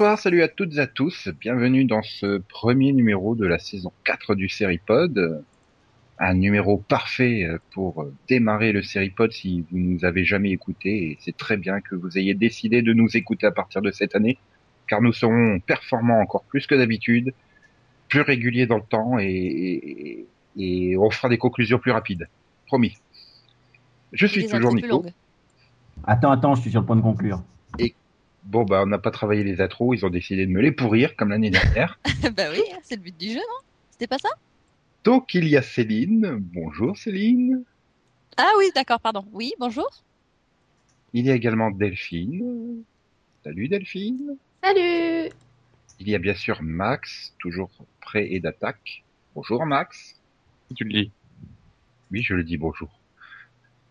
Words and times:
Bonjour, 0.00 0.12
bonsoir, 0.12 0.22
salut 0.22 0.42
à 0.42 0.48
toutes 0.48 0.76
et 0.76 0.78
à 0.78 0.86
tous. 0.86 1.28
Bienvenue 1.40 1.84
dans 1.84 2.00
ce 2.00 2.38
premier 2.38 2.94
numéro 2.94 3.34
de 3.34 3.46
la 3.46 3.58
saison 3.58 3.92
4 4.04 4.34
du 4.34 4.48
Seripod. 4.48 5.44
Un 6.18 6.32
numéro 6.32 6.78
parfait 6.78 7.46
pour 7.72 8.06
démarrer 8.26 8.72
le 8.72 8.82
Seripod 8.82 9.30
si 9.30 9.60
vous 9.70 9.76
nous 9.76 10.02
avez 10.06 10.24
jamais 10.24 10.52
écouté 10.52 11.10
et 11.10 11.18
c'est 11.20 11.36
très 11.36 11.58
bien 11.58 11.82
que 11.82 11.94
vous 11.96 12.16
ayez 12.16 12.32
décidé 12.32 12.80
de 12.80 12.94
nous 12.94 13.14
écouter 13.14 13.46
à 13.46 13.50
partir 13.50 13.82
de 13.82 13.90
cette 13.90 14.16
année 14.16 14.38
car 14.88 15.02
nous 15.02 15.12
serons 15.12 15.60
performants 15.60 16.20
encore 16.20 16.44
plus 16.44 16.66
que 16.66 16.74
d'habitude, 16.74 17.34
plus 18.08 18.22
réguliers 18.22 18.64
dans 18.64 18.78
le 18.78 18.88
temps 18.88 19.18
et, 19.18 20.24
et, 20.56 20.96
on 20.96 21.10
fera 21.10 21.28
des 21.28 21.36
conclusions 21.36 21.78
plus 21.78 21.92
rapides. 21.92 22.26
Promis. 22.68 22.96
Je 24.14 24.26
suis 24.26 24.48
toujours 24.48 24.74
Nico. 24.74 25.04
Attends, 26.04 26.30
attends, 26.30 26.54
je 26.54 26.62
suis 26.62 26.70
sur 26.70 26.80
le 26.80 26.86
point 26.86 26.96
de 26.96 27.02
conclure. 27.02 27.42
Et 27.78 27.94
bon, 28.44 28.64
bah, 28.64 28.82
on 28.82 28.86
n'a 28.86 28.98
pas 28.98 29.10
travaillé 29.10 29.44
les 29.44 29.60
atros, 29.60 29.94
ils 29.94 30.04
ont 30.04 30.10
décidé 30.10 30.46
de 30.46 30.50
me 30.50 30.60
les 30.60 30.72
pourrir 30.72 31.16
comme 31.16 31.30
l'année 31.30 31.50
dernière. 31.50 31.98
bah 32.36 32.44
oui, 32.50 32.62
c'est 32.82 32.96
le 32.96 33.02
but 33.02 33.16
du 33.16 33.28
jeu, 33.28 33.38
non 33.38 33.66
C'était 33.90 34.06
pas 34.06 34.18
ça? 34.18 34.30
Donc 35.04 35.34
il 35.34 35.48
y 35.48 35.56
a 35.56 35.62
Céline. 35.62 36.38
Bonjour 36.40 36.96
Céline. 36.96 37.64
Ah 38.36 38.50
oui, 38.58 38.66
d'accord, 38.74 39.00
pardon. 39.00 39.24
Oui, 39.32 39.52
bonjour. 39.58 39.88
Il 41.12 41.26
y 41.26 41.30
a 41.30 41.34
également 41.34 41.70
Delphine. 41.70 42.82
Salut 43.42 43.68
Delphine. 43.68 44.36
Salut. 44.62 45.30
Il 45.98 46.08
y 46.08 46.14
a 46.14 46.18
bien 46.18 46.34
sûr 46.34 46.62
Max, 46.62 47.34
toujours 47.38 47.70
prêt 48.00 48.32
et 48.32 48.40
d'attaque. 48.40 49.04
Bonjour 49.34 49.64
Max. 49.66 50.20
Tu 50.76 50.84
le 50.84 50.92
dis? 50.92 51.12
Oui, 52.10 52.22
je 52.22 52.34
le 52.34 52.44
dis 52.44 52.56
bonjour. 52.56 53.00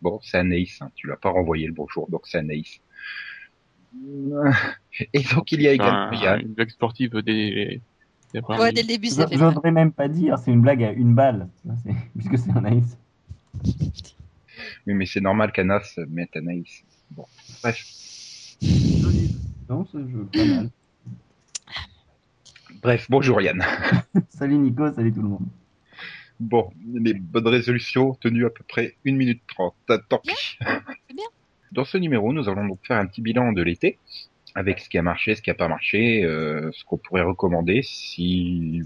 Bon, 0.01 0.19
c'est 0.23 0.37
Anaïs, 0.37 0.81
hein. 0.81 0.91
tu 0.95 1.07
l'as 1.07 1.17
pas 1.17 1.29
renvoyé 1.29 1.67
le 1.67 1.73
bonjour, 1.73 2.09
donc 2.09 2.25
c'est 2.25 2.37
Anaïs. 2.37 2.79
Et 5.13 5.23
donc 5.33 5.51
il 5.51 5.61
y 5.61 5.67
a 5.67 5.73
également 5.73 6.11
Yann. 6.11 6.41
Une 6.41 6.53
blague 6.53 6.69
sportive 6.69 7.15
des... 7.17 7.81
Ouais, 8.33 8.71
dès 8.71 8.83
le 8.83 8.87
début, 8.87 9.07
c'est. 9.07 9.25
J'oserais 9.35 9.71
même 9.71 9.91
pas 9.91 10.07
dire, 10.07 10.37
c'est 10.37 10.51
une 10.51 10.61
blague 10.61 10.83
à 10.83 10.91
une 10.91 11.15
balle, 11.15 11.49
puisque 12.15 12.37
c'est 12.37 12.55
Anaïs. 12.55 12.95
Oui, 14.85 14.93
mais 14.93 15.07
c'est 15.07 15.21
normal 15.21 15.51
qu'Anas 15.51 15.99
mette 16.07 16.35
Anaïs. 16.35 16.83
Bon, 17.09 17.25
bref. 17.63 17.83
Non, 19.67 19.85
ça 19.85 19.97
joue 20.07 20.25
pas 20.25 20.45
mal. 20.45 20.69
Bref, 22.81 23.07
bonjour 23.09 23.41
Yann. 23.41 23.63
salut 24.29 24.57
Nico, 24.57 24.93
salut 24.93 25.11
tout 25.11 25.23
le 25.23 25.27
monde. 25.29 25.47
Bon, 26.39 26.71
les 26.93 27.13
bonnes 27.13 27.47
résolutions 27.47 28.13
tenues 28.13 28.45
à 28.45 28.49
peu 28.51 28.63
près 28.67 28.95
1 29.05 29.13
minute 29.13 29.41
30. 29.47 29.73
Tant 30.07 30.19
pis. 30.19 30.57
bien. 31.13 31.25
Dans 31.71 31.85
ce 31.85 31.97
numéro, 31.97 32.33
nous 32.33 32.49
allons 32.49 32.67
donc 32.67 32.79
faire 32.83 32.97
un 32.97 33.05
petit 33.05 33.21
bilan 33.21 33.51
de 33.51 33.61
l'été, 33.61 33.99
avec 34.55 34.79
ce 34.79 34.89
qui 34.89 34.97
a 34.97 35.03
marché, 35.03 35.35
ce 35.35 35.41
qui 35.41 35.49
n'a 35.51 35.53
pas 35.53 35.67
marché, 35.67 36.23
euh, 36.23 36.71
ce 36.73 36.83
qu'on 36.83 36.97
pourrait 36.97 37.21
recommander 37.21 37.81
si 37.83 38.81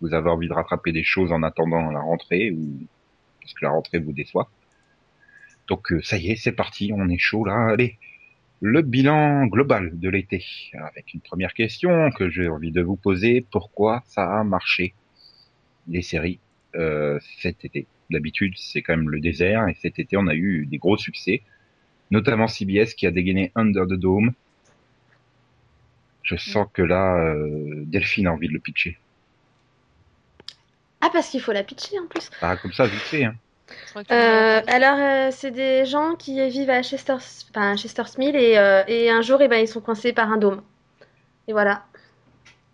vous 0.00 0.14
avez 0.14 0.30
envie 0.30 0.48
de 0.48 0.54
rattraper 0.54 0.92
des 0.92 1.04
choses 1.04 1.32
en 1.32 1.42
attendant 1.42 1.90
la 1.90 2.00
rentrée 2.00 2.50
ou 2.50 2.86
parce 3.40 3.52
que 3.52 3.64
la 3.64 3.70
rentrée 3.70 3.98
vous 3.98 4.12
déçoit. 4.12 4.48
Donc 5.68 5.92
euh, 5.92 6.00
ça 6.02 6.16
y 6.16 6.30
est, 6.30 6.36
c'est 6.36 6.52
parti, 6.52 6.92
on 6.94 7.08
est 7.10 7.18
chaud 7.18 7.44
là. 7.44 7.72
Allez, 7.72 7.98
le 8.62 8.80
bilan 8.80 9.46
global 9.46 9.98
de 9.98 10.08
l'été, 10.08 10.42
avec 10.72 11.12
une 11.12 11.20
première 11.20 11.52
question 11.52 12.10
que 12.10 12.30
j'ai 12.30 12.48
envie 12.48 12.72
de 12.72 12.80
vous 12.80 12.96
poser 12.96 13.44
pourquoi 13.50 14.02
ça 14.06 14.40
a 14.40 14.44
marché 14.44 14.94
les 15.88 16.00
séries 16.00 16.40
euh, 16.74 17.18
cet 17.40 17.66
été? 17.66 17.86
D'habitude, 18.08 18.54
c'est 18.56 18.80
quand 18.80 18.96
même 18.96 19.10
le 19.10 19.20
désert, 19.20 19.68
et 19.68 19.74
cet 19.74 19.98
été, 19.98 20.16
on 20.16 20.26
a 20.26 20.34
eu 20.34 20.66
des 20.66 20.78
gros 20.78 20.96
succès, 20.96 21.42
notamment 22.14 22.46
CBS 22.46 22.94
qui 22.94 23.06
a 23.06 23.10
dégainé 23.10 23.52
Under 23.54 23.86
the 23.86 23.94
Dome. 23.94 24.32
Je 26.22 26.36
sens 26.36 26.66
que 26.72 26.80
là, 26.80 27.16
euh, 27.18 27.82
Delphine 27.86 28.28
a 28.28 28.32
envie 28.32 28.48
de 28.48 28.54
le 28.54 28.60
pitcher. 28.60 28.98
Ah, 31.02 31.10
parce 31.12 31.28
qu'il 31.28 31.42
faut 31.42 31.52
la 31.52 31.62
pitcher 31.64 31.98
en 31.98 32.06
plus. 32.06 32.30
Ah, 32.40 32.56
comme 32.56 32.72
ça, 32.72 32.86
vite 32.86 33.00
fait. 33.00 33.24
Hein. 33.24 33.34
Euh, 34.10 34.62
alors, 34.66 35.32
c'est 35.32 35.50
des 35.50 35.84
gens 35.84 36.14
qui 36.14 36.48
vivent 36.48 36.70
à 36.70 36.82
Chester, 36.82 37.14
enfin, 37.50 37.76
Smith 37.76 38.34
et, 38.34 38.52
et, 38.88 39.10
un 39.10 39.20
jour, 39.20 39.42
eh 39.42 39.48
ben, 39.48 39.58
ils 39.58 39.68
sont 39.68 39.80
coincés 39.80 40.12
par 40.12 40.32
un 40.32 40.38
dôme. 40.38 40.62
Et 41.46 41.52
voilà. 41.52 41.84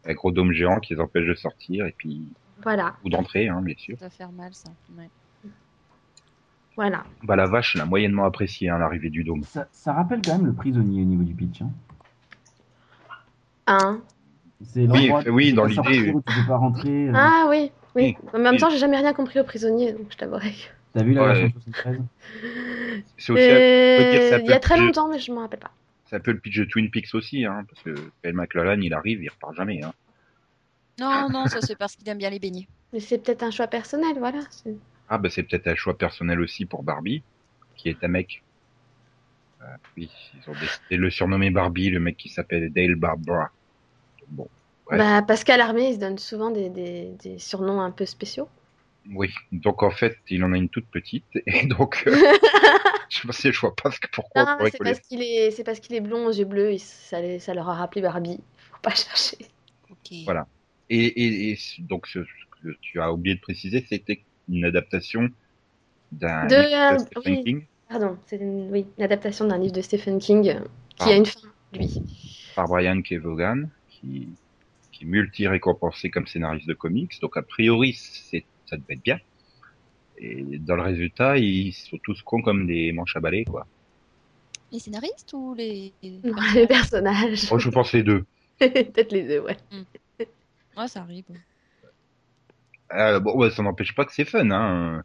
Un 0.05 0.15
gros 0.15 0.31
dôme 0.31 0.53
géant 0.53 0.79
qui 0.79 0.95
les 0.95 1.01
empêche 1.01 1.27
de 1.27 1.35
sortir 1.35 1.87
et 1.87 1.95
puis 1.97 2.29
voilà. 2.63 2.95
Ou 3.05 3.09
d'entrée, 3.09 3.49
hein, 3.49 3.61
bien 3.63 3.75
sûr. 3.77 3.97
Ça 3.99 4.07
va 4.07 4.11
faire 4.11 4.33
mal, 4.33 4.55
ça. 4.55 4.71
Voilà. 6.77 7.05
Bah, 7.23 7.37
la 7.37 7.47
vache 7.47 7.75
l'a 7.75 7.85
moyennement 7.85 8.25
apprécié, 8.25 8.69
hein, 8.69 8.79
l'arrivée 8.79 9.11
du 9.11 9.25
dôme. 9.25 9.43
Ça, 9.45 9.67
ça, 9.73 9.93
rappelle 9.93 10.21
quand 10.25 10.37
même 10.37 10.47
le 10.47 10.53
prisonnier 10.53 11.03
au 11.03 11.05
niveau 11.05 11.23
du 11.23 11.35
pitch. 11.35 11.63
Hein. 11.63 11.71
Hein 13.67 14.01
C'est 14.65 14.87
oui, 14.87 15.11
oui 15.29 15.53
dans 15.53 15.65
l'idée. 15.65 16.13
Tu 16.13 16.13
peux 16.13 16.47
pas 16.49 16.57
rentrer. 16.57 17.09
Euh. 17.09 17.13
Ah 17.15 17.47
oui, 17.49 17.71
oui. 17.95 18.17
En 18.33 18.39
même 18.39 18.57
temps, 18.57 18.71
j'ai 18.71 18.79
jamais 18.79 18.97
rien 18.97 19.13
compris 19.13 19.41
au 19.41 19.45
prisonnier, 19.45 19.93
donc 19.93 20.07
je 20.11 20.17
t'avouerai. 20.17 20.55
T'as 20.93 21.03
vu 21.05 21.13
la 21.13 21.23
ouais. 21.23 21.29
version 21.29 21.61
73 21.67 22.01
C'est 23.17 23.33
aussi. 23.33 23.43
Euh... 23.43 24.39
Il 24.43 24.51
y 24.51 24.53
a 24.53 24.59
très 24.59 24.79
longtemps, 24.79 25.09
mais 25.09 25.19
je 25.19 25.31
m'en 25.33 25.43
rappelle 25.43 25.61
pas. 25.61 25.71
C'est 26.07 26.17
un 26.17 26.21
peu 26.21 26.33
le 26.33 26.41
pitch 26.41 26.59
de 26.59 26.65
Twin 26.65 26.91
Peaks 26.91 27.15
aussi, 27.15 27.45
hein, 27.45 27.65
parce 27.69 27.83
que 27.83 27.95
Kyle 28.23 28.35
McLaren, 28.35 28.83
il 28.83 28.93
arrive, 28.93 29.23
il 29.23 29.29
repart 29.29 29.55
jamais. 29.55 29.81
Hein. 29.85 29.93
Non, 30.99 31.29
non, 31.31 31.47
ça 31.47 31.61
c'est 31.61 31.77
parce 31.77 31.95
qu'il 31.95 32.09
aime 32.09 32.19
bien 32.19 32.31
les 32.31 32.41
beignets. 32.41 32.67
Mais 32.93 32.99
c'est 32.99 33.19
peut-être 33.19 33.45
un 33.45 33.53
choix 33.53 33.69
personnel, 33.69 34.17
voilà. 34.19 34.41
Ah 35.11 35.19
bah 35.19 35.29
c'est 35.29 35.43
peut-être 35.43 35.67
un 35.67 35.75
choix 35.75 35.99
personnel 35.99 36.41
aussi 36.41 36.65
pour 36.67 36.85
Barbie, 36.85 37.23
qui 37.75 37.89
est 37.89 38.03
un 38.05 38.09
mec. 38.09 38.45
Euh, 39.61 39.65
oui, 39.97 40.09
ils 40.35 40.49
ont 40.49 40.55
décidé 40.55 40.97
de 40.97 40.97
le 40.97 41.11
surnommer 41.11 41.51
Barbie, 41.51 41.91
le 41.91 41.99
mec 41.99 42.17
qui 42.17 42.29
s'appelle 42.29 42.73
Dale 42.73 42.95
Barbara. 42.95 43.51
Bon. 44.29 44.49
Bah, 44.89 45.23
Pascal 45.23 45.61
Armé, 45.61 45.89
il 45.89 45.95
se 45.95 45.99
donne 45.99 46.19
souvent 46.19 46.51
des, 46.51 46.69
des, 46.69 47.11
des, 47.23 47.39
surnoms 47.39 47.81
un 47.81 47.91
peu 47.91 48.07
spéciaux. 48.07 48.49
Oui, 49.13 49.33
donc 49.51 49.83
en 49.83 49.91
fait, 49.91 50.17
il 50.29 50.45
en 50.45 50.53
a 50.53 50.57
une 50.57 50.69
toute 50.69 50.87
petite, 50.87 51.25
et 51.47 51.67
donc 51.67 52.05
euh, 52.07 52.13
je 53.09 53.33
sais, 53.33 53.53
je 53.53 53.61
vois 53.61 53.75
pas 53.75 53.91
pourquoi. 54.13 54.45
Non, 54.45 54.69
c'est 54.71 54.79
parce 54.79 55.01
qu'il 55.01 55.23
est, 55.23 55.51
c'est 55.51 55.65
parce 55.65 55.81
qu'il 55.81 55.97
est 55.97 56.01
blond 56.01 56.27
aux 56.27 56.33
yeux 56.33 56.45
bleus, 56.45 56.73
et 56.73 56.79
ça, 56.79 57.19
ça 57.41 57.53
leur 57.53 57.69
a 57.69 57.75
rappelé 57.75 58.01
Barbie. 58.01 58.39
Faut 58.71 58.81
pas 58.81 58.95
chercher. 58.95 59.39
Okay. 59.91 60.23
Voilà. 60.25 60.47
Et, 60.89 61.05
et, 61.05 61.51
et, 61.51 61.59
donc, 61.81 62.07
ce 62.07 62.21
que 62.21 62.77
tu 62.81 63.01
as 63.01 63.13
oublié 63.13 63.35
de 63.35 63.41
préciser, 63.41 63.85
c'était 63.89 64.23
une 64.51 64.65
adaptation 64.65 65.29
d'un 66.13 66.47
de, 66.47 66.57
livre 66.57 66.93
de 66.95 66.99
Stephen 66.99 67.35
oui, 67.37 67.45
King. 67.45 67.65
Pardon, 67.89 68.19
c'est 68.27 68.37
une, 68.37 68.71
oui, 68.71 68.87
une 68.99 69.05
adaptation 69.05 69.47
d'un 69.47 69.59
livre 69.59 69.73
de 69.73 69.81
Stephen 69.81 70.19
King 70.19 70.43
qui 70.97 71.05
Ah. 71.05 71.09
a 71.09 71.17
une 71.17 71.27
fin, 71.27 71.41
lui. 71.73 72.03
par 72.55 72.67
Brian 72.69 73.01
K. 73.03 73.15
Vaughan, 73.15 73.65
qui, 73.89 74.29
qui 74.93 75.05
est 75.05 75.07
multi-récompensé 75.07 76.11
comme 76.11 76.27
scénariste 76.27 76.67
de 76.69 76.75
comics. 76.75 77.21
Donc, 77.21 77.37
a 77.37 77.43
priori, 77.43 77.95
c'est, 77.95 78.45
ça 78.67 78.77
devait 78.77 78.95
être 78.95 79.03
bien. 79.03 79.19
Et 80.19 80.59
dans 80.59 80.77
le 80.77 80.83
résultat, 80.83 81.39
ils 81.39 81.73
sont 81.73 81.99
tous 82.03 82.21
cons 82.23 82.43
comme 82.43 82.67
des 82.67 82.93
manches 82.93 83.17
à 83.17 83.21
balai, 83.21 83.45
quoi. 83.45 83.67
Les 84.73 84.79
scénaristes 84.79 85.33
ou 85.33 85.55
les. 85.55 85.93
Non, 86.03 86.35
les 86.55 86.67
personnages. 86.67 87.49
Oh, 87.51 87.59
je 87.59 87.71
pense 87.71 87.93
les 87.93 88.03
deux. 88.03 88.25
Peut-être 88.59 89.11
les 89.13 89.23
deux, 89.27 89.41
ouais. 89.41 89.57
Ouais, 90.77 90.87
ça 90.89 91.01
arrive. 91.01 91.25
Euh, 92.95 93.21
bon, 93.21 93.37
ouais, 93.37 93.51
ça 93.51 93.63
n'empêche 93.63 93.95
pas 93.95 94.05
que 94.05 94.13
c'est 94.13 94.25
fun, 94.25 94.51
hein. 94.51 95.03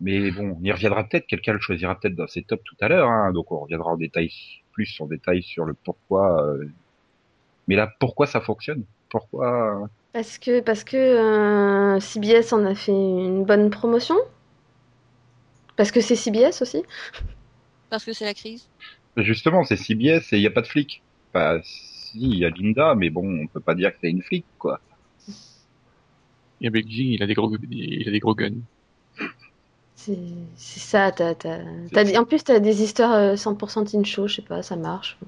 Mais 0.00 0.30
bon, 0.30 0.56
on 0.58 0.64
y 0.64 0.72
reviendra 0.72 1.04
peut-être, 1.04 1.26
quelqu'un 1.26 1.52
le 1.52 1.60
choisira 1.60 1.94
peut-être 1.98 2.14
dans 2.16 2.26
ses 2.26 2.42
tops 2.42 2.64
tout 2.64 2.76
à 2.80 2.88
l'heure, 2.88 3.08
hein. 3.08 3.32
Donc 3.32 3.52
on 3.52 3.60
reviendra 3.60 3.92
en 3.92 3.96
détail, 3.96 4.30
plus 4.72 4.96
en 5.00 5.06
détail 5.06 5.42
sur 5.42 5.64
le 5.64 5.74
pourquoi. 5.74 6.42
euh, 6.46 6.64
Mais 7.68 7.76
là, 7.76 7.92
pourquoi 8.00 8.26
ça 8.26 8.40
fonctionne? 8.40 8.84
Pourquoi? 9.10 9.88
Parce 10.12 10.38
que, 10.38 10.60
parce 10.60 10.84
que 10.84 10.96
euh, 10.96 12.00
CBS 12.00 12.52
en 12.52 12.64
a 12.64 12.74
fait 12.74 12.92
une 12.92 13.44
bonne 13.44 13.70
promotion. 13.70 14.16
Parce 15.76 15.90
que 15.92 16.00
c'est 16.00 16.16
CBS 16.16 16.62
aussi. 16.62 16.82
Parce 17.90 18.04
que 18.04 18.12
c'est 18.12 18.24
la 18.24 18.34
crise. 18.34 18.68
Justement, 19.16 19.64
c'est 19.64 19.76
CBS 19.76 20.32
et 20.32 20.36
il 20.36 20.40
n'y 20.40 20.46
a 20.46 20.50
pas 20.50 20.62
de 20.62 20.66
flic. 20.66 21.02
Bah, 21.34 21.60
si, 21.62 22.18
il 22.20 22.38
y 22.38 22.44
a 22.44 22.50
Linda, 22.50 22.94
mais 22.94 23.10
bon, 23.10 23.42
on 23.42 23.46
peut 23.46 23.60
pas 23.60 23.74
dire 23.74 23.92
que 23.92 23.98
c'est 24.00 24.10
une 24.10 24.22
flic, 24.22 24.44
quoi. 24.58 24.80
Il 26.60 26.64
y 26.64 26.68
a 26.68 26.70
Beijing, 26.70 27.12
il 27.14 27.22
a 27.22 27.26
des 27.26 27.34
gros, 27.34 27.52
il 27.70 28.08
a 28.08 28.12
des 28.12 28.20
gros 28.20 28.34
guns. 28.34 28.62
C'est 29.94 30.16
ça. 30.56 31.12
T'as, 31.12 31.34
t'as- 31.34 31.62
t'as 31.92 32.04
des- 32.04 32.16
en 32.18 32.24
plus, 32.24 32.42
t'as 32.42 32.58
des 32.58 32.82
histoires 32.82 33.12
euh, 33.12 33.36
100% 33.36 33.84
teen 33.84 34.04
show, 34.04 34.26
je 34.26 34.36
sais 34.36 34.42
pas, 34.42 34.62
ça 34.62 34.76
marche. 34.76 35.18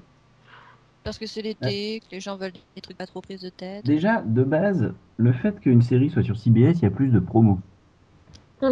Parce 1.03 1.17
que 1.17 1.25
c'est 1.25 1.41
l'été, 1.41 1.99
que 2.01 2.07
les 2.11 2.19
gens 2.19 2.37
veulent 2.37 2.53
des 2.75 2.81
trucs 2.81 2.97
pas 2.97 3.05
trop 3.07 3.21
prises 3.21 3.41
de 3.41 3.49
tête. 3.49 3.85
Déjà, 3.85 4.21
de 4.21 4.43
base, 4.43 4.93
le 5.17 5.31
fait 5.31 5.59
qu'une 5.59 5.81
série 5.81 6.09
soit 6.09 6.23
sur 6.23 6.37
CBS, 6.37 6.79
il 6.79 6.83
y 6.83 6.85
a 6.85 6.91
plus 6.91 7.09
de 7.09 7.19
promos. 7.19 7.59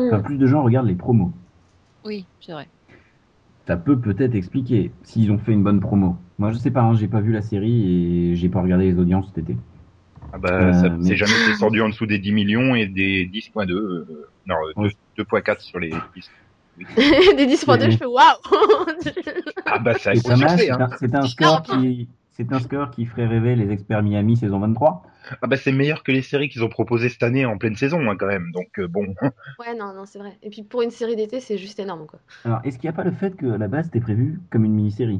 Enfin, 0.09 0.21
plus 0.21 0.37
de 0.37 0.45
gens 0.45 0.63
regardent 0.63 0.87
les 0.87 0.95
promos. 0.95 1.33
Oui, 2.03 2.25
c'est 2.39 2.51
vrai. 2.53 2.67
Ça 3.65 3.75
peut 3.75 3.99
peut-être 3.99 4.35
expliquer 4.35 4.91
s'ils 5.01 5.31
ont 5.31 5.39
fait 5.39 5.51
une 5.53 5.63
bonne 5.63 5.79
promo. 5.79 6.15
Moi, 6.37 6.51
je 6.51 6.59
sais 6.59 6.69
pas, 6.69 6.83
hein, 6.83 6.93
j'ai 6.93 7.07
pas 7.07 7.21
vu 7.21 7.31
la 7.31 7.41
série 7.41 8.31
et 8.31 8.35
j'ai 8.35 8.49
pas 8.49 8.61
regardé 8.61 8.85
les 8.91 8.99
audiences 8.99 9.27
cet 9.29 9.39
été. 9.39 9.57
Ah 10.33 10.37
bah, 10.37 10.49
Euh, 10.51 10.73
ça 10.73 10.89
mais- 10.89 11.07
c'est 11.09 11.15
jamais 11.15 11.33
descendu 11.45 11.81
en 11.81 11.89
dessous 11.89 12.05
des 12.05 12.19
10 12.19 12.31
millions 12.31 12.75
et 12.75 12.87
des 12.87 13.25
10.2, 13.25 13.73
euh, 13.73 14.29
non, 14.45 14.55
euh, 14.55 14.71
Oui. 14.77 14.97
2.4 15.17 15.61
sur 15.61 15.79
les 15.79 15.89
10. 16.15 16.29
des 17.37 17.45
10.2, 17.47 17.91
je 17.91 17.97
fais 17.97 18.05
waouh 18.05 18.23
Ah 19.65 19.79
bah, 19.79 19.93
ça 19.95 20.11
a 20.11 20.15
c'est 20.15 20.31
hein. 20.31 20.37
un- 20.79 20.97
c'est 20.97 21.15
un, 21.15 21.27
score 21.27 21.61
qui, 21.63 22.07
c'est 22.31 22.51
un 22.51 22.59
score 22.59 22.91
qui 22.91 23.05
ferait 23.05 23.27
rêver 23.27 23.55
les 23.55 23.71
experts 23.71 24.01
Miami 24.03 24.37
saison 24.37 24.59
23. 24.59 25.03
Ah 25.41 25.47
bah 25.47 25.57
c'est 25.57 25.71
meilleur 25.71 26.01
que 26.03 26.11
les 26.11 26.21
séries 26.21 26.49
qu'ils 26.49 26.63
ont 26.63 26.69
proposées 26.69 27.09
cette 27.09 27.23
année 27.23 27.45
en 27.45 27.57
pleine 27.57 27.75
saison 27.75 28.09
hein, 28.09 28.15
quand 28.17 28.25
même. 28.27 28.51
Donc 28.53 28.79
euh, 28.79 28.87
bon, 28.87 29.05
Ouais, 29.59 29.75
non, 29.77 29.93
non, 29.93 30.05
c'est 30.05 30.17
vrai. 30.19 30.37
Et 30.41 30.49
puis 30.49 30.63
pour 30.63 30.81
une 30.81 30.91
série 30.91 31.15
d'été, 31.15 31.39
c'est 31.41 31.57
juste 31.57 31.79
énorme, 31.79 32.07
quoi. 32.07 32.19
Alors, 32.45 32.61
est-ce 32.63 32.79
qu'il 32.79 32.89
n'y 32.89 32.93
a 32.93 32.97
pas 32.97 33.03
le 33.03 33.11
fait 33.11 33.35
que 33.35 33.45
à 33.51 33.57
la 33.57 33.67
base 33.67 33.85
c'était 33.85 33.99
prévu 33.99 34.39
comme 34.49 34.65
une 34.65 34.73
mini-série? 34.73 35.19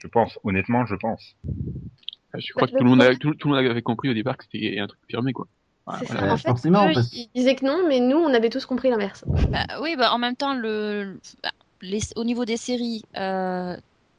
Je 0.00 0.08
pense, 0.08 0.38
honnêtement, 0.44 0.86
je 0.86 0.94
pense. 0.94 1.36
Je 2.38 2.52
crois 2.52 2.66
Bah, 2.66 2.72
que 2.72 2.78
tout 2.78 2.84
le, 2.84 2.90
monde 2.90 3.02
a- 3.02 3.14
tout, 3.16 3.34
tout 3.34 3.48
le 3.48 3.54
monde 3.54 3.66
avait 3.66 3.82
compris 3.82 4.08
au 4.08 4.14
départ 4.14 4.36
que 4.36 4.44
c'était 4.44 4.78
un 4.78 4.86
truc 4.86 5.00
firmé, 5.08 5.32
quoi. 5.32 5.46
Voilà. 5.86 6.04
ça. 6.06 6.32
En 6.32 6.36
fait, 6.36 6.48
forcément, 6.48 6.88
eux, 6.88 6.92
parce- 6.94 7.12
ils 7.12 7.28
disaient 7.34 7.56
que 7.56 7.64
non, 7.64 7.86
mais 7.88 8.00
nous, 8.00 8.16
on 8.16 8.32
avait 8.32 8.50
tous 8.50 8.66
compris 8.66 8.90
l'inverse. 8.90 9.24
Bah, 9.50 9.66
oui, 9.80 9.96
bah, 9.96 10.12
en 10.12 10.18
même 10.18 10.36
temps, 10.36 10.54
le, 10.54 11.18
les, 11.82 12.00
au 12.16 12.24
niveau 12.24 12.44
des 12.44 12.56
séries, 12.56 13.02
euh, 13.16 13.76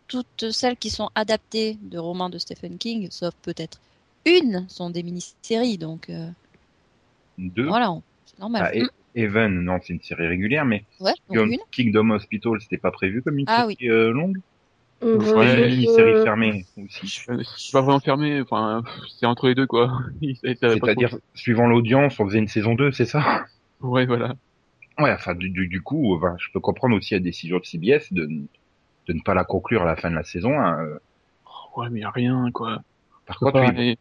toutes 0.08 0.52
celles 0.52 0.76
qui 0.78 0.90
sont 0.90 1.10
adaptées 1.16 1.78
de 1.82 1.98
romans 1.98 2.30
de 2.30 2.38
Stephen 2.38 2.78
King, 2.78 3.08
sauf 3.12 3.34
peut-être 3.44 3.80
une, 4.26 4.68
sont 4.68 4.90
des 4.90 5.04
mini-séries. 5.04 5.78
Donc 5.78 6.10
euh, 6.10 6.28
Deux. 7.38 7.68
voilà, 7.68 7.92
on- 7.92 8.04
c'est 8.26 8.40
normal. 8.40 8.64
Ah, 8.66 8.76
et- 8.76 8.84
Even, 9.14 9.62
non, 9.62 9.78
c'est 9.84 9.92
une 9.94 10.02
série 10.02 10.26
régulière, 10.28 10.64
mais 10.64 10.86
ouais, 11.02 11.12
donc 11.28 11.38
Kingdom- 11.38 11.52
une. 11.52 11.60
Kingdom 11.72 12.10
Hospital, 12.12 12.54
c'était 12.62 12.78
pas 12.78 12.92
prévu 12.92 13.22
comme 13.22 13.38
une 13.40 13.46
Ah 13.48 13.66
série 13.70 13.90
euh, 13.90 14.12
longue? 14.12 14.38
Euh, 15.04 15.18
Ouais, 15.36 15.54
une 15.64 15.68
mini-série 15.68 16.16
fermée 16.16 16.66
aussi. 16.78 17.24
Euh, 17.30 17.42
C'est 17.58 17.72
pas 17.72 17.82
vraiment 17.82 18.00
fermé, 18.00 18.42
enfin, 18.42 18.84
c'est 19.20 19.26
entre 19.26 19.48
les 19.48 19.56
deux, 19.56 19.68
quoi. 19.68 20.00
C'est-à-dire, 20.44 21.18
suivant 21.34 21.68
l'audience, 21.68 22.20
on 22.20 22.26
faisait 22.28 22.40
une 22.40 22.48
saison 22.48 22.76
2, 22.76 22.92
c'est 22.92 23.06
ça? 23.06 23.46
Ouais, 23.82 24.06
voilà. 24.06 24.36
Ouais, 25.00 25.12
enfin, 25.12 25.34
du, 25.36 25.50
du, 25.50 25.68
du 25.68 25.82
coup, 25.82 26.16
enfin, 26.16 26.36
je 26.38 26.48
peux 26.54 26.60
comprendre 26.60 26.96
aussi 26.96 27.14
la 27.14 27.20
décision 27.20 27.58
de 27.60 27.66
CBS 27.66 28.14
de, 28.14 28.26
de 29.08 29.14
ne 29.14 29.22
pas 29.22 29.34
la 29.34 29.44
conclure 29.44 29.82
à 29.84 29.86
la 29.86 29.96
fin 29.96 30.10
de 30.12 30.16
la 30.16 30.24
saison. 30.24 30.60
hein. 30.60 30.80
Euh, 30.84 31.00
Ouais, 31.76 31.90
mais 31.90 32.02
y 32.02 32.04
a 32.04 32.10
rien, 32.12 32.52
quoi. 32.52 32.80
Par 33.26 33.38
contre, 33.40 33.62
oui, 33.62 33.98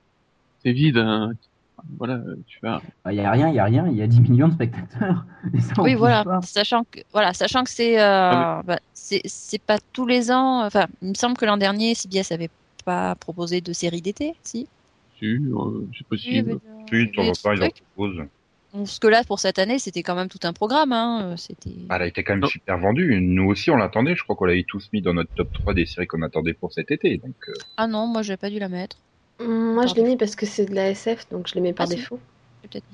c'est 0.63 0.73
vide, 0.73 0.99
hein. 0.99 1.33
Voilà, 1.99 2.15
euh, 2.15 2.37
tu. 2.47 2.61
Il 2.63 3.13
n'y 3.13 3.21
a 3.21 3.31
rien, 3.31 3.49
il 3.49 3.53
n'y 3.53 3.59
a 3.59 3.65
rien, 3.65 3.87
il 3.89 3.97
y 3.97 4.03
a 4.03 4.07
10 4.07 4.21
millions 4.21 4.49
de 4.49 4.55
spectateurs. 4.55 5.25
Et 5.55 5.61
ça, 5.61 5.75
on 5.79 5.83
Oui, 5.83 5.95
voilà, 5.95 6.25
sachant 6.43 6.85
que 6.91 7.01
voilà, 7.13 7.33
sachant 7.33 7.65
que 7.65 7.71
c'est 7.71 8.01
euh, 8.01 8.63
bah, 8.65 8.79
c'est 8.95 9.23
c'est 9.25 9.61
pas 9.63 9.79
tous 9.93 10.07
les 10.07 10.31
ans. 10.31 10.65
Enfin, 10.65 10.87
il 11.03 11.11
me 11.11 11.15
semble 11.15 11.37
que 11.37 11.45
l'an 11.45 11.57
dernier, 11.57 11.95
CBS 11.95 12.33
avait 12.33 12.51
pas 12.85 13.15
proposé 13.15 13.61
de 13.61 13.73
série 13.73 14.03
d'été, 14.03 14.35
si? 14.43 14.67
Si, 15.19 15.27
euh, 15.27 15.87
c'est 15.97 16.07
possible. 16.07 16.61
oui, 16.93 17.11
ils 17.13 17.21
en 17.21 17.33
proposent. 17.33 18.23
Parce 18.73 19.01
que 19.01 19.09
là, 19.09 19.25
pour 19.25 19.41
cette 19.41 19.59
année, 19.59 19.79
c'était 19.81 20.03
quand 20.05 20.15
même 20.15 20.29
tout 20.29 20.39
un 20.45 20.53
programme. 20.53 20.93
Hein. 20.93 21.35
C'était. 21.37 21.71
Ah, 21.89 21.97
elle 21.97 22.03
a 22.03 22.07
été 22.07 22.23
quand 22.23 22.35
même 22.35 22.41
Non. 22.41 22.47
super 22.47 22.79
vendue. 22.79 23.21
Nous 23.21 23.45
aussi, 23.51 23.71
on 23.71 23.77
l'attendait. 23.77 24.15
Je 24.15 24.23
crois 24.23 24.37
qu'on 24.37 24.45
l'avait 24.45 24.65
tous 24.67 24.89
mis 24.93 25.03
dans 25.03 25.13
notre 25.13 25.35
top 25.35 25.53
3 25.53 25.75
des 25.75 25.87
séries 25.87 26.07
qu'on 26.07 26.23
attendait 26.23 26.55
pour 26.55 26.73
cet 26.73 26.91
été. 26.93 27.17
Donc, 27.19 27.35
euh, 27.49 27.53
Ah 27.77 27.89
non, 27.89 28.07
moi, 28.07 28.23
j'ai 28.23 28.37
pas 28.37 28.49
dû 28.49 28.59
la 28.61 28.69
mettre. 28.69 28.97
Hum, 29.41 29.75
Moi, 29.75 29.87
je 29.87 29.95
l'ai 29.95 30.03
mis 30.03 30.17
parce 30.17 30.37
que 30.37 30.47
c'est 30.47 30.67
de 30.67 30.75
la 30.75 30.91
SF, 30.91 31.29
donc 31.31 31.49
je 31.49 31.55
l'ai 31.55 31.61
mis 31.61 31.73
par 31.73 31.87
Ah, 31.91 31.95
défaut. 31.95 32.21
Peut-être 32.63 32.85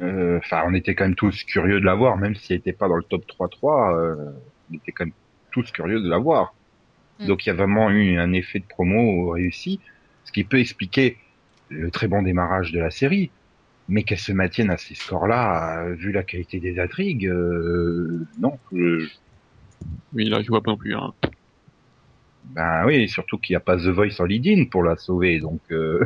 euh, 0.00 0.38
enfin, 0.38 0.64
on 0.66 0.74
était 0.74 0.94
quand 0.94 1.04
même 1.04 1.14
tous 1.14 1.44
curieux 1.44 1.80
de 1.80 1.84
la 1.84 1.94
voir, 1.94 2.16
même 2.16 2.34
si 2.34 2.52
elle 2.52 2.58
n'était 2.58 2.72
pas 2.72 2.88
dans 2.88 2.96
le 2.96 3.04
top 3.04 3.26
3-3. 3.26 3.96
Euh, 3.96 4.16
on 4.70 4.74
était 4.74 4.92
quand 4.92 5.04
même 5.06 5.14
tous 5.52 5.70
curieux 5.70 6.00
de 6.00 6.08
la 6.08 6.18
voir. 6.18 6.54
Mm. 7.20 7.28
Donc, 7.28 7.46
il 7.46 7.48
y 7.48 7.52
a 7.52 7.54
vraiment 7.54 7.90
eu 7.90 8.18
un 8.18 8.32
effet 8.32 8.58
de 8.60 8.66
promo 8.66 9.30
réussi, 9.30 9.80
ce 10.24 10.32
qui 10.32 10.44
peut 10.44 10.58
expliquer 10.58 11.18
le 11.68 11.90
très 11.90 12.08
bon 12.08 12.22
démarrage 12.22 12.72
de 12.72 12.80
la 12.80 12.90
série. 12.90 13.30
Mais 13.88 14.02
qu'elle 14.04 14.18
se 14.18 14.32
maintienne 14.32 14.70
à 14.70 14.78
ces 14.78 14.94
scores-là, 14.94 15.84
euh, 15.84 15.94
vu 15.94 16.10
la 16.10 16.22
qualité 16.22 16.58
des 16.58 16.78
intrigues, 16.78 17.26
euh, 17.28 18.26
non. 18.38 18.58
je- 18.72 19.06
Oui, 20.14 20.24
là, 20.28 20.42
je 20.42 20.48
vois 20.48 20.62
pas 20.62 20.70
non 20.70 20.76
plus, 20.78 20.94
hein. 20.94 21.12
Ben 22.44 22.84
oui, 22.86 23.08
surtout 23.08 23.38
qu'il 23.38 23.54
n'y 23.54 23.56
a 23.56 23.60
pas 23.60 23.76
The 23.76 23.88
Voice 23.88 24.20
en 24.20 24.24
lead-in 24.24 24.66
pour 24.70 24.82
la 24.84 24.96
sauver, 24.96 25.40
donc 25.40 25.62
euh, 25.72 26.04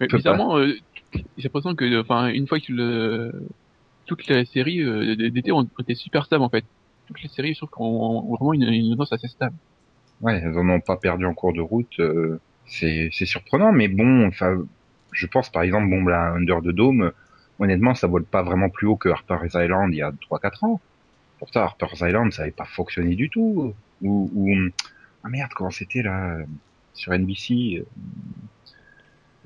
Mais 0.00 0.08
bizarrement, 0.08 0.58
euh, 0.58 0.74
j'ai 1.36 1.44
l'impression 1.48 1.74
que, 1.74 2.00
enfin, 2.00 2.28
une 2.28 2.46
fois 2.48 2.60
que 2.60 2.72
le, 2.72 3.32
toutes 4.06 4.26
les 4.28 4.44
séries 4.46 4.82
euh, 4.82 5.16
d'été 5.30 5.52
ont 5.52 5.70
été 5.80 5.94
super 5.94 6.26
stables, 6.26 6.44
en 6.44 6.50
fait. 6.50 6.66
Toutes 7.06 7.22
les 7.22 7.28
séries, 7.28 7.54
je 7.54 7.60
trouve, 7.60 7.70
ont, 7.78 8.32
ont 8.32 8.36
vraiment 8.36 8.54
une, 8.54 8.64
une 8.64 8.90
tendance 8.92 9.12
assez 9.12 9.28
stable. 9.28 9.56
ouais, 10.20 10.40
elles 10.42 10.58
en 10.58 10.68
ont 10.68 10.80
pas 10.80 10.96
perdu 10.96 11.24
en 11.26 11.34
cours 11.34 11.52
de 11.52 11.60
route. 11.60 11.98
euh, 12.00 12.40
c'est 12.66 13.10
surprenant, 13.26 13.72
mais 13.72 13.88
bon, 13.88 14.26
enfin, 14.26 14.58
je 15.12 15.26
pense 15.26 15.50
par 15.50 15.62
exemple, 15.62 15.88
bon, 15.88 16.04
la 16.06 16.32
Under 16.34 16.60
the 16.62 16.68
Dome, 16.68 17.12
honnêtement, 17.58 17.94
ça 17.94 18.06
vole 18.08 18.26
pas 18.26 18.42
vraiment 18.42 18.68
plus 18.70 18.86
haut 18.86 18.96
que 18.96 19.08
Harper's 19.08 19.54
Island 19.54 19.92
il 19.94 19.98
y 19.98 20.02
a 20.02 20.12
3-4 20.12 20.64
ans. 20.64 20.82
Pourtant, 21.38 21.62
Harper's 21.62 22.00
Island, 22.02 22.32
ça 22.32 22.42
avait 22.42 22.52
pas 22.52 22.66
fonctionné 22.66 23.16
du 23.16 23.30
tout. 23.30 23.74
Ou, 24.02 24.30
ou 24.34 24.54
ah 25.28 25.30
merde, 25.30 25.50
comment 25.54 25.70
c'était 25.70 26.02
là 26.02 26.38
sur 26.94 27.12
NBC 27.12 27.84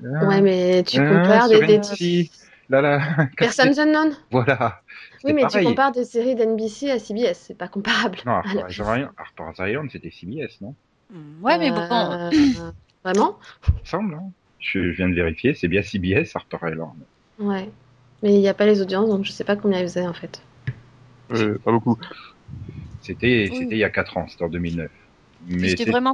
euh, 0.03 0.27
Ouais, 0.27 0.41
mais 0.41 0.83
tu 0.83 0.99
ah, 0.99 1.07
compares 1.07 1.49
des, 1.49 1.59
des... 1.65 1.77
NBC, 1.77 2.31
là 2.69 2.81
là, 2.81 3.27
Personnes 3.37 3.77
Unknown. 3.77 4.15
voilà. 4.31 4.81
Oui, 5.23 5.33
mais 5.33 5.41
pareil. 5.43 5.63
tu 5.63 5.69
compares 5.69 5.91
des 5.91 6.05
séries 6.05 6.35
d'NBC 6.35 6.89
à 6.89 6.99
CBS, 6.99 7.33
c'est 7.47 7.57
pas 7.57 7.67
comparable. 7.67 8.17
Non, 8.25 8.41
Harper's 9.17 9.59
Island, 9.59 9.89
c'était 9.91 10.11
CBS, 10.11 10.61
non? 10.61 10.73
Ouais, 11.41 11.57
mais 11.57 11.69
bon. 11.69 11.81
euh, 11.81 12.29
Vraiment? 13.03 13.37
Il 13.67 13.73
me 13.73 13.85
semble. 13.85 14.13
Hein 14.15 14.31
je 14.59 14.79
viens 14.79 15.09
de 15.09 15.13
vérifier, 15.13 15.53
c'est 15.53 15.67
bien 15.67 15.81
CBS, 15.81 16.35
Harper's 16.35 16.71
Island. 16.71 16.95
Ouais. 17.37 17.69
Mais 18.21 18.33
il 18.33 18.39
n'y 18.39 18.47
a 18.47 18.53
pas 18.53 18.65
les 18.65 18.81
audiences, 18.81 19.09
donc 19.09 19.25
je 19.25 19.31
sais 19.31 19.43
pas 19.43 19.57
combien 19.57 19.79
ils 19.79 19.83
faisaient 19.83 20.07
en 20.07 20.13
fait. 20.13 20.41
Euh, 21.31 21.57
pas 21.59 21.71
beaucoup. 21.71 21.97
C'était 23.01 23.49
Oui. 23.51 23.57
c'était 23.57 23.75
il 23.75 23.79
y 23.79 23.83
a 23.83 23.89
4 23.89 24.17
ans, 24.17 24.27
c'était 24.29 24.45
en 24.45 24.49
2009. 24.49 24.89
Mais 25.47 25.69
C'était 25.69 25.85
vraiment, 25.91 26.13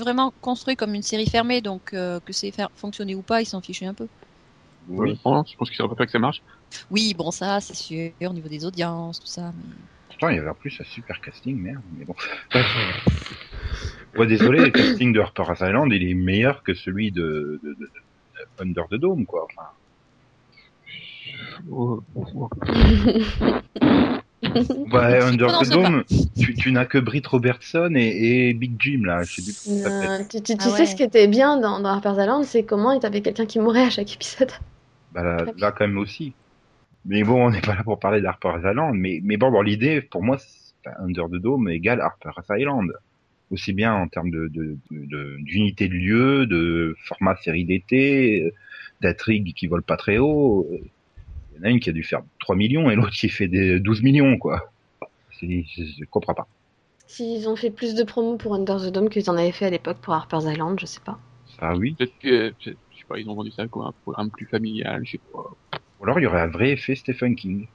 vraiment 0.00 0.32
construit 0.40 0.76
comme 0.76 0.94
une 0.94 1.02
série 1.02 1.28
fermée, 1.28 1.60
donc 1.60 1.92
euh, 1.94 2.20
que 2.20 2.32
c'est 2.32 2.50
faire 2.50 2.70
fonctionner 2.74 3.14
ou 3.14 3.22
pas, 3.22 3.40
ils 3.40 3.46
s'en 3.46 3.60
fichaient 3.60 3.86
un 3.86 3.94
peu. 3.94 4.08
oui. 4.88 5.14
Je 5.16 5.56
pense 5.56 5.68
qu'ils 5.68 5.76
sauraient 5.76 5.94
pas 5.96 6.06
que 6.06 6.12
ça 6.12 6.18
marche. 6.18 6.42
Oui, 6.90 7.14
bon, 7.14 7.30
ça, 7.30 7.60
c'est 7.60 7.74
sûr, 7.76 8.10
au 8.22 8.32
niveau 8.32 8.48
des 8.48 8.64
audiences, 8.64 9.20
tout 9.20 9.26
ça. 9.26 9.52
mais- 9.56 9.74
Pourtant, 10.08 10.28
il 10.30 10.36
y 10.36 10.38
avait 10.38 10.50
en 10.50 10.54
plus 10.54 10.76
un 10.80 10.84
super 10.84 11.20
casting, 11.20 11.56
merde. 11.60 11.82
Mais 11.96 12.04
bon. 12.04 12.14
Ouais, 14.16 14.26
désolé, 14.26 14.58
le 14.58 14.70
casting 14.70 15.12
de 15.12 15.20
Harper's 15.20 15.60
Island, 15.60 15.92
il 15.92 16.02
est 16.10 16.14
meilleur 16.14 16.64
que 16.64 16.74
celui 16.74 17.12
de, 17.12 17.60
de, 17.62 17.74
de- 17.74 17.74
de 17.78 17.90
Under 18.58 18.88
the 18.90 18.96
Dome, 18.96 19.24
quoi. 19.24 19.46
Enfin, 19.46 19.68
Oh, 21.70 22.02
oh, 22.16 22.26
oh. 22.34 22.48
bah, 24.42 25.26
Under 25.26 25.60
the 25.60 25.68
Dome, 25.70 26.04
tu, 26.38 26.54
tu 26.54 26.72
n'as 26.72 26.84
que 26.86 26.98
Britt 26.98 27.26
Robertson 27.26 27.92
et, 27.94 28.48
et 28.48 28.54
Big 28.54 28.72
Jim, 28.80 29.02
là. 29.04 29.22
Je 29.22 29.34
sais 29.34 29.42
plus 29.42 29.54
comment 29.64 29.76
ça 29.78 29.90
s'appelle. 29.90 30.10
Euh, 30.20 30.24
tu 30.30 30.42
tu- 30.42 30.56
tu 30.56 30.64
Ah 30.66 30.76
sais 30.76 30.86
ce 30.86 30.96
qui 30.96 31.02
était 31.02 31.28
bien 31.28 31.58
dans, 31.58 31.80
dans 31.80 31.90
Harper's 31.90 32.16
Island, 32.18 32.44
c'est 32.44 32.62
comment 32.62 32.92
il 32.92 33.02
y 33.02 33.06
avait 33.06 33.20
quelqu'un 33.20 33.46
qui 33.46 33.58
mourait 33.58 33.82
à 33.84 33.90
chaque 33.90 34.12
épisode. 34.14 34.50
Bah, 35.12 35.22
là, 35.22 35.44
là, 35.58 35.72
quand 35.72 35.86
même 35.86 35.98
aussi. 35.98 36.32
Mais 37.06 37.22
bon, 37.22 37.46
on 37.46 37.50
n'est 37.50 37.60
pas 37.60 37.74
là 37.74 37.82
pour 37.82 37.98
parler 37.98 38.20
d'Harper's 38.20 38.62
Island. 38.64 38.94
Mais, 38.96 39.20
mais 39.22 39.36
bon, 39.36 39.60
l'idée, 39.62 40.00
pour 40.02 40.22
moi, 40.22 40.38
Under 41.00 41.26
the 41.28 41.36
Dome 41.40 41.68
égale 41.68 42.00
Harper's 42.00 42.46
Island. 42.50 42.90
Aussi 43.50 43.72
bien 43.72 43.92
en 43.94 44.06
termes 44.06 44.30
de, 44.30 44.46
de, 44.46 44.76
de- 44.92 45.36
d'unité 45.40 45.88
de 45.88 45.94
lieu, 45.94 46.46
de 46.46 46.94
format 47.04 47.34
série 47.36 47.64
d'été, 47.64 48.44
euh, 48.44 48.50
d'intrigues 49.00 49.54
qui 49.54 49.66
volent 49.66 49.82
pas 49.84 49.96
très 49.96 50.18
haut. 50.18 50.68
Il 51.60 51.64
y 51.64 51.66
en 51.66 51.68
a 51.68 51.72
une 51.72 51.80
qui 51.80 51.90
a 51.90 51.92
dû 51.92 52.02
faire 52.02 52.22
3 52.40 52.56
millions 52.56 52.90
et 52.90 52.94
l'autre 52.96 53.10
qui 53.10 53.28
fait 53.28 53.48
des 53.48 53.80
12 53.80 54.02
millions, 54.02 54.38
quoi. 54.38 54.72
Je, 55.42 55.46
je 55.46 56.04
comprends 56.10 56.34
pas. 56.34 56.46
S'ils 57.06 57.48
ont 57.48 57.56
fait 57.56 57.70
plus 57.70 57.94
de 57.94 58.02
promos 58.02 58.36
pour 58.36 58.54
Under 58.54 58.76
the 58.78 58.90
Dome 58.92 59.08
qu'ils 59.10 59.28
en 59.30 59.36
avaient 59.36 59.52
fait 59.52 59.66
à 59.66 59.70
l'époque 59.70 59.98
pour 60.00 60.14
Harper's 60.14 60.44
Island, 60.44 60.78
je 60.80 60.86
sais 60.86 61.00
pas. 61.04 61.18
Ça, 61.58 61.74
oui. 61.76 61.94
Peut-être 61.98 62.18
que, 62.18 62.54
je 62.60 62.70
sais 62.70 62.76
pas, 63.08 63.18
ils 63.18 63.28
ont 63.28 63.34
vendu 63.34 63.50
ça 63.50 63.66
quoi, 63.66 63.86
un 63.88 63.92
programme 64.02 64.30
plus 64.30 64.46
familial, 64.46 65.02
je 65.04 65.12
sais 65.12 65.20
pas. 65.32 65.40
Ou 66.00 66.04
alors, 66.04 66.18
il 66.18 66.22
y 66.22 66.26
aurait 66.26 66.40
un 66.40 66.46
vrai 66.46 66.70
effet 66.70 66.94
Stephen 66.94 67.34
King. 67.36 67.66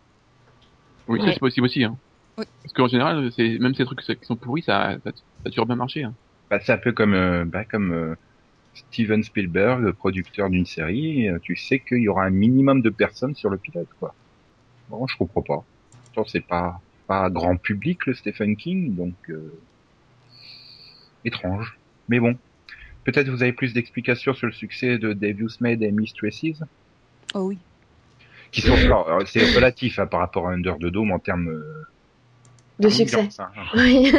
Oui, 1.08 1.20
ça 1.20 1.26
Ouais. 1.26 1.34
c'est 1.34 1.40
possible 1.40 1.66
aussi, 1.66 1.84
hein. 1.84 1.96
Oui. 2.38 2.46
Parce 2.64 2.74
qu'en 2.74 2.88
général, 2.88 3.30
même 3.38 3.76
ces 3.76 3.86
trucs 3.86 4.02
qui 4.02 4.26
sont 4.26 4.36
pourris, 4.36 4.64
ça, 4.64 4.96
ça, 5.04 5.12
ça 5.12 5.22
a 5.46 5.50
toujours 5.50 5.66
bien 5.68 5.76
marché, 5.76 6.04
hein. 6.04 6.14
Bah, 6.50 6.60
c'est 6.60 6.72
un 6.74 6.78
peu 6.78 6.92
comme, 6.92 7.14
euh, 7.14 7.44
bah, 7.46 7.66
comme 7.66 7.92
euh, 7.92 8.16
Steven 8.76 9.24
Spielberg, 9.24 9.82
le 9.82 9.94
producteur 9.94 10.50
d'une 10.50 10.66
série. 10.66 11.28
euh, 11.30 11.40
Tu 11.42 11.56
sais 11.56 11.80
qu'il 11.80 12.00
y 12.00 12.08
aura 12.10 12.26
un 12.26 12.30
minimum 12.30 12.82
de 12.82 12.90
personnes 12.90 13.34
sur 13.36 13.50
le 13.50 13.58
pilote, 13.58 13.88
quoi. 14.00 14.14
Bon, 14.90 15.08
je 15.08 15.18
comprends 15.18 15.42
pas. 15.42 15.64
C'est 16.28 16.46
pas 16.46 16.80
pas 17.08 17.30
grand 17.30 17.56
public 17.58 18.06
le 18.08 18.14
Stephen 18.16 18.56
King, 18.56 18.96
donc 18.96 19.14
euh, 19.30 19.54
étrange. 21.24 21.78
Mais 22.10 22.20
bon, 22.20 22.38
peut-être 23.04 23.30
vous 23.30 23.44
avez 23.44 23.54
plus 23.54 23.74
d'explications 23.74 24.34
sur 24.34 24.48
le 24.48 24.54
succès 24.54 24.98
de 24.98 25.14
Devious 25.14 25.50
Made 25.60 25.82
et 25.84 25.92
Mistresses, 25.92 26.62
Oh 27.34 27.42
oui. 27.42 27.58
qui 28.52 28.62
sont 28.62 28.74
alors, 28.74 29.10
euh, 29.10 29.24
c'est 29.26 29.54
relatif 29.56 30.00
hein, 30.00 30.08
par 30.08 30.20
rapport 30.22 30.48
à 30.48 30.54
Under 30.54 30.78
the 30.78 30.86
Dome 30.86 31.12
en 31.12 31.20
termes 31.20 31.50
euh, 31.50 31.84
De 32.80 32.90
succès. 32.90 33.28
hein. 33.40 33.50
Oui. 33.76 34.12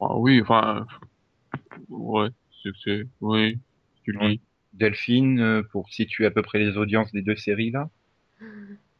Ah 0.00 0.16
oui, 0.16 0.40
enfin, 0.42 0.86
ouais, 1.88 2.28
oui, 3.20 3.58
tu 4.04 4.12
le 4.12 4.28
dis. 4.28 4.40
Delphine, 4.74 5.40
euh, 5.40 5.62
pour 5.70 5.88
situer 5.88 6.26
à 6.26 6.30
peu 6.30 6.42
près 6.42 6.58
les 6.58 6.76
audiences 6.76 7.12
des 7.12 7.22
deux 7.22 7.36
séries 7.36 7.70
là. 7.70 7.88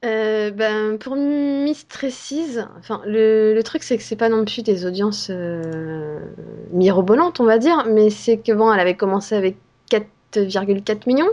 Euh, 0.04 0.50
ben, 0.50 0.98
pour 0.98 1.16
Mistresses, 1.16 2.58
enfin, 2.78 3.00
le, 3.06 3.54
le 3.54 3.62
truc 3.62 3.82
c'est 3.82 3.96
que 3.96 4.02
c'est 4.02 4.16
pas 4.16 4.28
non 4.28 4.44
plus 4.44 4.62
des 4.62 4.84
audiences 4.84 5.28
euh, 5.30 6.20
mirobolantes, 6.72 7.40
on 7.40 7.44
va 7.44 7.58
dire, 7.58 7.86
mais 7.88 8.10
c'est 8.10 8.36
que 8.36 8.52
bon, 8.52 8.72
elle 8.72 8.80
avait 8.80 8.96
commencé 8.96 9.34
avec 9.34 9.56
4,4 9.90 11.06
millions, 11.06 11.30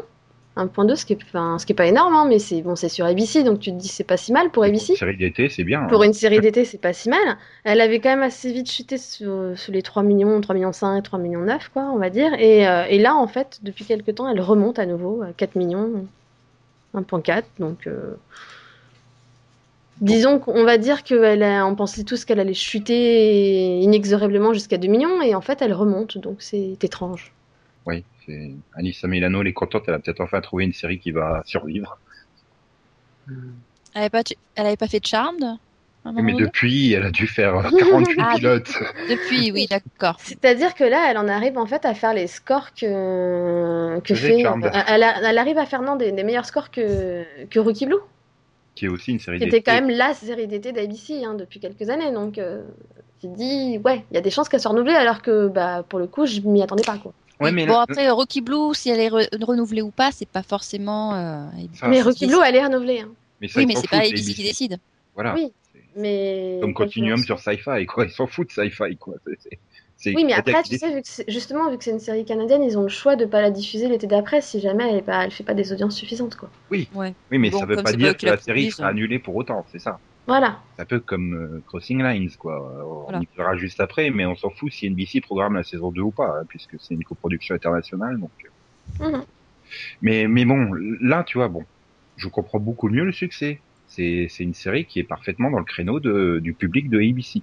1.2, 0.57 0.95
ce 0.95 1.05
qui 1.05 1.13
est, 1.13 1.17
enfin, 1.23 1.57
ce 1.57 1.65
qui 1.65 1.71
est 1.71 1.75
pas 1.75 1.85
énorme, 1.85 2.13
hein, 2.13 2.25
mais 2.27 2.37
c'est 2.37 2.61
bon, 2.61 2.75
c'est 2.75 2.89
sur 2.89 3.05
ABC, 3.05 3.43
donc 3.43 3.59
tu 3.59 3.71
te 3.71 3.77
dis 3.77 3.87
c'est 3.87 4.03
pas 4.03 4.17
si 4.17 4.33
mal 4.33 4.49
pour 4.49 4.65
ABC. 4.65 4.93
Une 4.93 4.97
série 4.97 5.17
d'été, 5.17 5.47
c'est 5.47 5.63
bien. 5.63 5.83
Pour 5.83 6.01
hein. 6.01 6.07
une 6.07 6.13
série 6.13 6.39
d'été, 6.41 6.65
c'est 6.65 6.77
pas 6.77 6.91
si 6.91 7.09
mal. 7.09 7.37
Elle 7.63 7.79
avait 7.79 7.99
quand 7.99 8.09
même 8.09 8.23
assez 8.23 8.51
vite 8.51 8.69
chuté 8.69 8.97
sous, 8.97 9.55
sous 9.55 9.71
les 9.71 9.81
3 9.81 10.03
millions, 10.03 10.41
3 10.41 10.55
millions 10.55 10.73
5, 10.73 11.01
3 11.03 11.19
millions 11.19 11.41
9, 11.41 11.69
quoi, 11.69 11.83
on 11.93 11.97
va 11.97 12.09
dire. 12.09 12.33
Et, 12.33 12.67
euh, 12.67 12.83
et 12.89 12.99
là, 12.99 13.15
en 13.15 13.27
fait, 13.27 13.59
depuis 13.63 13.85
quelques 13.85 14.15
temps, 14.15 14.27
elle 14.29 14.41
remonte 14.41 14.77
à 14.77 14.85
nouveau 14.85 15.21
à 15.21 15.31
4 15.31 15.55
millions, 15.55 16.05
1.4. 16.95 17.43
Donc, 17.59 17.87
euh, 17.87 18.15
disons 20.01 20.37
qu'on 20.37 20.65
va 20.65 20.77
dire 20.77 21.05
qu'on 21.05 21.75
pensait 21.77 22.03
tous 22.03 22.25
qu'elle 22.25 22.41
allait 22.41 22.53
chuter 22.53 23.79
inexorablement 23.79 24.51
jusqu'à 24.51 24.77
2 24.77 24.89
millions, 24.89 25.21
et 25.21 25.33
en 25.33 25.41
fait, 25.41 25.61
elle 25.61 25.73
remonte. 25.73 26.17
Donc, 26.17 26.37
c'est 26.39 26.77
étrange. 26.83 27.31
Oui, 27.85 28.03
c'est 28.25 28.51
Anissa 28.75 29.07
Milano, 29.07 29.41
elle 29.41 29.47
est 29.47 29.53
contente, 29.53 29.83
elle 29.87 29.95
a 29.95 29.99
peut-être 29.99 30.21
enfin 30.21 30.39
trouvé 30.41 30.63
une 30.65 30.73
série 30.73 30.99
qui 30.99 31.11
va 31.11 31.41
survivre. 31.45 31.97
Elle 33.27 34.01
avait 34.01 34.09
pas, 34.09 34.21
elle 34.55 34.65
avait 34.65 34.77
pas 34.77 34.87
fait 34.87 34.99
de 34.99 35.05
Charmed 35.05 35.43
à 35.43 36.09
un 36.09 36.11
moment 36.13 36.23
Mais 36.23 36.33
depuis, 36.33 36.93
elle 36.93 37.03
a 37.03 37.11
dû 37.11 37.27
faire 37.27 37.61
48 37.77 38.17
Ah, 38.19 38.33
pilotes. 38.35 38.73
Depuis, 39.09 39.51
oui, 39.51 39.67
d'accord. 39.69 40.15
C'est-à-dire 40.19 40.73
que 40.73 40.83
là, 40.83 41.07
elle 41.09 41.17
en 41.17 41.27
arrive 41.27 41.57
en 41.57 41.65
fait 41.65 41.85
à 41.85 41.93
faire 41.93 42.13
les 42.13 42.27
scores 42.27 42.73
que, 42.73 43.99
fait. 44.05 44.41
Charmed. 44.41 44.69
Elle, 44.87 45.03
a- 45.03 45.29
elle 45.29 45.37
arrive 45.37 45.57
à 45.57 45.65
faire 45.65 45.81
non, 45.81 45.95
des, 45.95 46.11
des 46.11 46.23
meilleurs 46.23 46.45
scores 46.45 46.71
que, 46.71 47.23
que 47.49 47.59
Rookie 47.59 47.85
Blue, 47.85 47.97
qui 48.75 48.85
est 48.85 48.89
aussi 48.89 49.11
une 49.11 49.19
série 49.19 49.37
qui 49.37 49.45
d'été. 49.45 49.57
était 49.57 49.71
quand 49.71 49.79
même 49.79 49.95
la 49.95 50.13
série 50.13 50.47
d'été 50.47 50.71
d'ABC 50.71 51.23
hein, 51.23 51.35
depuis 51.35 51.59
quelques 51.59 51.89
années. 51.89 52.11
Donc, 52.11 52.37
euh, 52.37 52.63
tu 53.19 53.27
te 53.27 53.35
dis, 53.35 53.77
ouais, 53.83 54.03
il 54.11 54.15
y 54.15 54.17
a 54.17 54.21
des 54.21 54.31
chances 54.31 54.49
qu'elle 54.49 54.59
soit 54.61 54.71
renouvelée, 54.71 54.93
alors 54.95 55.21
que 55.21 55.47
bah, 55.49 55.83
pour 55.87 55.99
le 55.99 56.07
coup, 56.07 56.25
je 56.25 56.41
m'y 56.41 56.63
attendais 56.63 56.83
pas. 56.83 56.97
Quoi. 56.97 57.13
Ouais, 57.41 57.49
Oui, 57.49 57.55
mais 57.55 57.65
bon, 57.65 57.73
là- 57.73 57.81
après, 57.81 58.09
Rocky 58.09 58.41
Blue, 58.41 58.73
si 58.73 58.89
elle 58.89 58.99
est 58.99 59.09
re- 59.09 59.43
renouvelée 59.43 59.81
ou 59.81 59.91
pas, 59.91 60.11
c'est 60.11 60.27
pas 60.27 60.43
forcément. 60.43 61.15
euh, 61.15 61.45
mais 61.87 62.01
Rookie 62.01 62.27
Blue, 62.27 62.37
elle 62.45 62.55
est 62.55 62.63
renouvelée. 62.63 62.99
hein. 63.01 63.09
mais 63.41 63.47
ça, 63.47 63.59
Oui, 63.59 63.65
mais 63.65 63.75
c'est 63.75 63.89
pas 63.89 63.97
ABC 63.97 64.33
qui 64.33 64.43
décide. 64.43 64.77
Voilà. 65.15 65.33
Oui. 65.33 65.51
Mais 65.95 66.59
Comme 66.61 66.73
Continuum 66.73 67.17
sur 67.23 67.39
Sci-Fi, 67.39 67.85
quoi. 67.85 68.05
Ils 68.05 68.11
s'en 68.11 68.27
foutent 68.27 68.47
de 68.55 68.63
Sci-Fi, 68.69 68.95
quoi. 68.97 69.15
Oui, 70.05 70.23
mais 70.23 70.33
après, 70.33 70.63
tu 70.63 70.77
sais, 70.77 70.93
vu 70.93 71.01
que 71.01 71.07
c'est- 71.07 71.29
justement, 71.29 71.69
vu 71.69 71.77
que 71.77 71.83
c'est 71.83 71.91
une 71.91 71.99
série 71.99 72.25
canadienne, 72.25 72.63
ils 72.63 72.77
ont 72.77 72.81
le 72.83 72.87
choix 72.89 73.15
de 73.15 73.25
pas 73.25 73.41
la 73.41 73.51
diffuser 73.51 73.87
l'été 73.87 74.07
d'après 74.07 74.41
si 74.41 74.59
jamais 74.59 74.89
elle, 74.89 74.97
est 74.97 75.01
pas, 75.03 75.25
elle 75.25 75.31
fait 75.31 75.43
pas 75.43 75.53
des 75.53 75.71
audiences 75.73 75.95
suffisantes. 75.95 76.35
Quoi. 76.37 76.49
Oui, 76.71 76.87
Ouais. 76.95 77.13
mais 77.29 77.49
Bon, 77.51 77.59
ça 77.59 77.65
veut 77.65 77.75
pas 77.75 77.93
dire 77.93 78.17
que 78.17 78.25
la 78.25 78.37
série 78.37 78.71
sera 78.71 78.87
annulée 78.89 79.19
pour 79.19 79.35
autant, 79.35 79.65
c'est 79.71 79.79
ça. 79.79 79.99
Voilà. 80.27 80.59
C'est 80.75 80.83
un 80.83 80.85
peu 80.85 80.99
comme 80.99 81.33
euh, 81.33 81.63
Crossing 81.67 82.01
Lines, 82.03 82.29
quoi. 82.37 82.61
On 82.85 83.03
Voilà. 83.03 83.19
y 83.19 83.27
verra 83.35 83.55
juste 83.57 83.79
après, 83.79 84.09
mais 84.11 84.25
on 84.25 84.35
s'en 84.35 84.49
fout 84.51 84.71
si 84.71 84.89
NBC 84.89 85.21
programme 85.21 85.55
la 85.55 85.63
saison 85.63 85.91
2 85.91 86.01
ou 86.01 86.11
pas, 86.11 86.39
hein, 86.39 86.45
puisque 86.47 86.75
c'est 86.79 86.93
une 86.93 87.03
coproduction 87.03 87.55
internationale, 87.55 88.19
donc. 88.19 88.29
euh. 89.01 89.09
Mhm. 89.17 89.23
Mais, 90.01 90.27
mais 90.27 90.45
bon, 90.45 90.71
là, 91.01 91.23
tu 91.23 91.37
vois, 91.37 91.47
bon, 91.47 91.63
je 92.17 92.27
comprends 92.27 92.59
beaucoup 92.59 92.89
mieux 92.89 93.03
le 93.05 93.11
succès. 93.11 93.59
C'est, 93.87 94.27
c'est 94.29 94.43
une 94.43 94.53
série 94.53 94.85
qui 94.85 94.99
est 94.99 95.03
parfaitement 95.03 95.49
dans 95.51 95.59
le 95.59 95.65
créneau 95.65 95.99
de, 95.99 96.39
du 96.39 96.53
public 96.53 96.89
de 96.89 96.97
ABC. 96.99 97.41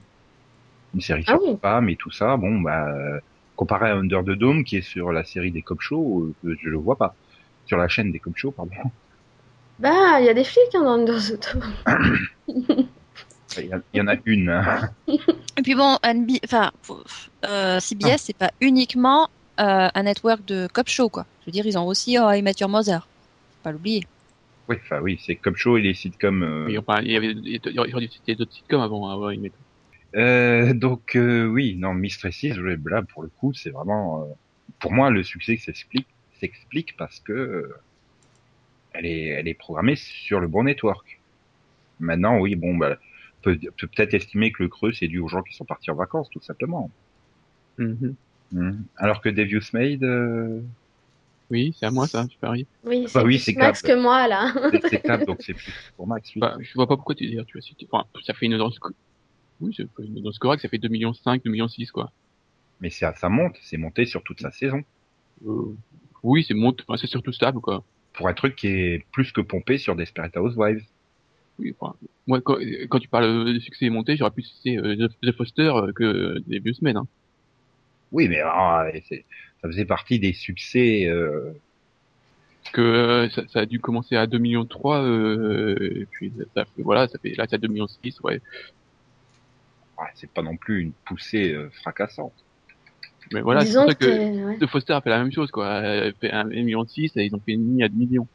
Une 0.94 1.00
série 1.00 1.25
Ah 1.26 1.32
sur 1.38 1.42
oui. 1.42 1.92
et 1.92 1.97
tout 1.97 2.11
ça, 2.11 2.37
bon, 2.37 2.61
bah, 2.61 2.88
euh, 2.88 3.18
comparé 3.56 3.90
à 3.90 3.97
Under 3.97 4.23
the 4.23 4.30
Dome, 4.30 4.64
qui 4.64 4.76
est 4.76 4.82
sur 4.82 5.12
la 5.12 5.25
série 5.25 5.50
des 5.50 5.62
Cop 5.62 5.80
Show, 5.80 6.32
euh, 6.44 6.56
je 6.62 6.68
le 6.70 6.76
vois 6.78 6.97
pas. 6.97 7.14
Sur 7.66 7.76
la 7.76 7.88
chaîne 7.88 8.12
des 8.12 8.18
Cop 8.18 8.37
Show, 8.37 8.50
pardon. 8.52 8.73
Bah, 9.78 10.20
il 10.20 10.26
y 10.26 10.28
a 10.28 10.35
des 10.35 10.44
flics 10.44 10.75
hein, 10.75 10.82
dans 10.85 10.92
Under 11.00 11.18
the 11.18 11.52
Dome. 11.54 11.75
Il 13.56 13.66
y, 13.66 13.73
a- 13.73 13.80
il 13.92 13.99
y 13.99 14.00
en 14.00 14.08
a 14.08 14.16
une. 14.25 14.49
hein. 14.50 14.90
Et 15.08 15.62
puis 15.62 15.75
bon, 15.75 15.97
NB... 16.04 16.30
enfin, 16.44 16.70
euh, 17.47 17.80
CBS, 17.80 18.18
c'est 18.18 18.37
pas 18.37 18.50
uniquement 18.61 19.28
euh, 19.61 19.88
un 19.92 20.02
network 20.02 20.44
de 20.44 20.68
cop 20.73 20.88
show, 20.88 21.08
quoi. 21.08 21.26
Je 21.40 21.47
veux 21.47 21.52
dire, 21.52 21.66
ils 21.66 21.78
ont 21.78 21.87
aussi 21.87 22.18
oh, 22.20 22.30
I 22.30 22.42
Met 22.42 22.52
Your 22.61 22.68
Mother. 22.68 23.08
Faut 23.08 23.62
pas 23.62 23.73
l'oublier. 23.73 24.04
Oui, 24.68 24.76
enfin 24.82 25.00
oui, 25.00 25.18
c'est 25.25 25.37
Cop 25.37 25.56
Show 25.56 25.78
et 25.78 25.80
les 25.82 25.94
sitcoms. 25.94 26.42
euh, 26.42 26.66
Oui, 26.66 26.76
enfin, 26.78 27.00
il 27.02 27.11
y 27.11 27.16
avait, 27.16 27.32
il 27.32 27.49
y 27.49 27.56
a- 27.56 27.70
il 27.70 27.75
y 27.75 27.78
aurait 27.78 28.00
dû 28.02 28.08
citer 28.08 28.35
d'autres 28.35 28.52
sitcoms 28.52 28.82
avant, 28.82 29.08
avant 29.08 29.30
une 29.30 29.40
méthode. 29.40 29.61
Euh, 30.14 30.75
donc 30.75 31.16
euh, 31.16 31.47
oui, 31.47 31.75
non, 31.78 31.94
Mistresses, 31.94 32.42
là 32.44 33.02
pour 33.12 33.23
le 33.23 33.30
coup, 33.30 33.52
c'est 33.54 33.70
vraiment, 33.70 34.23
euh, 34.23 34.26
pour 34.78 34.92
moi, 34.92 35.11
le 35.11 35.23
succès 35.23 35.56
s'explique, 35.56 36.08
s'explique 36.38 36.97
parce 36.99 37.18
que 37.20 37.32
euh, 37.32 37.75
elle 38.99 39.07
est, 39.07 39.26
elle 39.28 39.49
est 39.49 39.55
programmée 39.55 39.97
sur 39.97 40.40
le 40.40 40.49
bon 40.49 40.64
network. 40.64 41.21
Maintenant, 42.00 42.38
oui, 42.40 42.55
bon, 42.57 42.76
bah, 42.76 42.99
peut 43.43 43.57
peut 43.76 43.87
peut-être 43.87 44.14
estimer 44.14 44.50
que 44.52 44.62
le 44.64 44.69
creux 44.69 44.93
c'est 44.93 45.07
dû 45.09 45.21
aux 45.21 45.28
gens 45.28 45.43
qui 45.43 45.55
sont 45.55 45.64
partis 45.64 45.90
en 45.90 45.95
vacances, 45.95 46.28
tout 46.31 46.40
simplement. 46.43 46.90
Mhm. 47.78 48.14
Mhm. 48.52 48.85
Alors 48.97 49.21
que 49.21 49.28
Devious 49.28 49.62
Maid, 49.73 50.02
euh, 50.02 50.61
Oui, 51.50 51.75
c'est 51.78 51.87
à 51.87 51.90
moi 51.90 52.07
ça, 52.09 52.26
tu 52.28 52.37
paries. 52.38 52.67
Oui, 52.85 53.02
Bah 53.05 53.09
c'est 53.12 53.19
oui, 53.23 53.35
plus 53.37 53.38
c'est 53.45 53.57
Max 53.57 53.83
Cap. 53.83 53.97
que 53.97 54.02
moi, 54.02 54.26
là. 54.28 54.52
c'est 54.73 54.88
c'est 54.88 55.02
table, 55.02 55.26
donc 55.26 55.38
c'est 55.40 55.55
plus 55.55 55.73
pour 55.97 56.07
Max. 56.07 56.31
oui. 56.35 56.40
Bah, 56.40 56.57
je 56.61 56.75
vois 56.75 56.87
pas 56.87 56.97
pourquoi 56.97 57.14
tu 57.14 57.26
dire, 57.26 57.45
tu 57.47 57.57
vas 57.57 57.62
citer. 57.62 57.87
Enfin, 57.90 58.05
ça 58.25 58.35
fait 58.35 58.47
une 58.47 58.55
audience. 58.55 58.78
Oui, 59.61 59.73
c'est 59.76 59.87
une 60.05 60.19
audience 60.19 60.38
correcte, 60.38 60.62
ça 60.62 60.69
fait 60.69 60.78
2 60.78 60.88
millions 60.88 61.12
5, 61.14 61.43
2 61.45 61.50
millions 61.50 61.69
6 61.69 61.90
quoi. 61.90 62.11
Mais 62.81 62.90
ça, 62.90 63.12
ça 63.14 63.28
monte, 63.28 63.57
c'est 63.62 63.76
monté 63.76 64.05
sur 64.07 64.23
toute 64.23 64.40
sa 64.40 64.50
saison. 64.52 64.83
Euh, 65.47 65.75
oui, 66.23 66.45
c'est 66.47 66.55
monte, 66.55 66.83
enfin, 66.87 66.97
c'est 66.97 67.07
surtout 67.09 67.33
stable 67.33 67.61
quoi. 67.61 67.83
Pour 68.12 68.29
un 68.29 68.35
truc 68.35 68.57
qui 68.57 68.69
est 68.69 69.05
plus 69.12 69.33
que 69.33 69.41
pompé 69.41 69.79
sur 69.79 69.95
Desperate 69.97 70.37
Housewives. 70.37 70.85
Oui, 71.59 71.75
enfin, 71.79 71.95
moi, 72.27 72.41
quand, 72.41 72.57
quand 72.88 72.99
tu 72.99 73.09
parles 73.09 73.53
de 73.55 73.59
succès 73.59 73.91
monté, 73.91 74.17
j'aurais 74.17 74.31
plus 74.31 74.43
cité 74.45 74.79
euh, 74.79 75.09
The- 75.09 75.27
The 75.27 75.33
Foster 75.33 75.71
euh, 75.75 75.93
que 75.93 76.38
des 76.47 76.59
vieux 76.61 76.75
semaines. 76.75 76.97
Hein. 76.97 77.07
Oui, 78.12 78.29
mais 78.29 78.41
ah, 78.45 78.87
c'est- 79.09 79.25
ça 79.61 79.69
faisait 79.69 79.85
partie 79.85 80.19
des 80.19 80.33
succès. 80.33 81.07
Euh, 81.07 81.53
que 82.73 82.81
euh, 82.83 83.31
ça, 83.31 83.43
ça 83.49 83.61
a 83.61 83.67
dû 83.67 83.81
commencer 83.81 84.17
à 84.17 84.27
2 84.27 84.38
millions 84.38 84.67
3, 84.67 85.03
euh, 85.03 85.77
et 86.03 86.07
puis 86.11 86.33
ça, 86.55 86.67
voilà, 86.79 87.09
ça 87.09 87.19
fait 87.19 87.35
là 87.35 87.47
c'est 87.49 87.57
à 87.57 87.59
2 87.59 87.69
millions 87.69 87.88
6, 87.88 88.21
ouais. 88.21 88.41
ouais, 89.99 90.07
c'est 90.15 90.31
pas 90.31 90.43
non 90.43 90.57
plus 90.57 90.83
une 90.83 90.93
poussée 91.07 91.53
euh, 91.53 91.71
fracassante. 91.71 92.33
Mais 93.32 93.40
voilà, 93.40 93.61
c'est 93.61 93.66
Disons 93.68 93.82
pour 93.82 93.90
ça 93.92 93.94
que, 93.97 94.04
que 94.56 94.61
ouais. 94.61 94.66
Foster 94.68 94.92
a 94.94 95.00
fait 95.00 95.11
la 95.11 95.18
même 95.18 95.32
chose 95.32 95.50
quoi. 95.50 95.80
Elle 95.80 96.08
a 96.08 96.12
fait 96.12 96.30
1 96.30 96.44
million 96.44 96.85
6 96.87 97.16
et 97.16 97.25
ils 97.25 97.35
ont 97.35 97.40
fait 97.44 97.52
une 97.52 97.66
ligne 97.68 97.85
à 97.85 97.88
2 97.88 97.97
millions. 97.97 98.26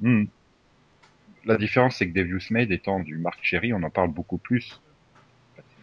Hmm. 0.00 0.24
La 1.44 1.56
différence, 1.56 1.96
c'est 1.96 2.08
que 2.08 2.14
Devious 2.18 2.40
Maid 2.50 2.70
étant 2.70 3.00
du 3.00 3.16
Marc 3.18 3.38
Cherry, 3.42 3.72
on 3.72 3.82
en 3.82 3.90
parle 3.90 4.10
beaucoup 4.12 4.38
plus, 4.38 4.80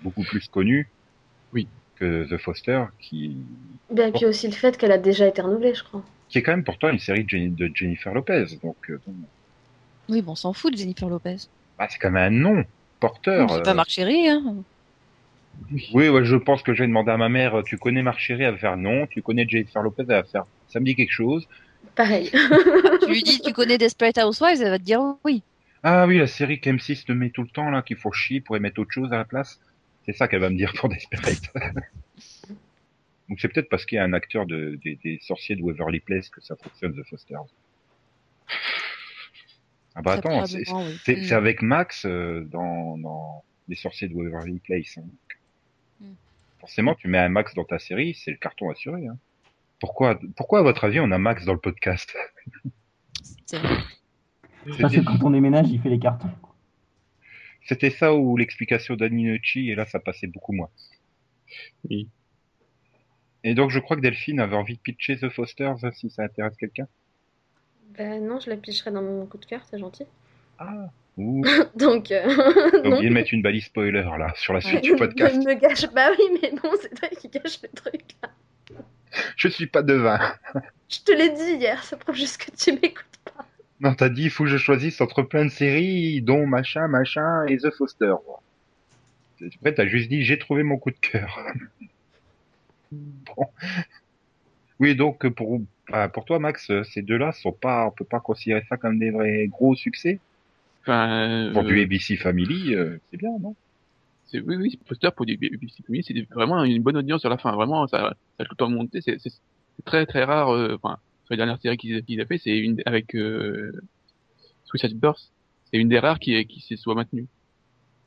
beaucoup 0.03 0.23
plus 0.23 0.47
connu. 0.47 0.87
Oui. 1.53 1.67
Que 1.97 2.25
The 2.29 2.37
Foster, 2.37 2.85
qui, 2.99 3.35
Ben, 3.91 4.07
et 4.09 4.11
puis 4.13 4.25
aussi 4.25 4.47
le 4.47 4.53
fait 4.53 4.77
qu'elle 4.77 4.93
a 4.93 4.97
déjà 4.97 5.27
été 5.27 5.41
renouvelée, 5.41 5.73
je 5.73 5.83
crois. 5.83 6.01
qui 6.29 6.37
est 6.37 6.43
quand 6.43 6.51
même 6.51 6.63
pourtant 6.63 6.89
une 6.89 6.99
série 6.99 7.25
de, 7.25 7.29
Jenny- 7.29 7.49
de 7.49 7.69
Jennifer 7.73 8.13
Lopez. 8.13 8.45
Donc, 8.63 8.77
euh, 8.89 9.01
bon, 9.05 9.13
Oui, 10.07 10.21
bon, 10.21 10.31
on 10.31 10.35
s'en 10.35 10.53
fout 10.53 10.71
de 10.71 10.77
Jennifer 10.77 11.09
Lopez. 11.09 11.35
bah, 11.77 11.87
c'est 11.89 11.97
quand 11.99 12.11
même 12.11 12.33
un 12.33 12.37
nom 12.37 12.63
porteur. 13.01 13.49
c'est 13.49 13.57
euh. 13.57 13.63
pas 13.63 13.73
Marc 13.73 13.89
Chéry, 13.89 14.29
hein. 14.29 14.55
Oui, 15.93 16.09
ouais, 16.09 16.25
je 16.25 16.35
pense 16.35 16.63
que 16.63 16.73
je 16.73 16.83
vais 16.83 16.87
demander 16.87 17.11
à 17.11 17.17
ma 17.17 17.29
mère, 17.29 17.61
tu 17.63 17.77
connais 17.77 18.01
Marc 18.01 18.19
Cherry 18.19 18.43
Elle 18.43 18.53
va 18.53 18.57
faire 18.57 18.77
non. 18.77 19.07
Tu 19.07 19.21
connais 19.21 19.47
Jennifer 19.47 19.81
Lopez 19.81 20.03
Elle 20.03 20.15
va 20.15 20.23
faire, 20.23 20.45
ça 20.67 20.79
me 20.79 20.85
dit 20.85 20.95
quelque 20.95 21.11
chose. 21.13 21.47
Pareil. 21.95 22.29
tu 23.01 23.09
lui 23.09 23.23
dis, 23.23 23.41
tu 23.41 23.53
connais 23.53 23.77
Desperate 23.77 24.17
Housewives, 24.17 24.61
elle 24.61 24.69
va 24.69 24.79
te 24.79 24.83
dire 24.83 25.01
oui. 25.23 25.43
Ah 25.83 26.05
oui, 26.07 26.17
la 26.17 26.27
série 26.27 26.57
qu'M6 26.57 27.05
te 27.05 27.11
met 27.13 27.29
tout 27.29 27.41
le 27.43 27.47
temps, 27.49 27.69
là, 27.69 27.81
qu'il 27.81 27.95
faut 27.97 28.11
chier 28.11 28.41
pour 28.41 28.57
y 28.57 28.59
mettre 28.59 28.79
autre 28.81 28.91
chose 28.91 29.11
à 29.13 29.17
la 29.17 29.25
place. 29.25 29.59
C'est 30.05 30.13
ça 30.13 30.27
qu'elle 30.27 30.41
va 30.41 30.49
me 30.49 30.57
dire 30.57 30.73
pour 30.75 30.89
Desperate. 30.89 31.41
Donc 33.29 33.39
c'est 33.39 33.47
peut-être 33.47 33.69
parce 33.69 33.85
qu'il 33.85 33.97
y 33.97 33.99
a 33.99 34.03
un 34.03 34.13
acteur 34.13 34.45
de, 34.47 34.79
des, 34.83 34.95
des 35.03 35.19
sorciers 35.21 35.55
de 35.55 35.61
Waverly 35.61 35.99
Place 35.99 36.29
que 36.29 36.41
ça 36.41 36.55
fonctionne, 36.55 36.93
The 36.95 37.07
Fosters. 37.07 37.45
Ah 39.95 40.01
bah 40.01 40.13
attends, 40.13 40.45
c'est 40.45 40.63
oui. 40.71 41.29
Mm. 41.29 41.33
avec 41.33 41.61
Max 41.61 42.05
euh, 42.05 42.43
dans, 42.51 42.97
dans 42.97 43.43
Les 43.67 43.75
sorciers 43.75 44.07
de 44.07 44.15
Waverly 44.15 44.59
Place. 44.59 44.97
hein. 44.97 45.03
Forcément, 46.59 46.95
tu 46.95 47.07
mets 47.07 47.17
un 47.17 47.29
Max 47.29 47.53
dans 47.55 47.63
ta 47.63 47.79
série, 47.79 48.13
c'est 48.13 48.31
le 48.31 48.37
carton 48.37 48.69
assuré. 48.69 49.07
Hein. 49.07 49.17
Pourquoi, 49.79 50.19
pourquoi, 50.35 50.59
à 50.59 50.61
votre 50.61 50.83
avis, 50.83 50.99
on 50.99 51.11
a 51.11 51.17
Max 51.17 51.45
dans 51.45 51.53
le 51.53 51.59
podcast? 51.59 52.15
C'est 53.45 53.59
vrai. 53.59 53.77
Parce 54.79 54.93
que 54.93 55.01
quand 55.01 55.23
on 55.23 55.31
déménage, 55.31 55.69
il 55.69 55.81
fait 55.81 55.89
les 55.89 55.99
cartons. 55.99 56.29
C'était 57.65 57.89
ça 57.89 58.13
ou 58.13 58.35
l'explication 58.35 58.95
d'Annie 58.95 59.23
Nucci, 59.23 59.69
et 59.69 59.75
là, 59.75 59.85
ça 59.85 59.99
passait 59.99 60.27
beaucoup 60.27 60.53
moins. 60.53 60.69
Oui. 61.89 62.09
Et 63.43 63.53
donc, 63.53 63.69
je 63.69 63.79
crois 63.79 63.95
que 63.95 64.01
Delphine 64.01 64.39
avait 64.39 64.55
envie 64.55 64.75
de 64.75 64.81
pitcher 64.81 65.17
The 65.17 65.29
Fosters, 65.29 65.77
si 65.93 66.09
ça 66.09 66.23
intéresse 66.23 66.57
quelqu'un. 66.57 66.87
Ben 67.97 68.25
non, 68.25 68.39
je 68.39 68.49
la 68.49 68.57
picherai 68.57 68.91
dans 68.91 69.01
mon 69.01 69.25
coup 69.25 69.37
de 69.37 69.45
cœur, 69.45 69.63
c'est 69.65 69.79
gentil. 69.79 70.05
Ah, 70.57 70.89
Donc, 71.75 72.11
euh, 72.11 72.23
j'ai 72.27 72.89
non. 72.89 72.95
oublié 72.95 73.09
de 73.09 73.13
mettre 73.13 73.33
une 73.33 73.41
balise 73.41 73.65
spoiler, 73.65 74.03
là, 74.03 74.33
sur 74.35 74.53
la 74.53 74.61
suite 74.61 74.75
Ouais, 74.75 74.81
du 74.81 74.95
podcast. 74.95 75.35
Ne 75.35 75.45
me 75.45 75.53
gâche 75.53 75.87
pas, 75.87 76.11
oui, 76.11 76.39
mais 76.41 76.51
bon, 76.51 76.71
c'est 76.81 76.93
toi 76.95 77.09
qui 77.09 77.27
gâche 77.27 77.59
le 77.61 77.69
truc. 77.69 78.01
Là. 78.23 78.29
Je 79.35 79.47
suis 79.49 79.67
pas 79.67 79.81
devin. 79.81 80.19
Je 80.87 80.99
te 80.99 81.11
l'ai 81.11 81.29
dit 81.29 81.59
hier, 81.59 81.83
ça 81.83 81.97
prouve 81.97 82.15
juste 82.15 82.37
que 82.37 82.51
tu 82.55 82.71
m'écoutes 82.71 83.05
pas. 83.25 83.45
Non, 83.81 83.93
t'as 83.93 84.09
dit, 84.09 84.23
il 84.23 84.29
faut 84.29 84.45
que 84.45 84.49
je 84.49 84.57
choisisse 84.57 85.01
entre 85.01 85.23
plein 85.23 85.45
de 85.45 85.49
séries, 85.49 86.21
dont 86.21 86.45
machin, 86.45 86.87
machin 86.87 87.45
et 87.47 87.57
The 87.57 87.71
Foster. 87.71 88.15
Après, 89.55 89.73
t'as 89.73 89.87
juste 89.87 90.09
dit, 90.09 90.23
j'ai 90.23 90.37
trouvé 90.37 90.63
mon 90.63 90.77
coup 90.77 90.91
de 90.91 90.99
cœur. 90.99 91.37
bon. 92.91 93.47
Oui, 94.79 94.95
donc, 94.95 95.27
pour, 95.29 95.59
bah, 95.89 96.07
pour 96.07 96.23
toi, 96.23 96.39
Max, 96.39 96.71
ces 96.83 97.01
deux-là 97.01 97.33
sont 97.33 97.51
pas, 97.51 97.87
on 97.87 97.91
peut 97.91 98.05
pas 98.05 98.21
considérer 98.21 98.63
ça 98.69 98.77
comme 98.77 98.99
des 98.99 99.11
vrais 99.11 99.47
gros 99.47 99.75
succès? 99.75 100.19
Enfin, 100.89 101.51
Pour 101.53 101.61
euh, 101.63 101.67
du 101.67 101.81
ABC 101.81 102.17
Family, 102.17 102.73
euh, 102.73 102.97
c'est 103.11 103.17
bien, 103.17 103.29
non? 103.39 103.55
oui, 104.33 104.55
oui, 104.57 104.79
Poster 104.87 105.11
pour 105.15 105.25
du 105.25 105.37
BBC 105.37 105.83
Family, 105.85 106.03
c'est 106.03 106.33
vraiment 106.33 106.63
une 106.63 106.81
bonne 106.81 106.97
audience 106.97 107.21
sur 107.21 107.29
la 107.29 107.37
fin. 107.37 107.51
Vraiment, 107.53 107.85
ça, 107.87 108.15
ça 108.37 108.43
a 108.43 108.45
tout 108.45 108.51
le 108.53 108.57
temps 108.57 108.69
monté. 108.69 108.99
C'est 109.01 109.17
très 109.85 110.05
très 110.05 110.23
rare. 110.23 110.49
euh, 110.49 110.77
Enfin, 110.81 110.97
sur 111.25 111.33
les 111.33 111.37
dernières 111.37 111.61
séries 111.61 111.77
qu'ils 111.77 112.03
qu'ils 112.03 112.19
a 112.21 112.25
fait, 112.25 112.39
c'est 112.39 112.57
une 112.57 112.81
avec 112.87 113.15
euh, 113.15 113.71
Suicide 114.65 114.99
Burst. 114.99 115.31
C'est 115.71 115.79
une 115.79 115.89
des 115.89 115.99
rares 115.99 116.19
qui 116.19 116.43
qui 116.47 116.61
se 116.61 116.75
soit 116.75 116.95
maintenue. 116.95 117.27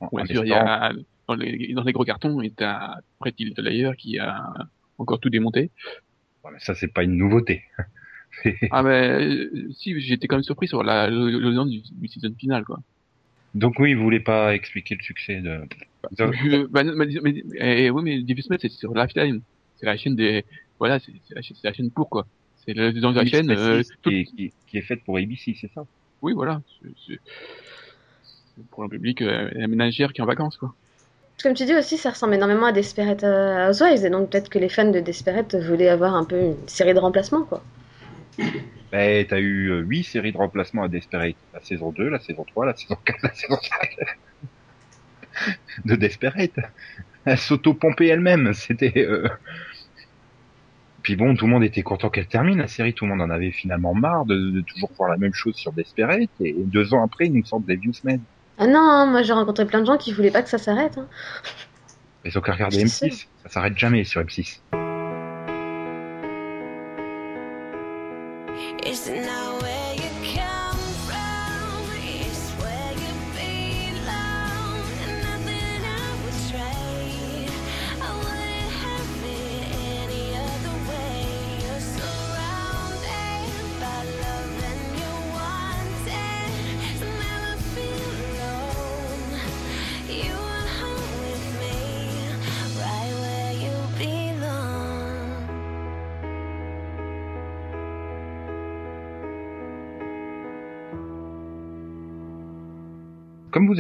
En, 0.01 0.09
Bien 0.13 0.25
en 0.25 0.27
sûr, 0.27 0.45
il 0.45 0.49
y 0.49 0.53
a 0.53 0.93
dans 1.29 1.35
les 1.35 1.73
dans 1.75 1.85
les 1.85 1.93
gros 1.93 2.05
cartons, 2.05 2.41
et 2.41 2.51
t'as 2.51 2.97
Pretty 3.21 3.45
Little 3.45 3.69
Liars 3.69 3.97
qui 3.97 4.19
a 4.19 4.53
encore 4.99 5.21
tout 5.21 5.31
démonté. 5.31 5.71
Ouais, 6.45 6.51
mais 6.53 6.59
ça, 6.59 6.75
c'est 6.75 6.93
pas 6.93 7.05
une 7.05 7.17
nouveauté. 7.17 7.63
Ah 8.71 8.83
mais 8.83 9.09
euh, 9.09 9.69
si, 9.73 10.01
j'étais 10.01 10.27
quand 10.27 10.37
même 10.37 10.43
surpris 10.43 10.69
sur 10.69 10.83
la 10.83 11.09
l'audience 11.11 11.69
du, 11.69 11.81
du 11.81 12.09
season 12.09 12.33
final 12.39 12.65
quoi. 12.65 12.81
Donc 13.55 13.79
oui, 13.79 13.95
vous 13.95 14.03
voulez 14.03 14.21
pas 14.21 14.55
expliquer 14.55 14.95
le 14.95 15.03
succès 15.03 15.41
de... 15.41 15.61
Bah, 16.19 16.83
mais, 16.83 17.07
mais, 17.23 17.43
eh, 17.61 17.91
oui, 17.91 18.03
mais 18.03 18.35
Met, 18.51 18.59
c'est 18.61 18.71
sur 18.71 18.95
Lifetime. 18.95 19.41
C'est 19.79 19.87
la 19.87 19.97
chaîne 19.97 20.17
des, 20.17 20.45
voilà, 20.79 20.99
c'est 20.99 21.13
la, 21.35 21.43
chaîne- 21.43 21.57
c'est 21.61 21.69
la 21.69 21.73
chaîne 21.75 21.91
pour, 21.91 22.09
quoi. 22.09 22.27
C'est 22.65 22.75
dans 22.75 23.13
la 23.13 23.25
chaîne, 23.27 23.51
euh, 23.51 23.83
qui, 24.03 24.15
est, 24.15 24.25
qui, 24.25 24.53
qui 24.69 24.79
est 24.79 24.83
faite 24.83 25.05
pour 25.05 25.19
ABC, 25.19 25.57
c'est 25.61 25.71
ça? 25.75 25.85
Oui, 26.23 26.33
voilà. 26.33 26.61
C'est- 27.07 27.19
pour 28.71 28.85
un 28.85 28.89
public, 28.89 29.23
euh, 29.23 29.49
la 29.55 29.67
ménagère 29.67 30.13
qui 30.13 30.21
est 30.21 30.25
en 30.25 30.27
vacances, 30.27 30.57
quoi. 30.57 30.75
Comme 31.43 31.55
tu 31.55 31.65
dis 31.65 31.75
aussi, 31.75 31.97
ça 31.97 32.11
ressemble 32.11 32.35
énormément 32.35 32.67
à 32.67 32.73
Desperate 32.73 33.25
euh, 33.25 33.71
Housewives, 33.71 34.05
et 34.05 34.11
donc 34.11 34.31
peut-être 34.31 34.49
que 34.49 34.59
les 34.59 34.69
fans 34.69 34.91
de 34.91 35.01
Desperate 35.01 35.55
voulaient 35.57 35.89
avoir 35.89 36.15
un 36.15 36.25
peu 36.25 36.41
une 36.41 36.69
série 36.69 36.95
de 36.95 37.01
remplacement, 37.01 37.43
quoi. 37.45 37.63
Ben, 38.93 39.27
t'as 39.27 39.39
eu 39.41 39.69
euh, 39.71 39.79
huit 39.81 40.05
séries 40.05 40.33
de 40.33 40.37
remplacement 40.37 40.83
à 40.83 40.89
Desperate. 40.89 41.37
La 41.55 41.61
saison 41.63 41.93
2, 41.93 42.11
la 42.11 42.21
saison 42.21 42.45
3, 42.47 42.67
la 42.67 42.77
saison 42.77 42.97
4, 43.03 43.23
la 43.23 43.33
saison 43.33 43.57
5. 43.63 43.97
de 45.87 45.95
Desperate. 45.97 46.53
Elle 47.25 47.39
s'auto-pompait 47.39 48.09
elle-même. 48.09 48.53
C'était... 48.53 48.93
euh, 48.99 49.29
Puis 51.03 51.17
bon, 51.17 51.35
tout 51.35 51.47
le 51.47 51.53
monde 51.53 51.65
était 51.65 51.83
content 51.83 52.11
qu'elle 52.11 52.27
termine 52.27 52.59
la 52.59 52.69
série. 52.69 52.93
Tout 52.93 53.07
le 53.07 53.13
monde 53.15 53.23
en 53.23 53.31
avait 53.31 53.51
finalement 53.51 53.95
marre 53.95 54.27
de, 54.27 54.37
de 54.51 54.61
toujours 54.61 54.91
voir 54.99 55.09
la 55.11 55.17
même 55.17 55.33
chose 55.33 55.55
sur 55.57 55.73
Desperate. 55.73 56.29
Et 56.41 56.55
deux 56.59 56.93
ans 56.93 57.03
après, 57.03 57.27
ils 57.27 57.33
nous 57.33 57.45
sortent 57.47 57.65
des 57.65 57.81
Med. 58.05 58.21
Ah 58.59 58.67
non, 58.67 58.79
hein, 58.79 59.07
moi 59.07 59.23
j'ai 59.23 59.33
rencontré 59.33 59.65
plein 59.65 59.81
de 59.81 59.87
gens 59.87 59.97
qui 59.97 60.13
voulaient 60.13 60.31
pas 60.31 60.43
que 60.43 60.51
ça 60.51 60.59
s'arrête. 60.59 60.99
hein. 60.99 61.09
Ils 62.27 62.37
ont 62.37 62.43
qu'à 62.43 62.53
regarder 62.53 62.81
Je 62.81 62.87
sais. 62.89 63.07
M6. 63.09 63.27
Ça 63.45 63.49
s'arrête 63.49 63.79
jamais 63.79 64.05
sur 64.05 64.21
M6. 64.21 64.61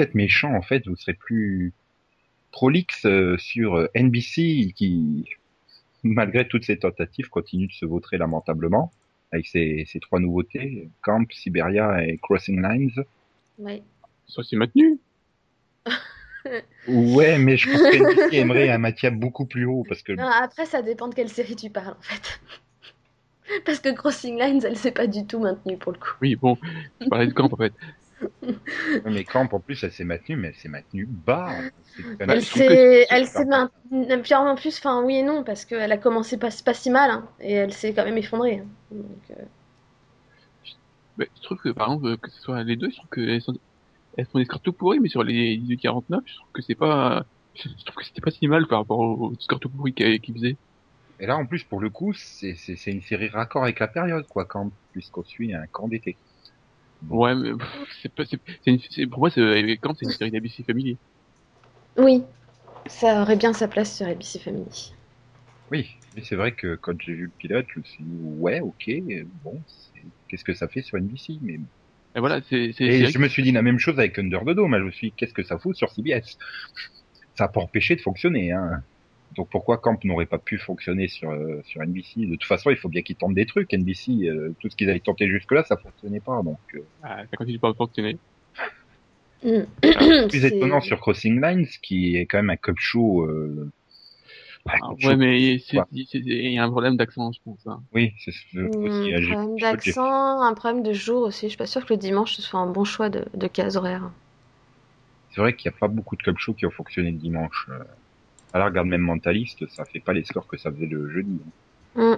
Êtes 0.02 0.14
méchant, 0.14 0.54
en 0.54 0.62
fait, 0.62 0.86
vous 0.86 0.96
serez 0.96 1.14
plus 1.14 1.72
prolixe 2.50 3.06
euh, 3.06 3.36
sur 3.38 3.76
euh, 3.76 3.88
NBC 3.94 4.72
qui, 4.76 5.24
malgré 6.02 6.46
toutes 6.46 6.64
ces 6.64 6.78
tentatives, 6.78 7.28
continue 7.28 7.66
de 7.66 7.72
se 7.72 7.86
vautrer 7.86 8.18
lamentablement 8.18 8.92
avec 9.32 9.46
ses, 9.46 9.86
ses 9.90 9.98
trois 9.98 10.20
nouveautés, 10.20 10.88
Camp, 11.02 11.26
Siberia 11.32 12.04
et 12.04 12.18
Crossing 12.18 12.62
Lines. 12.62 13.04
Ouais. 13.58 13.82
Ça 14.28 14.42
s'est 14.42 14.56
maintenu. 14.56 14.98
Ouais, 16.88 17.38
mais 17.38 17.56
je 17.56 17.70
pense 17.70 17.80
que 17.80 17.96
NBC 17.96 18.36
aimerait 18.36 18.68
un 18.68 18.78
Mathia 18.78 19.10
beaucoup 19.10 19.46
plus 19.46 19.64
haut 19.64 19.84
parce 19.88 20.02
que 20.02 20.12
Non, 20.12 20.26
après, 20.26 20.66
ça 20.66 20.82
dépend 20.82 21.06
de 21.06 21.14
quelle 21.14 21.28
série 21.28 21.54
tu 21.54 21.70
parles, 21.70 21.94
en 21.96 22.02
fait. 22.02 22.40
Parce 23.64 23.78
que 23.78 23.90
Crossing 23.90 24.36
Lines, 24.40 24.62
elle 24.64 24.76
s'est 24.76 24.90
pas 24.90 25.06
du 25.06 25.24
tout 25.24 25.38
maintenue 25.38 25.76
pour 25.76 25.92
le 25.92 25.98
coup. 25.98 26.10
Oui, 26.20 26.34
bon, 26.34 26.58
je 27.00 27.06
parlais 27.06 27.28
de 27.28 27.32
camp, 27.32 27.48
en 27.52 27.56
fait. 27.56 27.72
Mais 29.04 29.24
Camp 29.24 29.48
en 29.52 29.60
plus 29.60 29.82
elle 29.84 29.92
s'est 29.92 30.04
maintenue, 30.04 30.36
mais 30.36 30.48
elle 30.48 30.54
s'est 30.54 30.68
maintenue 30.68 31.06
bas. 31.06 31.50
Quand 31.96 32.26
Elle 32.28 32.42
s'est, 32.42 33.06
elle 33.10 33.26
s'est 33.26 33.44
maintenue. 33.44 34.22
Plus, 34.56 34.78
enfin 34.78 35.02
oui 35.02 35.16
et 35.16 35.22
non, 35.22 35.44
parce 35.44 35.64
qu'elle 35.64 35.92
a 35.92 35.98
commencé 35.98 36.38
pas, 36.38 36.48
pas 36.64 36.74
si 36.74 36.90
mal, 36.90 37.10
hein, 37.10 37.28
et 37.40 37.52
elle 37.52 37.72
s'est 37.72 37.92
quand 37.92 38.04
même 38.04 38.18
effondrée. 38.18 38.58
hein. 38.60 38.66
Donc, 38.90 39.30
euh, 39.30 39.42
Mais 41.18 41.28
je 41.36 41.42
trouve 41.42 41.58
que, 41.58 41.68
par 41.70 41.88
exemple, 41.88 42.16
que 42.18 42.30
ce 42.30 42.40
soit 42.40 42.62
les 42.62 42.76
deux, 42.76 42.90
je 42.90 42.96
trouve 42.96 43.10
qu'elles 43.10 43.42
sont, 43.42 43.54
elles 44.16 44.26
font 44.26 44.38
des 44.38 44.44
scores 44.44 44.60
tout 44.60 44.72
pourris, 44.72 45.00
mais 45.00 45.08
sur 45.08 45.22
les 45.22 45.58
18-49, 45.58 46.20
je 46.24 46.34
trouve 46.36 46.52
que 46.52 46.62
c'est 46.62 46.74
pas, 46.74 47.24
je 47.54 47.84
trouve 47.84 47.96
que 47.96 48.04
c'était 48.04 48.20
pas 48.20 48.30
si 48.30 48.48
mal 48.48 48.66
par 48.66 48.80
rapport 48.80 48.98
aux 48.98 49.32
scores 49.38 49.60
tout 49.60 49.68
pourris 49.68 49.92
qu'ils 49.92 50.34
faisaient. 50.34 50.56
Et 51.20 51.26
là, 51.26 51.36
en 51.36 51.46
plus, 51.46 51.62
pour 51.64 51.80
le 51.80 51.90
coup, 51.90 52.12
c'est 52.14 52.56
une 52.86 53.02
série 53.02 53.28
raccord 53.28 53.62
avec 53.62 53.78
la 53.78 53.88
période, 53.88 54.26
quoi, 54.26 54.44
Camp, 54.44 54.72
puisqu'on 54.92 55.22
suit 55.22 55.54
un 55.54 55.66
camp 55.66 55.86
d'été. 55.88 56.16
Ouais, 57.08 57.34
mais 57.34 57.50
c'est 58.02 58.14
pas, 58.14 58.24
c'est, 58.26 58.40
c'est 58.64 58.70
une, 58.70 58.78
c'est, 58.90 59.06
pour 59.06 59.18
moi, 59.20 59.30
c'est, 59.30 59.78
Camp, 59.78 59.94
c'est 59.98 60.06
une 60.06 60.12
série 60.12 60.30
d'ABC 60.30 60.64
Family. 60.64 60.98
Oui, 61.96 62.22
ça 62.88 63.22
aurait 63.22 63.36
bien 63.36 63.52
sa 63.54 63.68
place 63.68 63.96
sur 63.96 64.08
ABC 64.08 64.38
Family. 64.40 64.94
Oui, 65.70 65.90
mais 66.12 66.22
c'est 66.22 66.36
vrai 66.36 66.54
que 66.54 66.76
quand 66.76 67.00
j'ai 67.00 67.14
vu 67.14 67.24
le 67.26 67.32
pilote, 67.38 67.66
je 67.74 67.78
me 67.80 67.84
suis 67.84 68.04
dit, 68.04 68.10
ouais, 68.20 68.60
ok, 68.60 68.90
bon, 69.42 69.64
c'est- 69.66 70.12
qu'est-ce 70.28 70.44
que 70.44 70.54
ça 70.54 70.68
fait 70.68 70.82
sur 70.82 70.98
NBC 70.98 71.38
mais... 71.42 71.54
Et 72.14 72.20
voilà, 72.20 72.42
c'est, 72.42 72.72
c'est, 72.76 72.90
Et 72.90 73.06
c'est- 73.06 73.06
je 73.06 73.18
me 73.18 73.28
suis 73.28 73.42
dit 73.42 73.52
la 73.52 73.62
même 73.62 73.78
chose 73.78 73.98
avec 73.98 74.18
Under 74.18 74.42
the 74.44 74.50
Dome, 74.50 74.74
hein, 74.74 74.78
je 74.80 74.84
me 74.84 74.90
suis 74.92 75.08
dit, 75.10 75.14
qu'est-ce 75.16 75.32
que 75.34 75.42
ça 75.42 75.58
fout 75.58 75.74
sur 75.76 75.90
CBS 75.92 76.36
Ça 77.36 77.44
n'a 77.44 77.48
pas 77.48 77.60
empêché 77.60 77.96
de 77.96 78.00
fonctionner. 78.02 78.52
Hein. 78.52 78.84
Donc 79.36 79.48
pourquoi 79.50 79.78
Camp 79.78 80.02
n'aurait 80.04 80.26
pas 80.26 80.38
pu 80.38 80.58
fonctionner 80.58 81.08
sur, 81.08 81.30
euh, 81.30 81.60
sur 81.64 81.80
NBC 81.82 82.26
De 82.26 82.32
toute 82.32 82.44
façon, 82.44 82.70
il 82.70 82.76
faut 82.76 82.88
bien 82.88 83.02
qu'ils 83.02 83.16
tentent 83.16 83.34
des 83.34 83.46
trucs. 83.46 83.72
NBC, 83.72 84.28
euh, 84.28 84.54
tout 84.60 84.68
ce 84.68 84.76
qu'ils 84.76 84.90
avaient 84.90 85.00
tenté 85.00 85.28
jusque-là, 85.28 85.64
ça 85.64 85.76
fonctionnait 85.76 86.20
pas. 86.20 86.42
Donc, 86.42 86.58
euh, 86.74 86.80
ah, 87.02 87.22
ça 87.30 87.36
continue 87.36 87.58
pas 87.58 87.70
à 87.70 87.74
fonctionner. 87.74 88.18
Mm. 89.44 89.62
plus 90.28 90.44
étonnant 90.44 90.80
sur 90.80 91.00
Crossing 91.00 91.40
Lines, 91.42 91.66
qui 91.82 92.16
est 92.16 92.26
quand 92.26 92.38
même 92.38 92.50
un 92.50 92.56
cop 92.56 92.76
show. 92.78 93.22
Euh... 93.24 93.70
un 94.66 94.70
Ah, 94.74 94.78
cop 94.80 94.98
ouais, 94.98 95.12
show, 95.12 95.16
mais 95.16 95.42
il 95.42 96.52
y 96.52 96.58
a 96.58 96.64
un 96.64 96.70
problème 96.70 96.96
d'accent, 96.96 97.32
je 97.32 97.40
pense. 97.44 97.66
Hein. 97.66 97.80
Oui, 97.92 98.12
c'est 98.24 98.30
ce- 98.30 98.56
Mm, 98.58 98.66
aussi. 98.84 99.14
un 99.14 99.32
problème 99.32 99.58
d'accent, 99.58 100.42
un 100.42 100.54
problème 100.54 100.82
de 100.84 100.92
jour 100.92 101.22
aussi. 101.22 101.46
Je 101.46 101.48
suis 101.50 101.56
pas 101.58 101.66
sûre 101.66 101.84
que 101.84 101.92
le 101.94 101.98
dimanche 101.98 102.34
ce 102.36 102.42
soit 102.42 102.60
un 102.60 102.70
bon 102.70 102.84
choix 102.84 103.08
de, 103.08 103.24
de 103.34 103.46
case 103.48 103.76
horaire. 103.76 104.10
C'est 105.30 105.40
vrai 105.40 105.56
qu'il 105.56 105.70
n'y 105.70 105.74
a 105.76 105.78
pas 105.80 105.88
beaucoup 105.88 106.14
de 106.16 106.22
club 106.22 106.36
shows 106.38 106.52
qui 106.54 106.66
ont 106.66 106.70
fonctionné 106.70 107.10
le 107.10 107.16
dimanche. 107.18 107.66
Alors 108.52 108.68
regarde 108.68 108.88
même 108.88 109.00
Mentaliste, 109.00 109.66
ça 109.68 109.84
fait 109.84 110.00
pas 110.00 110.12
les 110.12 110.24
scores 110.24 110.46
que 110.46 110.56
ça 110.58 110.70
faisait 110.70 110.86
le 110.86 111.08
jeudi. 111.10 111.40
Mm. 111.94 112.14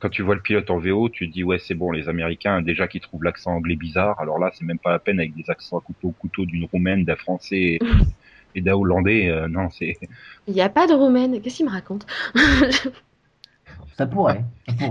Quand 0.00 0.08
tu 0.08 0.22
vois 0.22 0.34
le 0.34 0.40
pilote 0.40 0.70
en 0.70 0.78
VO, 0.78 1.08
tu 1.10 1.28
te 1.28 1.32
dis 1.32 1.44
ouais 1.44 1.58
c'est 1.58 1.74
bon, 1.74 1.90
les 1.92 2.08
Américains 2.08 2.62
déjà 2.62 2.88
qui 2.88 3.00
trouvent 3.00 3.24
l'accent 3.24 3.52
anglais 3.52 3.76
bizarre. 3.76 4.18
Alors 4.20 4.38
là 4.38 4.50
c'est 4.54 4.64
même 4.64 4.78
pas 4.78 4.92
la 4.92 4.98
peine 4.98 5.18
avec 5.18 5.34
des 5.34 5.48
accents 5.48 5.78
à 5.78 5.80
couteau 5.80 6.12
couteau 6.18 6.46
d'une 6.46 6.64
roumaine, 6.64 7.04
d'un 7.04 7.16
français 7.16 7.56
et, 7.56 7.78
et 8.54 8.60
d'un 8.60 8.74
hollandais. 8.74 9.28
euh, 9.28 9.48
non 9.48 9.70
c'est 9.70 9.98
Il 10.46 10.54
n'y 10.54 10.62
a 10.62 10.68
pas 10.68 10.86
de 10.86 10.94
roumaine. 10.94 11.40
Qu'est-ce 11.40 11.56
qu'il 11.58 11.66
me 11.66 11.70
raconte? 11.70 12.06
Ça 14.00 14.06
pourrait. 14.06 14.44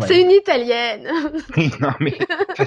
C'est 0.07 0.21
une 0.21 0.31
italienne. 0.31 1.07
Oui, 1.57 1.71
non 1.81 1.91
mais 1.99 2.13
ça, 2.55 2.65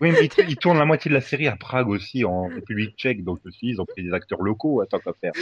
oui 0.00 0.10
mais 0.12 0.28
ils, 0.38 0.50
ils 0.50 0.56
tournent 0.56 0.78
la 0.78 0.84
moitié 0.84 1.08
de 1.08 1.14
la 1.14 1.20
série 1.20 1.48
à 1.48 1.56
Prague 1.56 1.88
aussi 1.88 2.24
en 2.24 2.46
République 2.48 2.96
Tchèque, 2.96 3.24
donc 3.24 3.40
aussi 3.44 3.68
ils 3.70 3.80
ont 3.80 3.84
pris 3.84 4.02
des 4.04 4.12
acteurs 4.12 4.42
locaux. 4.42 4.80
Attends 4.80 4.98
qu'à 5.00 5.12
faire. 5.20 5.32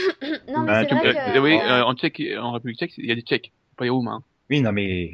non 0.48 0.62
mais 0.62 0.72
Ah, 0.72 0.80
c'est 0.82 0.86
tu 0.88 0.94
vrai 0.94 1.02
peux- 1.08 1.12
que. 1.32 1.38
Euh, 1.38 1.42
oui, 1.42 1.58
euh, 1.60 1.82
en 1.84 1.94
Tchèque, 1.94 2.22
en 2.40 2.52
République 2.52 2.78
Tchèque, 2.78 2.92
il 2.98 3.06
y 3.06 3.12
a 3.12 3.14
des 3.14 3.22
Tchèques, 3.22 3.52
pas 3.76 3.84
des 3.84 3.90
Roumains. 3.90 4.22
Oui, 4.50 4.60
non, 4.60 4.72
mais 4.72 5.12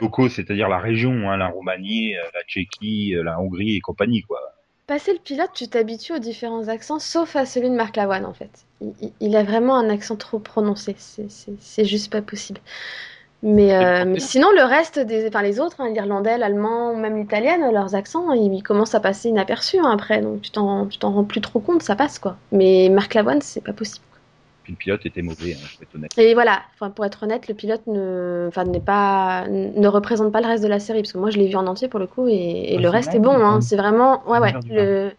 locaux, 0.00 0.28
c'est-à-dire 0.28 0.68
la 0.68 0.78
région, 0.78 1.30
hein, 1.30 1.36
la 1.36 1.48
Roumanie, 1.48 2.14
euh, 2.16 2.20
la 2.34 2.42
Tchéquie, 2.44 3.14
euh, 3.16 3.22
la 3.24 3.40
Hongrie 3.40 3.76
et 3.76 3.80
compagnie, 3.80 4.22
quoi. 4.22 4.38
Passer 4.86 5.12
le 5.12 5.18
pilote, 5.20 5.50
tu 5.54 5.68
t'habitues 5.68 6.12
aux 6.14 6.18
différents 6.18 6.66
accents, 6.68 6.98
sauf 6.98 7.36
à 7.36 7.46
celui 7.46 7.68
de 7.70 7.74
Marc 7.76 7.96
Lavoine 7.96 8.24
en 8.26 8.32
fait. 8.32 8.50
Il, 8.80 8.92
il- 9.02 9.12
il 9.20 9.36
a 9.36 9.44
vraiment 9.44 9.76
un 9.76 9.88
accent 9.88 10.16
trop 10.16 10.38
prononcé, 10.40 10.94
c'est 10.98 11.84
juste 11.84 12.10
pas 12.12 12.22
possible. 12.22 12.60
Mais, 13.42 13.74
euh, 13.74 14.04
mais 14.06 14.20
sinon, 14.20 14.48
le 14.54 14.64
reste 14.64 14.98
des, 14.98 15.26
enfin 15.26 15.40
les 15.40 15.60
autres, 15.60 15.80
hein, 15.80 15.88
l'irlandais, 15.88 16.36
l'allemand 16.36 16.94
même 16.94 17.16
l'italienne, 17.16 17.62
leurs 17.72 17.94
accents, 17.94 18.32
ils 18.32 18.62
commencent 18.62 18.94
à 18.94 19.00
passer 19.00 19.30
inaperçus 19.30 19.78
hein, 19.78 19.90
après. 19.90 20.20
Donc 20.20 20.42
tu 20.42 20.50
t'en, 20.50 20.86
rends 21.00 21.24
plus 21.24 21.40
trop 21.40 21.58
compte, 21.58 21.82
ça 21.82 21.96
passe 21.96 22.18
quoi. 22.18 22.36
Mais 22.52 22.90
Marc 22.90 23.14
Lavoine, 23.14 23.40
c'est 23.40 23.64
pas 23.64 23.72
possible. 23.72 24.04
Puis 24.62 24.74
le 24.74 24.76
pilote 24.76 25.06
était 25.06 25.22
mauvais, 25.22 25.54
hein, 25.54 25.66
faut 25.78 25.82
être 25.82 25.94
honnête. 25.94 26.18
Et 26.18 26.34
voilà, 26.34 26.60
pour 26.94 27.04
être 27.06 27.22
honnête, 27.22 27.48
le 27.48 27.54
pilote 27.54 27.86
ne, 27.86 28.50
pas, 28.84 29.46
ne 29.48 29.88
représente 29.88 30.32
pas 30.32 30.42
le 30.42 30.46
reste 30.46 30.62
de 30.62 30.68
la 30.68 30.78
série 30.78 31.00
parce 31.00 31.14
que 31.14 31.18
moi 31.18 31.30
je 31.30 31.38
l'ai 31.38 31.48
vu 31.48 31.56
en 31.56 31.66
entier 31.66 31.88
pour 31.88 31.98
le 31.98 32.06
coup 32.06 32.28
et, 32.28 32.74
et 32.74 32.78
le 32.78 32.88
reste 32.90 33.14
est 33.14 33.20
bon. 33.20 33.32
Hein, 33.32 33.62
c'est 33.62 33.76
vraiment, 33.76 34.22
ouais 34.28 34.38
ouais, 34.38 34.52
le, 34.68 35.12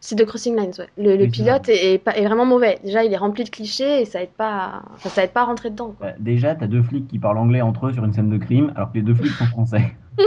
c'est 0.00 0.16
de 0.16 0.24
Crossing 0.24 0.56
Lines. 0.56 0.72
Ouais. 0.78 0.88
Le, 0.96 1.24
c'est 1.24 1.28
pilote 1.30 1.68
est, 1.68 1.94
est 1.94 1.98
pas- 1.98 2.16
est 2.16 2.24
vraiment 2.24 2.46
mauvais. 2.46 2.78
Déjà, 2.84 3.04
il 3.04 3.12
est 3.12 3.16
rempli 3.16 3.44
de 3.44 3.50
clichés 3.50 4.02
et 4.02 4.04
ça 4.04 4.22
aide 4.22 4.30
pas, 4.30 4.82
enfin, 4.94 5.08
ça 5.08 5.24
aide 5.24 5.32
pas 5.32 5.42
à 5.42 5.44
rentrer 5.44 5.70
dedans. 5.70 5.94
Quoi. 5.98 6.08
Bah, 6.08 6.14
déjà, 6.18 6.54
t'as 6.54 6.66
deux 6.66 6.82
flics 6.82 7.08
qui 7.08 7.18
parlent 7.18 7.38
anglais 7.38 7.60
entre 7.60 7.88
eux 7.88 7.92
sur 7.92 8.04
une 8.04 8.12
scène 8.12 8.30
de 8.30 8.38
crime, 8.38 8.72
alors 8.76 8.90
que 8.92 8.98
les 8.98 9.02
deux 9.02 9.14
flics 9.14 9.32
sont 9.32 9.46
français. 9.46 9.96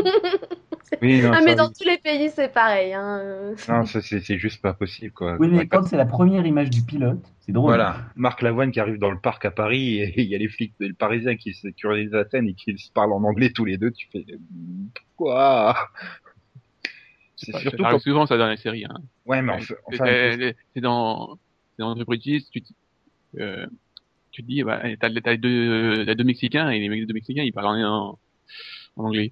Oui, 1.02 1.22
non, 1.22 1.32
ah 1.34 1.40
mais 1.44 1.56
dans 1.56 1.68
oui. 1.68 1.74
tous 1.80 1.88
les 1.88 1.98
pays 1.98 2.30
c'est 2.30 2.52
pareil. 2.54 2.94
Hein. 2.94 3.54
Non, 3.70 3.86
ça, 3.86 4.02
c'est 4.02 4.38
juste 4.38 4.62
pas 4.62 4.74
possible, 4.74 5.12
quoi. 5.14 5.38
Oui, 5.40 5.48
mais 5.50 5.66
quand 5.66 5.84
c'est 5.84 5.98
la 5.98 6.06
première 6.06 6.46
image 6.46 6.70
du 6.70 6.82
pilote, 6.82 7.24
c'est 7.40 7.54
drôle. 7.54 7.70
Voilà, 7.70 7.98
Marc 8.16 8.42
Lavoine 8.42 8.72
qui 8.72 8.80
arrive 8.80 9.00
dans 9.00 9.10
le 9.10 9.18
parc 9.18 9.46
à 9.46 9.52
Paris 9.52 10.00
et 10.02 10.14
il 10.22 10.28
y 10.28 10.36
a 10.36 10.38
les 10.38 10.50
flics 10.50 10.74
le 10.80 10.94
Parisiens 10.94 11.38
qui 11.38 11.54
sécurisent 11.54 12.12
la 12.12 12.28
scène 12.28 12.48
et 12.50 12.54
qui 12.54 12.78
se 12.78 12.92
parlent 12.92 13.14
en 13.14 13.24
anglais 13.24 13.52
tous 13.56 13.66
les 13.66 13.78
deux. 13.78 13.92
Tu 13.92 14.08
fais 14.12 14.26
quoi? 15.16 15.76
C'est 17.46 17.58
surtout 17.60 17.84
ça 17.84 18.00
souvent 18.00 18.26
ça 18.26 18.38
dans 18.38 18.50
les 18.50 18.58
séries. 18.58 18.86
Hein. 18.86 19.02
Ouais, 19.26 19.42
mais 19.42 19.52
enfin, 19.54 19.66
c'est- 19.68 19.76
enfin, 19.86 20.06
c'est 20.40 20.56
c'est 20.74 20.82
dans, 20.82 21.38
c'est 21.76 21.82
dans 21.82 21.96
The 21.96 22.06
British, 22.06 22.44
tu, 22.52 22.62
te- 22.62 22.74
euh, 23.40 23.66
tu 24.32 24.44
te 24.44 24.48
dis, 24.48 24.64
bah, 24.64 24.82
t'as, 25.00 25.10
t'as 25.22 25.32
les 25.32 25.38
deux, 25.38 26.04
les 26.04 26.16
deux 26.16 26.24
Mexicains 26.24 26.70
et 26.70 26.80
les 26.80 27.06
deux 27.06 27.14
Mexicains, 27.14 27.44
ils 27.44 27.54
parlent 27.54 27.84
en, 27.84 28.20
en 28.98 29.04
anglais. 29.06 29.32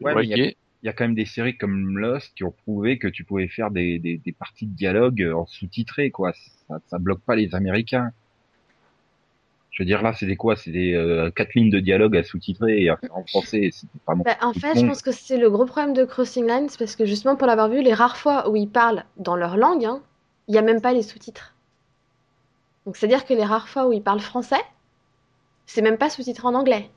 Ouais, 0.00 0.14
mais 0.14 0.24
il 0.24 0.28
y 0.30 0.40
a- 0.40 0.46
ok. 0.46 0.56
il 0.82 0.86
y 0.86 0.88
a 0.88 0.92
quand 0.92 1.04
même 1.04 1.14
des 1.16 1.24
séries 1.24 1.56
comme 1.56 1.98
Lost 1.98 2.34
qui 2.36 2.44
ont 2.44 2.52
prouvé 2.52 2.98
que 2.98 3.08
tu 3.08 3.24
pouvais 3.24 3.48
faire 3.48 3.70
des, 3.70 3.98
des, 3.98 4.18
des 4.18 4.32
parties 4.32 4.66
de 4.66 4.74
dialogue 4.76 5.22
en 5.34 5.44
sous-titré, 5.46 6.10
quoi. 6.10 6.32
Ça, 6.68 6.78
ça 6.86 6.98
bloque 6.98 7.22
pas 7.22 7.34
les 7.34 7.54
Américains. 7.54 8.12
Je 9.78 9.84
veux 9.84 9.86
dire, 9.86 10.02
là, 10.02 10.12
c'est 10.12 10.26
des 10.26 10.34
quoi? 10.34 10.56
C'est 10.56 10.72
des 10.72 10.92
euh, 10.92 11.30
quatre 11.30 11.54
lignes 11.54 11.70
de 11.70 11.78
dialogue 11.78 12.16
à 12.16 12.24
sous-titrer 12.24 12.82
et 12.82 12.90
à 12.90 12.96
faire 12.96 13.16
en 13.16 13.24
français. 13.24 13.70
Bah, 14.08 14.36
en 14.42 14.52
fait, 14.52 14.76
je 14.76 14.84
pense 14.84 15.02
que 15.02 15.12
c'est 15.12 15.36
le 15.36 15.48
gros 15.50 15.66
problème 15.66 15.94
de 15.94 16.04
Crossing 16.04 16.48
Lines 16.48 16.66
parce 16.76 16.96
que 16.96 17.06
justement 17.06 17.36
pour 17.36 17.46
l'avoir 17.46 17.68
vu, 17.68 17.80
les 17.80 17.94
rares 17.94 18.16
fois 18.16 18.50
où 18.50 18.56
ils 18.56 18.68
parlent 18.68 19.04
dans 19.18 19.36
leur 19.36 19.56
langue, 19.56 19.84
hein, 19.84 20.02
il 20.48 20.52
n'y 20.52 20.58
a 20.58 20.62
même 20.62 20.80
pas 20.80 20.92
les 20.92 21.02
sous-titres. 21.04 21.54
Donc 22.86 22.96
c'est-à-dire 22.96 23.24
que 23.24 23.34
les 23.34 23.44
rares 23.44 23.68
fois 23.68 23.86
où 23.86 23.92
ils 23.92 24.02
parlent 24.02 24.18
français, 24.18 24.56
c'est 25.64 25.80
même 25.80 25.96
pas 25.96 26.10
sous-titré 26.10 26.48
en 26.48 26.56
anglais. 26.56 26.90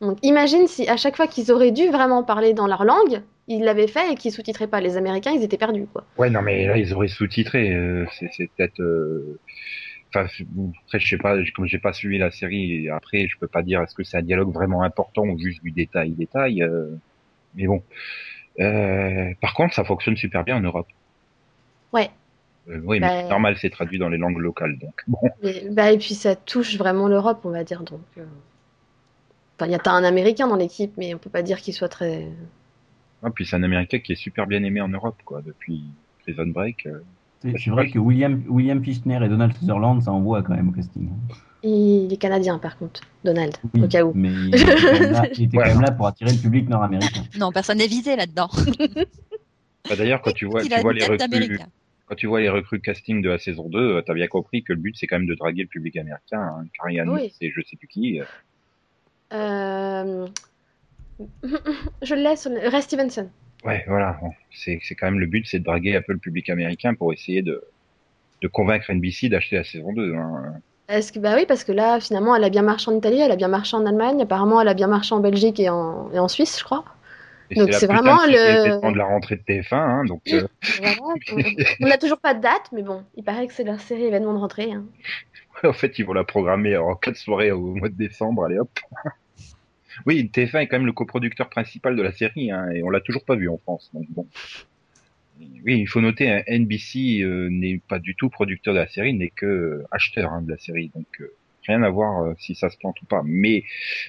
Donc 0.00 0.18
imagine 0.22 0.66
si 0.66 0.88
à 0.88 0.96
chaque 0.96 1.14
fois 1.14 1.28
qu'ils 1.28 1.52
auraient 1.52 1.70
dû 1.70 1.90
vraiment 1.90 2.24
parler 2.24 2.54
dans 2.54 2.66
leur 2.66 2.82
langue, 2.84 3.22
ils 3.46 3.62
l'avaient 3.62 3.86
fait 3.86 4.10
et 4.10 4.16
qu'ils 4.16 4.32
sous-titraient 4.32 4.66
pas. 4.66 4.80
Les 4.80 4.96
Américains, 4.96 5.30
ils 5.30 5.44
étaient 5.44 5.58
perdus 5.58 5.86
quoi. 5.92 6.02
Ouais, 6.18 6.28
non, 6.28 6.42
mais 6.42 6.66
là, 6.66 6.76
ils 6.76 6.92
auraient 6.92 7.06
sous-titré. 7.06 7.72
euh, 7.72 8.04
c'est 8.18 8.30
c'est 8.36 8.50
peut-être. 8.56 8.80
euh, 8.80 9.38
Enfin, 10.08 10.26
après, 10.86 10.98
je 10.98 11.08
sais 11.08 11.18
pas. 11.18 11.36
Comme 11.54 11.66
j'ai 11.66 11.78
pas 11.78 11.92
suivi 11.92 12.18
la 12.18 12.30
série, 12.30 12.88
après, 12.88 13.26
je 13.28 13.36
peux 13.38 13.48
pas 13.48 13.62
dire 13.62 13.82
est-ce 13.82 13.94
que 13.94 14.04
c'est 14.04 14.16
un 14.16 14.22
dialogue 14.22 14.52
vraiment 14.52 14.82
important 14.82 15.22
ou 15.24 15.38
juste 15.38 15.62
du 15.62 15.70
détail, 15.72 16.10
détail. 16.12 16.62
euh, 16.62 16.88
mais 17.54 17.66
bon. 17.66 17.82
Euh, 18.60 19.32
par 19.40 19.54
contre, 19.54 19.74
ça 19.74 19.84
fonctionne 19.84 20.16
super 20.16 20.44
bien 20.44 20.56
en 20.56 20.60
Europe. 20.60 20.88
Ouais. 21.92 22.10
Euh, 22.68 22.80
oui, 22.84 23.00
mais 23.00 23.08
Bah- 23.08 23.22
c'est 23.22 23.28
normal, 23.28 23.56
c'est 23.58 23.70
traduit 23.70 23.98
dans 23.98 24.08
les 24.08 24.18
langues 24.18 24.38
locales, 24.38 24.78
donc 24.78 24.94
bon. 25.06 25.18
Et, 25.42 25.68
bah, 25.70 25.92
et 25.92 25.98
puis 25.98 26.14
ça 26.14 26.34
touche 26.34 26.76
vraiment 26.76 27.08
l'Europe, 27.08 27.40
on 27.44 27.50
va 27.50 27.64
dire. 27.64 27.82
Donc, 27.82 28.00
enfin, 28.16 29.66
il 29.66 29.72
y 29.72 29.74
a 29.74 29.78
t'as 29.78 29.92
un 29.92 30.04
Américain 30.04 30.48
dans 30.48 30.56
l'équipe, 30.56 30.92
mais 30.96 31.14
on 31.14 31.18
peut 31.18 31.30
pas 31.30 31.42
dire 31.42 31.60
qu'il 31.60 31.74
soit 31.74 31.88
très. 31.88 32.26
Ah, 33.22 33.30
puis 33.30 33.46
c'est 33.46 33.56
un 33.56 33.62
Américain 33.62 33.98
qui 33.98 34.12
est 34.12 34.16
super 34.16 34.46
bien 34.46 34.62
aimé 34.62 34.80
en 34.80 34.88
Europe, 34.88 35.20
quoi, 35.24 35.42
depuis 35.42 35.84
Prison 36.22 36.46
Break. 36.46 36.88
C'est 37.42 37.52
c'est 37.58 37.70
vrai 37.70 37.90
que 37.90 37.98
William, 37.98 38.42
William 38.48 38.82
Fichtner 38.82 39.18
et 39.24 39.28
Donald 39.28 39.52
Sutherland, 39.56 40.02
ça 40.02 40.12
envoie 40.12 40.42
quand 40.42 40.54
même 40.54 40.68
au 40.68 40.72
casting. 40.72 41.10
Il 41.62 42.12
est 42.12 42.16
canadien 42.16 42.58
par 42.58 42.76
contre, 42.78 43.00
Donald, 43.24 43.54
Oui, 43.74 43.82
au 43.84 43.88
cas 43.88 44.04
où. 44.04 44.12
mais 44.14 44.30
il 44.32 44.54
était 44.54 44.64
quand 44.66 44.92
même 45.00 45.12
là, 45.12 45.22
il 45.36 45.44
était 45.44 45.56
Ouais. 45.58 45.64
quand 45.64 45.70
même 45.74 45.82
là 45.82 45.90
pour 45.90 46.06
attirer 46.06 46.30
le 46.32 46.38
public 46.38 46.68
nord-américain. 46.68 47.22
Non, 47.38 47.52
personne 47.52 47.78
n'est 47.78 47.86
visé 47.88 48.14
là-dedans. 48.16 48.48
Bah, 49.88 49.96
D'ailleurs, 49.96 50.22
quand 50.22 50.32
tu 50.34 50.46
vois, 50.46 50.62
tu 50.62 50.68
les 50.68 50.76
recrues, 50.76 51.58
quand 52.08 52.14
tu 52.14 52.26
vois 52.28 52.40
les 52.40 52.48
recrues 52.50 52.80
casting 52.80 53.20
de 53.20 53.28
la 53.30 53.38
saison 53.38 53.68
2, 53.68 53.78
euh, 53.78 54.02
t'as 54.06 54.14
bien 54.14 54.28
compris 54.28 54.62
que 54.62 54.72
le 54.72 54.78
but 54.80 54.96
c'est 54.96 55.06
quand 55.08 55.18
même 55.18 55.26
de 55.28 55.34
draguer 55.34 55.62
le 55.62 55.68
public 55.68 55.96
américain. 55.96 56.40
Hein. 56.40 57.04
Oui. 57.08 57.32
Et 57.40 57.50
je 57.50 57.60
sais 57.68 57.76
plus 57.76 57.88
qui. 57.88 58.20
euh. 58.20 58.24
Euh, 59.32 60.26
Je 62.02 62.14
le 62.14 62.22
laisse, 62.22 62.46
Ray 62.46 62.82
Stevenson. 62.82 63.28
Ouais, 63.64 63.84
voilà. 63.86 64.18
C'est 64.52 64.78
quand 64.98 65.06
même 65.06 65.18
le 65.20 65.26
but, 65.26 65.46
c'est 65.46 65.58
de 65.58 65.64
draguer 65.64 65.96
un 65.96 66.02
peu 66.02 66.12
le 66.12 66.18
public 66.18 66.48
américain 66.50 66.94
pour 66.94 67.12
essayer 67.12 67.42
de 67.42 67.62
de 68.42 68.48
convaincre 68.48 68.90
NBC 68.90 69.30
d'acheter 69.30 69.56
la 69.56 69.64
saison 69.64 69.92
2. 69.94 70.14
Hein. 70.14 70.60
Est-ce 70.88 71.10
que 71.10 71.18
bah 71.18 71.34
oui, 71.36 71.46
parce 71.48 71.64
que 71.64 71.72
là, 71.72 71.98
finalement, 72.00 72.36
elle 72.36 72.44
a 72.44 72.50
bien 72.50 72.62
marché 72.62 72.90
en 72.90 72.96
Italie, 72.96 73.18
elle 73.20 73.32
a 73.32 73.36
bien 73.36 73.48
marché 73.48 73.76
en 73.76 73.86
Allemagne, 73.86 74.20
apparemment, 74.22 74.60
elle 74.60 74.68
a 74.68 74.74
bien 74.74 74.86
marché 74.86 75.14
en 75.14 75.20
Belgique 75.20 75.58
et 75.58 75.68
en, 75.70 76.12
et 76.12 76.18
en 76.18 76.28
Suisse, 76.28 76.58
je 76.58 76.64
crois. 76.64 76.84
Et 77.50 77.54
Donc, 77.56 77.72
c'est 77.72 77.86
vraiment 77.86 78.18
le- 78.26 78.92
de 78.92 78.98
la 78.98 79.04
rentrée 79.06 79.36
de 79.36 79.42
TF1, 79.42 79.76
hein, 79.78 80.04
donc 80.04 80.20
euh, 80.32 80.46
Voilà. 80.78 80.96
On 81.80 81.86
n'a 81.86 81.98
toujours 81.98 82.18
pas 82.18 82.34
de 82.34 82.40
date, 82.40 82.68
mais 82.72 82.82
bon, 82.82 83.04
il 83.16 83.24
paraît 83.24 83.46
que 83.46 83.54
c'est 83.54 83.64
leur 83.64 83.80
série 83.80 84.04
événement 84.04 84.34
de 84.34 84.38
rentrée. 84.38 84.72
hein. 84.72 84.84
en 85.64 85.72
fait 85.72 85.98
ils 85.98 86.04
vont 86.04 86.12
la 86.12 86.24
programmer 86.24 86.76
en 86.76 86.94
quatre 86.94 87.16
soirées 87.16 87.50
au 87.52 87.74
mois 87.74 87.88
de 87.88 87.94
décembre, 87.94 88.44
allez 88.44 88.58
hop. 88.58 88.70
Oui, 90.04 90.30
TF1 90.32 90.62
est 90.62 90.66
quand 90.66 90.76
même 90.76 90.86
le 90.86 90.92
coproducteur 90.92 91.48
principal 91.48 91.96
de 91.96 92.02
la 92.02 92.12
série, 92.12 92.50
hein, 92.50 92.68
et 92.70 92.82
on 92.82 92.90
l'a 92.90 93.00
toujours 93.00 93.24
pas 93.24 93.36
vu 93.36 93.48
en 93.48 93.58
France. 93.58 93.90
Donc 93.94 94.06
bon. 94.10 94.26
Oui, 95.38 95.80
il 95.80 95.86
faut 95.86 96.00
noter, 96.00 96.30
hein, 96.30 96.42
NBC 96.48 97.20
euh, 97.22 97.48
n'est 97.50 97.78
pas 97.78 97.98
du 97.98 98.14
tout 98.14 98.30
producteur 98.30 98.72
de 98.74 98.78
la 98.78 98.88
série, 98.88 99.12
n'est 99.12 99.30
que 99.30 99.46
euh, 99.46 99.86
acheteur 99.90 100.32
hein, 100.32 100.42
de 100.42 100.50
la 100.50 100.58
série, 100.58 100.90
donc 100.94 101.06
euh, 101.20 101.34
rien 101.66 101.82
à 101.82 101.90
voir 101.90 102.22
euh, 102.22 102.34
si 102.38 102.54
ça 102.54 102.70
se 102.70 102.76
plante 102.78 103.00
ou 103.02 103.06
pas. 103.06 103.22
Mais, 103.24 103.64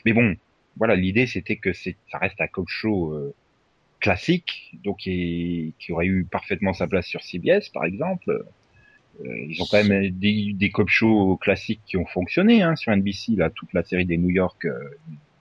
mais 0.06 0.14
bon, 0.14 0.36
voilà, 0.78 0.96
l'idée 0.96 1.26
c'était 1.28 1.58
que 1.58 1.74
ça 1.74 1.92
reste 2.14 2.40
un 2.40 2.48
talk 2.48 2.68
show 2.68 3.14
euh, 3.14 3.34
classique, 4.00 4.72
donc 4.84 4.98
qui, 4.98 5.74
qui 5.80 5.92
aurait 5.92 6.08
eu 6.08 6.26
parfaitement 6.26 6.74
sa 6.74 6.88
place 6.88 7.08
sur 7.08 7.22
CBS, 7.22 7.70
par 7.74 7.86
exemple. 7.86 8.46
Euh, 9.26 9.46
ils 9.50 9.62
ont 9.62 9.66
quand 9.70 9.84
même 9.84 10.12
des, 10.12 10.54
des 10.54 10.70
cop 10.70 10.90
shows 10.90 11.38
classiques 11.38 11.82
qui 11.88 11.98
ont 11.98 12.06
fonctionné 12.06 12.62
hein, 12.62 12.76
sur 12.76 12.96
NBC, 12.96 13.36
là, 13.36 13.50
toute 13.50 13.74
la 13.74 13.84
série 13.84 14.06
des 14.06 14.18
New 14.18 14.30
York. 14.30 14.68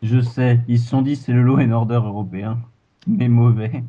Je 0.03 0.21
sais, 0.21 0.61
ils 0.69 0.79
se 0.79 0.89
sont 0.89 1.03
dit 1.03 1.17
c'est 1.17 1.33
le 1.33 1.43
Law 1.43 1.59
and 1.59 1.71
Order 1.73 2.01
européen, 2.05 2.59
mais 3.07 3.29
mauvais. 3.29 3.83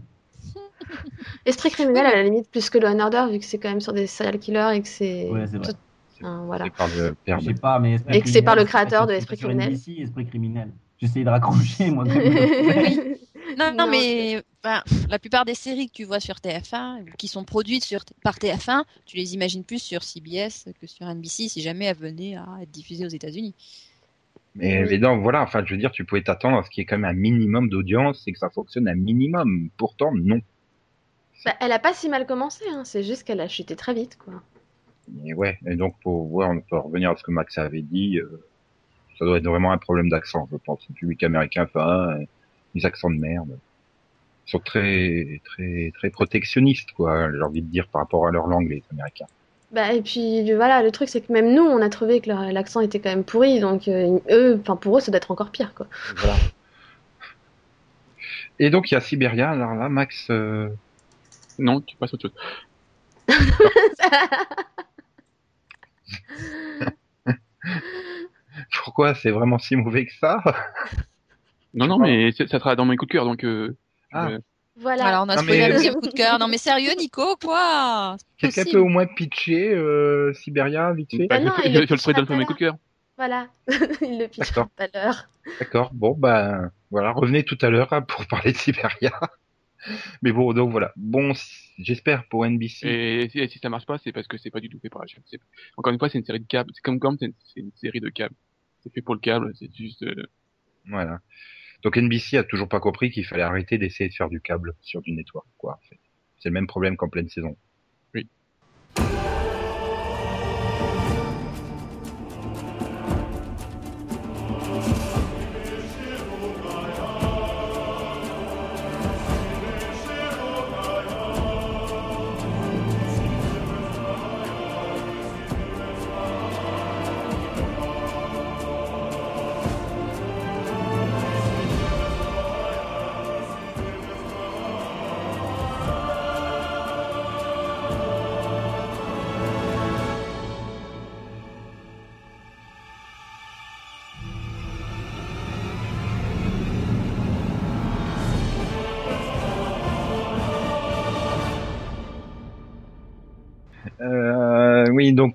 Esprit 1.45 1.69
criminel, 1.69 2.05
à 2.05 2.15
la 2.15 2.23
limite, 2.23 2.49
plus 2.49 2.69
que 2.69 2.77
Law 2.77 2.87
and 2.87 2.99
Order, 2.99 3.25
vu 3.31 3.39
que 3.39 3.45
c'est 3.45 3.57
quand 3.57 3.69
même 3.69 3.81
sur 3.81 3.93
des 3.93 4.07
serial 4.07 4.39
killers 4.39 4.71
et 4.75 4.81
que 4.81 4.87
c'est. 4.87 5.29
Ouais, 5.29 5.45
c'est 5.47 5.57
vrai. 5.57 5.73
tout- 5.73 6.25
hein, 6.25 6.43
voilà. 6.45 6.65
c'est 6.65 6.75
par 6.75 6.87
le 6.87 7.15
père 7.25 7.39
Je 7.39 7.49
de 7.49 7.55
sais 7.55 7.59
pas, 7.61 7.79
mais 7.79 7.93
Esprit 7.93 8.17
Et 8.17 8.21
que 8.21 8.29
c'est 8.29 8.41
par 8.41 8.55
le 8.55 8.63
criminel, 8.63 8.87
créateur 8.89 9.01
c'est 9.01 9.07
de 9.07 9.11
pas 9.11 9.17
Esprit 9.17 9.37
sur 9.37 9.47
criminel. 9.49 9.73
NBC, 9.73 9.91
Esprit 10.01 10.25
criminel. 10.25 10.71
J'essayais 10.99 11.25
de 11.25 11.29
raccrocher, 11.29 11.91
moi. 11.91 12.05
Non, 13.57 13.71
non, 13.71 13.85
Non, 13.85 13.91
mais 13.91 14.43
la 15.09 15.19
plupart 15.19 15.45
des 15.45 15.55
séries 15.55 15.87
que 15.87 15.93
tu 15.93 16.03
vois 16.03 16.19
sur 16.19 16.35
TF1, 16.35 17.01
ou 17.01 17.05
qui 17.17 17.27
sont 17.27 17.43
produites 17.43 17.83
sur, 17.85 18.03
par 18.21 18.37
TF1, 18.37 18.83
tu 19.05 19.17
les 19.17 19.33
imagines 19.33 19.63
plus 19.63 19.81
sur 19.81 20.03
CBS 20.03 20.65
que 20.79 20.85
sur 20.85 21.07
NBC 21.07 21.47
si 21.47 21.61
jamais 21.61 21.85
elles 21.85 21.97
venaient 21.97 22.35
à 22.35 22.45
être 22.61 22.71
diffusées 22.71 23.05
aux 23.05 23.09
États-Unis. 23.09 23.55
Mais, 24.57 24.83
Oui. 24.83 24.87
mais 24.91 24.97
non, 24.97 25.17
voilà, 25.19 25.41
enfin, 25.43 25.63
je 25.63 25.73
veux 25.73 25.79
dire, 25.79 25.91
tu 25.91 26.03
pouvais 26.03 26.23
t'attendre 26.23 26.57
à 26.57 26.63
ce 26.63 26.69
qu'il 26.69 26.81
y 26.81 26.83
ait 26.83 26.85
quand 26.85 26.97
même 26.97 27.09
un 27.09 27.19
minimum 27.19 27.69
d'audience 27.69 28.23
et 28.27 28.33
que 28.33 28.39
ça 28.39 28.49
fonctionne 28.49 28.87
un 28.87 28.95
minimum. 28.95 29.69
Pourtant, 29.77 30.11
non. 30.13 30.39
Bah, 31.45 31.53
elle 31.61 31.71
a 31.71 31.79
pas 31.79 31.93
si 31.93 32.09
mal 32.09 32.25
commencé, 32.25 32.65
hein, 32.71 32.83
c'est 32.83 33.03
juste 33.03 33.23
qu'elle 33.23 33.39
a 33.39 33.47
chuté 33.47 33.75
très 33.75 33.93
vite, 33.93 34.17
quoi. 34.17 34.41
Et 35.23 35.33
ouais, 35.33 35.57
et 35.65 35.75
donc 35.75 35.95
pour 36.01 36.27
voir, 36.27 36.49
on 36.49 36.59
peut 36.59 36.77
revenir 36.77 37.11
à 37.11 37.15
ce 37.15 37.23
que 37.23 37.31
Max 37.31 37.57
avait 37.57 37.81
dit, 37.81 38.17
euh, 38.19 38.43
ça 39.17 39.25
doit 39.25 39.37
être 39.37 39.47
vraiment 39.47 39.71
un 39.71 39.77
problème 39.77 40.09
d'accent, 40.09 40.47
je 40.51 40.57
pense. 40.57 40.85
Le 40.89 40.95
public 40.95 41.23
américain 41.23 41.65
fait 41.67 42.27
des 42.75 42.85
accents 42.85 43.09
de 43.09 43.15
merde. 43.15 43.57
Ils 44.47 44.51
sont 44.51 44.59
très, 44.59 45.41
très, 45.45 45.91
très 45.93 46.09
protectionnistes, 46.09 46.91
quoi, 46.91 47.31
j'ai 47.31 47.41
envie 47.41 47.61
de 47.61 47.69
dire, 47.69 47.87
par 47.87 48.01
rapport 48.01 48.27
à 48.27 48.31
leur 48.31 48.47
langue, 48.47 48.69
les 48.69 48.83
Américains. 48.91 49.27
Bah, 49.71 49.91
et 49.93 50.01
puis 50.01 50.53
voilà, 50.53 50.81
le 50.81 50.91
truc 50.91 51.09
c'est 51.09 51.19
que 51.21 51.31
même 51.33 51.53
nous, 51.53 51.63
on 51.63 51.81
a 51.81 51.89
trouvé 51.89 52.21
que 52.21 52.29
leur- 52.29 52.51
l'accent 52.53 52.79
était 52.79 52.99
quand 52.99 53.09
même 53.09 53.25
pourri, 53.25 53.59
donc 53.59 53.87
euh, 53.89 54.17
eux, 54.31 54.57
enfin 54.61 54.77
pour 54.77 54.97
eux, 54.97 55.01
ça 55.01 55.11
doit 55.11 55.17
être 55.17 55.31
encore 55.31 55.51
pire, 55.51 55.73
quoi. 55.73 55.87
Voilà. 56.17 56.35
Et 58.59 58.69
donc, 58.69 58.89
il 58.89 58.93
y 58.95 58.97
a 58.97 59.01
Sibéria, 59.01 59.51
alors 59.51 59.75
là, 59.75 59.89
Max, 59.89 60.27
euh, 60.31 60.69
Non, 61.59 61.81
tu 61.81 61.95
passes 61.97 62.13
autre 62.13 62.29
chose. 62.29 63.27
pourquoi 68.83 69.15
c'est 69.15 69.31
vraiment 69.31 69.59
si 69.59 69.75
mauvais 69.75 70.05
que 70.05 70.13
ça? 70.13 70.41
Non, 71.73 71.87
non, 71.87 71.99
mais 71.99 72.31
ça 72.31 72.47
sera 72.47 72.75
dans 72.75 72.85
mes 72.85 72.95
coups 72.95 73.09
de 73.09 73.13
cœur, 73.13 73.25
donc. 73.25 73.43
Euh, 73.43 73.75
Ah. 74.13 74.29
Voilà. 74.77 75.01
Voilà, 75.03 75.23
on 75.23 75.29
a 75.29 75.35
Non, 75.35 75.41
spoilé 75.41 75.59
mais- 75.59 75.67
le 75.69 75.73
deuxième 75.75 75.95
coup 75.95 76.07
de 76.07 76.13
cœur. 76.13 76.39
Non, 76.39 76.47
mais 76.47 76.57
sérieux, 76.57 76.91
Nico, 76.97 77.35
quoi? 77.37 78.15
Quelqu'un 78.37 78.63
peut 78.71 78.79
au 78.79 78.87
moins 78.87 79.05
pitcher 79.07 79.73
euh, 79.73 80.33
Sibéria, 80.33 80.93
vite 80.93 81.11
fait? 81.11 81.27
Bah, 81.27 81.35
Ah 81.37 81.39
non, 81.39 81.53
je, 81.63 81.69
le 81.69 81.73
je 81.73 81.79
le 81.79 81.85
ferai 81.97 82.13
pitchera 82.13 82.21
dans 82.25 82.33
mes 82.33 82.39
là. 82.41 82.45
coups 82.45 82.59
de 82.59 82.65
cœur. 82.65 82.75
Voilà, 83.17 83.47
il 84.01 84.19
le 84.19 84.27
pitch 84.27 84.39
D'accord. 84.49 84.67
tout 84.77 84.83
à 84.83 84.87
l'heure. 84.93 85.27
D'accord. 85.59 85.89
Bon, 85.93 86.13
bah, 86.17 86.69
voilà. 86.91 87.11
Revenez 87.11 87.43
tout 87.43 87.57
à 87.61 87.69
l'heure 87.69 87.91
hein, 87.91 88.01
pour 88.03 88.27
parler 88.27 88.51
de 88.51 88.57
Siberia. 88.57 89.11
Mais 90.21 90.31
bon, 90.31 90.53
donc 90.53 90.71
voilà. 90.71 90.91
Bon, 90.95 91.33
j'espère 91.79 92.25
pour 92.27 92.45
NBC. 92.45 92.85
Et 92.87 93.29
si, 93.29 93.39
et 93.39 93.47
si 93.47 93.57
ça 93.59 93.69
marche 93.69 93.85
pas, 93.85 93.97
c'est 94.03 94.11
parce 94.11 94.27
que 94.27 94.37
c'est 94.37 94.51
pas 94.51 94.59
du 94.59 94.69
tout 94.69 94.79
fait 94.79 94.89
par 94.89 95.01
la 95.01 95.07
chaîne. 95.07 95.23
Encore 95.77 95.93
une 95.93 95.99
fois, 95.99 96.09
c'est 96.09 96.17
une 96.19 96.25
série 96.25 96.39
de 96.41 96.45
câbles. 96.47 96.69
C'est 96.75 96.81
comme 96.81 96.99
comme 96.99 97.17
c'est 97.17 97.27
une, 97.27 97.33
c'est 97.53 97.59
une 97.61 97.71
série 97.75 97.99
de 98.01 98.09
câbles. 98.09 98.35
C'est 98.83 98.93
fait 98.93 99.01
pour 99.01 99.15
le 99.15 99.19
câble. 99.21 99.51
C'est 99.57 99.73
juste. 99.75 100.03
euh, 100.03 100.27
Voilà. 100.89 101.19
Donc 101.83 101.97
NBC 101.97 102.37
a 102.37 102.43
toujours 102.43 102.67
pas 102.67 102.79
compris 102.79 103.11
qu'il 103.11 103.25
fallait 103.25 103.43
arrêter 103.43 103.77
d'essayer 103.77 104.09
de 104.09 104.13
faire 104.13 104.29
du 104.29 104.41
câble 104.41 104.75
sur 104.81 105.01
du 105.01 105.11
network, 105.11 105.47
quoi. 105.57 105.79
C'est 106.39 106.49
le 106.49 106.53
même 106.53 106.67
problème 106.67 106.97
qu'en 106.97 107.09
pleine 107.09 107.29
saison. 107.29 107.55
Euh, 108.15 108.21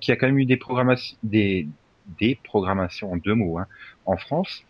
oui, 0.03 0.07
donc 0.07 0.07
il 0.07 0.11
y 0.11 0.13
a 0.13 0.15
quand 0.15 0.27
même 0.27 0.39
eu 0.39 0.45
des 0.45 0.57
programmations, 0.57 1.17
des 1.23 1.67
en 3.13 3.17
deux 3.17 3.35
mots, 3.35 3.57
hein, 3.59 3.67
en 4.05 4.17
France. 4.17 4.63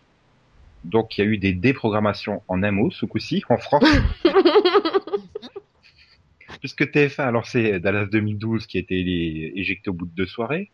Donc 0.84 1.16
il 1.16 1.24
y 1.24 1.26
a 1.26 1.30
eu 1.30 1.38
des 1.38 1.54
déprogrammations 1.54 2.42
en 2.48 2.62
un 2.62 2.70
mot, 2.70 2.90
ce 2.90 3.06
coup-ci, 3.06 3.42
en 3.48 3.58
France. 3.58 3.84
Puisque 6.60 6.82
TF1 6.82 7.22
a 7.22 7.30
lancé 7.30 7.80
Dallas 7.80 8.06
2012 8.06 8.66
qui 8.66 8.78
a 8.78 8.80
été 8.80 9.58
éjecté 9.58 9.90
au 9.90 9.92
bout 9.92 10.06
de 10.06 10.14
deux 10.14 10.26
soirées. 10.26 10.70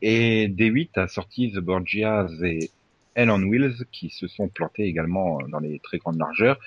Et 0.00 0.48
D8 0.48 0.98
a 0.98 1.08
sorti 1.08 1.52
The 1.52 1.58
Borgias 1.58 2.28
et 2.42 2.70
Hell 3.14 3.30
on 3.30 3.42
Wheels 3.42 3.84
qui 3.92 4.10
se 4.10 4.26
sont 4.26 4.48
plantés 4.48 4.84
également 4.84 5.38
dans 5.48 5.60
les 5.60 5.78
très 5.78 5.98
grandes 5.98 6.18
largeurs. 6.18 6.58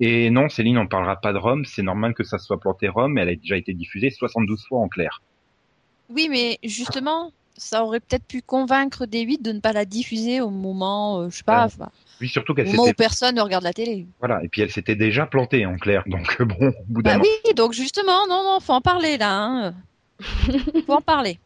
Et 0.00 0.30
non, 0.30 0.48
Céline, 0.48 0.78
on 0.78 0.86
parlera 0.86 1.16
pas 1.20 1.32
de 1.32 1.38
Rome. 1.38 1.64
C'est 1.64 1.82
normal 1.82 2.14
que 2.14 2.24
ça 2.24 2.38
soit 2.38 2.60
planté 2.60 2.88
Rome, 2.88 3.14
mais 3.14 3.22
elle 3.22 3.30
a 3.30 3.36
déjà 3.36 3.56
été 3.56 3.74
diffusée 3.74 4.10
72 4.10 4.64
fois 4.66 4.80
en 4.80 4.88
clair. 4.88 5.22
Oui, 6.10 6.28
mais 6.30 6.58
justement, 6.64 7.32
ça 7.56 7.84
aurait 7.84 8.00
peut-être 8.00 8.24
pu 8.24 8.40
convaincre 8.42 9.04
D8 9.06 9.42
de 9.42 9.52
ne 9.52 9.60
pas 9.60 9.72
la 9.72 9.84
diffuser 9.84 10.40
au 10.40 10.50
moment, 10.50 11.20
euh, 11.20 11.30
je 11.30 11.36
sais 11.38 11.44
pas, 11.44 11.68
Oui, 12.20 12.28
surtout 12.28 12.52
au 12.52 12.54
qu'elle 12.54 12.66
moment 12.66 12.84
où 12.84 12.86
s'était, 12.86 12.94
personne 12.94 13.34
ne 13.36 13.40
regarde 13.42 13.64
la 13.64 13.72
télé. 13.72 14.06
voilà, 14.20 14.42
et 14.42 14.48
puis 14.48 14.62
elle 14.62 14.70
s'était 14.70 14.96
déjà 14.96 15.26
plantée 15.26 15.66
en 15.66 15.76
clair. 15.76 16.02
Donc 16.06 16.40
bon, 16.42 16.68
au 16.68 16.72
bout 16.88 17.02
d'un 17.02 17.10
Bah 17.12 17.18
moment. 17.18 17.30
oui, 17.44 17.54
donc 17.54 17.72
justement, 17.72 18.26
non, 18.28 18.42
non, 18.44 18.60
faut 18.60 18.72
en 18.72 18.80
parler 18.80 19.18
là. 19.18 19.32
Hein. 19.44 19.74
faut 20.86 20.94
en 20.94 21.00
parler. 21.02 21.38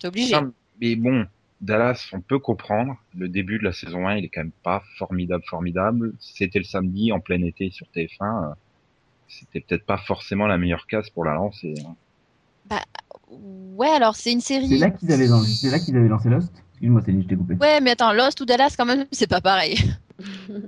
C'est 0.00 0.08
obligé. 0.08 0.34
Non, 0.34 0.52
mais 0.80 0.94
bon, 0.96 1.26
Dallas, 1.60 2.08
on 2.12 2.20
peut 2.20 2.38
comprendre. 2.38 2.96
Le 3.16 3.28
début 3.28 3.58
de 3.58 3.64
la 3.64 3.72
saison 3.72 4.06
1, 4.06 4.16
il 4.16 4.24
est 4.26 4.28
quand 4.28 4.40
même 4.42 4.50
pas 4.62 4.82
formidable, 4.98 5.42
formidable. 5.46 6.12
C'était 6.20 6.58
le 6.58 6.64
samedi 6.64 7.10
en 7.12 7.20
plein 7.20 7.42
été 7.42 7.70
sur 7.70 7.86
TF1. 7.94 8.50
euh, 8.50 8.54
C'était 9.28 9.60
peut-être 9.60 9.84
pas 9.86 9.98
forcément 9.98 10.46
la 10.46 10.58
meilleure 10.58 10.86
case 10.86 11.10
pour 11.10 11.24
la 11.24 11.34
lancer. 11.34 11.74
hein. 12.70 12.78
Ouais, 13.76 13.88
alors 13.88 14.16
c'est 14.16 14.32
une 14.32 14.40
série. 14.40 14.68
C'est 14.68 14.78
là 14.78 14.90
qu'ils 14.90 15.12
avaient, 15.12 15.26
lancé 16.08 16.28
Lost 16.28 16.52
Excuse-moi, 16.72 17.02
Céline, 17.02 17.22
je 17.22 17.28
t'ai 17.28 17.36
coupé. 17.36 17.54
Ouais, 17.54 17.80
mais 17.80 17.92
attends, 17.92 18.12
Lost 18.12 18.40
ou 18.40 18.44
Dallas, 18.44 18.74
quand 18.76 18.84
même, 18.84 19.04
c'est 19.12 19.26
pas 19.26 19.40
pareil. 19.40 19.78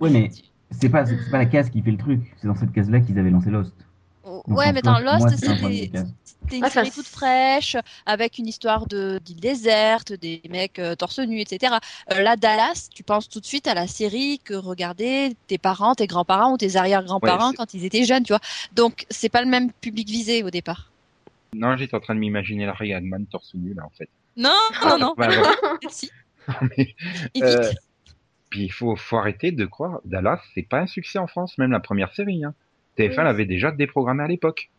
Ouais, 0.00 0.10
mais 0.10 0.30
c'est 0.72 0.88
pas, 0.88 1.06
c'est 1.06 1.30
pas 1.30 1.38
la 1.38 1.46
case 1.46 1.70
qui 1.70 1.80
fait 1.80 1.92
le 1.92 1.96
truc. 1.96 2.20
C'est 2.36 2.48
dans 2.48 2.56
cette 2.56 2.72
case-là 2.72 2.98
qu'ils 2.98 3.16
avaient 3.16 3.30
lancé 3.30 3.48
Lost. 3.48 3.72
Donc, 4.24 4.58
ouais, 4.58 4.72
mais 4.72 4.80
attends, 4.80 4.98
Lost, 4.98 5.36
c'était 6.46 6.58
une 6.58 6.68
série 6.68 6.90
toute 6.90 7.06
fraîche, 7.06 7.76
avec 8.06 8.38
une 8.38 8.46
histoire 8.46 8.86
de 8.86 9.20
d'île 9.24 9.40
déserte, 9.40 10.12
des 10.12 10.42
mecs 10.50 10.78
euh, 10.78 10.94
torse 10.94 11.18
nu, 11.20 11.40
etc. 11.40 11.74
Euh, 12.12 12.22
là, 12.22 12.36
Dallas, 12.36 12.88
tu 12.92 13.02
penses 13.02 13.28
tout 13.28 13.40
de 13.40 13.46
suite 13.46 13.66
à 13.66 13.74
la 13.74 13.86
série 13.86 14.40
que 14.44 14.54
regardaient 14.54 15.32
tes 15.46 15.58
parents, 15.58 15.94
tes 15.94 16.06
grands-parents 16.06 16.52
ou 16.52 16.56
tes 16.56 16.76
arrière-grands-parents 16.76 17.50
Ouais, 17.50 17.56
quand 17.56 17.74
ils 17.74 17.84
étaient 17.84 18.04
jeunes, 18.04 18.24
tu 18.24 18.32
vois. 18.32 18.40
Donc, 18.74 19.06
c'est 19.10 19.28
pas 19.28 19.42
le 19.42 19.48
même 19.48 19.72
public 19.72 20.08
visé 20.08 20.42
au 20.42 20.50
départ. 20.50 20.90
Non, 21.58 21.76
j'étais 21.76 21.94
en 21.94 22.00
train 22.00 22.14
de 22.14 22.20
m'imaginer 22.20 22.66
Larry 22.66 22.92
Hagman 22.92 23.26
torse 23.26 23.54
nu 23.54 23.74
là 23.74 23.84
en 23.84 23.90
fait. 23.90 24.08
Non, 24.36 24.50
non, 24.84 24.98
non. 24.98 25.14
Mais, 26.76 26.94
évite. 27.34 27.42
euh, 27.44 27.72
puis 28.50 28.64
il 28.64 28.68
faut, 28.72 28.94
faut 28.96 29.16
arrêter 29.18 29.50
de 29.52 29.64
croire. 29.66 30.00
Dallas, 30.04 30.40
c'est 30.54 30.62
pas 30.68 30.80
un 30.80 30.86
succès 30.86 31.18
en 31.18 31.26
France, 31.26 31.58
même 31.58 31.72
la 31.72 31.80
première 31.80 32.12
série. 32.14 32.44
Hein. 32.44 32.54
TF1 32.98 33.08
Oui. 33.18 33.24
l'avait 33.24 33.46
déjà 33.46 33.72
déprogrammé 33.72 34.22
à 34.22 34.28
l'époque, 34.28 34.70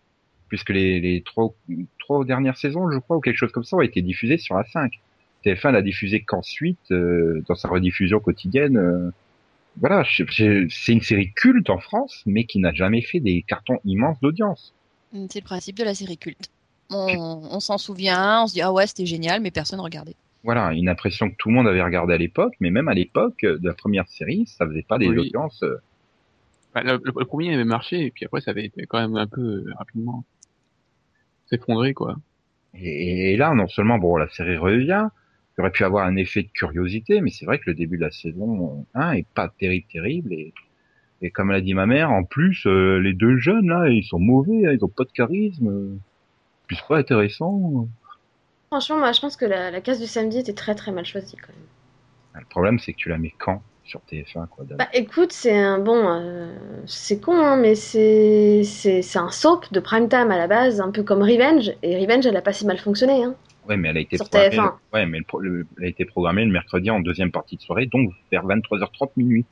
puisque 0.48 0.70
les, 0.70 1.00
les 1.02 1.22
trois, 1.24 1.54
trois 2.00 2.24
dernières 2.26 2.58
saisons, 2.58 2.90
je 2.90 2.98
crois, 3.00 3.18
ou 3.18 3.22
quelque 3.22 3.36
chose 3.38 3.52
comme 3.52 3.64
ça, 3.66 3.76
ont 3.78 3.82
été 3.82 4.02
diffusées 4.02 4.38
sur 4.38 4.56
la 4.56 4.64
5. 4.64 4.94
TF1 5.46 5.72
l'a 5.72 5.82
diffusé 5.82 6.24
qu'ensuite, 6.24 6.92
euh, 6.92 7.44
dans 7.48 7.56
sa 7.56 7.68
rediffusion 7.68 8.20
quotidienne. 8.20 8.78
euh, 8.78 9.12
voilà, 9.80 10.04
c'est 10.06 10.92
une 10.94 11.02
série 11.02 11.32
culte 11.34 11.70
en 11.70 11.78
France, 11.80 12.24
mais 12.26 12.46
qui 12.46 12.60
n'a 12.60 12.74
jamais 12.74 13.02
fait 13.02 13.20
des 13.20 13.44
cartons 13.44 13.80
immenses 13.86 14.20
d'audience. 14.22 14.74
C'est 15.30 15.40
le 15.40 15.46
principe 15.46 15.78
de 15.78 15.84
la 15.84 15.94
série 15.94 16.18
culte. 16.18 16.50
On, 16.90 17.42
on 17.52 17.60
s'en 17.60 17.78
souvient, 17.78 18.44
on 18.44 18.48
se 18.48 18.54
dit 18.54 18.62
ah 18.62 18.72
ouais 18.72 18.88
c'était 18.88 19.06
génial, 19.06 19.42
mais 19.42 19.52
personne 19.52 19.80
regardait. 19.80 20.16
Voilà, 20.44 20.72
une 20.74 20.88
impression 20.88 21.30
que 21.30 21.36
tout 21.38 21.50
le 21.50 21.56
monde 21.56 21.68
avait 21.68 21.82
regardé 21.84 22.14
à 22.14 22.18
l'époque, 22.18 22.54
mais 22.62 22.70
même 22.70 22.88
à 22.88 22.94
l'époque 22.94 23.44
euh, 23.44 23.58
de 23.58 23.68
la 23.68 23.74
première 23.74 24.08
série, 24.08 24.46
ça 24.48 24.66
faisait 24.66 24.84
pas 24.88 24.98
des 24.98 25.08
Oui. 25.10 25.20
audiences. 25.20 25.62
euh, 25.64 25.78
bah, 26.74 26.84
le, 26.84 26.94
le- 27.04 27.14
le 27.18 27.26
premier 27.26 27.54
avait 27.54 27.66
marché 27.66 28.06
et 28.06 28.12
puis 28.12 28.26
après 28.26 28.40
ça 28.42 28.52
avait 28.52 28.66
été 28.66 28.86
quand 28.86 29.00
même 29.00 29.16
un 29.18 29.28
peu 29.28 29.42
euh, 29.42 29.74
rapidement 29.78 30.24
s'effondrer 31.50 31.94
quoi. 31.94 32.16
Et, 32.76 33.34
et 33.34 33.38
là, 33.38 33.54
non 33.54 33.68
seulement 33.68 33.98
bon, 33.98 34.18
la 34.18 34.30
série 34.30 34.58
revient, 34.58 35.08
il 35.58 35.62
aurait 35.62 35.72
pu 35.72 35.84
avoir 35.84 36.06
un 36.06 36.16
effet 36.16 36.44
de 36.44 36.50
curiosité, 36.50 37.22
mais 37.22 37.32
c'est 37.32 37.46
vrai 37.46 37.58
que 37.60 37.64
le 37.68 37.74
début 37.74 37.98
de 37.98 38.04
la 38.04 38.12
saison 38.12 38.86
1 38.94 39.14
est 39.14 39.28
pas 39.34 39.50
terrible, 39.60 39.88
terrible. 39.92 40.34
Et, 40.34 40.54
et 41.22 41.32
comme 41.32 41.52
l'a 41.52 41.62
dit 41.62 41.74
ma 41.74 41.86
mère, 41.88 42.12
en 42.12 42.24
plus, 42.24 42.66
euh, 42.68 43.00
les 43.00 43.14
deux 43.14 43.38
jeunes 43.38 43.70
là, 43.70 43.90
ils 43.90 44.04
sont 44.04 44.20
mauvais, 44.20 44.66
hein, 44.68 44.74
ils 44.74 44.86
ont 44.86 44.90
pas 44.90 45.06
de 45.06 45.12
charisme. 45.12 45.98
Puis 46.68 46.78
c'est 46.78 46.88
pas 46.88 46.98
intéressant. 46.98 47.88
Franchement, 48.68 48.98
moi, 48.98 49.12
je 49.14 49.22
pense 49.22 49.38
que 49.38 49.46
la, 49.46 49.72
la 49.72 49.82
case 49.82 50.00
du 50.00 50.08
samedi 50.08 50.40
était 50.40 50.54
très 50.54 50.76
très 50.76 50.92
mal 50.92 51.06
choisie 51.06 51.38
quand 51.38 51.54
même. 51.54 52.42
Le 52.42 52.46
problème, 52.50 52.78
c'est 52.80 52.94
que 52.94 52.98
tu 52.98 53.10
la 53.10 53.18
mets 53.18 53.34
quand 53.38 53.62
sur 53.88 54.02
TF1 54.12 54.48
quoi. 54.48 54.66
Bah 54.78 54.90
écoute, 54.94 55.32
c'est 55.32 55.58
un 55.58 55.80
bon, 55.80 56.10
euh, 56.10 56.54
c'est 56.86 57.22
con, 57.22 57.38
hein, 57.38 57.56
mais 57.56 57.74
c'est 57.74 58.62
c'est 58.64 59.02
c'est 59.02 59.20
un 59.20 59.32
soap 59.32 59.72
de 59.72 59.80
prime 59.80 60.10
time 60.10 60.30
à 60.30 60.38
la 60.38 60.48
base, 60.48 60.82
un 60.82 60.92
peu 60.92 61.04
comme 61.04 61.22
Revenge. 61.22 61.72
Et 61.84 61.98
Revenge, 61.98 62.26
elle 62.26 62.36
a 62.36 62.42
pas 62.42 62.54
si 62.54 62.66
mal 62.66 62.78
fonctionné, 62.78 63.24
hein. 63.24 63.34
Ouais, 63.68 63.78
mais 63.78 63.90
elle 63.90 63.98
a 63.98 64.02
été 64.02 64.18
Sur 64.18 64.30
programmée. 64.30 64.58
TF1. 64.58 64.74
Ouais, 64.94 65.06
mais 65.06 65.20
le 65.40 65.66
elle 65.78 65.86
a 65.86 65.88
été 65.88 66.06
programmée 66.06 66.46
le 66.46 66.52
mercredi 66.52 66.90
en 66.90 67.00
deuxième 67.00 67.32
partie 67.32 67.56
de 67.56 67.62
soirée, 67.62 67.86
donc 67.86 68.12
vers 68.32 68.46
23h30 68.46 69.12
minuit. 69.18 69.46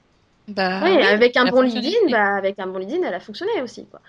Bah, 0.47 0.81
oui, 0.83 1.01
avec 1.01 1.37
un 1.37 1.45
bon 1.49 1.61
lead-in, 1.61 2.11
bah 2.11 2.35
avec 2.35 2.59
un 2.59 2.67
bon 2.67 2.77
lead-in, 2.77 3.01
elle 3.03 3.13
a 3.13 3.19
fonctionné 3.19 3.61
aussi, 3.63 3.87
quoi. 3.87 3.99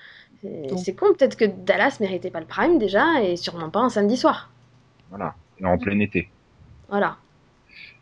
C'est 0.68 0.68
Donc. 0.68 0.78
c'est 0.78 0.94
con, 0.94 1.06
peut-être 1.14 1.36
que 1.36 1.44
Dallas 1.44 1.98
méritait 2.00 2.30
pas 2.30 2.40
le 2.40 2.46
prime 2.46 2.78
déjà, 2.78 3.22
et 3.22 3.36
sûrement 3.36 3.70
pas 3.70 3.80
un 3.80 3.90
samedi 3.90 4.16
soir. 4.16 4.50
Voilà, 5.10 5.34
et 5.58 5.64
en 5.64 5.78
plein 5.78 5.98
été. 6.00 6.28
Voilà. 6.88 7.18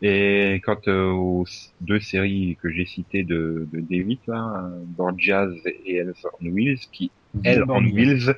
Et 0.01 0.61
quant 0.63 0.77
euh, 0.87 1.09
aux 1.11 1.45
deux 1.81 1.99
séries 1.99 2.57
que 2.61 2.69
j'ai 2.71 2.85
citées 2.85 3.23
de, 3.23 3.67
de 3.71 3.79
D8, 3.81 4.19
là, 4.27 4.69
Borgias 4.85 5.49
et 5.65 5.95
Hell 5.95 6.13
on 6.41 6.45
Wheels, 6.45 6.79
qui, 6.91 7.11
on. 7.33 7.83
Wheels, 7.93 8.35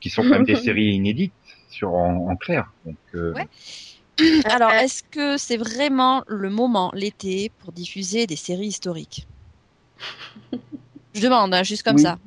qui 0.00 0.10
sont 0.10 0.22
quand 0.22 0.30
même 0.30 0.44
des 0.44 0.56
séries 0.56 0.92
inédites 0.94 1.34
sur 1.68 1.94
en, 1.94 2.30
en 2.30 2.36
clair. 2.36 2.72
Donc, 2.84 2.96
euh, 3.14 3.32
Ouais. 3.34 3.48
Alors, 4.44 4.72
Euh, 4.72 4.80
est-ce 4.80 5.02
que 5.04 5.36
c'est 5.38 5.56
vraiment 5.56 6.22
le 6.26 6.50
moment, 6.50 6.90
l'été, 6.94 7.50
pour 7.58 7.72
diffuser 7.72 8.26
des 8.26 8.36
séries 8.36 8.66
historiques? 8.68 9.28
Je 11.14 11.20
demande, 11.20 11.54
hein, 11.54 11.62
juste 11.62 11.82
comme 11.82 11.96
Oui. 11.96 12.02
ça. 12.02 12.18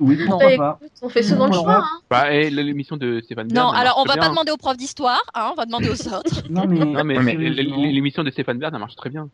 Oui, 0.00 0.16
pourquoi 0.26 0.56
Bah, 0.56 0.56
pas 0.56 0.78
écoute, 0.86 0.98
on 1.02 1.08
fait 1.08 1.22
souvent 1.22 1.46
le 1.46 1.52
choix, 1.52 1.76
hein. 1.84 2.00
Bah 2.10 2.32
et 2.32 2.50
l'émission 2.50 2.96
de 2.96 3.20
Stéphane 3.20 3.48
Bern. 3.48 3.66
Non, 3.66 3.72
alors 3.72 3.94
on 3.98 4.04
va 4.04 4.16
pas 4.16 4.28
demander 4.30 4.50
aux 4.50 4.56
profs 4.56 4.76
d'histoire, 4.78 5.22
hein, 5.34 5.50
on 5.52 5.54
va 5.54 5.66
demander 5.66 5.88
aux 5.88 6.08
autres. 6.08 6.42
Non, 6.50 6.66
mais, 6.66 6.78
Non 6.78 7.04
mais, 7.04 7.18
Ouais, 7.18 7.22
mais 7.22 7.32
sérieusement, 7.32 7.76
l'émission 7.82 8.24
de 8.24 8.30
Stéphane 8.30 8.58
Bern, 8.58 8.76
marche 8.78 8.96
très 8.96 9.10
bien. 9.10 9.28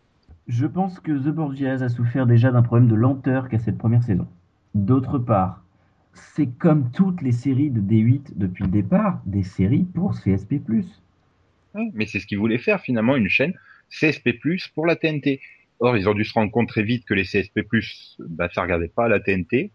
je 0.48 0.66
pense 0.66 0.98
que 1.00 1.12
The 1.12 1.29
Borgias 1.33 1.83
a 1.83 1.88
souffert 1.88 2.26
déjà 2.26 2.50
d'un 2.50 2.62
problème 2.62 2.88
de 2.88 2.94
lenteur 2.94 3.48
qu'à 3.48 3.59
cette 3.59 3.79
première 3.79 4.02
saison. 4.02 4.26
D'autre 4.74 5.18
part, 5.18 5.62
c'est 6.12 6.46
comme 6.59 6.90
toutes 6.92 7.22
les 7.22 7.33
séries 7.33 7.70
de 7.70 7.81
D8 7.81 8.33
depuis 8.37 8.64
le 8.64 8.70
départ, 8.70 9.20
des 9.24 9.42
séries 9.42 9.85
pour 9.94 10.14
CSP+. 10.14 10.61
mais 11.94 12.07
c'est 12.07 12.20
ce 12.20 12.26
qu'ils 12.26 12.38
voulaient 12.38 12.59
faire 12.59 12.81
finalement, 12.81 13.16
une 13.16 13.29
chaîne 13.29 13.52
CSP+, 13.90 14.31
pour 14.74 14.87
la 14.87 14.96
TNT. 14.96 15.40
Or, 15.79 15.96
ils 15.96 16.09
ont 16.09 16.14
dû 16.14 16.24
se 16.24 16.33
rendre 16.33 16.50
compte 16.50 16.68
très 16.68 16.83
vite 16.83 17.05
que 17.05 17.14
les 17.14 17.24
CSP+, 17.24 17.61
bah, 18.18 18.48
ça 18.55 18.62
regardait 18.62 18.88
pas 18.88 19.09
la 19.09 19.20
TNT, 19.20 19.72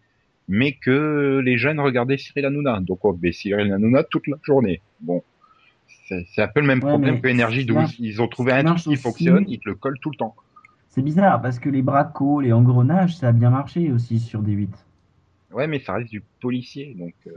mais 0.53 0.73
que 0.73 1.39
les 1.43 1.57
jeunes 1.57 1.79
regardaient 1.79 2.17
Cyril 2.17 2.45
Hanouna. 2.45 2.81
Donc, 2.81 3.03
on 3.05 3.13
met 3.13 3.31
Cyril 3.31 3.71
Hanouna 3.71 4.03
toute 4.03 4.27
la 4.27 4.35
journée. 4.43 4.81
Bon. 4.99 5.23
C'est 6.07 6.41
un 6.41 6.47
peu 6.49 6.59
le 6.59 6.67
même 6.67 6.83
Ouais, 6.83 6.89
problème 6.89 7.21
que 7.21 7.27
Énergie 7.29 7.61
ça 7.61 7.67
12. 7.67 7.75
marche- 7.77 7.95
Ils 7.99 8.21
ont 8.21 8.27
trouvé 8.27 8.51
un 8.51 8.63
truc 8.65 8.79
qui 8.79 8.89
aussi. 8.89 8.97
fonctionne, 8.97 9.45
ils 9.47 9.59
te 9.59 9.69
le 9.69 9.75
collent 9.75 9.97
tout 10.01 10.09
le 10.11 10.17
temps. 10.17 10.35
C'est 10.89 11.01
bizarre 11.01 11.41
parce 11.41 11.57
que 11.57 11.69
les 11.69 11.81
bracos, 11.81 12.41
les 12.41 12.51
engrenages, 12.51 13.15
ça 13.15 13.29
a 13.29 13.31
bien 13.31 13.49
marché 13.49 13.91
aussi 13.93 14.19
sur 14.19 14.43
D8. 14.43 14.67
Ouais, 15.53 15.67
mais 15.67 15.79
ça 15.79 15.93
reste 15.93 16.09
du 16.11 16.21
policier, 16.41 16.95
donc... 16.99 17.13
euh, 17.27 17.31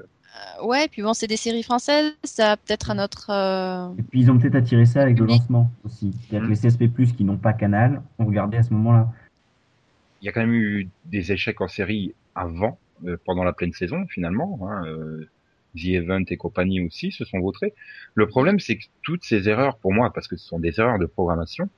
Euh, 0.61 0.66
ouais, 0.66 0.88
puis 0.88 1.03
bon, 1.03 1.14
c'est 1.14 1.29
des 1.29 1.37
séries 1.37 1.62
françaises, 1.62 2.12
ça 2.24 2.53
a 2.53 2.57
peut-être 2.57 2.90
un 2.90 2.98
autre. 2.98 3.31
euh, 3.31 3.90
Et 3.96 4.03
puis 4.03 4.18
ils 4.22 4.31
ont 4.33 4.38
peut-être 4.38 4.57
attiré 4.57 4.85
ça 4.87 5.03
avec 5.03 5.16
le 5.20 5.24
Public. 5.27 5.38
lancement 5.42 5.70
aussi. 5.85 6.12
C'est-à-dire 6.22 6.48
que 6.48 6.53
les 6.55 6.59
CSP+, 6.61 6.88
qui 7.16 7.22
n'ont 7.22 7.37
pas 7.37 7.53
Canal, 7.53 8.03
ont 8.18 8.24
regardé 8.27 8.57
à 8.57 8.64
ce 8.64 8.72
moment-là. 8.74 9.09
il 10.20 10.27
y 10.27 10.29
a 10.29 10.33
quand 10.33 10.40
même 10.40 10.55
eu 10.55 10.88
des 11.05 11.31
échecs 11.31 11.61
en 11.61 11.68
série 11.68 12.12
avant, 12.35 12.77
pendant 13.25 13.45
la 13.45 13.53
pleine 13.53 13.73
saison 13.73 14.07
finalement. 14.09 14.59
Hein, 14.62 14.87
euh, 14.87 15.29
The 15.77 15.88
Event 15.88 16.25
et 16.29 16.37
compagnie 16.37 16.85
aussi 16.85 17.11
se 17.11 17.25
sont 17.25 17.40
vautrés. 17.40 17.75
Le 18.14 18.27
problème, 18.27 18.61
c'est 18.61 18.77
que 18.77 18.85
toutes 19.03 19.25
ces 19.25 19.49
erreurs, 19.49 19.79
pour 19.79 19.93
moi, 19.93 20.12
parce 20.12 20.29
que 20.29 20.37
ce 20.37 20.47
sont 20.47 20.59
des 20.59 20.79
erreurs 20.79 20.99
de 20.99 21.07
programmation, 21.07 21.69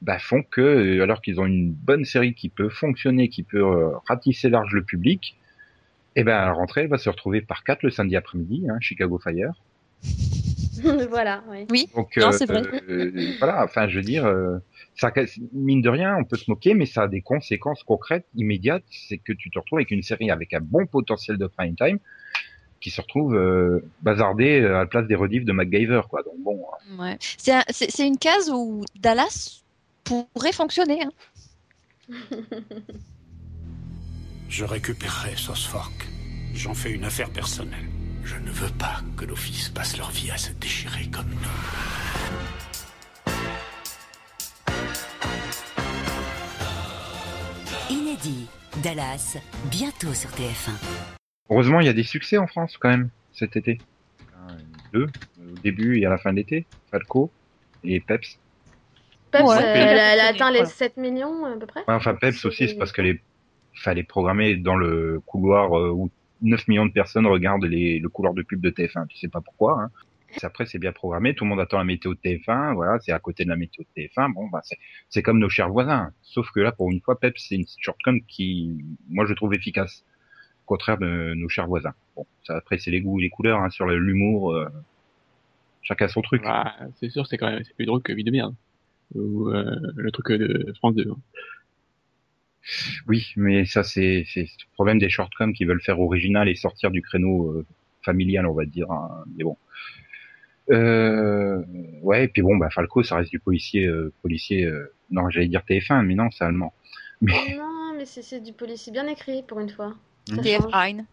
bah, 0.00 0.18
font 0.18 0.42
que, 0.42 0.60
euh, 0.60 1.02
alors 1.02 1.20
qu'ils 1.20 1.40
ont 1.40 1.46
une 1.46 1.72
bonne 1.72 2.04
série 2.04 2.34
qui 2.34 2.48
peut 2.48 2.68
fonctionner, 2.68 3.28
qui 3.28 3.42
peut 3.42 3.62
euh, 3.62 3.90
ratisser 4.06 4.48
large 4.48 4.72
le 4.72 4.84
public, 4.84 5.36
et 6.14 6.24
ben 6.24 6.32
la 6.32 6.52
rentrée, 6.52 6.86
va 6.86 6.98
se 6.98 7.08
retrouver 7.08 7.40
par 7.40 7.64
quatre 7.64 7.82
le 7.82 7.90
samedi 7.90 8.16
après-midi, 8.16 8.66
hein, 8.68 8.76
Chicago 8.80 9.18
Fire. 9.18 9.54
voilà, 11.10 11.42
oui. 11.50 11.66
Oui, 11.70 11.88
Donc 11.94 12.16
Non, 12.16 12.28
euh, 12.28 12.32
c'est 12.32 12.46
vrai. 12.46 12.62
euh, 12.88 13.32
voilà, 13.38 13.64
enfin 13.64 13.88
je 13.88 13.96
veux 13.96 14.04
dire, 14.04 14.24
euh, 14.26 14.58
ça, 14.94 15.12
mine 15.52 15.80
de 15.82 15.88
rien, 15.88 16.16
on 16.18 16.24
peut 16.24 16.36
se 16.36 16.50
moquer, 16.50 16.74
mais 16.74 16.86
ça 16.86 17.02
a 17.04 17.08
des 17.08 17.20
conséquences 17.22 17.82
concrètes, 17.82 18.26
immédiates. 18.34 18.84
C'est 18.90 19.18
que 19.18 19.32
tu 19.32 19.50
te 19.50 19.58
retrouves 19.58 19.78
avec 19.78 19.90
une 19.90 20.02
série 20.02 20.30
avec 20.30 20.52
un 20.54 20.60
bon 20.60 20.86
potentiel 20.86 21.38
de 21.38 21.46
prime 21.46 21.76
time 21.76 21.98
qui 22.80 22.90
se 22.90 23.00
retrouve 23.00 23.34
euh, 23.36 23.80
bazardée 24.00 24.58
à 24.64 24.70
la 24.80 24.86
place 24.86 25.06
des 25.06 25.14
rediffs 25.14 25.44
de 25.44 25.52
MacGyver, 25.52 26.02
quoi. 26.10 26.22
Donc 26.24 26.34
bon, 26.40 26.60
ouais. 26.98 27.16
C'est 27.20 27.52
un- 27.52 27.64
c'est 27.70 27.90
c'est 27.90 28.06
une 28.06 28.18
case 28.18 28.50
où 28.50 28.84
Dallas 28.98 29.62
pourrait 30.04 30.52
fonctionner. 30.52 31.00
hein. 31.02 31.10
Je 34.48 34.64
récupérerai 34.64 35.36
Sosfork. 35.36 36.08
J'en 36.54 36.74
fais 36.74 36.90
une 36.90 37.04
affaire 37.04 37.30
personnelle. 37.30 37.86
Je 38.24 38.36
ne 38.36 38.50
veux 38.50 38.70
pas 38.78 39.00
que 39.16 39.24
nos 39.24 39.36
fils 39.36 39.68
passent 39.68 39.96
leur 39.96 40.10
vie 40.10 40.30
à 40.30 40.38
se 40.38 40.52
déchirer 40.52 41.06
comme 41.10 41.28
nous. 41.30 42.62
Inédit, 47.90 48.48
Dallas, 48.82 49.36
bientôt 49.70 50.14
sur 50.14 50.30
TF1. 50.30 50.70
heureusement, 51.50 51.80
il 51.80 51.86
y 51.86 51.90
a 51.90 51.92
des 51.92 52.02
succès 52.02 52.38
en 52.38 52.46
France 52.46 52.76
quand 52.78 52.88
même 52.88 53.10
cet 53.32 53.56
été. 53.56 53.78
Un, 54.48 54.56
Deux 54.92 55.06
au 55.40 55.58
début 55.62 55.98
et 56.00 56.06
à 56.06 56.10
la 56.10 56.18
fin 56.18 56.30
de 56.32 56.36
l'été, 56.36 56.66
Falco 56.90 57.30
et 57.84 58.00
Peps. 58.00 58.38
Peps, 59.30 59.44
Ouais. 59.44 59.56
euh, 59.56 59.60
elle, 59.74 59.98
a- 59.98 60.12
elle 60.14 60.20
a 60.20 60.22
Voilà. 60.24 60.28
atteint 60.28 60.50
les 60.50 60.64
7 60.66 60.96
millions 60.96 61.44
à 61.44 61.56
peu 61.56 61.66
près. 61.66 61.80
Ouais, 61.80 61.94
enfin, 61.94 62.14
Peps 62.14 62.44
aussi, 62.44 62.68
c'est 62.68 62.74
parce 62.76 62.92
qu'il 62.92 63.18
fallait 63.74 64.02
programmer 64.02 64.56
dans 64.56 64.76
le 64.76 65.20
couloir 65.26 65.76
euh, 65.78 65.90
où 65.90 66.10
9 66.42 66.68
millions 66.68 66.86
de 66.86 66.92
personnes 66.92 67.26
regardent 67.26 67.64
les, 67.64 67.98
le 67.98 68.08
couloir 68.08 68.34
de 68.34 68.42
pub 68.42 68.60
de 68.60 68.70
TF1. 68.70 69.06
Tu 69.08 69.18
sais 69.18 69.28
pas 69.28 69.40
pourquoi. 69.40 69.80
Hein. 69.82 69.90
Après, 70.42 70.64
c'est 70.66 70.78
bien 70.78 70.92
programmé. 70.92 71.34
Tout 71.34 71.44
le 71.44 71.50
monde 71.50 71.60
attend 71.60 71.78
la 71.78 71.84
météo 71.84 72.14
de 72.14 72.18
TF1. 72.20 72.74
Voilà, 72.74 72.98
c'est 73.00 73.12
à 73.12 73.18
côté 73.18 73.44
de 73.44 73.50
la 73.50 73.56
météo 73.56 73.84
de 73.84 74.02
TF1. 74.02 74.32
Bon, 74.32 74.48
bah, 74.48 74.62
c'est, 75.10 75.22
comme 75.22 75.38
nos 75.38 75.48
chers 75.50 75.68
voisins. 75.68 76.12
Sauf 76.22 76.50
que 76.52 76.60
là, 76.60 76.72
pour 76.72 76.90
une 76.90 77.00
fois, 77.00 77.20
Peps, 77.20 77.44
c'est 77.48 77.56
une 77.56 77.66
shortcom 77.78 78.20
qui, 78.26 78.78
moi, 79.10 79.26
je 79.26 79.34
trouve 79.34 79.54
efficace. 79.54 80.04
Au 80.64 80.68
contraire 80.68 80.98
de 80.98 81.34
nos 81.34 81.48
chers 81.48 81.66
voisins. 81.66 81.94
Bon, 82.16 82.26
ça, 82.44 82.56
après, 82.56 82.78
c'est 82.78 82.90
les 82.90 83.00
goûts 83.02 83.18
et 83.20 83.24
les 83.24 83.30
couleurs, 83.30 83.60
hein, 83.60 83.70
sur 83.70 83.86
l'humour. 83.86 84.52
euh, 84.52 84.68
chacun 85.82 86.08
son 86.08 86.22
truc. 86.22 86.42
Bah, 86.42 86.74
c'est 87.00 87.10
sûr, 87.10 87.26
c'est 87.26 87.36
quand 87.36 87.50
même 87.50 87.62
plus 87.76 87.86
drôle 87.86 88.02
que 88.02 88.12
Vie 88.12 88.24
de 88.24 88.30
merde. 88.30 88.54
Ou 89.14 89.50
euh, 89.50 89.76
le 89.96 90.10
truc 90.10 90.28
de 90.32 90.72
France 90.78 90.94
2. 90.94 91.10
hein. 91.10 91.16
Oui, 93.08 93.32
mais 93.36 93.64
ça 93.64 93.82
c'est 93.82 94.24
c'est 94.32 94.42
le 94.42 94.72
problème 94.74 94.98
des 94.98 95.08
shortcoms 95.10 95.52
qui 95.52 95.64
veulent 95.64 95.80
faire 95.82 96.00
original 96.00 96.48
et 96.48 96.54
sortir 96.54 96.90
du 96.90 97.02
créneau 97.02 97.50
euh, 97.50 97.66
familial, 98.04 98.46
on 98.46 98.54
va 98.54 98.64
dire. 98.64 98.90
hein. 98.90 99.24
Mais 99.36 99.44
bon. 99.44 99.56
Euh, 100.70 101.62
ouais, 102.02 102.24
et 102.24 102.28
puis 102.28 102.42
bon, 102.42 102.56
bah 102.56 102.70
Falco, 102.70 103.02
ça 103.02 103.16
reste 103.16 103.30
du 103.30 103.40
policier, 103.40 103.86
euh, 103.86 104.12
policier. 104.22 104.64
euh, 104.64 104.92
non, 105.10 105.28
j'allais 105.28 105.48
dire 105.48 105.62
TF1, 105.68 106.02
mais 106.06 106.14
non, 106.14 106.30
c'est 106.30 106.44
allemand. 106.44 106.72
Mais 107.20 107.56
Non, 107.56 107.94
mais 107.96 108.04
c'est 108.06 108.22
c'est 108.22 108.40
du 108.40 108.52
policier 108.52 108.92
bien 108.92 109.06
écrit 109.08 109.42
pour 109.42 109.60
une 109.60 109.68
fois. 109.70 109.94
Ça. 110.28 110.36
TF 110.38 110.62
change. 110.62 110.72
Hein. 110.74 111.04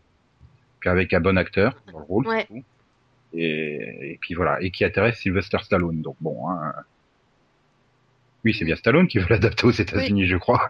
puis 0.79 0.89
avec 0.89 1.13
un 1.13 1.19
bon 1.19 1.37
acteur 1.37 1.81
dans 1.91 1.99
le 1.99 2.05
rôle, 2.05 2.27
Ouais. 2.27 2.45
surtout. 2.45 2.63
Et, 3.33 4.11
et 4.13 4.17
puis 4.21 4.33
voilà, 4.35 4.61
et 4.61 4.71
qui 4.71 4.85
intéresse 4.85 5.17
Sylvester 5.19 5.57
Stallone. 5.63 6.01
Donc 6.01 6.15
bon. 6.21 6.49
Hein. 6.49 6.73
Oui, 8.45 8.53
c'est 8.53 8.65
bien 8.65 8.75
Stallone 8.75 9.07
qui 9.07 9.17
veut 9.19 9.27
l'adapter 9.29 9.65
aux 9.67 9.71
États-Unis, 9.71 10.25
je 10.27 10.37
crois. 10.37 10.69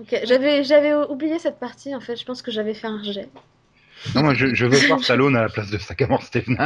Ok, 0.00 0.16
j'avais 0.24 0.62
j'avais 0.64 0.94
oublié 0.94 1.38
cette 1.38 1.58
partie 1.58 1.94
en 1.94 2.00
fait. 2.00 2.16
Je 2.16 2.24
pense 2.24 2.42
que 2.42 2.50
j'avais 2.50 2.74
fait 2.74 2.86
un 2.86 3.02
jet. 3.02 3.28
Non, 4.14 4.22
moi, 4.22 4.34
je, 4.34 4.54
je 4.54 4.64
veux 4.64 4.78
voir 4.86 5.00
Stallone 5.02 5.34
à 5.36 5.42
la 5.42 5.48
place 5.48 5.70
de 5.70 5.78
Sagamore 5.78 6.22
Stephen. 6.22 6.56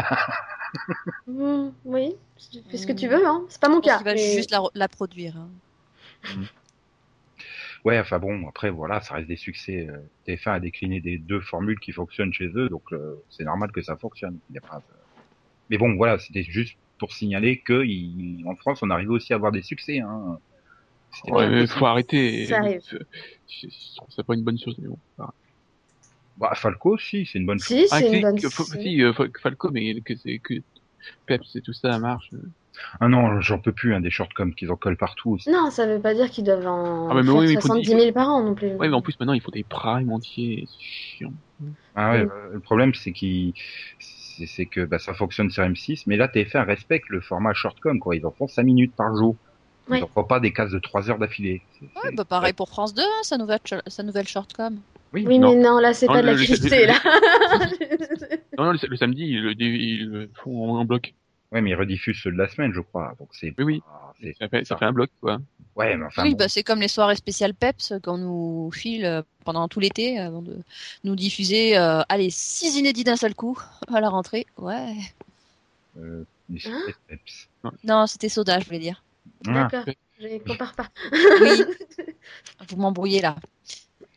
Hmm, 1.27 1.71
oui, 1.87 2.15
tu 2.51 2.59
fais 2.71 2.77
ce 2.77 2.87
que 2.87 2.93
tu 2.93 3.09
veux, 3.09 3.27
hein. 3.27 3.45
C'est 3.49 3.61
pas 3.61 3.69
mon 3.71 3.81
cas. 3.81 3.97
qu'il 3.97 4.05
va 4.05 4.15
mais- 4.15 4.35
juste 4.37 4.51
la, 4.51 4.63
la 4.75 4.89
produire. 4.89 5.37
hein. 5.37 5.49
Ouais, 7.85 7.99
enfin 7.99 8.19
bon, 8.19 8.47
après 8.49 8.71
voilà, 8.71 9.01
ça 9.01 9.15
reste 9.15 9.29
des 9.29 9.37
succès. 9.37 9.89
euh, 9.89 9.97
TF1 10.27 10.53
a 10.53 10.61
décliné 10.61 11.01
des 11.01 11.19
deux 11.19 11.41
formules 11.41 11.81
qui 11.81 11.93
fonctionnent 11.93 12.33
chez 12.33 12.47
eux, 12.55 12.69
donc 12.69 12.85
euh, 12.93 13.17
c'est 13.29 13.45
normal 13.45 13.73
que 13.73 13.83
ça 13.83 13.97
fonctionne. 13.97 14.39
Il 14.51 14.55
y 14.55 14.59
a 14.59 14.61
pas 14.61 14.77
de- 14.77 14.83
Mais 15.71 15.79
bon, 15.79 15.97
voilà, 15.97 16.19
c'était 16.19 16.43
juste 16.45 16.77
pour 16.99 17.13
signaler 17.13 17.59
que 17.59 17.85
il- 17.85 18.45
en 18.47 18.55
France, 18.57 18.83
on 18.83 18.91
arrivait 18.91 19.11
aussi 19.11 19.33
à 19.33 19.37
avoir 19.37 19.51
des 19.53 19.63
succès. 19.63 19.99
Hein. 20.01 20.39
Ouais, 21.29 21.49
mais 21.49 21.67
faut 21.67 21.87
arrêter. 21.87 22.47
Ça 22.47 22.59
arrive. 22.59 22.81
Ça 24.09 24.25
pas 24.25 24.35
une 24.35 24.43
bonne 24.45 24.59
chose. 24.59 24.77
Mais 24.79 24.89
bon. 24.89 24.99
Enfin, 25.19 25.33
Bah, 26.39 26.53
Falco, 26.55 26.97
si, 26.99 27.27
c'est 27.27 27.39
une 27.39 27.47
bonne 27.47 27.59
chose. 27.59 27.77
Si, 27.77 27.87
Ah, 27.91 27.99
c'est 27.99 28.09
si, 28.09 28.15
une 28.17 28.23
bonne 28.23 28.39
série. 28.39 28.83
si, 28.83 29.03
euh, 29.03 29.13
Fal- 29.13 29.31
Falco, 29.41 29.71
mais 29.71 30.01
que 30.01 30.17
c'est 30.17 30.39
que 30.39 30.55
Peps 31.27 31.57
et 31.57 31.61
tout 31.63 31.73
ça 31.75 31.99
marche. 31.99 32.31
euh. 32.33 32.43
Ah 33.01 33.09
non, 33.09 33.41
j'en 33.43 33.59
peux 33.59 33.73
plus, 33.73 33.95
hein, 33.95 34.01
des 34.01 34.09
shortcoms 34.11 34.55
qu'ils 34.55 34.71
en 34.71 34.77
collent 34.77 34.97
partout. 34.97 35.37
C'est- 35.39 35.51
Non, 35.53 35.71
ça 35.71 35.87
veut 35.87 36.01
pas 36.01 36.15
dire 36.15 36.31
qu'ils 36.31 36.45
doivent 36.45 36.67
en 36.67 37.11
Ah, 37.11 37.15
mais 37.15 37.23
faire 37.23 37.35
oui, 37.37 37.47
mais 37.49 37.55
faut 37.57 37.61
70 37.61 37.87
dire- 37.91 37.99
000 37.99 38.13
par 38.13 38.29
an 38.31 38.43
non 38.43 38.55
plus. 38.55 38.73
Ouais, 38.77 38.89
mais 38.89 38.95
en 38.95 39.03
plus 39.03 39.19
maintenant 39.21 39.35
il 39.35 39.43
faut 39.43 39.51
des 39.51 39.65
primes 39.65 40.11
entiers. 40.11 40.65
C'est 40.67 40.81
chiant. 40.81 41.33
Ah 41.95 42.13
ouais, 42.13 42.23
Oui. 42.23 42.29
euh, 42.33 42.53
le 42.55 42.61
problème 42.61 42.95
c'est 42.95 43.13
qu'il 43.13 43.53
c'est 43.99 44.47
c'est 44.47 44.65
que 44.67 44.87
bah, 44.87 44.99
ça 44.99 45.13
fonctionne 45.13 45.51
sur 45.51 45.63
M6, 45.65 46.05
mais 46.07 46.17
là 46.17 46.29
TF1 46.29 46.65
respecte 46.65 47.11
le 47.11 47.21
format 47.21 47.53
shortcom, 47.53 47.99
quoi. 48.01 48.17
Ils 48.17 48.25
en 48.25 48.31
font 48.33 48.49
5 48.49 48.63
minutes 48.63 48.95
par 48.97 49.15
jour. 49.15 49.37
Ils 49.89 49.93
Ouais. 49.95 50.03
en 50.03 50.07
font 50.09 50.25
pas 50.25 50.39
des 50.41 50.53
cases 50.53 50.71
de 50.71 50.79
3 50.79 51.11
heures 51.11 51.19
d'affilée. 51.19 51.61
Ouais, 51.83 52.13
bah 52.15 52.25
pareil 52.25 52.53
pour 52.53 52.69
France 52.69 52.95
2, 52.95 53.03
hein, 53.03 53.07
sa, 53.23 53.37
nouvelle, 53.37 53.59
sa 53.87 54.03
nouvelle 54.03 54.29
shortcom. 54.29 54.79
Oui, 55.13 55.25
Oui, 55.27 55.39
Non. 55.39 55.51
mais 55.55 55.63
non, 55.63 55.79
là, 55.79 55.93
c'est 55.93 56.07
Non, 56.07 56.13
pas 56.15 56.23
de 56.23 56.27
la 56.29 56.35
qualité, 56.37 56.87
là. 56.87 56.95
Non, 58.59 58.65
non, 58.67 58.73
le, 58.73 58.79
le 58.89 58.97
samedi 58.97 59.23
ils 59.25 59.41
le, 59.43 59.53
ils 59.61 60.07
le 60.09 60.31
font 60.43 60.71
en, 60.71 60.79
en 60.81 60.85
bloc. 60.85 61.15
Ouais, 61.51 61.61
mais 61.61 61.71
ils 61.71 61.75
rediffusent 61.75 62.21
ceux 62.23 62.31
de 62.33 62.37
la 62.39 62.49
semaine, 62.49 62.73
je 62.73 62.81
crois. 62.81 63.15
Donc 63.19 63.29
c'est. 63.33 63.53
Oui, 63.59 63.65
oui. 63.65 63.83
ah, 63.91 64.13
c'est- 64.23 64.35
Ça 64.39 64.49
fait, 64.49 64.65
ça 64.65 64.77
fait 64.77 64.85
un 64.87 64.93
bloc 64.93 65.11
quoi. 65.21 65.39
Ouais, 65.77 65.97
mais 65.97 66.05
enfin. 66.07 66.23
oui, 66.23 66.31
bon. 66.31 66.37
bah, 66.37 66.49
c'est 66.49 66.63
comme 66.63 66.81
les 66.81 66.89
soirées 66.89 67.17
spéciales 67.17 67.55
PEPS 67.55 67.95
qu'on 68.03 68.19
nous 68.19 68.71
file 68.73 69.05
euh, 69.05 69.23
pendant 69.45 69.69
tout 69.69 69.81
l'été 69.81 70.19
avant 70.19 70.43
de 70.43 70.57
nous 71.05 71.17
diffuser, 71.17 71.77
euh, 71.77 72.03
allez, 72.09 72.31
six 72.31 72.77
inédits 72.79 73.05
d'un 73.05 73.17
seul 73.17 73.35
coup 73.35 73.59
à 73.93 74.01
la 74.01 74.09
rentrée. 74.11 74.47
Ouais. 74.59 74.95
Euh, 75.99 76.25
Hein 76.67 76.83
Peps. 77.09 77.49
Non, 77.85 78.07
c'était 78.07 78.29
Soda, 78.29 78.61
je 78.61 78.67
voulais 78.67 78.79
dire. 78.79 79.03
Ah, 79.49 79.69
D'accord, 79.71 79.95
je 80.21 80.39
compare 80.47 80.75
pas. 80.75 80.89
Oui. 81.13 81.63
Vous 82.69 82.77
m'embrouillez 82.77 83.21
là. 83.21 83.37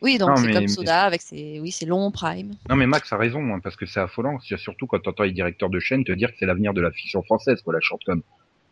Oui, 0.02 0.18
donc 0.18 0.36
c'est 0.38 0.46
mais- 0.46 0.52
comme 0.52 0.62
mais- 0.62 0.68
Soda 0.68 1.02
avec 1.04 1.22
ses, 1.22 1.58
oui, 1.60 1.70
c'est 1.72 1.86
long 1.86 2.10
prime. 2.10 2.52
Non, 2.68 2.76
mais 2.76 2.86
Max 2.86 3.12
a 3.12 3.16
raison, 3.16 3.40
hein, 3.54 3.60
parce 3.60 3.76
que 3.76 3.86
c'est 3.86 3.98
affolant. 4.00 4.38
Surtout 4.40 4.86
quand 4.86 5.00
t'entends 5.00 5.24
les 5.24 5.32
directeurs 5.32 5.70
de 5.70 5.78
chaîne 5.80 6.04
te 6.04 6.12
dire 6.12 6.30
que 6.30 6.36
c'est 6.38 6.46
l'avenir 6.46 6.74
de 6.74 6.80
la 6.80 6.90
fiction 6.92 7.22
française, 7.22 7.62
quoi, 7.62 7.72
la 7.72 7.80
shortcom. 7.80 8.22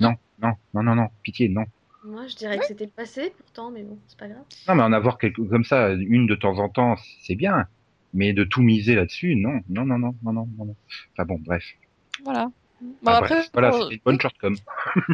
Non, 0.01 0.15
non, 0.43 0.53
non, 0.75 0.83
non, 0.83 0.95
non, 0.95 1.09
pitié, 1.23 1.49
non. 1.49 1.65
Moi, 2.05 2.27
je 2.27 2.37
dirais 2.37 2.59
que 2.59 2.67
c'était 2.67 2.85
le 2.85 2.91
passé, 2.91 3.33
pourtant, 3.39 3.71
mais 3.71 3.83
bon, 3.83 3.99
c'est 4.07 4.19
pas 4.19 4.29
grave. 4.29 4.45
Non, 4.69 4.75
mais 4.75 4.83
en 4.83 4.93
avoir 4.93 5.17
quelque 5.19 5.41
comme 5.41 5.65
ça, 5.65 5.93
une 5.93 6.27
de 6.27 6.35
temps 6.35 6.59
en 6.59 6.69
temps, 6.69 6.97
c'est 7.23 7.35
bien. 7.37 7.67
Mais 8.13 8.33
de 8.35 8.45
tout 8.45 8.63
miser 8.63 8.95
là-dessus, 8.95 9.35
non, 9.35 9.61
non, 9.71 9.85
non, 9.87 9.99
non, 9.99 10.15
non, 10.23 10.33
non, 10.33 10.49
non. 10.59 10.65
non. 10.67 10.77
Enfin 11.15 11.25
bon, 11.25 11.39
bref. 11.45 11.65
Voilà. 12.23 12.51
Bon, 12.81 12.95
Ah, 13.07 13.17
après, 13.17 13.35
bref, 13.37 13.51
voilà, 13.55 13.71
pour- 13.71 13.83
c'était 13.85 13.95
une 13.95 14.01
bonne 14.05 14.21
shortcom. 14.21 14.55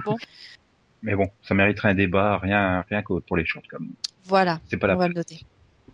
Bon. 0.05 0.17
Mais 1.03 1.15
bon, 1.15 1.31
ça 1.43 1.55
mériterait 1.55 1.91
un 1.91 1.95
débat, 1.95 2.39
rien, 2.39 2.85
rien 2.89 3.03
que 3.03 3.19
pour 3.21 3.37
les 3.37 3.45
shortcom. 3.47 3.89
Voilà, 4.25 4.61
C'est 4.67 4.77
pas 4.77 4.87
on 4.87 4.89
la 4.89 4.95
va 4.97 5.05
peine. 5.05 5.13
le 5.13 5.19
noter. 5.19 5.41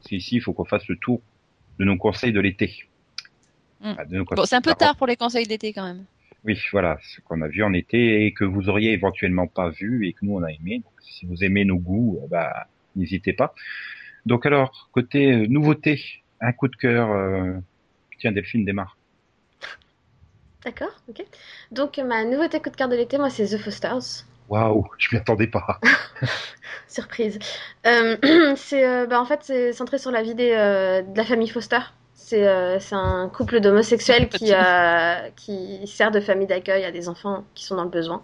Qu'ici, 0.04 0.36
il 0.36 0.40
faut 0.40 0.52
qu'on 0.52 0.64
fasse 0.64 0.86
le 0.88 0.96
tour 0.96 1.20
de 1.78 1.84
nos 1.84 1.96
conseils 1.96 2.32
de 2.32 2.40
l'été. 2.40 2.84
Hmm. 3.80 3.92
Ah, 3.98 4.04
Bon, 4.04 4.44
c'est 4.44 4.56
un 4.56 4.60
peu 4.60 4.70
conseils- 4.72 4.76
tard 4.76 4.96
pour 4.96 5.06
les 5.06 5.16
conseils 5.16 5.46
d'été 5.46 5.72
quand 5.72 5.84
même. 5.84 6.04
Oui, 6.44 6.58
voilà, 6.72 6.98
ce 7.02 7.20
qu'on 7.20 7.40
a 7.42 7.48
vu 7.48 7.62
en 7.62 7.72
été 7.72 8.24
et 8.26 8.32
que 8.32 8.44
vous 8.44 8.68
auriez 8.68 8.92
éventuellement 8.92 9.46
pas 9.46 9.68
vu 9.70 10.06
et 10.06 10.12
que 10.12 10.24
nous 10.24 10.34
on 10.36 10.42
a 10.42 10.50
aimé. 10.50 10.78
Donc, 10.78 10.92
si 11.02 11.26
vous 11.26 11.42
aimez 11.44 11.64
nos 11.64 11.76
goûts, 11.78 12.20
euh, 12.22 12.26
bah 12.28 12.66
n'hésitez 12.94 13.32
pas. 13.32 13.52
Donc 14.26 14.46
alors, 14.46 14.88
côté 14.92 15.32
euh, 15.32 15.46
nouveauté, 15.48 16.00
un 16.40 16.52
coup 16.52 16.68
de 16.68 16.76
cœur. 16.76 17.10
euh, 17.10 17.54
Tiens, 18.18 18.32
Delphine 18.32 18.64
démarre. 18.64 18.96
D'accord, 20.64 20.88
ok. 21.08 21.22
Donc, 21.70 21.98
ma 21.98 22.24
nouveauté 22.24 22.60
coup 22.60 22.70
de 22.70 22.76
cœur 22.76 22.88
de 22.88 22.96
l'été, 22.96 23.18
moi, 23.18 23.28
c'est 23.30 23.46
The 23.46 23.58
Fosters. 23.58 24.24
Waouh, 24.48 24.86
je 24.98 25.08
m'y 25.12 25.20
attendais 25.20 25.46
pas. 25.48 25.80
Surprise. 26.88 27.38
Euh, 27.86 28.16
c'est 28.56 28.86
euh, 28.86 29.06
bah, 29.06 29.20
en 29.20 29.24
fait 29.24 29.40
c'est 29.42 29.72
centré 29.72 29.98
sur 29.98 30.10
la 30.10 30.22
vie 30.22 30.34
des, 30.34 30.52
euh, 30.52 31.02
de 31.02 31.16
la 31.16 31.24
famille 31.24 31.48
Foster. 31.48 31.80
C'est 32.14 32.46
euh, 32.46 32.78
c'est 32.80 32.94
un 32.94 33.28
couple 33.28 33.60
d'homosexuels 33.60 34.28
qui, 34.30 34.52
qui 35.36 35.86
sert 35.86 36.10
de 36.10 36.20
famille 36.20 36.46
d'accueil 36.46 36.84
à 36.84 36.92
des 36.92 37.08
enfants 37.08 37.44
qui 37.54 37.64
sont 37.64 37.76
dans 37.76 37.84
le 37.84 37.90
besoin. 37.90 38.22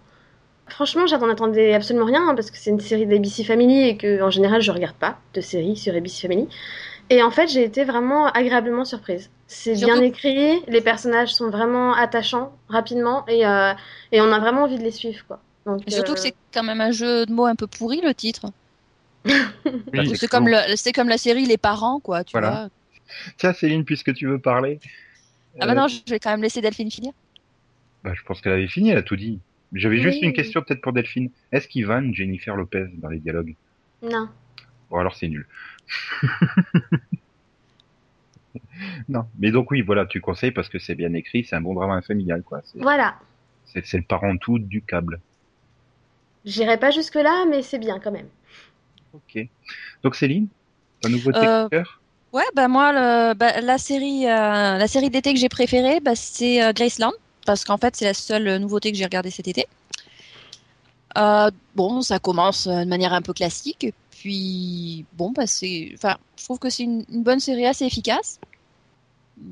Franchement, 0.69 1.07
j'en 1.07 1.29
attendais 1.29 1.75
absolument 1.75 2.07
rien 2.07 2.29
hein, 2.29 2.35
parce 2.35 2.51
que 2.51 2.57
c'est 2.57 2.71
une 2.71 2.81
série 2.81 3.07
d'ABC 3.07 3.45
Family 3.45 3.89
et 3.89 3.97
que 3.97 4.23
en 4.23 4.31
général 4.31 4.63
je 4.63 4.71
regarde 4.71 4.97
pas 4.97 5.19
de 5.35 5.41
séries 5.41 5.77
sur 5.77 5.95
ABC 5.95 6.29
Family. 6.29 6.49
Et 7.11 7.23
en 7.23 7.31
fait, 7.31 7.49
j'ai 7.49 7.65
été 7.65 7.85
vraiment 7.85 8.27
agréablement 8.29 8.85
surprise. 8.85 9.31
C'est 9.47 9.75
bien 9.75 10.01
écrit, 10.01 10.63
les 10.67 10.81
personnages 10.81 11.35
sont 11.35 11.51
vraiment 11.51 11.93
attachants 11.95 12.53
rapidement 12.69 13.27
et, 13.29 13.45
euh, 13.47 13.75
et 14.13 14.21
on 14.23 14.33
a 14.33 14.39
vraiment 14.39 14.63
envie 14.63 14.79
de 14.79 14.83
les 14.83 14.91
suivre 14.93 15.23
quoi. 15.27 15.41
Donc, 15.67 15.83
Et 15.87 15.91
surtout 15.91 16.13
euh, 16.13 16.15
que 16.15 16.21
c'est 16.21 16.35
quand 16.53 16.63
même 16.63 16.81
un 16.81 16.91
jeu 16.93 17.27
de 17.27 17.33
mots 17.33 17.47
un 17.47 17.55
peu 17.55 17.67
pourri 17.67 18.01
le 18.01 18.15
titre. 18.15 18.47
C'est 20.17 20.29
comme 20.29 20.45
bon. 20.47 20.51
le, 20.51 20.77
c'est 20.77 20.93
comme 20.93 21.09
la 21.09 21.19
série 21.19 21.45
Les 21.47 21.57
Parents 21.59 22.01
quoi, 22.01 22.25
tu 22.25 22.33
Voilà. 22.33 22.51
vois. 22.51 22.69
Tiens, 23.37 23.53
Céline, 23.53 23.85
puisque 23.85 24.15
tu 24.15 24.27
veux 24.27 24.39
parler. 24.39 24.81
Ah 25.61 25.67
bah 25.67 25.73
euh, 25.73 25.75
non, 25.75 25.89
je 25.89 26.01
vais 26.09 26.19
quand 26.19 26.31
même 26.31 26.43
laisser 26.43 26.61
Delphine 26.61 26.91
finir. 26.91 27.13
bah, 28.03 28.13
je 28.15 28.23
pense 28.23 28.41
qu'elle 28.41 28.53
avait 28.53 28.69
fini, 28.69 28.91
elle 28.91 28.99
a 28.99 29.03
tout 29.03 29.17
dit. 29.17 29.39
J'avais 29.75 29.99
juste 30.01 30.23
une 30.23 30.33
question 30.33 30.63
peut-être 30.63 30.81
pour 30.83 30.93
Delphine. 30.93 31.31
Est-ce 31.53 31.69
qu'il 31.69 31.87
vanne 31.87 32.15
Jennifer 32.15 32.57
Lopez 32.57 32.87
dans 32.99 33.09
les 33.09 33.19
dialogues? 33.19 33.55
Non. 34.03 34.29
Bon, 34.91 34.99
alors 34.99 35.15
c'est 35.15 35.29
nul. 35.29 35.47
non, 39.09 39.25
mais 39.39 39.51
donc 39.51 39.71
oui, 39.71 39.83
voilà, 39.83 40.07
tu 40.07 40.21
conseilles 40.21 40.51
parce 40.53 40.69
que 40.69 40.79
c'est 40.79 40.95
bien 40.95 41.13
écrit, 41.15 41.45
c'est 41.45 41.57
un 41.57 41.61
bon 41.61 41.75
drama 41.75 42.03
familial, 42.03 42.43
quoi. 42.43 42.61
C'est 42.65 42.79
Voilà. 42.81 43.17
c'est- 43.65 43.87
c'est 43.87 43.99
le 43.99 44.05
parent 44.05 44.37
tout 44.37 44.59
du 44.59 44.83
câble. 44.83 45.21
J'irai 46.45 46.79
pas 46.79 46.91
jusque-là, 46.91 47.45
mais 47.49 47.63
c'est 47.63 47.79
bien 47.79 47.99
quand 47.99 48.11
même. 48.11 48.29
Ok. 49.13 49.47
Donc 50.03 50.17
Céline, 50.17 50.49
ta 51.01 51.09
nouveauté 51.09 51.39
Euh, 51.39 51.69
cœur 51.69 52.01
Ouais, 52.33 52.45
bah 52.55 52.67
moi, 52.67 52.93
le, 52.93 53.35
bah, 53.35 53.61
la 53.61 53.77
série, 53.77 54.27
euh, 54.27 54.79
la 54.79 54.89
série 54.89 55.11
d'été 55.11 55.35
que 55.35 55.39
j'ai 55.39 55.51
préférée, 55.51 56.01
bah, 56.01 56.17
c'est 56.17 56.63
euh, 56.63 56.73
Graceland, 56.73 57.13
parce 57.45 57.63
qu'en 57.65 57.77
fait, 57.77 57.95
c'est 57.95 58.07
la 58.07 58.15
seule 58.15 58.57
nouveauté 58.57 58.91
que 58.91 58.97
j'ai 58.97 59.05
regardée 59.05 59.31
cet 59.31 59.49
été. 59.49 59.67
Euh, 61.19 61.51
bon, 61.75 62.01
ça 62.01 62.19
commence 62.19 62.67
euh, 62.67 62.85
de 62.85 62.89
manière 62.89 63.13
un 63.13 63.21
peu 63.21 63.35
classique, 63.35 63.85
et 63.85 63.93
puis 64.11 65.05
bon, 65.13 65.33
bah 65.33 65.47
c'est, 65.47 65.91
enfin, 65.95 66.17
je 66.39 66.45
trouve 66.45 66.59
que 66.59 66.71
c'est 66.71 66.85
une, 66.85 67.05
une 67.13 67.23
bonne 67.23 67.41
série 67.41 67.67
assez 67.67 67.85
efficace. 67.85 68.41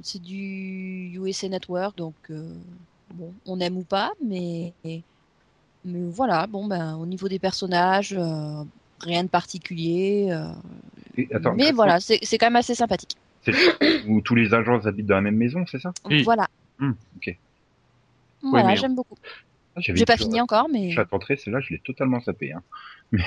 C'est 0.02 0.22
du 0.22 1.12
USA 1.22 1.48
Network, 1.48 1.98
donc 1.98 2.14
euh, 2.30 2.54
bon, 3.12 3.34
on 3.44 3.60
aime 3.60 3.76
ou 3.76 3.82
pas, 3.84 4.12
mais 4.24 4.72
mais 5.84 6.10
voilà, 6.10 6.46
bon, 6.46 6.66
ben 6.66 6.96
au 6.96 7.06
niveau 7.06 7.28
des 7.28 7.38
personnages, 7.38 8.14
euh, 8.16 8.62
rien 9.00 9.24
de 9.24 9.28
particulier. 9.28 10.28
euh, 10.30 10.50
Et- 11.16 11.28
attends, 11.34 11.54
mais 11.54 11.72
voilà, 11.72 12.00
c'est 12.00 12.18
c'est 12.22 12.38
quand 12.38 12.46
même 12.46 12.56
assez 12.56 12.74
sympathique. 12.74 13.16
c'est 13.42 13.52
où 14.08 14.20
tous 14.20 14.34
les 14.34 14.52
agents 14.54 14.80
habitent 14.86 15.06
dans 15.06 15.14
la 15.16 15.20
même 15.22 15.36
maison, 15.36 15.64
c'est 15.70 15.80
ça? 15.80 15.92
Oui. 16.08 16.22
Voilà. 16.22 16.48
Hmm, 16.78 16.92
Ok. 17.16 17.36
Voilà, 18.42 18.68
mais- 18.68 18.76
j'aime 18.76 18.94
beaucoup. 18.94 19.16
Ah, 19.76 19.80
J'ai 19.80 20.04
pas 20.04 20.16
fini 20.16 20.40
encore, 20.40 20.68
mais 20.72 20.90
J'attendrai, 20.90 21.36
celle-là, 21.36 21.60
je 21.60 21.72
l'ai 21.74 21.78
totalement 21.78 22.20
sapé. 22.20 22.52
Hein. 22.52 22.62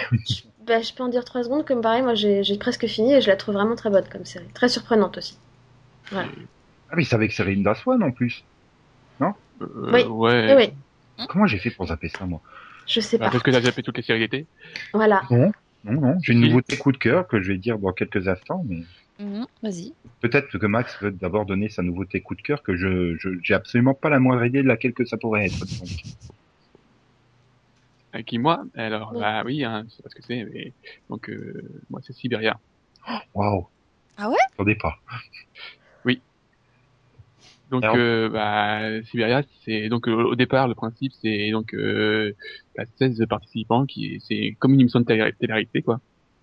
Bah, 0.66 0.82
je 0.82 0.94
peux 0.94 1.04
en 1.04 1.10
dire 1.10 1.26
trois 1.26 1.44
secondes, 1.44 1.66
comme 1.66 1.82
pareil, 1.82 2.02
moi 2.04 2.16
j'ai 2.16 2.42
j'ai 2.44 2.58
presque 2.58 2.88
fini 2.88 3.14
et 3.14 3.22
je 3.22 3.28
la 3.28 3.36
trouve 3.36 3.56
vraiment 3.56 3.76
très 3.76 3.90
bonne 3.90 4.08
comme 4.10 4.24
série. 4.26 4.48
Très 4.54 4.70
surprenante 4.70 5.18
aussi. 5.18 5.38
Ah 6.12 6.26
oui, 6.96 7.04
c'est 7.06 7.16
avec 7.16 7.32
Céline 7.34 7.64
Daswan 7.64 8.02
en 8.04 8.12
plus. 8.12 8.44
Euh, 9.22 9.26
Oui. 9.92 10.04
Ouais. 10.04 10.56
Oui, 10.56 10.74
Comment 11.28 11.46
j'ai 11.46 11.58
fait 11.58 11.72
pour 11.72 11.88
zapper 11.88 12.10
ça, 12.10 12.26
moi? 12.26 12.42
Je 12.88 13.00
sais 13.00 13.18
Bah, 13.18 13.26
pas. 13.26 13.32
parce 13.32 13.44
que 13.44 13.52
t'as 13.52 13.62
zappé 13.62 13.84
toutes 13.84 13.98
les 13.98 14.04
séries 14.04 14.20
d'été. 14.20 14.48
Voilà. 14.94 15.22
Non, 15.32 15.52
non, 15.84 16.02
non. 16.02 16.18
J'ai 16.22 16.34
une 16.34 16.42
nouveauté 16.42 16.78
coup 16.78 16.92
de 16.92 16.98
cœur 16.98 17.28
que 17.28 17.42
je 17.42 17.52
vais 17.54 17.58
dire 17.58 17.80
dans 17.80 17.94
quelques 17.94 18.28
instants, 18.28 18.64
mais 18.68 18.84
Mhm, 19.20 19.46
vas-y. 19.62 19.94
peut-être 20.22 20.58
que 20.58 20.66
Max 20.66 21.02
veut 21.02 21.12
d'abord 21.12 21.46
donner 21.46 21.70
sa 21.70 21.82
nouveauté 21.82 22.22
coup 22.22 22.36
de 22.36 22.42
cœur 22.42 22.64
que 22.64 22.76
je 22.76 23.16
je- 23.18 23.40
j'ai 23.42 23.54
absolument 23.54 23.94
pas 23.94 24.10
la 24.10 24.20
moindre 24.20 24.44
idée 24.46 24.64
de 24.64 24.68
laquelle 24.68 24.94
que 24.94 25.06
ça 25.06 25.18
pourrait 25.18 25.46
être. 25.46 25.60
donc. 25.80 25.90
Euh, 28.16 28.22
qui 28.24 28.38
moi? 28.38 28.64
Alors 28.76 29.12
Oui. 29.14 29.20
bah 29.20 29.44
oui, 29.46 29.64
hein, 29.64 29.86
je 29.90 29.96
sais 29.96 30.04
pas 30.04 30.10
ce 30.10 30.16
que 30.16 30.22
c'est, 30.24 30.44
mais 30.46 30.74
donc 31.10 31.30
euh, 31.30 31.82
moi 31.90 32.00
c'est 32.04 32.14
Siberia. 32.14 32.60
Waouh. 33.34 33.68
Ah 34.18 34.30
ouais? 34.30 34.38
Attendez 34.54 34.76
pas. 34.76 34.96
Donc 37.74 37.84
euh, 37.96 38.30
bah 38.30 39.02
Siberia, 39.06 39.42
c'est 39.66 39.90
donc 39.90 40.08
euh, 40.08 40.14
au 40.14 40.36
départ 40.36 40.68
le 40.68 40.76
principe 40.76 41.12
c'est 41.22 41.50
donc 41.52 41.74
euh, 41.74 42.34
bah, 42.78 42.84
16 43.00 43.26
participants 43.28 43.86
qui 43.86 44.22
c'est 44.28 44.56
comme 44.60 44.74
une 44.74 44.82
émission 44.82 45.00
de 45.00 45.06
télé- 45.06 45.34
télé-réalité 45.40 45.82
quoi. 45.82 46.00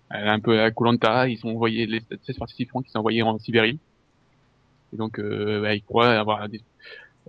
Un 0.09 0.39
peu 0.41 0.59
à 0.61 0.71
Koh-Lanta, 0.71 1.29
ils 1.29 1.37
sont 1.37 1.49
envoyés 1.49 1.85
les 1.85 2.01
16 2.25 2.37
participants 2.37 2.81
qui 2.81 2.91
sont 2.91 2.99
envoyés 2.99 3.23
en 3.23 3.39
Sibérie. 3.39 3.79
Et 4.93 4.97
donc 4.97 5.19
euh, 5.19 5.61
bah, 5.61 5.73
ils 5.73 5.83
pourraient 5.83 6.17
avoir 6.17 6.49
des, 6.49 6.61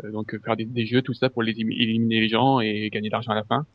euh, 0.05 0.11
donc 0.11 0.37
faire 0.45 0.57
des, 0.57 0.65
des 0.65 0.87
jeux 0.87 1.03
tout 1.03 1.15
ça 1.15 1.31
pour 1.31 1.43
les 1.43 1.53
élim- 1.53 1.71
éliminer 1.73 2.21
les 2.21 2.29
gens 2.29 2.61
et 2.61 2.91
gagner 2.91 3.09
de 3.09 3.13
l'argent 3.13 3.33
à 3.33 3.37
la 3.37 3.45
fin. 3.45 3.67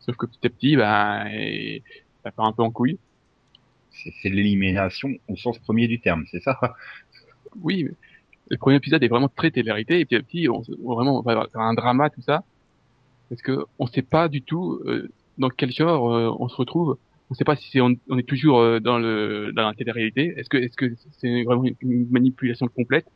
Sauf 0.00 0.16
que 0.16 0.26
petit 0.26 0.46
à 0.46 0.50
petit 0.50 0.76
bah 0.76 1.24
et, 1.32 1.82
ça 2.24 2.32
part 2.32 2.46
un 2.46 2.52
peu 2.52 2.62
en 2.62 2.70
couille. 2.70 2.98
C'est 3.92 4.12
c'est 4.22 4.28
l'élimination 4.28 5.10
au 5.28 5.36
sens 5.36 5.58
premier 5.60 5.86
du 5.88 6.00
terme, 6.00 6.24
c'est 6.30 6.40
ça? 6.42 6.58
Oui, 7.62 7.88
le 8.50 8.56
premier 8.56 8.76
épisode 8.76 9.02
est 9.02 9.08
vraiment 9.08 9.28
très 9.28 9.50
télé-réalité 9.50 10.00
et 10.00 10.04
petit 10.04 10.16
à 10.16 10.22
petit, 10.22 10.48
on, 10.48 10.62
vraiment 10.84 11.18
on 11.18 11.22
va 11.22 11.32
avoir 11.32 11.66
un 11.66 11.74
drama 11.74 12.10
tout 12.10 12.22
ça, 12.22 12.44
parce 13.28 13.42
que 13.42 13.64
on 13.78 13.86
sait 13.86 14.02
pas 14.02 14.28
du 14.28 14.42
tout 14.42 14.80
euh, 14.86 15.08
dans 15.38 15.50
quel 15.50 15.70
genre 15.72 16.12
euh, 16.12 16.34
on 16.38 16.48
se 16.48 16.56
retrouve. 16.56 16.98
On 17.30 17.34
sait 17.34 17.44
pas 17.44 17.56
si 17.56 17.70
c'est 17.70 17.80
on, 17.80 17.90
est 17.90 18.26
toujours 18.26 18.60
euh, 18.60 18.80
dans 18.80 18.98
le 18.98 19.52
dans 19.54 19.66
la 19.66 19.74
télé-réalité. 19.74 20.34
Est-ce 20.36 20.48
que 20.48 20.56
est-ce 20.56 20.76
que 20.76 20.92
c'est 21.18 21.42
vraiment 21.44 21.64
une 21.80 22.08
manipulation 22.10 22.68
complète? 22.68 23.06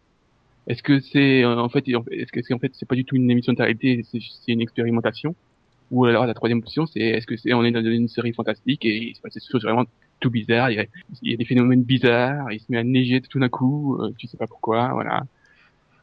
Est-ce 0.66 0.82
que 0.82 1.00
c'est 1.00 1.42
euh, 1.44 1.56
en 1.58 1.68
fait 1.68 1.84
est-ce 1.88 2.32
que 2.32 2.42
c'est 2.42 2.54
en 2.54 2.58
fait 2.58 2.72
c'est 2.74 2.86
pas 2.86 2.94
du 2.94 3.04
tout 3.04 3.16
une 3.16 3.30
émission 3.30 3.52
de 3.52 3.56
télé-réalité, 3.56 4.04
c'est 4.04 4.52
une 4.52 4.60
expérimentation? 4.60 5.34
Ou 5.90 6.06
alors 6.06 6.26
la 6.26 6.34
troisième 6.34 6.58
option, 6.58 6.86
c'est 6.86 7.00
est-ce 7.00 7.26
que 7.26 7.36
c'est 7.36 7.52
on 7.52 7.64
est 7.64 7.70
dans 7.70 7.84
une 7.84 8.08
série 8.08 8.32
fantastique 8.32 8.84
et 8.84 8.96
il 8.96 9.16
se 9.16 9.20
passe 9.20 9.34
des 9.34 9.40
choses 9.40 9.62
vraiment 9.62 9.84
tout 10.22 10.30
bizarres. 10.30 10.70
Il 10.70 10.76
y 10.76 10.80
a, 10.80 10.86
il 11.22 11.30
y 11.30 11.34
a 11.34 11.36
des 11.36 11.44
phénomènes 11.44 11.82
bizarres. 11.82 12.50
Il 12.50 12.60
se 12.60 12.66
met 12.70 12.78
à 12.78 12.84
neiger 12.84 13.20
tout 13.20 13.38
d'un 13.38 13.48
coup. 13.50 13.98
euh, 14.00 14.12
tu 14.16 14.26
sais 14.26 14.38
pas 14.38 14.46
pourquoi. 14.46 14.88
Voilà. 14.94 15.24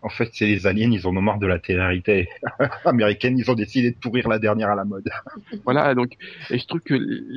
En 0.01 0.09
fait, 0.09 0.30
c'est 0.32 0.45
les 0.45 0.65
aliens, 0.65 0.91
ils 0.91 1.05
en 1.07 1.15
ont 1.17 1.22
marre 1.22 1.39
de 1.39 1.47
la 1.47 1.59
télé-réalité 1.59 2.30
américaine, 2.86 3.38
ils 3.38 3.51
ont 3.51 3.55
décidé 3.55 3.91
de 3.91 3.97
pourrir 3.97 4.30
la 4.30 4.39
dernière 4.39 4.70
à 4.70 4.76
la 4.76 4.86
mode. 4.86 5.09
Voilà. 5.65 5.93
Donc, 5.93 6.13
et 6.49 6.57
je 6.57 6.65
trouve 6.67 6.80
que 6.80 6.95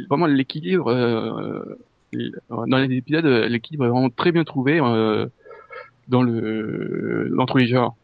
vraiment 0.09 0.27
l'équilibre 0.27 0.89
euh, 0.91 1.79
dans 2.49 2.79
les 2.79 2.97
épisodes, 2.97 3.25
euh, 3.27 3.49
l'équilibre 3.49 3.87
est 3.87 3.89
vraiment 3.89 4.11
très 4.11 4.31
bien 4.33 4.45
trouvé 4.45 4.81
euh, 4.81 5.27
dans 6.09 6.23
le 6.23 7.35
tous 7.49 7.57
les 7.57 7.67
genres. 7.67 7.97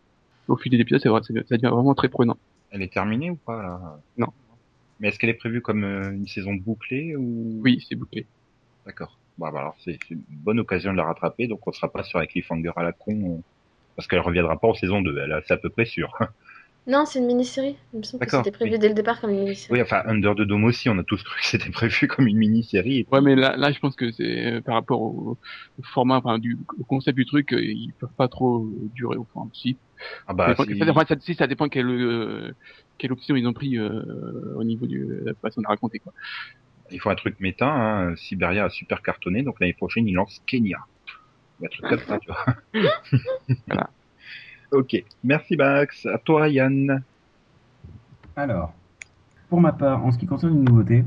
Au 0.48 0.56
fil 0.56 0.72
des 0.72 0.78
épisodes, 0.78 1.00
c'est 1.02 1.08
vrai, 1.10 1.20
ça 1.22 1.56
devient 1.56 1.72
vraiment 1.72 1.94
très 1.94 2.08
prenant. 2.08 2.36
Elle 2.70 2.82
est 2.82 2.92
terminée 2.92 3.30
ou 3.30 3.36
pas 3.36 3.62
là? 3.62 4.00
Non. 4.16 4.28
Mais 4.98 5.08
est-ce 5.08 5.18
qu'elle 5.18 5.30
est 5.30 5.34
prévue 5.34 5.60
comme 5.60 5.84
une 5.84 6.26
saison 6.26 6.54
bouclée 6.54 7.14
ou? 7.14 7.60
Oui, 7.62 7.84
c'est 7.88 7.94
bouclé. 7.94 8.26
D'accord. 8.88 9.20
Bon, 9.36 9.50
bah 9.52 9.60
alors 9.60 9.76
c'est 9.84 9.98
une 10.10 10.24
bonne 10.28 10.58
occasion 10.58 10.90
de 10.92 10.96
la 10.96 11.04
rattraper, 11.04 11.46
donc 11.46 11.64
on 11.68 11.72
sera 11.72 11.92
pas 11.92 12.02
sur 12.02 12.18
la 12.18 12.26
cliffhanger 12.26 12.72
à 12.76 12.82
la 12.82 12.92
con, 12.92 13.38
euh, 13.38 13.42
parce 13.96 14.08
qu'elle 14.08 14.20
reviendra 14.20 14.58
pas 14.60 14.68
en 14.68 14.74
saison 14.74 15.02
2, 15.02 15.16
elle, 15.18 15.42
c'est 15.46 15.54
à 15.54 15.58
peu 15.58 15.70
près 15.70 15.86
sûr. 15.86 16.12
Non, 16.88 17.04
c'est 17.06 17.18
une 17.20 17.26
mini-série. 17.26 17.76
Il 17.92 17.98
me 17.98 18.02
semble 18.02 18.24
que 18.24 18.30
D'accord, 18.30 18.44
c'était 18.44 18.50
prévu 18.50 18.72
oui. 18.72 18.78
dès 18.78 18.88
le 18.88 18.94
départ 18.94 19.20
comme 19.20 19.30
une 19.30 19.40
mini-série. 19.40 19.74
oui, 19.74 19.82
enfin 19.82 20.02
Under 20.06 20.34
the 20.34 20.40
Dome 20.40 20.64
aussi, 20.64 20.88
on 20.88 20.98
a 20.98 21.04
tous 21.04 21.22
cru 21.22 21.40
que 21.40 21.46
c'était 21.46 21.70
prévu 21.70 22.08
comme 22.08 22.26
une 22.26 22.38
mini-série. 22.38 23.06
Ouais, 23.10 23.20
mais 23.20 23.36
là, 23.36 23.56
là, 23.56 23.72
je 23.72 23.78
pense 23.78 23.94
que 23.96 24.10
c'est 24.12 24.54
euh, 24.56 24.60
par 24.60 24.74
rapport 24.74 25.00
au, 25.00 25.38
au 25.78 25.82
format, 25.94 26.16
enfin, 26.16 26.38
du 26.38 26.58
au 26.78 26.84
concept 26.84 27.16
du 27.16 27.24
truc, 27.26 27.52
euh, 27.52 27.62
ils 27.62 27.92
peuvent 27.98 28.12
pas 28.16 28.28
trop 28.28 28.64
euh, 28.66 28.88
durer. 28.94 29.16
Enfin, 29.18 29.48
si. 29.54 29.80
Ah 30.26 30.34
Ça 30.44 30.48
bah, 30.48 30.52
dépend, 30.52 30.64
si- 30.64 30.78
ça, 30.78 30.84
dépend- 30.86 31.06
ça- 31.06 31.20
si, 31.20 31.34
ça 31.34 31.46
dépend 31.46 31.68
quelle 31.68 31.88
euh, 31.90 32.52
quelle 32.98 33.12
option 33.12 33.36
ils 33.36 33.46
ont 33.46 33.52
pris 33.54 33.78
euh, 33.78 34.02
au 34.56 34.64
niveau 34.64 34.86
de 34.86 35.22
la 35.24 35.34
façon 35.42 35.62
de 35.62 35.66
raconter 35.68 36.00
quoi. 36.00 36.12
Il 36.90 37.00
faut 37.00 37.10
un 37.10 37.14
truc 37.14 37.38
méta, 37.40 37.68
hein. 37.68 38.16
Siberia 38.16 38.64
a 38.64 38.70
super 38.70 39.02
cartonné, 39.02 39.42
donc 39.42 39.60
l'année 39.60 39.74
prochaine 39.74 40.06
il 40.06 40.14
lance 40.14 40.42
Kenya. 40.46 40.78
Un 41.62 41.68
truc 41.68 41.86
comme 41.88 41.98
ça, 42.00 42.18
tu 42.18 42.30
vois. 42.30 42.56
Voilà. 43.66 43.90
Ok, 44.70 45.02
merci 45.24 45.56
Max. 45.56 46.06
À 46.06 46.18
toi 46.18 46.48
Yann. 46.48 47.02
Alors, 48.36 48.74
pour 49.48 49.60
ma 49.60 49.72
part, 49.72 50.04
en 50.04 50.12
ce 50.12 50.18
qui 50.18 50.26
concerne 50.26 50.54
une 50.54 50.64
nouveauté, 50.64 51.04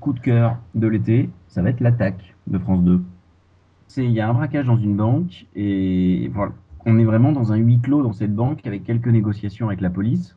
coup 0.00 0.12
de 0.12 0.20
cœur 0.20 0.58
de 0.74 0.86
l'été, 0.86 1.30
ça 1.48 1.62
va 1.62 1.70
être 1.70 1.80
l'attaque 1.80 2.34
de 2.46 2.58
France 2.58 2.84
2. 2.84 3.02
C'est, 3.88 4.04
il 4.04 4.12
y 4.12 4.20
a 4.20 4.28
un 4.28 4.34
braquage 4.34 4.66
dans 4.66 4.76
une 4.76 4.96
banque 4.96 5.46
et 5.56 6.30
voilà, 6.34 6.52
on 6.84 6.98
est 6.98 7.04
vraiment 7.04 7.32
dans 7.32 7.52
un 7.52 7.56
huis 7.56 7.80
clos 7.80 8.02
dans 8.02 8.12
cette 8.12 8.34
banque 8.34 8.66
avec 8.66 8.84
quelques 8.84 9.08
négociations 9.08 9.68
avec 9.68 9.80
la 9.80 9.90
police. 9.90 10.36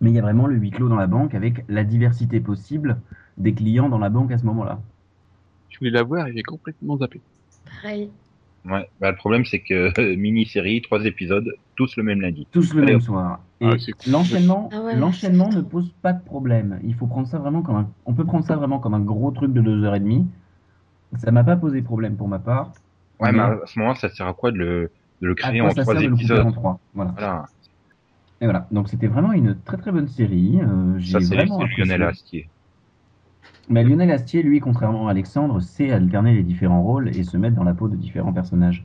Mais 0.00 0.10
il 0.10 0.14
y 0.14 0.18
a 0.18 0.22
vraiment 0.22 0.46
le 0.46 0.56
huis 0.56 0.70
clos 0.70 0.88
dans 0.88 0.96
la 0.96 1.06
banque 1.06 1.34
avec 1.34 1.64
la 1.68 1.84
diversité 1.84 2.40
possible 2.40 3.00
des 3.38 3.52
clients 3.52 3.88
dans 3.88 3.98
la 3.98 4.08
banque 4.10 4.32
à 4.32 4.38
ce 4.38 4.44
moment-là. 4.46 4.78
Je 5.70 5.78
voulais 5.78 5.90
la 5.90 6.02
voir 6.02 6.26
et 6.28 6.32
j'ai 6.32 6.42
complètement 6.42 6.96
zappé. 6.98 7.20
Pareil. 7.82 8.10
Ouais. 8.64 8.88
Bah, 9.00 9.10
le 9.10 9.16
problème, 9.16 9.44
c'est 9.44 9.60
que 9.60 10.14
mini-série, 10.16 10.80
trois 10.82 11.04
épisodes, 11.04 11.52
tous 11.76 11.96
le 11.96 12.02
même 12.02 12.20
lundi. 12.20 12.46
Tous 12.52 12.72
le 12.74 12.82
Allez, 12.82 12.92
même 12.92 12.96
hop. 12.96 13.02
soir. 13.02 13.40
Et 13.60 13.66
Ah, 13.66 13.74
c'est 13.78 13.92
cool. 13.92 14.12
l'enchaînement, 14.12 14.70
Ah 14.72 14.80
ouais, 14.82 14.96
l'enchaînement 14.96 15.50
ne 15.50 15.60
pose 15.60 15.90
pas 16.02 16.12
de 16.12 16.22
problème. 16.24 16.80
Il 16.84 16.94
faut 16.94 17.06
prendre 17.06 17.26
ça 17.28 17.38
vraiment 17.38 17.62
comme 17.62 17.76
un, 17.76 17.88
on 18.06 18.14
peut 18.14 18.24
prendre 18.24 18.44
ça 18.44 18.56
vraiment 18.56 18.78
comme 18.78 18.94
un 18.94 19.00
gros 19.00 19.30
truc 19.32 19.52
de 19.52 19.60
deux 19.60 19.84
heures 19.84 19.94
et 19.94 20.00
demie. 20.00 20.26
Ça 21.18 21.30
m'a 21.30 21.44
pas 21.44 21.56
posé 21.56 21.82
problème 21.82 22.16
pour 22.16 22.28
ma 22.28 22.38
part. 22.38 22.72
Ouais, 23.20 23.30
mais 23.32 23.38
Mais- 23.38 23.44
à 23.44 23.60
ce 23.66 23.78
moment, 23.78 23.94
ça 23.94 24.08
sert 24.08 24.26
à 24.26 24.34
quoi 24.34 24.50
de 24.50 24.58
le, 24.58 24.92
de 25.20 25.26
le 25.28 25.34
créer 25.34 25.60
en 25.60 25.68
trois 25.72 26.00
épisodes? 26.02 26.46
en 26.46 26.52
trois 26.52 26.80
Voilà. 26.94 27.12
Voilà. 27.16 27.46
Et 28.40 28.44
voilà. 28.46 28.66
Donc 28.72 28.88
c'était 28.88 29.06
vraiment 29.06 29.32
une 29.32 29.56
très 29.62 29.76
très 29.76 29.92
bonne 29.92 30.08
série. 30.08 30.58
Euh, 30.60 30.98
j'ai 30.98 31.12
Ça, 31.12 31.20
c'est 31.20 31.34
vraiment 31.36 31.60
apprécié. 31.60 31.84
Lionel 31.84 32.02
Astier. 32.02 32.48
Mais 33.68 33.84
Lionel 33.84 34.10
Astier, 34.10 34.42
lui, 34.42 34.60
contrairement 34.60 35.08
à 35.08 35.12
Alexandre, 35.12 35.60
sait 35.60 35.90
alterner 35.90 36.34
les 36.34 36.42
différents 36.42 36.82
rôles 36.82 37.08
et 37.08 37.24
se 37.24 37.36
mettre 37.36 37.56
dans 37.56 37.64
la 37.64 37.74
peau 37.74 37.88
de 37.88 37.96
différents 37.96 38.32
personnages. 38.32 38.84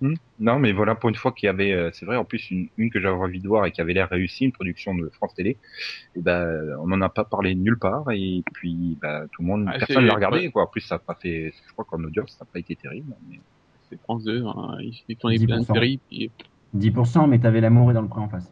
Hmm. 0.00 0.14
Non, 0.38 0.58
mais 0.58 0.72
voilà, 0.72 0.94
pour 0.94 1.10
une 1.10 1.14
fois 1.14 1.30
qu'il 1.32 1.46
y 1.46 1.50
avait, 1.50 1.72
euh, 1.72 1.90
c'est 1.92 2.06
vrai, 2.06 2.16
en 2.16 2.24
plus, 2.24 2.50
une, 2.50 2.68
une 2.78 2.90
que 2.90 3.00
j'avais 3.00 3.14
envie 3.16 3.40
de 3.40 3.46
voir 3.46 3.66
et 3.66 3.70
qui 3.70 3.82
avait 3.82 3.92
l'air 3.92 4.08
réussie, 4.08 4.46
une 4.46 4.52
production 4.52 4.94
de 4.94 5.10
France 5.10 5.34
Télé, 5.34 5.58
et 6.16 6.22
ben, 6.22 6.74
on 6.80 6.86
n'en 6.86 7.02
a 7.02 7.10
pas 7.10 7.24
parlé 7.24 7.54
nulle 7.54 7.78
part, 7.78 8.10
et 8.10 8.42
puis, 8.54 8.96
bah, 9.02 9.24
tout 9.30 9.42
le 9.42 9.48
monde, 9.48 9.66
Ah, 9.68 9.78
personne 9.78 10.06
l'a 10.06 10.14
regardé, 10.14 10.50
quoi. 10.50 10.62
En 10.62 10.66
plus, 10.66 10.80
ça 10.80 10.94
n'a 10.94 11.00
pas 11.00 11.14
fait, 11.14 11.52
je 11.66 11.72
crois 11.72 11.84
qu'en 11.84 12.02
audience, 12.02 12.30
ça 12.30 12.44
n'a 12.44 12.50
pas 12.50 12.58
été 12.58 12.76
terrible, 12.76 13.14
mais... 13.28 13.40
C'est 13.90 14.00
France 14.02 14.22
2, 14.24 14.44
hein. 14.46 14.78
ils 14.80 15.16
tournent 15.16 15.36
plein 15.36 15.58
de 15.58 15.64
10%. 15.64 15.72
séries, 15.74 16.00
puis 16.08 16.30
10%, 16.76 17.28
mais 17.28 17.40
t'avais 17.40 17.60
l'amour 17.60 17.90
et 17.90 17.94
dans 17.94 18.02
le 18.02 18.08
pré 18.08 18.20
en 18.20 18.28
face. 18.28 18.50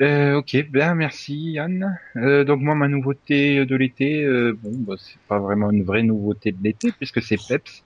Euh, 0.00 0.34
ok, 0.36 0.56
bien, 0.70 0.94
merci 0.94 1.52
Yann. 1.52 1.98
Euh, 2.16 2.44
donc 2.44 2.60
moi, 2.60 2.74
ma 2.74 2.88
nouveauté 2.88 3.66
de 3.66 3.76
l'été, 3.76 4.22
euh, 4.22 4.56
bon, 4.62 4.70
bah, 4.72 4.94
c'est 4.98 5.18
pas 5.26 5.38
vraiment 5.38 5.70
une 5.70 5.82
vraie 5.82 6.04
nouveauté 6.04 6.52
de 6.52 6.62
l'été 6.62 6.92
puisque 6.92 7.20
c'est 7.20 7.36
Peps. 7.48 7.82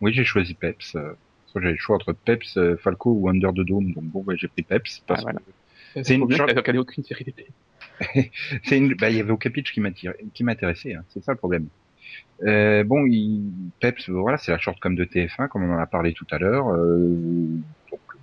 Oui, 0.00 0.12
j'ai 0.12 0.24
choisi 0.24 0.54
Peps. 0.54 0.96
Euh, 0.96 1.12
j'avais 1.54 1.72
le 1.72 1.78
choix 1.78 1.96
entre 1.96 2.12
Peps, 2.12 2.56
euh, 2.58 2.76
Falco 2.76 3.10
ou 3.12 3.28
Under 3.28 3.52
the 3.52 3.60
Dome, 3.60 3.92
donc 3.92 4.04
bon, 4.04 4.22
bah, 4.22 4.34
j'ai 4.36 4.48
pris 4.48 4.62
Peps 4.62 5.02
parce 5.06 5.20
Ah, 5.20 5.22
voilà. 5.22 5.38
que 5.94 6.02
c'est 6.04 6.14
une 6.14 6.32
a 6.32 6.44
regardé 6.44 6.78
aucune 6.78 7.04
série 7.04 7.24
d'été. 7.24 7.46
c'est 8.64 8.76
une, 8.76 8.94
bah, 8.94 9.10
il 9.10 9.16
y 9.16 9.20
avait 9.20 9.32
aucun 9.32 9.50
pitch 9.50 9.72
qui 9.72 10.44
m'intéressait, 10.44 10.94
hein, 10.94 11.04
c'est 11.08 11.24
ça 11.24 11.32
le 11.32 11.38
problème. 11.38 11.68
Euh, 12.44 12.84
bon, 12.84 13.06
il, 13.06 13.50
Peps, 13.80 14.08
voilà, 14.08 14.38
c'est 14.38 14.52
la 14.52 14.58
shortcom 14.58 14.94
de 14.94 15.04
TF1, 15.04 15.48
comme 15.48 15.64
on 15.64 15.74
en 15.74 15.78
a 15.78 15.86
parlé 15.86 16.12
tout 16.12 16.26
à 16.30 16.38
l'heure. 16.38 16.68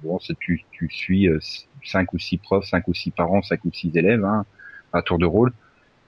Bon, 0.04 0.20
tu, 0.40 0.64
tu 0.72 0.90
suis 0.90 1.28
euh, 1.28 1.40
cinq 1.84 2.14
ou 2.14 2.20
six 2.20 2.38
profs, 2.38 2.66
cinq 2.66 2.88
ou 2.88 2.94
six 2.94 3.12
parents, 3.12 3.42
cinq 3.42 3.66
ou 3.66 3.72
six 3.74 3.96
élèves, 3.96 4.24
hein, 4.24 4.46
à 4.94 5.02
tour 5.02 5.18
de 5.18 5.26
rôle. 5.26 5.54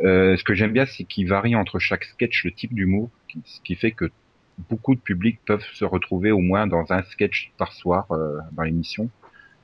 Euh, 0.02 0.38
ce 0.38 0.44
que 0.44 0.54
j'aime 0.54 0.72
bien, 0.72 0.86
c'est 0.86 1.04
qu'il 1.04 1.28
varie 1.28 1.56
entre 1.56 1.80
chaque 1.80 2.04
sketch 2.04 2.46
le 2.46 2.52
type 2.52 2.74
d'humour, 2.74 3.10
ce 3.46 3.62
qui 3.62 3.76
fait 3.76 3.92
que 3.92 4.12
beaucoup 4.70 4.96
de 4.96 5.00
publics 5.00 5.40
peuvent 5.46 5.66
se 5.74 5.86
retrouver 5.86 6.32
au 6.32 6.40
moins 6.40 6.68
dans 6.68 6.92
un 6.92 7.04
sketch 7.04 7.52
par 7.58 7.74
soir 7.74 8.12
euh, 8.12 8.38
dans 8.54 8.64
l'émission. 8.64 9.10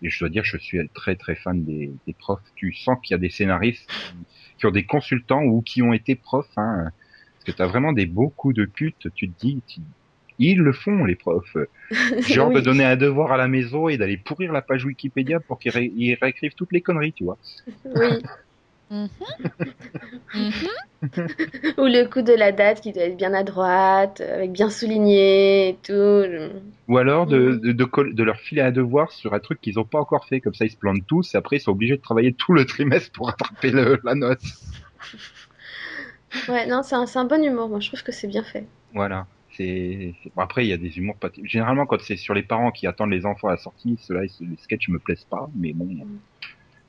Et 0.01 0.09
je 0.09 0.19
dois 0.19 0.29
dire, 0.29 0.43
je 0.43 0.57
suis 0.57 0.79
très 0.93 1.15
très 1.15 1.35
fan 1.35 1.63
des, 1.63 1.91
des 2.05 2.13
profs. 2.13 2.41
Tu 2.55 2.73
sens 2.73 2.97
qu'il 3.01 3.13
y 3.13 3.15
a 3.15 3.19
des 3.19 3.29
scénaristes 3.29 3.89
qui, 4.57 4.65
ont 4.65 4.71
des 4.71 4.85
consultants 4.85 5.43
ou 5.43 5.61
qui 5.61 5.81
ont 5.81 5.93
été 5.93 6.15
profs. 6.15 6.57
Hein, 6.57 6.89
parce 7.33 7.45
que 7.45 7.51
tu 7.51 7.61
as 7.61 7.67
vraiment 7.67 7.93
des 7.93 8.05
beaux 8.05 8.29
coups 8.29 8.55
de 8.55 8.65
pute. 8.65 9.07
Tu 9.15 9.29
te 9.29 9.39
dis, 9.39 9.61
ils 10.39 10.59
le 10.59 10.73
font 10.73 11.05
les 11.05 11.15
profs. 11.15 11.55
Genre 12.21 12.51
de 12.51 12.59
donner 12.59 12.85
un 12.85 12.95
devoir 12.95 13.31
à 13.31 13.37
la 13.37 13.47
maison 13.47 13.87
et 13.89 13.97
d'aller 13.97 14.17
pourrir 14.17 14.51
la 14.51 14.61
page 14.61 14.85
Wikipédia 14.85 15.39
pour 15.39 15.59
qu'ils 15.59 15.71
ré- 15.71 15.91
ils 15.95 16.17
réécrivent 16.21 16.55
toutes 16.55 16.71
les 16.71 16.81
conneries, 16.81 17.13
tu 17.13 17.23
vois. 17.23 17.37
Oui. 17.85 18.09
Mhm. 18.89 19.09
Mhm. 20.35 20.51
Ou 21.77 21.85
le 21.85 22.05
coup 22.07 22.21
de 22.21 22.33
la 22.33 22.51
date 22.51 22.81
qui 22.81 22.91
doit 22.93 23.03
être 23.03 23.17
bien 23.17 23.33
à 23.33 23.43
droite, 23.43 24.21
avec 24.21 24.51
bien 24.51 24.69
souligné 24.69 25.69
et 25.69 25.75
tout. 25.81 25.91
Ou 26.87 26.97
alors 26.97 27.25
de, 27.25 27.39
Mhm. 27.39 27.59
de, 27.59 27.71
de, 27.71 27.83
coll- 27.85 28.13
de 28.13 28.23
leur 28.23 28.37
filer 28.37 28.61
un 28.61 28.71
devoir 28.71 29.11
sur 29.11 29.33
un 29.33 29.39
truc 29.39 29.59
qu'ils 29.61 29.79
ont 29.79 29.85
pas 29.85 29.99
encore 29.99 30.27
fait. 30.27 30.41
Comme 30.41 30.53
ça, 30.53 30.65
ils 30.65 30.69
se 30.71 30.77
plantent 30.77 31.07
tous 31.07 31.33
et 31.33 31.37
après, 31.37 31.57
ils 31.57 31.59
sont 31.61 31.71
obligés 31.71 31.97
de 31.97 32.01
travailler 32.01 32.33
tout 32.33 32.53
le 32.53 32.65
trimestre 32.65 33.11
pour 33.13 33.27
rattraper 33.27 33.71
le, 33.71 33.99
la 34.03 34.15
note. 34.15 34.41
Ouais, 36.47 36.65
non, 36.67 36.83
c'est 36.83 36.95
un, 36.95 37.05
c'est 37.05 37.19
un 37.19 37.25
bon 37.25 37.43
humour. 37.43 37.69
Moi, 37.69 37.79
je 37.79 37.87
trouve 37.87 38.03
que 38.03 38.11
c'est 38.11 38.27
bien 38.27 38.43
fait. 38.43 38.67
Voilà. 38.93 39.27
C'est 39.55 40.15
bon, 40.35 40.41
après 40.41 40.65
il 40.65 40.69
y 40.69 40.73
a 40.73 40.77
des 40.77 40.97
humours 40.97 41.19
pas 41.19 41.29
généralement 41.43 41.85
quand 41.85 42.01
c'est 42.01 42.17
sur 42.17 42.33
les 42.33 42.43
parents 42.43 42.71
qui 42.71 42.87
attendent 42.87 43.11
les 43.11 43.25
enfants 43.25 43.49
à 43.49 43.51
la 43.51 43.57
sortie, 43.57 43.97
ceux-là 44.01 44.21
les 44.39 44.57
sketchs 44.57 44.89
me 44.89 44.99
plaisent 44.99 45.25
pas, 45.25 45.47
mais 45.55 45.73
bon. 45.73 45.87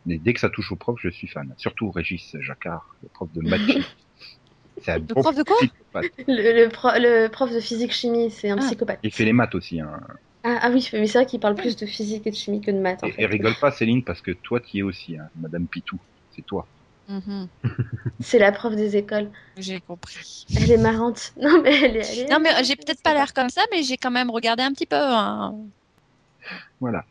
Mais 0.07 0.19
dès 0.19 0.35
que 0.35 0.41
ça 0.41 0.51
touche 0.51 0.73
au 0.73 0.77
prof, 0.77 0.99
je 1.03 1.09
suis 1.09 1.29
fan. 1.29 1.53
Surtout 1.57 1.91
Régis 1.91 2.37
Jacquard, 2.41 2.97
le 3.03 3.09
prof 3.11 3.31
de 3.33 3.41
maths. 3.43 3.61
c'est 4.79 4.93
un 4.93 4.99
bon 5.01 5.23
prof 5.23 5.37
de 5.37 5.43
quoi? 5.43 5.57
psychopathe. 5.57 6.13
Le, 6.29 6.65
le, 6.65 6.69
pro- 6.69 6.91
le 6.97 7.29
prof 7.29 7.53
de 7.53 7.61
physique-chimie, 7.61 8.31
c'est 8.31 8.51
un 8.51 8.57
Ah. 8.59 8.61
psychopathe. 8.67 9.01
Il 9.03 9.13
fait 9.13 9.25
les 9.25 9.33
maths 9.33 9.55
aussi. 9.55 9.81
Hein. 9.81 10.01
Ah, 10.43 10.59
ah 10.63 10.71
oui, 10.71 10.89
mais 10.93 11.07
c'est 11.07 11.19
vrai 11.19 11.27
qu'il 11.27 11.41
parle 11.41 11.55
plus 11.55 11.77
de 11.77 11.87
physique 11.87 12.27
et 12.27 12.31
de 12.31 12.37
chimie 12.37 12.61
que 12.61 12.71
de 12.71 12.79
maths, 12.79 13.03
en 13.03 13.09
Et, 13.09 13.15
fait. 13.15 13.23
et 13.23 13.27
rigole 13.27 13.55
pas 13.61 13.71
Céline 13.71 14.05
parce 14.05 14.21
que 14.23 14.31
toi 14.33 14.61
tu 14.61 14.77
y 14.77 14.81
es 14.81 14.83
aussi, 14.83 15.17
hein, 15.17 15.29
Madame 15.35 15.69
Pitou. 15.69 16.01
C'est 16.31 16.43
toi. 16.43 16.69
Mhm. 17.09 17.49
C'est 18.21 18.39
la 18.39 18.53
prof 18.53 18.75
des 18.75 18.97
écoles. 18.97 19.31
J'ai 19.59 19.81
compris. 19.81 20.45
Elle 20.57 20.71
est 20.71 20.77
marrante. 20.79 21.33
Non, 21.41 21.61
mais 21.63 21.75
elle 21.77 21.97
est. 21.97 22.01
elle 22.13 22.19
est- 22.21 22.31
Non, 22.31 22.39
mais 22.41 22.51
euh, 22.55 22.63
j'ai 22.65 22.77
peut-être 22.77 23.03
pas 23.03 23.15
l'air 23.15 23.33
comme 23.33 23.51
ça, 23.51 23.63
mais 23.73 23.83
j'ai 23.83 23.97
quand 23.97 24.11
même 24.11 24.31
regardé 24.31 24.63
un 24.63 24.73
petit 24.73 24.87
peu. 24.87 24.97
hein. 24.97 25.55
Voilà. 26.81 27.05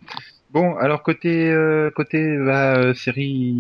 Bon, 0.50 0.76
alors 0.78 1.02
côté 1.02 1.50
euh, 1.52 1.90
côté 1.96 2.38
bah, 2.38 2.76
euh, 2.78 2.94
série 2.94 3.56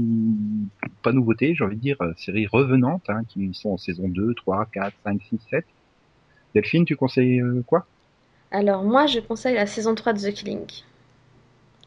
pas 1.02 1.12
nouveauté, 1.12 1.56
j'ai 1.56 1.64
envie 1.64 1.76
de 1.78 1.82
dire 1.82 1.98
euh, 2.02 2.14
série 2.18 2.46
revenante 2.48 3.04
hein, 3.10 3.22
qui 3.28 3.54
sont 3.54 3.72
en 3.72 3.78
saison 3.78 4.08
2, 4.08 4.34
3, 4.36 4.68
4, 4.72 4.96
5, 5.04 5.20
6, 5.30 5.40
7. 5.50 5.66
Delphine, 6.54 6.86
tu 6.86 6.96
conseilles 6.96 7.42
euh, 7.42 7.64
quoi? 7.66 7.88
Alors, 8.52 8.84
moi, 8.84 9.08
je 9.08 9.20
conseille 9.20 9.56
la 9.56 9.66
saison 9.66 9.96
3 9.96 10.14
de 10.14 10.20
The 10.20 10.34
Killing. 10.34 10.68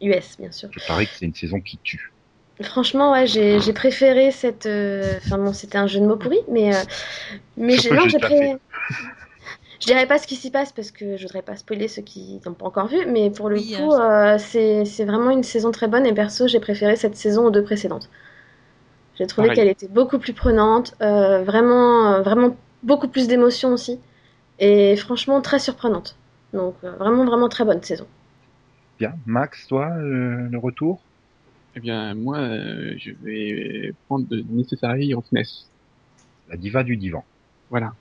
US, 0.01 0.37
bien 0.39 0.51
sûr. 0.51 0.69
Je 0.73 0.81
parie 0.89 1.07
que 1.07 1.13
c'est 1.15 1.27
une 1.27 1.35
saison 1.35 1.61
qui 1.61 1.79
tue. 1.79 2.13
Franchement, 2.63 3.13
ouais, 3.13 3.27
j'ai 3.27 3.61
j'ai 3.61 3.73
préféré 3.75 4.31
cette. 4.31 4.65
euh, 4.67 5.19
Enfin, 5.19 5.37
bon, 5.39 5.53
c'était 5.53 5.77
un 5.79 5.87
jeu 5.87 6.01
de 6.01 6.07
mots 6.07 6.17
pourri, 6.17 6.39
mais. 6.49 6.75
euh, 6.75 6.85
Mais 7.57 7.77
j'ai. 7.79 7.93
Non, 7.95 8.09
j'ai 8.09 8.09
j'ai 8.09 8.19
déjà 8.19 8.21
pré... 8.21 8.59
Je 9.81 9.87
dirais 9.87 10.07
pas 10.07 10.19
ce 10.19 10.27
qui 10.27 10.37
s'y 10.37 10.51
passe 10.51 10.73
parce 10.73 10.91
que 10.91 11.17
je 11.17 11.23
voudrais 11.23 11.43
pas 11.43 11.57
spoiler 11.57 11.89
ceux 11.89 12.03
qui 12.03 12.41
n'ont 12.47 12.55
pas 12.55 12.67
encore 12.67 12.89
vu, 12.89 13.07
mais 13.07 13.31
pour 13.31 13.49
le 13.49 13.61
Oui, 13.61 13.75
coup, 13.75 13.93
euh, 13.93 14.37
c'est 14.39 14.85
c'est 14.85 15.05
vraiment 15.05 15.31
une 15.31 15.43
saison 15.43 15.71
très 15.71 15.89
bonne 15.89 16.07
et 16.07 16.15
perso, 16.15 16.47
j'ai 16.49 16.61
préféré 16.61 16.97
cette 16.97 17.17
saison 17.17 17.47
aux 17.47 17.51
deux 17.51 17.63
précédentes. 17.65 18.11
J'ai 19.17 19.27
trouvé 19.27 19.51
Pareil. 19.51 19.53
qu'elle 19.53 19.67
était 19.69 19.89
beaucoup 19.89 20.19
plus 20.21 20.33
prenante, 20.33 20.95
euh, 21.03 21.43
vraiment, 21.43 22.13
euh, 22.15 22.23
vraiment 22.23 22.57
beaucoup 22.85 23.09
plus 23.09 23.27
d'émotions 23.27 23.73
aussi, 23.73 24.01
et 24.61 24.97
franchement 24.97 25.41
très 25.43 25.59
surprenante. 25.61 26.19
Donc 26.53 26.77
euh, 26.85 26.93
vraiment, 26.97 27.25
vraiment 27.25 27.49
très 27.49 27.65
bonne 27.65 27.83
saison. 27.83 28.07
Bien. 28.99 29.15
Max, 29.25 29.67
toi, 29.69 29.89
euh, 29.97 30.49
le 30.51 30.59
retour? 30.59 31.06
Eh 31.77 31.81
bien, 31.81 32.15
moi, 32.15 32.39
euh, 32.39 32.95
je 32.99 33.11
vais 33.23 33.93
prendre 34.07 34.27
de 34.27 34.43
Necessary 34.51 35.15
en 35.15 35.23
SNES. 35.23 35.69
La 36.49 36.57
diva 36.57 36.83
du 36.83 36.97
divan. 36.97 37.25
Voilà. 37.71 37.93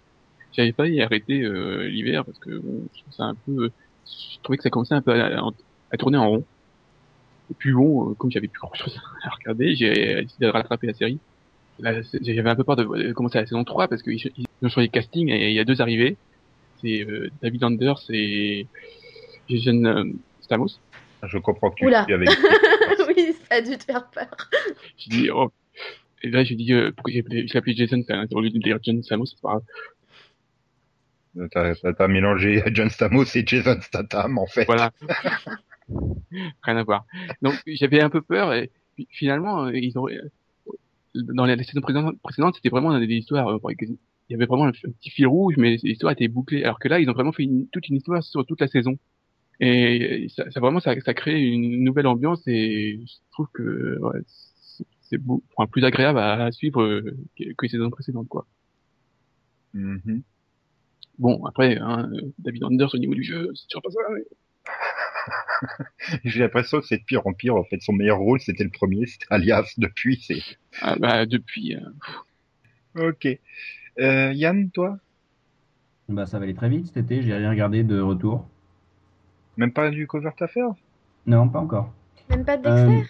J'avais 0.54 0.72
pas 0.72 0.88
y 0.88 1.02
arrêter 1.02 1.42
euh, 1.42 1.88
l'hiver 1.90 2.24
parce 2.24 2.40
que 2.40 2.58
bon, 2.58 2.88
je 2.96 3.02
trouve 3.02 3.14
ça 3.14 3.24
un 3.24 3.36
peu. 3.46 3.72
Je 4.06 4.40
trouvais 4.44 4.58
que 4.58 4.64
ça 4.64 4.70
commençait 4.70 4.94
un 4.94 5.02
peu 5.02 5.12
à, 5.12 5.40
à- 5.40 5.50
à 5.92 5.98
tourner 5.98 6.18
en 6.18 6.30
rond. 6.30 6.46
Et 7.52 7.54
puis 7.58 7.74
bon, 7.74 8.12
euh, 8.12 8.14
comme 8.14 8.32
j'avais 8.32 8.48
plus 8.48 8.60
grand 8.60 8.74
chose 8.76 8.98
à 9.24 9.30
regarder, 9.30 9.76
j'ai 9.76 10.22
décidé 10.24 10.46
de 10.46 10.52
rattraper 10.52 10.88
la 10.88 10.94
série. 10.94 11.20
Là, 11.80 11.94
J'avais 12.22 12.50
un 12.50 12.56
peu 12.56 12.64
peur 12.64 12.78
de, 12.78 12.84
de 12.86 13.12
commencer 13.12 13.38
la 13.40 13.46
saison 13.46 13.66
3 13.66 13.90
parce 13.90 14.02
qu'ils 14.02 14.14
ils 14.38 14.46
ont 14.62 14.70
changé 14.70 14.88
de 14.88 14.92
casting 14.94 15.28
et 15.30 15.50
il 15.50 15.54
y 15.56 15.60
a 15.60 15.66
deux 15.66 15.82
arrivés. 15.82 16.16
C'est 16.82 17.02
euh, 17.04 17.30
David 17.42 17.64
Anders 17.66 18.02
et 18.10 18.68
Jason 19.50 19.84
euh, 19.84 20.04
Stamos. 20.40 20.70
Je 21.24 21.38
comprends 21.40 21.72
que 21.72 21.76
tu 21.80 21.86
Oula. 21.88 22.06
suis 22.06 22.14
avec. 22.14 22.30
a 23.56 23.62
dû 23.62 23.78
te 23.78 23.84
faire 23.84 24.10
peur. 24.10 24.30
J'ai 24.98 25.10
dit, 25.10 25.30
oh. 25.32 25.52
Et 26.24 26.30
là, 26.30 26.44
j'ai 26.44 26.56
dit, 26.56 26.74
euh, 26.74 26.92
pourquoi 26.92 27.12
j'ai 27.14 27.20
appelé, 27.20 27.76
Jason, 27.76 28.02
au 28.32 28.42
lieu 28.42 28.50
de 28.50 28.58
dire 28.58 28.80
John 28.82 29.04
Stamos, 29.04 29.26
c'est 29.28 29.40
pas 29.42 29.50
grave. 29.50 29.64
T'as 31.52 31.94
t'as- 31.94 32.08
mélangé 32.08 32.64
John 32.74 32.90
Stamos 32.90 33.26
et 33.36 33.46
Jason 33.46 33.80
Statham 33.82 34.38
en 34.38 34.48
fait. 34.48 34.66
Voilà. 34.66 34.92
Rien 36.64 36.78
à 36.78 36.84
voir. 36.84 37.06
Donc, 37.42 37.62
j'avais 37.68 38.02
un 38.02 38.10
peu 38.10 38.22
peur 38.22 38.54
et 38.54 38.72
puis, 38.96 39.08
finalement, 39.12 39.66
euh, 39.66 39.78
ils 39.78 39.98
ont, 40.00 40.08
euh, 40.08 40.30
dans 41.14 41.46
les 41.46 41.62
saisons 41.64 41.82
précédentes, 41.82 42.56
c'était 42.56 42.70
vraiment 42.70 42.98
des 42.98 43.06
histoires, 43.06 43.50
euh, 43.50 43.60
il 43.80 43.98
y 44.30 44.34
avait 44.34 44.46
vraiment 44.48 44.66
un, 44.66 44.70
un 44.70 44.92
petit 45.00 45.12
fil 45.12 45.28
rouge, 45.28 45.56
mais 45.58 45.78
l'histoire 45.84 46.14
était 46.14 46.28
bouclée. 46.28 46.64
Alors 46.64 46.80
que 46.80 46.88
là, 46.88 47.00
ils 47.00 47.10
ont 47.10 47.14
vraiment 47.14 47.34
fait 47.34 47.44
une- 47.44 47.68
toute 47.68 47.88
une 47.90 47.98
histoire 47.98 48.24
sur 48.24 48.44
toute 48.46 48.62
la 48.62 48.68
saison. 48.68 48.98
Et 49.60 50.28
ça, 50.36 50.50
ça 50.52 50.60
vraiment, 50.60 50.80
ça, 50.80 51.00
ça 51.02 51.14
crée 51.14 51.42
une 51.42 51.84
nouvelle 51.84 52.08
ambiance 52.08 52.42
et 52.48 53.00
je 53.06 53.14
trouve 53.32 53.48
que 53.54 53.98
ouais, 54.00 54.20
c'est- 55.10 55.20
enfin, 55.56 55.68
plus 55.68 55.84
agréable 55.86 56.20
à, 56.20 56.46
à 56.46 56.52
suivre 56.52 57.02
que, 57.38 57.44
que 57.54 57.66
les 57.66 57.70
saisons 57.70 57.90
précédentes, 57.90 58.28
quoi. 58.28 58.46
Mhm. 59.74 60.22
Bon, 61.18 61.46
après, 61.46 61.78
hein, 61.78 62.10
David 62.40 62.64
Anders 62.66 62.94
au 62.94 62.98
niveau 62.98 63.14
du 63.16 63.24
jeu, 63.24 63.50
c'est 63.56 63.68
toujours 63.70 63.84
pas 63.84 63.92
ça. 63.92 64.00
mais- 64.14 64.24
J'ai 66.26 66.40
l'impression 66.40 66.82
que 66.82 66.88
c'est 66.88 66.98
de 66.98 67.04
pire 67.04 67.26
en 67.26 67.34
pire. 67.34 67.56
En 67.56 67.64
fait, 67.64 67.82
son 67.82 67.94
meilleur 67.94 68.18
rôle, 68.20 68.40
c'était 68.42 68.64
le 68.64 68.70
premier, 68.70 69.06
c'était 69.06 69.26
Alias. 69.30 69.74
Depuis, 69.78 70.22
c'est... 70.28 70.42
Ah, 70.82 70.96
bah, 71.00 71.26
depuis, 71.26 71.76
euh, 71.76 73.10
Ok. 73.10 73.28
Euh, 74.00 74.34
Yann, 74.34 74.70
toi? 74.72 74.98
Bah, 76.10 76.26
ça 76.26 76.38
va 76.40 76.44
aller 76.44 76.54
très 76.54 76.70
vite 76.70 76.88
cet 76.88 76.98
été, 76.98 77.22
j'ai 77.24 77.34
rien 77.34 77.50
regardé 77.50 77.84
de 77.84 78.00
retour. 78.00 78.48
Même 79.58 79.72
pas 79.72 79.90
du 79.90 80.08
cover 80.08 80.32
à 80.40 80.48
faire 80.48 80.70
Non, 81.26 81.48
pas 81.50 81.60
encore. 81.60 81.92
Même 82.30 82.44
pas 82.46 82.58
de 82.58 82.64
Dexter? 82.64 82.82
Euh, 82.88 83.02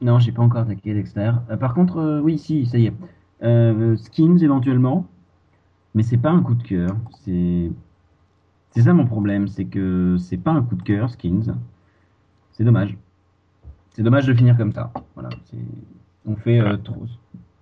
non, 0.00 0.18
j'ai 0.18 0.32
pas 0.32 0.42
encore 0.42 0.62
attaqué 0.62 0.94
Dexter. 0.94 1.32
Euh, 1.50 1.56
par 1.56 1.74
contre, 1.74 1.98
euh, 1.98 2.20
oui, 2.20 2.38
si, 2.38 2.66
ça 2.66 2.78
y 2.78 2.86
est. 2.86 2.92
Euh, 3.42 3.96
Skins 3.96 4.38
éventuellement, 4.42 5.06
mais 5.94 6.02
c'est 6.02 6.18
pas 6.18 6.30
un 6.30 6.42
coup 6.42 6.54
de 6.54 6.62
cœur. 6.62 6.96
C'est 7.24 7.70
c'est 8.70 8.82
ça 8.82 8.92
mon 8.94 9.06
problème, 9.06 9.48
c'est 9.48 9.66
que 9.66 10.16
c'est 10.18 10.38
pas 10.38 10.52
un 10.52 10.62
coup 10.62 10.76
de 10.76 10.82
cœur, 10.82 11.10
Skins. 11.10 11.54
C'est 12.52 12.64
dommage. 12.64 12.96
C'est 13.90 14.02
dommage 14.02 14.26
de 14.26 14.34
finir 14.34 14.56
comme 14.56 14.72
ça. 14.72 14.92
Voilà, 15.14 15.28
c'est- 15.50 15.58
on 16.26 16.36
fait 16.36 16.60
euh, 16.60 16.76
tro- 16.76 17.06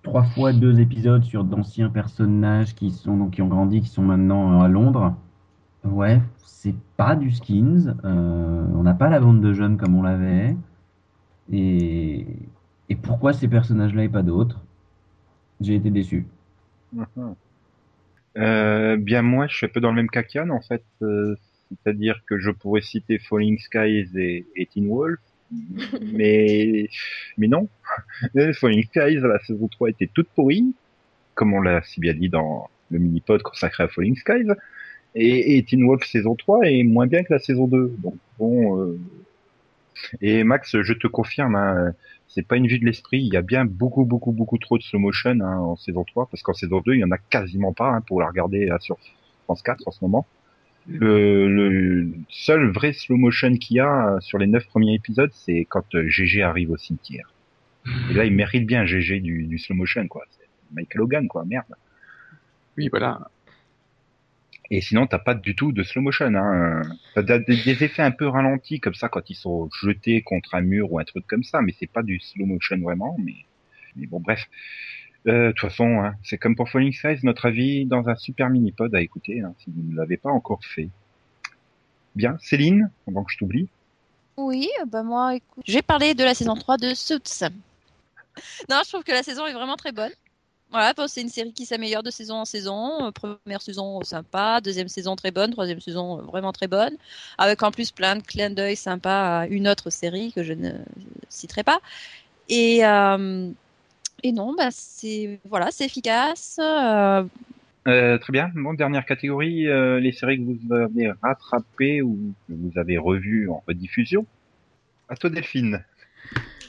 trois 0.03 0.23
fois 0.23 0.53
deux 0.53 0.79
épisodes 0.79 1.23
sur 1.23 1.43
d'anciens 1.43 1.89
personnages 1.89 2.75
qui 2.75 2.91
sont 2.91 3.17
donc 3.17 3.31
qui 3.31 3.41
ont 3.41 3.47
grandi, 3.47 3.81
qui 3.81 3.89
sont 3.89 4.03
maintenant 4.03 4.61
euh, 4.61 4.65
à 4.65 4.67
Londres. 4.67 5.15
Ouais, 5.83 6.19
c'est 6.45 6.75
pas 6.97 7.15
du 7.15 7.31
Skins. 7.31 7.95
Euh, 8.03 8.65
on 8.75 8.83
n'a 8.83 8.93
pas 8.93 9.09
la 9.09 9.19
bande 9.19 9.41
de 9.41 9.53
jeunes 9.53 9.77
comme 9.77 9.95
on 9.95 10.03
l'avait. 10.03 10.55
Et, 11.51 12.25
et 12.89 12.95
pourquoi 12.95 13.33
ces 13.33 13.47
personnages-là 13.47 14.05
et 14.05 14.09
pas 14.09 14.23
d'autres? 14.23 14.65
J'ai 15.61 15.75
été 15.75 15.89
déçu. 15.91 16.27
Mhm. 16.91 17.35
Euh, 18.37 18.97
bien 18.97 19.21
moi, 19.21 19.47
je 19.47 19.55
suis 19.57 19.65
un 19.65 19.69
peu 19.69 19.81
dans 19.81 19.89
le 19.89 19.95
même 19.95 20.09
cas 20.09 20.23
qu'Yann, 20.23 20.51
en 20.51 20.61
fait. 20.61 20.83
Euh, 21.01 21.35
C'est-à-dire 21.69 22.21
que 22.27 22.39
je 22.39 22.51
pourrais 22.51 22.81
citer 22.81 23.19
Falling 23.19 23.57
Skies 23.59 24.09
et, 24.17 24.47
et 24.55 24.65
Teen 24.67 24.87
Wolf, 24.87 25.19
mais 26.01 26.87
mais 27.37 27.47
non. 27.47 27.69
Falling 28.55 28.83
Skies, 28.85 29.19
la 29.21 29.39
saison 29.39 29.67
3 29.67 29.89
était 29.89 30.07
toute 30.13 30.29
pourrie, 30.29 30.75
comme 31.35 31.53
on 31.53 31.61
l'a 31.61 31.83
si 31.83 31.99
bien 32.01 32.13
dit 32.15 32.29
dans 32.29 32.69
le 32.91 32.99
mini-pod 32.99 33.43
consacré 33.43 33.83
à 33.85 33.87
Falling 33.89 34.15
Skies. 34.17 34.49
Et, 35.15 35.57
et 35.57 35.63
Teen 35.65 35.85
Wolf 35.85 36.03
saison 36.05 36.35
3 36.35 36.65
est 36.69 36.83
moins 36.83 37.07
bien 37.07 37.23
que 37.23 37.33
la 37.33 37.39
saison 37.39 37.67
2. 37.67 37.95
Donc 37.99 38.15
bon. 38.39 38.79
euh, 38.81 38.99
Et 40.21 40.43
Max, 40.43 40.81
je 40.81 40.93
te 40.93 41.07
confirme, 41.07 41.55
hein, 41.55 41.93
c'est 42.27 42.45
pas 42.47 42.57
une 42.57 42.67
vue 42.67 42.79
de 42.79 42.85
l'esprit. 42.85 43.19
Il 43.21 43.33
y 43.33 43.37
a 43.37 43.41
bien 43.41 43.65
beaucoup, 43.65 44.05
beaucoup, 44.05 44.31
beaucoup 44.31 44.57
trop 44.57 44.77
de 44.77 44.83
slow 44.83 44.99
motion 44.99 45.31
hein, 45.41 45.57
en 45.57 45.75
saison 45.75 46.03
3, 46.03 46.27
parce 46.29 46.43
qu'en 46.43 46.53
saison 46.53 46.81
2, 46.85 46.95
il 46.95 46.99
y 46.99 47.03
en 47.03 47.11
a 47.11 47.17
quasiment 47.17 47.73
pas 47.73 47.89
hein, 47.89 48.01
pour 48.01 48.21
la 48.21 48.27
regarder 48.27 48.65
là, 48.65 48.79
sur 48.79 48.97
France 49.45 49.61
4 49.63 49.87
en 49.87 49.91
ce 49.91 49.99
moment. 50.03 50.27
Le, 50.87 51.47
le 51.49 52.13
seul 52.29 52.71
vrai 52.71 52.93
slow 52.93 53.17
motion 53.17 53.55
qu'il 53.57 53.77
y 53.77 53.79
a 53.81 54.15
euh, 54.15 54.19
sur 54.21 54.37
les 54.39 54.47
neuf 54.47 54.67
premiers 54.67 54.95
épisodes, 54.95 55.31
c'est 55.33 55.65
quand 55.69 55.95
euh, 55.95 56.07
GG 56.07 56.43
arrive 56.43 56.71
au 56.71 56.77
cimetière. 56.77 57.33
Et 58.07 58.13
là, 58.13 58.25
il 58.25 58.33
mérite 58.35 58.67
bien 58.67 58.85
GG 58.85 59.21
du, 59.21 59.47
du 59.47 59.59
slow 59.59 59.75
motion, 59.75 60.07
quoi. 60.07 60.23
Michael 60.71 61.01
Hogan, 61.01 61.27
quoi, 61.27 61.45
merde. 61.45 61.65
oui, 62.77 62.87
voilà. 62.89 63.29
Et 64.73 64.79
sinon, 64.79 65.05
t'as 65.05 65.19
pas 65.19 65.35
du 65.35 65.53
tout 65.53 65.73
de 65.73 65.83
slow 65.83 66.01
motion. 66.01 66.33
Hein. 66.33 66.81
T'as 67.13 67.39
des, 67.39 67.83
effets 67.83 68.01
un 68.01 68.11
peu 68.11 68.25
ralentis 68.27 68.79
comme 68.79 68.93
ça 68.93 69.09
quand 69.09 69.29
ils 69.29 69.35
sont 69.35 69.69
jetés 69.83 70.21
contre 70.21 70.55
un 70.55 70.61
mur 70.61 70.93
ou 70.93 70.99
un 70.99 71.03
truc 71.03 71.27
comme 71.27 71.43
ça, 71.43 71.61
mais 71.61 71.75
c'est 71.77 71.91
pas 71.91 72.03
du 72.03 72.21
slow 72.21 72.45
motion 72.45 72.79
vraiment. 72.79 73.17
Mais, 73.19 74.07
bon, 74.07 74.21
bref. 74.21 74.47
Euh, 75.27 75.47
De 75.47 75.51
toute 75.51 75.69
façon, 75.69 75.99
hein, 75.99 76.15
c'est 76.23 76.37
comme 76.37 76.55
pour 76.55 76.69
Falling 76.69 76.93
Skies, 76.93 77.19
notre 77.23 77.47
avis 77.47 77.85
dans 77.85 78.07
un 78.07 78.15
super 78.15 78.49
mini-pod 78.49 78.95
à 78.95 79.01
écouter 79.01 79.41
hein, 79.41 79.53
si 79.59 79.69
vous 79.69 79.91
ne 79.91 79.95
l'avez 79.95 80.17
pas 80.17 80.31
encore 80.31 80.63
fait. 80.63 80.87
Bien, 82.15 82.37
Céline, 82.41 82.89
avant 83.07 83.25
que 83.25 83.31
je 83.33 83.37
t'oublie. 83.37 83.67
Oui, 84.37 84.69
bah 84.87 85.03
moi, 85.03 85.35
écoute, 85.35 85.63
j'ai 85.67 85.81
parlé 85.81 86.15
de 86.15 86.23
la 86.23 86.33
saison 86.33 86.55
3 86.55 86.77
de 86.77 86.93
Suits. 86.93 87.43
Non, 88.69 88.81
je 88.83 88.89
trouve 88.89 89.03
que 89.03 89.11
la 89.11 89.21
saison 89.21 89.45
est 89.45 89.53
vraiment 89.53 89.75
très 89.75 89.91
bonne. 89.91 90.11
Voilà, 90.71 90.93
c'est 91.07 91.21
une 91.21 91.29
série 91.29 91.51
qui 91.53 91.65
s'améliore 91.65 92.03
de 92.03 92.11
saison 92.11 92.35
en 92.35 92.45
saison. 92.45 93.07
Euh, 93.07 93.11
Première 93.11 93.61
saison 93.61 94.01
sympa, 94.03 94.61
deuxième 94.61 94.87
saison 94.87 95.15
très 95.17 95.31
bonne, 95.31 95.51
troisième 95.51 95.81
saison 95.81 96.19
euh, 96.19 96.21
vraiment 96.23 96.53
très 96.53 96.67
bonne, 96.67 96.95
avec 97.37 97.61
en 97.63 97.71
plus 97.71 97.91
plein 97.91 98.15
de 98.15 98.23
clins 98.23 98.49
d'œil 98.51 98.75
sympas 98.77 99.41
à 99.41 99.47
une 99.47 99.67
autre 99.67 99.89
série 99.89 100.31
que 100.33 100.43
je 100.43 100.53
ne 100.53 100.71
citerai 101.29 101.63
pas. 101.63 101.79
Et 102.49 102.85
euh, 102.85 103.51
non, 104.25 104.55
bah 104.57 104.69
c'est 104.71 105.39
voilà, 105.45 105.71
c'est 105.71 105.85
efficace. 105.85 106.57
euh, 106.61 107.23
Euh, 107.87 108.17
très 108.19 108.31
bien. 108.31 108.51
Bon, 108.55 108.73
dernière 108.73 109.05
catégorie, 109.05 109.67
euh, 109.67 109.99
les 109.99 110.11
séries 110.11 110.37
que 110.39 110.43
vous 110.43 110.73
avez 110.73 111.11
rattrapées 111.21 112.01
ou 112.01 112.35
que 112.47 112.53
vous 112.53 112.77
avez 112.77 112.97
revues 112.97 113.49
en 113.49 113.63
rediffusion. 113.67 114.27
À 115.09 115.15
toi, 115.17 115.29
Delphine. 115.29 115.85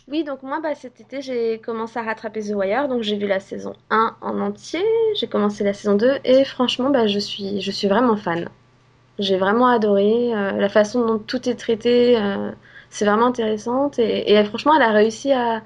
Oui, 0.08 0.24
donc 0.24 0.42
moi, 0.42 0.60
bah, 0.60 0.74
cet 0.74 1.00
été, 1.00 1.22
j'ai 1.22 1.60
commencé 1.60 1.98
à 1.98 2.02
rattraper 2.02 2.42
The 2.42 2.54
Wire. 2.54 2.88
Donc, 2.88 3.02
j'ai 3.02 3.16
vu 3.16 3.26
la 3.26 3.40
saison 3.40 3.74
1 3.90 4.16
en 4.20 4.40
entier. 4.40 4.82
J'ai 5.14 5.28
commencé 5.28 5.62
la 5.64 5.72
saison 5.74 5.94
2. 5.94 6.18
Et 6.24 6.44
franchement, 6.44 6.90
bah, 6.90 7.06
je 7.06 7.18
suis, 7.18 7.60
je 7.60 7.70
suis 7.70 7.88
vraiment 7.88 8.16
fan. 8.16 8.48
J'ai 9.18 9.38
vraiment 9.38 9.68
adoré 9.68 10.34
euh, 10.34 10.52
la 10.52 10.68
façon 10.70 11.06
dont 11.06 11.18
tout 11.20 11.48
est 11.48 11.56
traité. 11.56 12.18
euh, 12.18 12.52
c'est 12.90 13.06
vraiment 13.06 13.26
intéressante. 13.28 13.98
Et, 14.00 14.32
et 14.34 14.44
franchement, 14.44 14.74
elle 14.76 14.82
a 14.82 14.92
réussi 14.92 15.32
à, 15.32 15.62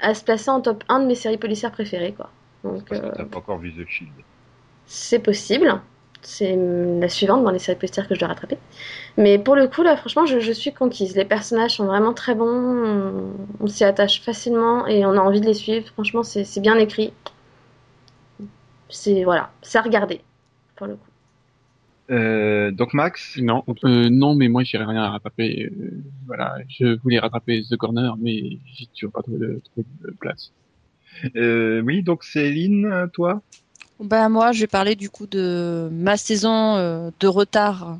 à 0.00 0.14
se 0.14 0.24
placer 0.24 0.50
en 0.50 0.60
top 0.62 0.84
1 0.88 1.00
de 1.00 1.06
mes 1.06 1.14
séries 1.16 1.38
policières 1.38 1.72
préférées. 1.72 2.14
Quoi. 2.14 2.34
Donc, 2.64 2.92
euh, 2.92 3.12
t'as 3.12 3.24
pas 3.26 3.38
encore 3.38 3.58
vu 3.58 3.72
The 3.74 3.88
Shield. 3.88 4.24
c'est 4.86 5.18
possible. 5.20 5.82
C'est 6.24 6.56
la 6.56 7.08
suivante 7.08 7.44
dans 7.44 7.50
les 7.50 7.58
séries 7.58 7.78
policières 7.78 8.08
que 8.08 8.14
je 8.14 8.20
dois 8.20 8.28
rattraper. 8.28 8.58
Mais 9.18 9.38
pour 9.38 9.56
le 9.56 9.68
coup, 9.68 9.82
là, 9.82 9.96
franchement, 9.96 10.26
je, 10.26 10.40
je 10.40 10.52
suis 10.52 10.72
conquise. 10.72 11.16
Les 11.16 11.24
personnages 11.24 11.76
sont 11.76 11.86
vraiment 11.86 12.14
très 12.14 12.34
bons. 12.34 12.46
On, 12.48 13.32
on 13.60 13.66
s'y 13.68 13.84
attache 13.84 14.22
facilement 14.22 14.86
et 14.86 15.04
on 15.06 15.12
a 15.12 15.20
envie 15.20 15.40
de 15.40 15.46
les 15.46 15.54
suivre. 15.54 15.86
Franchement, 15.94 16.22
c'est 16.22 16.44
c'est 16.44 16.60
bien 16.60 16.78
écrit. 16.78 17.12
C'est 18.88 19.24
voilà, 19.24 19.52
c'est 19.62 19.78
à 19.78 19.82
regarder 19.82 20.20
pour 20.76 20.86
le 20.86 20.96
coup. 20.96 21.08
Euh, 22.10 22.70
donc 22.72 22.94
Max, 22.94 23.38
Non, 23.38 23.64
euh, 23.84 24.08
non, 24.10 24.34
mais 24.34 24.48
moi, 24.48 24.64
j'ai 24.64 24.78
rien 24.78 25.02
à 25.04 25.10
rattraper. 25.10 25.70
euh, 25.72 26.02
voilà, 26.26 26.56
je 26.68 26.98
voulais 27.00 27.18
rattraper 27.18 27.62
The 27.68 27.76
Corner, 27.76 28.16
mais 28.18 28.60
j'ai 28.66 28.86
toujours 28.88 29.12
pas 29.12 29.22
trouvé 29.22 29.38
de, 29.38 29.62
de 29.76 30.10
place. 30.20 30.52
euh, 31.36 31.82
oui, 31.82 32.02
donc 32.02 32.24
Céline, 32.24 33.08
toi? 33.12 33.42
Bah 34.04 34.28
moi, 34.28 34.52
je 34.52 34.60
vais 34.60 34.66
parler 34.66 34.96
du 34.96 35.10
coup 35.10 35.26
de 35.26 35.88
ma 35.92 36.16
saison 36.16 36.76
euh, 36.76 37.10
de 37.20 37.26
retard 37.26 37.98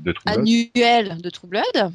de 0.00 0.14
annuel 0.26 1.20
de 1.20 1.30
True 1.30 1.48
Blood. 1.48 1.92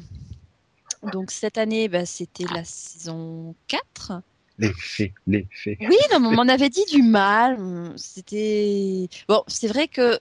Donc 1.12 1.30
cette 1.30 1.58
année, 1.58 1.88
bah, 1.88 2.06
c'était 2.06 2.46
la 2.52 2.64
saison 2.64 3.54
4. 3.68 4.22
Les 4.58 4.72
faits, 4.74 5.12
les 5.26 5.48
faits. 5.50 5.78
Oui, 5.80 5.96
non, 6.12 6.20
mais 6.20 6.28
on 6.28 6.32
m'en 6.32 6.48
avait 6.48 6.68
dit 6.68 6.84
du 6.90 7.02
mal. 7.02 7.58
C'était 7.96 9.08
bon, 9.28 9.42
c'est 9.48 9.68
vrai 9.68 9.88
que 9.88 10.20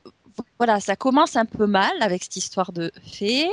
voilà, 0.57 0.79
ça 0.79 0.95
commence 0.95 1.35
un 1.35 1.45
peu 1.45 1.67
mal 1.67 1.91
avec 1.99 2.23
cette 2.23 2.37
histoire 2.37 2.71
de 2.71 2.91
fée. 3.03 3.49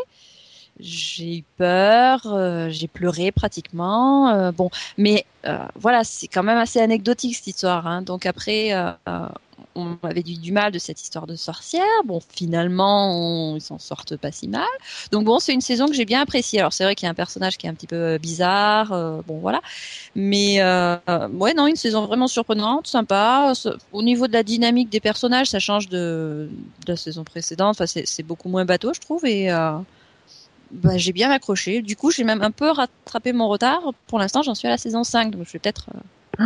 J'ai 0.81 1.39
eu 1.39 1.45
peur, 1.57 2.21
euh, 2.27 2.69
j'ai 2.71 2.87
pleuré 2.87 3.33
pratiquement. 3.33 4.29
euh, 4.31 4.53
bon, 4.53 4.71
mais 4.97 5.27
euh, 5.47 5.59
voilà, 5.75 6.05
c'est 6.05 6.29
quand 6.29 6.45
même 6.45 6.59
assez 6.59 6.81
anecdotique 6.81 7.35
cette 7.37 7.49
histoire. 7.49 7.87
hein. 7.89 8.03
Donc 8.03 8.27
après, 8.27 8.73
euh, 8.75 8.93
euh, 9.09 9.29
on 9.75 9.99
m'avait 10.05 10.23
dit 10.23 10.39
du 10.39 10.53
mal 10.53 10.71
de 10.71 10.79
cette 10.79 11.03
histoire 11.03 11.27
de 11.27 11.35
sorcière. 11.35 11.83
Bon, 12.07 12.21
finalement, 12.33 13.13
on- 13.53 13.57
ils 13.57 13.61
s'en 13.61 13.79
sortent 13.79 14.17
pas 14.17 14.31
si 14.31 14.47
mal. 14.49 14.65
Donc 15.11 15.25
bon, 15.25 15.41
c'est 15.41 15.53
une 15.53 15.61
saison 15.61 15.87
que 15.89 15.95
j'ai 15.95 16.05
bien 16.05 16.21
appréciée. 16.23 16.61
Alors 16.61 16.73
c'est 16.73 16.85
vrai 16.85 16.95
qu'il 16.95 17.07
y 17.07 17.09
a 17.09 17.11
un 17.11 17.15
personnage 17.15 17.57
qui 17.59 17.67
est 17.67 17.71
un 17.71 17.75
petit 17.75 17.89
peu 17.89 17.97
euh, 17.97 18.19
bizarre. 18.19 18.91
bon, 19.27 19.41
voilà. 19.41 19.61
Mais 20.17 20.63
ouais, 20.63 21.55
non, 21.55 21.67
une 21.67 21.77
saison 21.77 22.07
vraiment 22.07 22.29
surprenante, 22.29 22.87
sympa. 22.87 23.53
Au 23.93 24.03
niveau 24.03 24.27
de 24.29 24.33
la 24.33 24.43
dynamique 24.45 24.91
des 24.91 25.01
personnages, 25.01 25.49
ça 25.49 25.59
change 25.61 25.89
de, 25.89 26.51
de 26.87 26.93
la 26.93 26.97
saison 26.97 27.25
précédente. 27.25 27.77
Enfin, 27.81 27.87
c'est 27.87 28.23
beaucoup 28.23 28.49
moins 28.49 28.65
bateau, 28.65 28.93
je 28.95 29.01
trouve. 29.01 29.25
Et 29.27 29.51
bah, 30.71 30.97
j'ai 30.97 31.13
bien 31.13 31.31
accroché. 31.31 31.83
Du 31.83 31.97
coup, 31.97 32.11
j'ai 32.11 32.25
même 32.25 32.43
un 32.43 32.51
peu 32.51 32.71
rattrapé 32.71 33.33
mon 33.33 33.49
retard. 33.49 33.81
Pour 34.07 34.19
l'instant, 34.19 34.43
j'en 34.43 34.55
suis 34.55 34.67
à 34.69 34.71
la 34.71 34.79
saison 34.79 35.05
5. 35.05 35.31
Donc, 35.33 35.47
je 35.47 35.53
vais 35.53 35.59
peut-être 35.59 35.91
euh, 35.95 35.99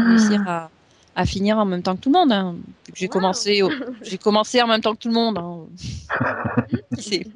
réussir 0.09 0.43
à, 0.47 0.71
à 1.15 1.27
finir 1.27 1.59
en 1.59 1.65
même 1.65 1.83
temps 1.83 1.97
que 1.97 2.01
tout 2.03 2.11
le 2.13 2.19
monde. 2.19 2.33
Hein. 2.33 2.57
J'ai 2.95 3.07
Wow. 3.07 3.13
commencé, 3.13 3.63
au- 3.63 3.71
j'ai 4.03 4.19
commencé 4.19 4.63
en 4.63 4.67
même 4.69 4.81
temps 4.81 4.93
que 4.95 4.99
tout 5.01 5.09
le 5.09 5.15
monde. 5.15 5.39
Hein. 5.39 5.67
Qui 6.97 7.03
sait 7.03 7.27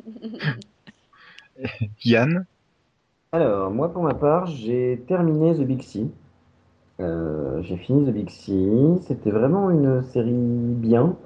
Yann, 2.04 2.46
Alors, 3.32 3.70
moi 3.70 3.92
pour 3.92 4.02
ma 4.02 4.14
part, 4.14 4.46
j'ai 4.46 5.02
terminé 5.08 5.54
The 5.54 5.62
Big 5.62 5.82
Sea. 5.82 6.10
Euh, 7.00 7.62
j'ai 7.62 7.76
fini 7.76 8.06
The 8.06 8.10
Big 8.14 8.30
Sea. 8.30 8.98
C'était 9.06 9.30
vraiment 9.30 9.70
une 9.70 10.02
série 10.02 10.32
bien. 10.32 11.16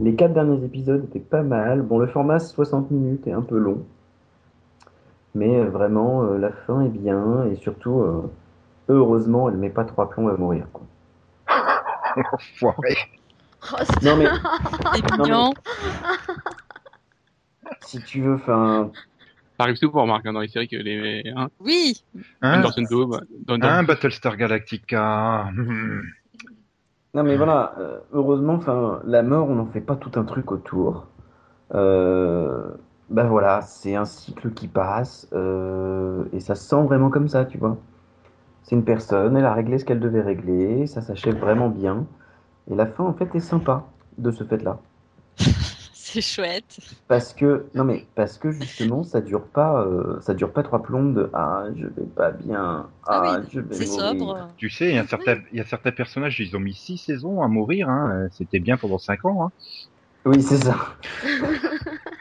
Les 0.00 0.14
quatre 0.14 0.34
derniers 0.34 0.64
épisodes 0.64 1.04
étaient 1.04 1.18
pas 1.20 1.42
mal. 1.42 1.82
Bon, 1.82 1.98
le 1.98 2.06
format 2.06 2.38
60 2.38 2.90
minutes 2.90 3.26
est 3.26 3.32
un 3.32 3.42
peu 3.42 3.58
long. 3.58 3.84
Mais 5.34 5.60
euh, 5.60 5.68
vraiment, 5.68 6.22
euh, 6.24 6.38
la 6.38 6.50
fin 6.50 6.80
est 6.82 6.88
bien. 6.88 7.44
Et 7.46 7.56
surtout, 7.56 8.00
euh, 8.00 8.22
heureusement, 8.88 9.48
elle 9.48 9.56
met 9.56 9.70
pas 9.70 9.84
trois 9.84 10.08
plombs 10.10 10.28
à 10.28 10.36
mourir. 10.36 10.66
quoi. 10.72 10.84
enfoiré. 12.32 12.96
Oh, 13.72 13.76
c'est- 13.82 14.02
Non, 14.04 14.16
mais 14.16 14.26
C'est 14.94 15.10
Non, 15.18 15.18
mais- 15.18 15.24
mignon. 15.24 15.52
si 17.80 18.00
tu 18.02 18.20
veux, 18.22 18.34
enfin, 18.34 18.90
Ça 19.58 19.64
arrive 19.64 19.76
souvent, 19.76 20.06
Marc, 20.06 20.24
hein, 20.26 20.32
dans 20.32 20.40
les 20.40 20.48
séries 20.48 20.68
que 20.68 20.76
les, 20.76 21.24
hein, 21.36 21.48
Oui, 21.60 22.04
Hein 22.42 22.60
dans 22.60 22.70
Dome, 22.88 23.20
dans, 23.46 23.58
dans, 23.58 23.66
Hein, 23.68 23.82
Battlestar 23.82 24.36
Galactica. 24.36 25.48
Hmm. 25.52 26.02
Non 27.14 27.22
mais 27.24 27.36
voilà, 27.36 27.74
euh, 27.78 27.98
heureusement, 28.12 28.54
enfin, 28.54 29.00
la 29.04 29.22
mort, 29.22 29.48
on 29.50 29.56
n'en 29.56 29.66
fait 29.66 29.80
pas 29.80 29.96
tout 29.96 30.12
un 30.20 30.24
truc 30.24 30.52
autour. 30.52 31.06
Euh, 31.74 32.70
ben 33.10 33.26
voilà, 33.26 33.62
c'est 33.62 33.94
un 33.94 34.04
cycle 34.04 34.50
qui 34.52 34.68
passe 34.68 35.26
euh, 35.32 36.24
et 36.32 36.40
ça 36.40 36.54
se 36.54 36.68
sent 36.68 36.82
vraiment 36.82 37.10
comme 37.10 37.28
ça, 37.28 37.44
tu 37.44 37.58
vois. 37.58 37.76
C'est 38.64 38.74
une 38.76 38.84
personne, 38.84 39.36
elle 39.36 39.46
a 39.46 39.54
réglé 39.54 39.78
ce 39.78 39.84
qu'elle 39.84 40.00
devait 40.00 40.20
régler, 40.20 40.86
ça 40.86 41.00
s'achève 41.00 41.38
vraiment 41.38 41.70
bien 41.70 42.06
et 42.70 42.74
la 42.74 42.86
fin 42.86 43.04
en 43.04 43.14
fait 43.14 43.34
est 43.34 43.40
sympa 43.40 43.86
de 44.18 44.30
ce 44.30 44.44
fait-là. 44.44 44.78
c'est 45.94 46.20
chouette. 46.20 46.78
Parce 47.06 47.32
que 47.32 47.66
non 47.74 47.84
mais 47.84 48.04
parce 48.14 48.36
que 48.36 48.50
justement 48.50 49.04
ça 49.04 49.20
dure 49.22 49.44
pas, 49.46 49.82
euh, 49.82 50.20
ça 50.20 50.34
dure 50.34 50.52
pas 50.52 50.62
trois 50.62 50.82
plombes 50.82 51.14
de 51.14 51.30
ah 51.32 51.64
je 51.76 51.86
vais 51.86 52.06
pas 52.14 52.30
bien, 52.32 52.86
Ah 53.06 53.22
ah, 53.24 53.38
oui, 53.40 53.46
je 53.50 53.60
vais 53.60 53.86
mourir. 53.86 53.88
sobre. 53.88 54.48
Tu 54.58 54.68
sais, 54.68 54.88
il 54.90 54.94
y 54.96 54.98
a 54.98 55.06
certains, 55.06 55.38
il 55.52 55.58
y 55.58 55.60
a 55.60 55.64
certains 55.64 55.92
personnages, 55.92 56.38
ils 56.40 56.54
ont 56.56 56.60
mis 56.60 56.74
six 56.74 56.98
saisons 56.98 57.42
à 57.42 57.48
mourir. 57.48 57.88
Hein. 57.88 58.10
euh, 58.12 58.28
C'était 58.32 58.58
bien 58.60 58.76
pendant 58.76 58.98
cinq 58.98 59.24
ans. 59.24 59.44
Hein. 59.46 59.50
Oui 60.26 60.42
c'est 60.42 60.58
ça. 60.58 60.76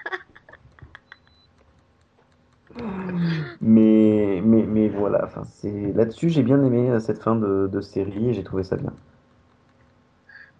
Mais, 3.61 4.41
mais, 4.43 4.63
mais 4.63 4.89
voilà, 4.89 5.21
enfin, 5.25 5.43
c'est 5.51 5.93
là-dessus 5.93 6.29
j'ai 6.29 6.43
bien 6.43 6.63
aimé 6.63 6.89
euh, 6.89 6.99
cette 6.99 7.21
fin 7.21 7.35
de, 7.35 7.67
de 7.71 7.81
série 7.81 8.29
et 8.29 8.33
j'ai 8.33 8.43
trouvé 8.43 8.63
ça 8.63 8.75
bien. 8.77 8.93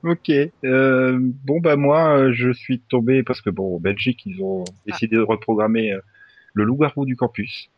Ok. 0.03 0.31
Euh, 0.63 1.19
bon 1.19 1.59
bah 1.59 1.75
moi, 1.75 2.17
euh, 2.17 2.33
je 2.33 2.51
suis 2.51 2.79
tombé 2.79 3.23
parce 3.23 3.41
que 3.41 3.49
bon, 3.49 3.77
en 3.77 3.79
Belgique, 3.79 4.21
ils 4.25 4.41
ont 4.41 4.63
décidé 4.85 5.15
de 5.15 5.21
reprogrammer 5.21 5.93
euh, 5.93 5.99
le 6.53 6.63
loup-garou 6.63 7.05
du 7.05 7.15
campus. 7.15 7.69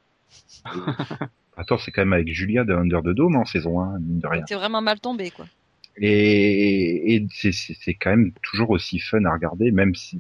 Attends, 1.58 1.78
c'est 1.78 1.92
quand 1.92 2.02
même 2.02 2.14
avec 2.14 2.32
Julia 2.32 2.64
de 2.64 2.74
Under 2.74 3.02
the 3.02 3.10
Dome 3.10 3.36
en 3.36 3.46
saison 3.46 3.82
1, 3.82 4.00
mine 4.00 4.20
de 4.20 4.28
rien. 4.28 4.44
T'es 4.44 4.56
vraiment 4.56 4.82
mal 4.82 5.00
tombé, 5.00 5.32
quoi. 5.32 5.46
Et, 5.98 7.16
et 7.16 7.28
c'est- 7.32 7.52
c'est 7.52 7.74
c'est 7.74 7.94
quand 7.94 8.12
même 8.12 8.32
toujours 8.42 8.70
aussi 8.70 9.00
fun 9.00 9.26
à 9.26 9.34
regarder, 9.34 9.72
même 9.72 9.96
si 9.96 10.20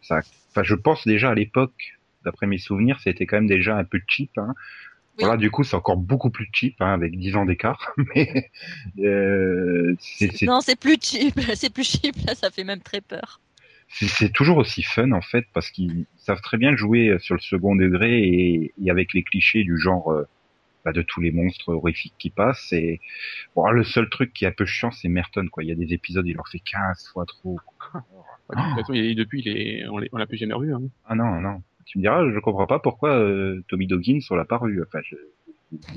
ça. 0.00 0.20
Enfin, 0.50 0.62
je 0.62 0.74
pense 0.74 1.06
déjà 1.06 1.30
à 1.30 1.34
l'époque, 1.34 1.99
d'après 2.24 2.46
mes 2.46 2.58
souvenirs, 2.58 2.98
c'était 3.00 3.26
quand 3.26 3.36
même 3.36 3.46
déjà 3.46 3.76
un 3.76 3.84
peu 3.84 4.00
cheap. 4.08 4.30
Hein. 4.38 4.54
Oui. 5.18 5.24
Voilà, 5.24 5.36
du 5.36 5.50
coup, 5.50 5.64
c'est 5.64 5.76
encore 5.76 5.96
beaucoup 5.96 6.30
plus 6.30 6.48
cheap, 6.52 6.76
hein, 6.80 6.92
avec 6.94 7.18
10 7.18 7.36
ans 7.36 7.44
d'écart. 7.44 7.92
Mais 8.14 8.50
euh, 9.00 9.94
c'est 9.98 10.32
c'est- 10.36 10.46
Non, 10.46 10.60
c'est 10.60 10.78
plus 10.78 10.96
cheap. 11.02 11.38
C'est 11.54 11.72
plus 11.72 11.84
cheap, 11.84 12.14
là, 12.26 12.34
ça 12.34 12.50
fait 12.50 12.64
même 12.64 12.80
très 12.80 13.00
peur. 13.00 13.40
c'est 13.88 14.06
c'est 14.08 14.32
toujours 14.32 14.58
aussi 14.58 14.82
fun 14.82 15.10
en 15.12 15.20
fait, 15.20 15.46
parce 15.52 15.70
qu'ils 15.70 16.06
savent 16.16 16.40
très 16.40 16.56
bien 16.58 16.76
jouer 16.76 17.16
sur 17.18 17.34
le 17.34 17.40
second 17.40 17.74
degré 17.76 18.22
et, 18.22 18.72
et 18.82 18.90
avec 18.90 19.12
les 19.14 19.22
clichés 19.22 19.64
du 19.64 19.78
genre. 19.78 20.12
euh, 20.12 20.26
bah, 20.82 20.92
de 20.92 21.02
tous 21.02 21.20
les 21.20 21.30
monstres 21.30 21.74
horrifiques 21.74 22.14
qui 22.18 22.30
passent 22.30 22.72
et 22.72 23.00
bon 23.54 23.68
le 23.70 23.84
seul 23.84 24.08
truc 24.08 24.32
qui 24.32 24.46
est 24.46 24.48
un 24.48 24.50
peu 24.52 24.64
chiant 24.64 24.90
c'est 24.90 25.08
Merton 25.10 25.46
quoi 25.52 25.62
il 25.62 25.68
y 25.68 25.72
a 25.72 25.74
des 25.74 25.92
épisodes 25.92 26.26
il 26.26 26.34
leur 26.36 26.48
fait 26.48 26.58
15 26.60 27.06
fois 27.12 27.26
trop 27.26 27.58
de 27.94 28.00
toute 28.56 28.74
façon, 28.78 28.94
il 28.94 29.04
est, 29.10 29.14
depuis, 29.14 29.42
il 29.44 29.48
est, 29.58 29.86
on 29.88 29.98
l'a 29.98 30.06
on 30.12 30.16
l'a 30.16 30.26
plus 30.26 30.38
jamais 30.38 30.54
revu. 30.54 30.72
Hein. 30.72 30.80
Ah 31.06 31.14
non, 31.14 31.38
non. 31.42 31.62
Tu 31.86 31.98
me 31.98 32.02
diras, 32.02 32.30
je 32.32 32.38
comprends 32.38 32.66
pas 32.66 32.78
pourquoi 32.78 33.18
euh, 33.18 33.62
Tommy 33.68 33.86
Doggins 33.86 34.20
on 34.30 34.34
l'a 34.36 34.44
pas 34.44 34.58
revu. 34.58 34.82
Enfin, 34.82 35.00
je... 35.04 35.16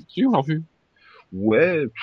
Si, 0.07 0.25
on 0.25 0.31
l'a 0.31 0.39
revu. 0.39 0.63
ouais, 1.31 1.83
pff, 1.83 1.93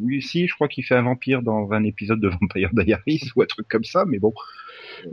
oui, 0.00 0.22
si, 0.22 0.46
je 0.46 0.54
crois 0.54 0.68
qu'il 0.68 0.84
fait 0.84 0.94
un 0.94 1.02
vampire 1.02 1.42
dans 1.42 1.72
un 1.72 1.84
épisode 1.84 2.20
de 2.20 2.28
Vampire 2.40 2.70
Diaries 2.72 3.22
ou 3.36 3.42
un 3.42 3.46
truc 3.46 3.66
comme 3.68 3.84
ça, 3.84 4.04
mais 4.06 4.18
bon, 4.18 4.32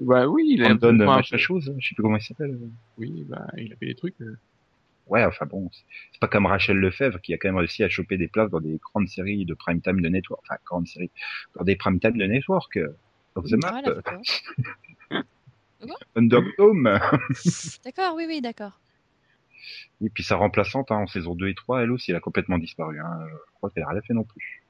Bah 0.02 0.28
oui, 0.28 0.44
il 0.52 0.64
a 0.64 0.74
donne 0.74 1.02
enfin, 1.02 1.18
machin 1.18 1.38
chose, 1.38 1.74
je 1.78 1.88
sais 1.88 1.96
plus 1.96 2.04
comment 2.04 2.18
il 2.18 2.22
s'appelle. 2.22 2.58
Oui, 2.98 3.26
bah, 3.28 3.48
il 3.58 3.74
a 3.74 3.76
fait 3.78 3.88
des 3.88 3.96
trucs. 3.96 4.20
euh. 4.22 4.38
Ouais, 5.08 5.26
enfin 5.26 5.48
bon, 5.48 5.70
c'est- 5.72 5.84
c'est 6.12 6.20
pas 6.20 6.28
comme 6.28 6.46
Rachel 6.46 6.78
Lefebvre 6.78 7.20
qui 7.22 7.34
a 7.34 7.38
quand 7.40 7.48
même 7.48 7.58
réussi 7.58 7.84
à 7.84 7.90
choper 7.90 8.18
des 8.18 8.28
places 8.28 8.52
dans 8.52 8.60
des 8.62 8.78
grandes 8.78 9.08
séries 9.08 9.44
de 9.46 9.56
prime 9.56 9.82
time 9.82 10.02
de 10.02 10.08
network, 10.10 10.42
enfin 10.48 10.60
grandes 10.66 10.88
séries, 10.88 11.10
dans 11.56 11.64
des 11.64 11.76
prime 11.76 12.00
time 12.00 12.16
de 12.18 12.26
network. 12.26 12.78
euh, 12.78 12.90
Of 13.36 13.46
the 13.46 13.54
map, 13.54 13.82
Voilà, 13.84 14.02
d'accord. 15.80 15.98
Underdome. 16.16 17.00
D'accord, 17.86 18.16
oui, 18.16 18.26
oui, 18.28 18.42
d'accord. 18.42 18.80
Et 20.02 20.10
puis 20.10 20.24
sa 20.24 20.36
remplaçante 20.38 20.92
hein, 20.92 20.98
en 20.98 21.08
saison 21.08 21.36
2 21.36 21.48
et 21.50 21.56
3, 21.56 21.84
elle 21.84 21.92
aussi, 21.92 22.12
elle 22.12 22.18
a 22.18 22.22
complètement 22.22 22.58
disparu. 22.58 23.00
Hein. 23.00 23.20
Je 23.30 23.52
crois 23.56 23.70
qu'elle 23.70 23.84
a 23.84 23.90
rien 23.90 24.02
fait 24.02 24.14
non 24.14 24.24
plus. 24.24 24.64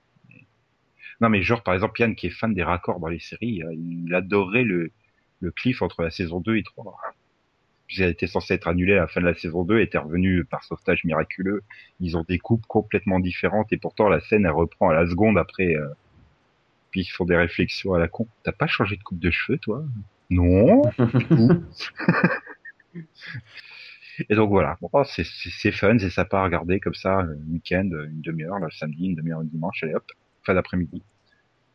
Non 1.22 1.30
mais 1.30 1.42
genre 1.42 1.64
par 1.64 1.74
exemple 1.74 2.00
Yann 2.00 2.16
qui 2.16 2.28
est 2.28 2.32
fan 2.32 2.54
des 2.54 2.64
raccords 2.64 3.00
dans 3.00 3.08
les 3.10 3.20
séries, 3.20 3.62
euh, 3.64 3.74
il 3.74 4.14
adorait 4.16 4.64
le, 4.64 4.92
le 5.42 5.52
cliff 5.52 5.82
entre 5.82 6.02
la 6.02 6.12
saison 6.12 6.40
2 6.40 6.56
et 6.56 6.64
3. 6.64 6.98
Puis 7.88 8.02
elle 8.02 8.10
était 8.12 8.28
censée 8.28 8.54
être 8.54 8.68
annulée 8.70 8.94
à 8.94 9.02
la 9.02 9.08
fin 9.08 9.20
de 9.20 9.26
la 9.26 9.34
saison 9.36 9.64
2, 9.66 9.78
elle 9.78 9.84
était 9.84 9.98
revenue 9.98 10.46
par 10.46 10.64
sauvetage 10.64 11.04
miraculeux. 11.04 11.62
Ils 12.00 12.16
ont 12.16 12.24
des 12.28 12.40
coupes 12.40 12.66
complètement 12.68 13.20
différentes 13.20 13.72
et 13.74 13.78
pourtant 13.78 14.08
la 14.10 14.22
scène 14.22 14.46
elle 14.46 14.52
reprend 14.52 14.90
à 14.90 14.94
la 14.94 15.08
seconde 15.08 15.38
après. 15.38 15.76
euh, 15.76 15.90
Puis 16.92 17.02
ils 17.02 17.06
font 17.10 17.26
des 17.26 17.36
réflexions 17.36 17.94
à 17.94 18.00
la 18.00 18.08
con. 18.08 18.28
T'as 18.44 18.54
pas 18.54 18.68
changé 18.68 18.96
de 18.96 19.04
coupe 19.04 19.20
de 19.20 19.30
cheveux 19.32 19.58
toi? 19.58 19.84
Non. 20.30 20.82
du 20.98 21.26
coup. 21.28 21.50
Et 24.30 24.36
donc 24.36 24.50
voilà, 24.50 24.78
bon, 24.82 24.90
oh, 24.92 25.04
c'est 25.06 25.72
fun, 25.72 25.98
c'est 25.98 26.10
sympa 26.10 26.40
à 26.40 26.44
regarder 26.44 26.80
comme 26.82 26.94
ça, 26.94 27.22
le 27.22 27.36
week-end, 27.52 27.90
une 27.90 28.22
demi-heure, 28.22 28.60
le 28.60 28.70
samedi, 28.72 29.06
une 29.06 29.16
demi-heure 29.16 29.40
le 29.40 29.46
dimanche, 29.48 29.82
allez 29.84 29.96
hop, 29.96 30.04
fin 30.44 30.54
d'après-midi. 30.54 31.02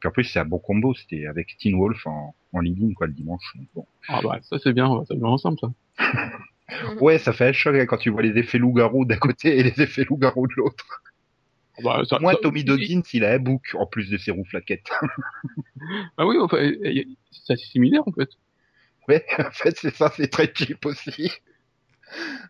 Puis 0.01 0.09
en 0.09 0.13
plus 0.13 0.25
c'est 0.25 0.41
un 0.41 0.45
bon 0.45 0.59
combo, 0.59 0.93
c'était 0.95 1.27
avec 1.27 1.57
Teen 1.59 1.75
Wolf 1.79 2.07
en, 2.07 2.35
en 2.53 2.61
leading 2.61 2.93
quoi 2.93 3.07
le 3.07 3.15
dimanche. 3.15 3.43
Donc, 3.57 3.67
bon. 3.75 3.87
Ah 4.09 4.21
bah, 4.23 4.39
ça 4.43 4.59
c'est 4.63 4.75
bien, 4.75 4.87
ça 5.09 5.15
va 5.15 5.29
ensemble, 5.29 5.59
ça. 5.59 5.73
Ouais, 7.01 7.19
ça 7.19 7.35
fait 7.35 7.49
un 7.49 7.53
choc 7.53 7.77
hein, 7.77 7.85
quand 7.87 7.99
tu 7.99 8.09
vois 8.09 8.23
les 8.23 8.39
effets 8.39 8.57
loup-garou 8.57 9.05
d'un 9.05 9.19
côté 9.19 9.59
et 9.59 9.63
les 9.63 9.83
effets 9.83 10.05
loup-garou 10.05 10.47
de 10.47 10.55
l'autre. 10.57 11.03
Ah 11.77 11.81
Bah, 11.85 12.03
ça, 12.09 12.19
Moi, 12.21 12.33
ça- 12.33 12.39
Tommy 12.43 12.65
Doggins, 12.65 13.03
il 13.13 13.23
a 13.25 13.33
un 13.35 13.39
bouc 13.39 13.75
en 13.79 13.85
plus 13.87 14.09
de 14.11 14.17
ses 14.17 14.31
roues 14.31 14.47
flaquettes. 14.47 14.91
Ah 16.17 16.27
oui, 16.27 16.37
enfin, 16.41 16.57
c'est 17.31 17.53
assez 17.53 17.67
similaire, 17.67 18.03
en 18.09 18.13
fait. 18.13 18.31
Ouais, 19.09 19.25
en 19.39 19.51
fait 19.51 19.77
c'est 19.77 19.95
ça, 19.95 20.13
c'est 20.17 20.29
très 20.29 20.53
cheap 20.55 20.85
aussi. 20.87 21.31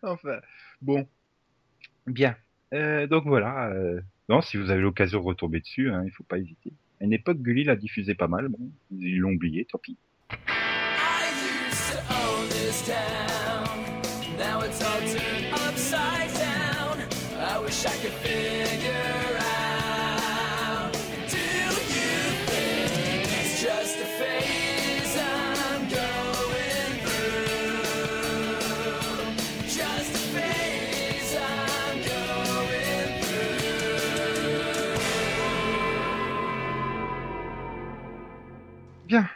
enfin, 0.03 0.39
bon, 0.81 1.07
bien. 2.07 2.35
Euh, 2.73 3.07
donc 3.07 3.25
voilà. 3.25 3.69
Euh, 3.69 4.01
non, 4.29 4.41
si 4.41 4.57
vous 4.57 4.69
avez 4.69 4.81
l'occasion 4.81 5.19
de 5.19 5.25
retomber 5.25 5.59
dessus, 5.59 5.91
hein, 5.91 6.03
il 6.05 6.11
faut 6.11 6.23
pas 6.23 6.37
hésiter. 6.39 6.73
À 6.99 7.05
une 7.05 7.13
époque, 7.13 7.37
Gulli 7.41 7.63
l'a 7.63 7.75
diffusé 7.75 8.15
pas 8.15 8.27
mal. 8.27 8.49
Ils 8.91 9.19
l'ont 9.19 9.31
oublié, 9.31 9.65
tant 9.65 9.77
pis. 9.77 9.97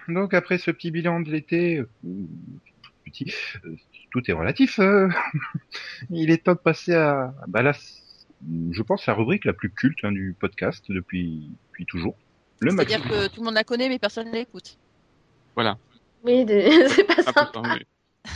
Donc 0.10 0.34
après 0.34 0.58
ce 0.58 0.72
petit 0.72 0.92
bilan 0.92 1.20
de 1.22 1.32
l'été, 1.32 1.78
euh, 1.78 1.90
petit, 3.06 3.34
euh, 3.66 3.76
tout 4.12 4.30
est 4.30 4.34
relatif. 4.34 4.80
euh, 4.80 5.10
il 6.10 6.32
est 6.32 6.44
temps 6.46 6.54
de 6.54 6.60
passer 6.60 6.94
à, 6.94 7.34
bah 7.48 7.62
là, 7.62 7.74
je 8.72 8.82
pense 8.82 9.06
la 9.06 9.14
rubrique 9.14 9.46
la 9.46 9.54
plus 9.54 9.70
culte 9.70 10.00
hein, 10.04 10.12
du 10.12 10.36
podcast 10.40 10.86
depuis, 10.90 11.50
depuis 11.70 11.86
toujours. 11.86 12.16
Le 12.60 12.72
Max. 12.72 12.90
C'est-à-dire 12.90 13.10
que 13.10 13.28
tout 13.28 13.42
le 13.42 13.46
monde 13.46 13.56
la 13.56 13.64
connaît, 13.64 13.90
mais 13.90 14.00
personne 14.00 14.28
ne 14.28 14.34
l'écoute. 14.34 14.78
Voilà. 15.56 15.78
Oui, 16.24 16.46
de- 16.46 16.60
c'est 16.90 17.06
pas 17.06 17.16
Ah, 17.36 17.46
putain, 17.46 17.80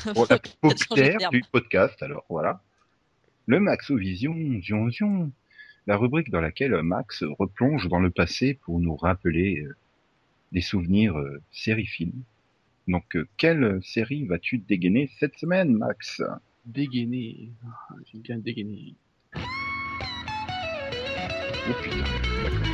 Bon, 0.14 0.26
la 0.30 0.40
populaire 0.62 1.30
du 1.30 1.44
podcast, 1.52 2.02
alors 2.02 2.24
voilà. 2.30 2.62
Le 3.48 3.60
Maxovision, 3.60 4.36
zion, 4.62 4.90
zion. 4.90 5.32
La 5.86 5.98
rubrique 5.98 6.30
dans 6.30 6.40
laquelle 6.40 6.82
Max 6.82 7.24
replonge 7.38 7.90
dans 7.90 8.00
le 8.00 8.10
passé 8.10 8.58
pour 8.64 8.80
nous 8.80 8.96
rappeler 8.96 9.60
euh, 9.60 9.76
des 10.54 10.62
souvenirs 10.62 11.18
euh, 11.18 11.42
séries-films. 11.52 12.24
Donc, 12.88 13.16
euh, 13.16 13.28
quelle 13.38 13.80
série 13.84 14.26
vas-tu 14.26 14.58
dégainer 14.60 15.10
cette 15.20 15.36
semaine, 15.38 15.74
Max? 15.74 16.22
Dégainer. 16.66 17.50
Ah, 17.66 17.96
J'aime 18.12 18.22
bien 18.22 18.38
dégainer. 18.38 18.94
Oh 19.36 19.40
putain, 21.82 21.98
d'accord. 22.44 22.68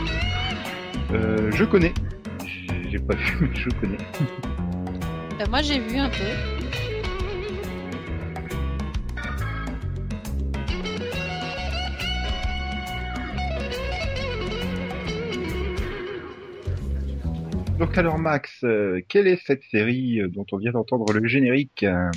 Euh, 1.12 1.52
je 1.52 1.64
connais. 1.64 1.94
J'ai 2.46 2.90
j'ai 2.92 3.00
pas 3.00 3.16
vu, 3.16 3.48
mais 3.48 3.56
je 3.56 3.70
connais. 3.80 3.98
Euh, 5.40 5.46
moi, 5.50 5.62
j'ai 5.62 5.80
vu 5.80 5.98
un 5.98 6.10
peu. 6.10 6.59
Donc 17.80 17.98
alors, 17.98 18.20
Max, 18.20 18.64
euh, 18.64 19.02
quelle 19.08 19.28
est 19.28 19.42
cette 19.46 19.64
série 19.72 20.20
euh, 20.22 20.28
dont 20.28 20.46
on 20.52 20.58
vient 20.58 20.72
d'entendre 20.72 21.12
le 21.14 21.26
générique? 21.28 21.84
Euh, 21.84 22.12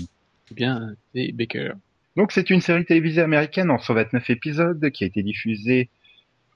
Eh 0.51 0.55
bien, 0.55 0.95
c'est 1.15 1.33
Baker. 1.33 1.73
Donc 2.17 2.33
c'est 2.33 2.51
une 2.51 2.61
série 2.61 2.85
télévisée 2.85 3.23
américaine 3.23 3.71
en 3.71 3.79
129 3.79 4.29
épisodes 4.31 4.91
qui 4.91 5.05
a 5.05 5.07
été 5.07 5.23
diffusée 5.23 5.89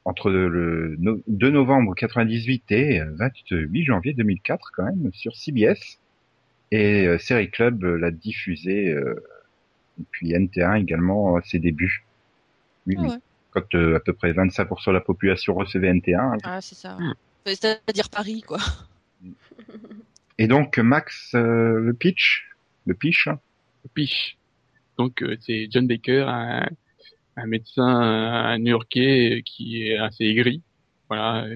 entre 0.05 0.31
le 0.31 0.97
no- 0.99 1.23
2 1.29 1.51
novembre 1.51 1.95
98 1.95 2.71
et 2.73 3.01
euh, 3.01 3.07
28 3.17 3.85
janvier 3.85 4.13
2004 4.13 4.71
quand 4.75 4.85
même 4.85 5.11
sur 5.15 5.35
CBS. 5.37 5.99
Et 6.73 7.07
euh, 7.07 7.19
Série 7.19 7.51
Club 7.51 7.85
euh, 7.85 7.97
l'a 7.97 8.11
diffusée 8.11 8.91
euh, 8.91 9.25
et 10.01 10.05
puis 10.11 10.33
NT1 10.35 10.81
également 10.81 11.37
à 11.37 11.43
ses 11.43 11.59
débuts. 11.61 12.05
Oui, 12.87 12.97
Ah 12.99 13.03
ouais. 13.03 13.17
Quand 13.53 13.75
euh, 13.75 13.97
à 13.97 14.01
peu 14.01 14.13
près 14.13 14.33
25% 14.33 14.89
de 14.89 14.93
la 14.93 15.01
population 15.01 15.55
recevait 15.55 15.93
NT1. 15.93 16.39
Ah, 16.43 16.61
c'est 16.61 16.75
ça. 16.75 16.99
C'est-à-dire 17.47 18.11
Paris, 18.11 18.43
quoi. 18.47 18.59
Et 20.39 20.47
donc 20.49 20.79
Max, 20.79 21.33
euh, 21.35 21.81
le 21.81 21.95
pitch, 21.95 22.49
le 22.87 22.95
pitch, 22.95 23.27
hein. 23.29 23.41
Piche. 23.95 24.37
Donc 24.99 25.23
euh, 25.23 25.37
c'est 25.41 25.69
John 25.71 25.87
Baker, 25.87 26.25
un, 26.29 26.69
un 27.37 27.47
médecin 27.47 28.59
new-yorkais 28.59 29.37
euh, 29.37 29.41
qui 29.45 29.83
est 29.83 29.97
assez 29.97 30.25
aigri, 30.25 30.63
voilà. 31.09 31.47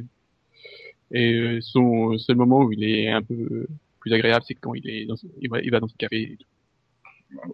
Et 1.13 1.35
euh, 1.35 1.61
son 1.61 2.17
seul 2.19 2.37
moment 2.37 2.61
où 2.63 2.73
il 2.73 2.85
est 2.85 3.11
un 3.11 3.23
peu 3.23 3.67
plus 3.99 4.13
agréable, 4.13 4.45
c'est 4.47 4.55
quand 4.55 4.75
il 4.75 4.89
est 4.89 5.07
dans, 5.07 5.17
il 5.41 5.51
va, 5.51 5.61
il 5.61 5.71
va 5.71 5.81
dans 5.81 5.89
ce 5.89 5.97
café. 5.97 6.39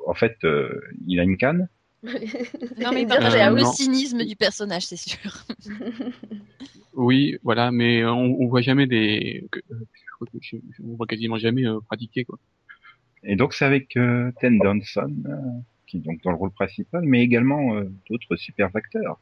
en 0.07 0.15
fait, 0.15 0.37
euh, 0.45 0.81
il 1.07 1.19
a 1.21 1.23
une 1.25 1.37
canne. 1.39 1.69
Non, 2.79 2.93
mais 2.93 3.07
Euh, 3.11 3.51
le 3.51 3.63
non. 3.63 3.73
cynisme 3.73 4.25
du 4.25 4.37
personnage, 4.37 4.85
c'est 4.87 4.97
sûr. 4.97 5.19
Oui, 6.93 7.37
voilà, 7.43 7.71
mais 7.73 8.05
on, 8.05 8.41
on 8.41 8.47
voit 8.47 8.61
jamais 8.61 8.87
des, 8.87 9.49
je 10.41 10.57
je- 10.73 10.83
on 10.83 10.95
voit 10.97 11.07
quasiment 11.07 11.39
jamais 11.39 11.67
euh, 11.67 11.81
pratiquer 11.81 12.25
quoi. 12.25 12.39
Et 13.23 13.37
donc 13.37 13.55
c'est 13.55 13.65
avec 13.65 13.97
euh, 13.97 14.31
Ten 14.41 14.59
Donson, 14.59 15.15
euh, 15.27 15.37
qui 15.87 15.99
est 15.99 16.01
donc 16.01 16.23
dans 16.23 16.31
le 16.31 16.37
rôle 16.37 16.53
principal, 16.53 17.03
mais 17.05 17.23
également 17.23 17.75
euh, 17.77 17.85
d'autres 18.09 18.37
super 18.37 18.71
acteurs. 18.75 19.19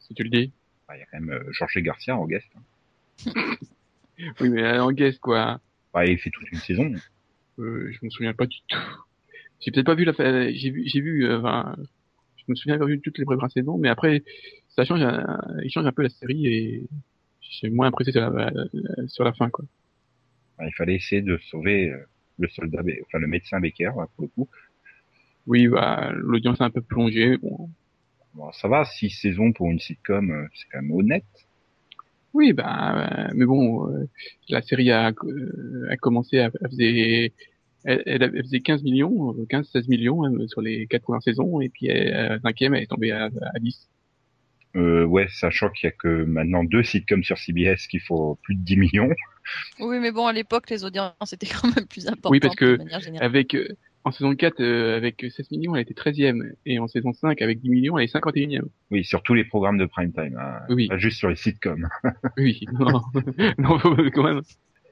Si 0.00 0.14
tu 0.14 0.22
le 0.24 0.30
dis. 0.30 0.52
Enfin, 0.86 0.96
Il 0.96 1.00
y 1.00 1.02
a 1.02 1.06
quand 1.06 1.20
même 1.20 1.44
Jorge 1.52 1.78
Garcia 1.78 2.16
en 2.16 2.26
guest. 2.26 2.48
hein. 2.56 2.62
Oui, 4.40 4.50
mais 4.50 4.78
en 4.78 4.92
guest 4.92 5.18
quoi. 5.20 5.60
Enfin, 5.92 6.04
il 6.04 6.18
fait 6.18 6.30
toute 6.30 6.50
une 6.52 6.58
saison. 6.58 6.92
Je 7.58 7.98
me 8.02 8.10
souviens 8.10 8.34
pas 8.34 8.46
du 8.46 8.58
tout. 8.68 8.78
J'ai 9.60 9.70
peut-être 9.70 9.86
pas 9.86 9.94
vu 9.94 10.04
la, 10.04 10.12
j'ai 10.52 10.70
vu, 10.70 10.82
j'ai 10.86 11.00
vu, 11.00 11.30
enfin, 11.32 11.74
je 12.36 12.44
me 12.48 12.54
souviens 12.54 12.74
avoir 12.74 12.88
vu 12.88 13.00
toutes 13.00 13.18
les 13.18 13.24
saisons, 13.54 13.76
mais 13.78 13.88
après, 13.88 14.22
ça 14.68 14.84
change, 14.84 15.02
un- 15.02 15.38
il 15.62 15.70
change 15.70 15.86
un 15.86 15.92
peu 15.92 16.02
la 16.02 16.08
série 16.08 16.46
et 16.46 16.82
j'ai 17.40 17.70
moins 17.70 17.88
apprécié 17.88 18.12
sur 18.12 18.30
la, 18.30 18.52
sur 19.08 19.24
la 19.24 19.32
fin, 19.32 19.50
quoi. 19.50 19.64
Il 20.62 20.72
fallait 20.76 20.94
essayer 20.96 21.22
de 21.22 21.38
sauver 21.38 21.90
euh, 21.90 21.98
le 22.38 22.48
soldat, 22.48 22.82
enfin 23.06 23.18
le 23.18 23.26
médecin 23.26 23.60
Becker 23.60 23.92
là, 23.96 24.06
pour 24.14 24.24
le 24.24 24.28
coup. 24.28 24.48
Oui, 25.46 25.68
bah, 25.68 26.10
l'audience 26.14 26.60
a 26.60 26.64
un 26.64 26.70
peu 26.70 26.82
plongé, 26.82 27.36
bon. 27.38 27.70
Bon, 28.34 28.52
ça 28.52 28.68
va, 28.68 28.84
six 28.84 29.10
saisons 29.10 29.52
pour 29.52 29.70
une 29.70 29.80
sitcom, 29.80 30.30
euh, 30.30 30.46
c'est 30.54 30.66
quand 30.70 30.82
même 30.82 30.92
honnête. 30.92 31.24
Oui, 32.32 32.52
bah, 32.52 33.28
euh, 33.28 33.32
mais 33.34 33.44
bon, 33.44 33.88
euh, 33.90 34.08
la 34.48 34.62
série 34.62 34.90
a, 34.92 35.06
a 35.08 35.96
commencé, 35.96 36.38
à, 36.38 36.50
elle 36.60 36.70
faisait, 36.70 37.32
elle, 37.84 38.02
elle- 38.06 38.42
faisait 38.42 38.60
15 38.60 38.82
millions, 38.84 39.34
15-16 39.48 39.88
millions 39.88 40.24
hein, 40.24 40.46
sur 40.46 40.60
les 40.60 40.86
quatre 40.86 41.02
premières 41.02 41.22
saisons, 41.22 41.60
et 41.60 41.68
puis 41.70 41.88
la 41.88 42.38
cinquième, 42.40 42.74
elle 42.74 42.84
est 42.84 42.86
tombée 42.86 43.10
à, 43.10 43.24
à 43.24 43.58
10. 43.58 43.88
Euh, 44.76 45.04
ouais, 45.04 45.26
sachant 45.30 45.68
qu'il 45.70 45.88
y 45.88 45.92
a 45.92 45.92
que 45.96 46.24
maintenant 46.24 46.62
deux 46.62 46.82
sitcoms 46.84 47.24
sur 47.24 47.38
CBS 47.38 47.86
qui 47.88 47.98
font 47.98 48.36
plus 48.42 48.54
de 48.54 48.60
10 48.62 48.76
millions. 48.76 49.10
Oui, 49.80 49.98
mais 49.98 50.12
bon, 50.12 50.26
à 50.26 50.32
l'époque, 50.32 50.70
les 50.70 50.84
audiences 50.84 51.32
étaient 51.32 51.46
quand 51.46 51.74
même 51.74 51.86
plus 51.86 52.06
importantes. 52.06 52.30
Oui, 52.30 52.38
parce 52.40 52.54
que. 52.54 52.78
Avec, 53.20 53.54
euh, 53.56 53.66
en 54.04 54.12
saison 54.12 54.34
4, 54.34 54.60
euh, 54.60 54.96
avec 54.96 55.26
16 55.28 55.50
millions, 55.50 55.74
elle 55.74 55.82
était 55.82 55.94
13e. 55.94 56.52
Et 56.66 56.78
en 56.78 56.86
saison 56.86 57.12
5, 57.12 57.42
avec 57.42 57.60
10 57.60 57.68
millions, 57.68 57.98
elle 57.98 58.04
est 58.04 58.12
51e. 58.14 58.62
Oui, 58.92 59.04
sur 59.04 59.22
tous 59.24 59.34
les 59.34 59.44
programmes 59.44 59.76
de 59.78 59.86
prime 59.86 60.12
time, 60.12 60.38
hein, 60.40 60.60
Oui. 60.68 60.86
pas 60.88 60.98
juste 60.98 61.18
sur 61.18 61.28
les 61.28 61.36
sitcoms. 61.36 61.88
Oui, 62.38 62.64
non, 62.72 63.00
non, 63.58 63.78
faut- 63.78 63.96
quand 64.14 64.22
même. 64.22 64.40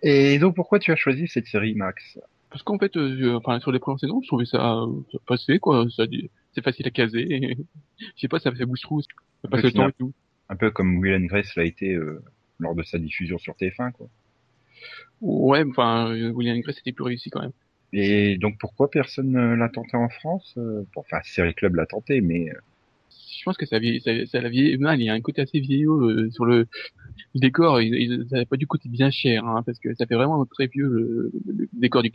Et 0.02 0.38
donc 0.38 0.54
pourquoi 0.56 0.78
tu 0.80 0.90
as 0.92 0.96
choisi 0.96 1.26
cette 1.28 1.46
série, 1.46 1.74
Max? 1.74 2.18
Parce 2.50 2.62
qu'en 2.62 2.78
fait, 2.78 2.96
euh, 2.96 3.16
je- 3.18 3.28
enfin, 3.34 3.60
sur 3.60 3.70
les 3.72 3.78
premières 3.78 4.00
saisons, 4.00 4.20
je 4.22 4.26
trouvais 4.26 4.44
ça, 4.44 4.80
ça 5.12 5.18
passait, 5.26 5.58
quoi. 5.58 5.86
Ça, 5.94 6.04
c'est 6.54 6.64
facile 6.64 6.86
à 6.86 6.90
caser. 6.90 7.56
Je 7.98 8.20
sais 8.20 8.28
pas, 8.28 8.38
ça 8.40 8.52
fait 8.52 8.64
bouche-trousse. 8.64 9.06
Ça 9.06 9.14
passe 9.14 9.27
Tout. 9.98 10.14
Un 10.48 10.56
peu 10.56 10.70
comme 10.70 10.98
Will 10.98 11.14
and 11.14 11.26
Grace 11.26 11.54
l'a 11.56 11.64
été 11.64 11.94
euh, 11.94 12.22
lors 12.58 12.74
de 12.74 12.82
sa 12.82 12.98
diffusion 12.98 13.38
sur 13.38 13.54
TF1, 13.56 13.92
quoi. 13.92 14.08
Ouais, 15.20 15.64
enfin, 15.68 16.10
euh, 16.10 16.30
William 16.30 16.60
Grace 16.60 16.78
était 16.78 16.92
plus 16.92 17.04
réussi 17.04 17.30
quand 17.30 17.40
même. 17.42 17.52
Et 17.92 18.36
donc 18.38 18.58
pourquoi 18.58 18.90
personne 18.90 19.30
ne 19.32 19.54
l'a 19.54 19.68
tenté 19.68 19.96
en 19.96 20.08
France 20.08 20.54
Euh, 20.58 20.84
bon, 20.94 21.00
Enfin, 21.00 21.20
Série 21.24 21.54
Club 21.54 21.74
l'a 21.74 21.86
tenté, 21.86 22.20
mais 22.20 22.50
euh, 22.50 22.54
Je 23.10 23.42
pense 23.44 23.56
que 23.56 23.66
ça, 23.66 23.78
ça, 24.04 24.26
ça 24.26 24.40
la 24.40 24.48
vieillit 24.48 24.78
mal. 24.78 25.00
Il 25.00 25.04
y 25.04 25.08
a 25.10 25.14
un 25.14 25.20
côté 25.20 25.42
assez 25.42 25.60
vieillot 25.60 26.00
euh, 26.02 26.30
sur 26.30 26.44
le, 26.44 26.66
le 27.34 27.40
décor. 27.40 27.80
Il, 27.82 27.94
il, 27.94 28.26
ça 28.30 28.38
n'a 28.38 28.46
pas 28.46 28.56
du 28.56 28.66
coûté 28.66 28.88
bien 28.88 29.10
cher, 29.10 29.44
hein, 29.46 29.62
parce 29.64 29.78
que 29.78 29.94
ça 29.94 30.06
fait 30.06 30.14
vraiment 30.16 30.44
très 30.46 30.66
vieux 30.68 30.88
le, 30.88 31.32
le 31.46 31.68
décor 31.74 32.02
du. 32.02 32.12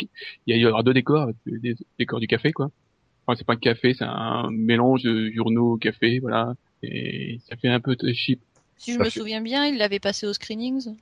Il 0.47 0.57
y, 0.57 0.65
aura 0.65 0.83
deux 0.83 0.93
décors 0.93 1.31
le 1.45 1.59
dé- 1.59 1.75
décor 1.99 2.19
du 2.19 2.27
café, 2.27 2.51
quoi. 2.53 2.71
Enfin, 3.27 3.37
c'est 3.37 3.45
pas 3.47 3.53
un 3.53 3.57
café, 3.57 3.93
c'est 3.93 4.05
un 4.05 4.49
mélange 4.51 5.03
de 5.03 5.31
journaux 5.31 5.77
café, 5.77 6.19
voilà. 6.19 6.55
Et 6.83 7.39
ça 7.49 7.55
fait 7.55 7.69
un 7.69 7.79
peu 7.79 7.95
cheap. 8.13 8.41
Si 8.77 8.93
je 8.93 8.99
me 8.99 9.09
souviens 9.09 9.41
bien, 9.41 9.65
il 9.65 9.77
l'avait 9.77 9.99
passé 9.99 10.27
aux 10.27 10.33
screenings. 10.33 10.93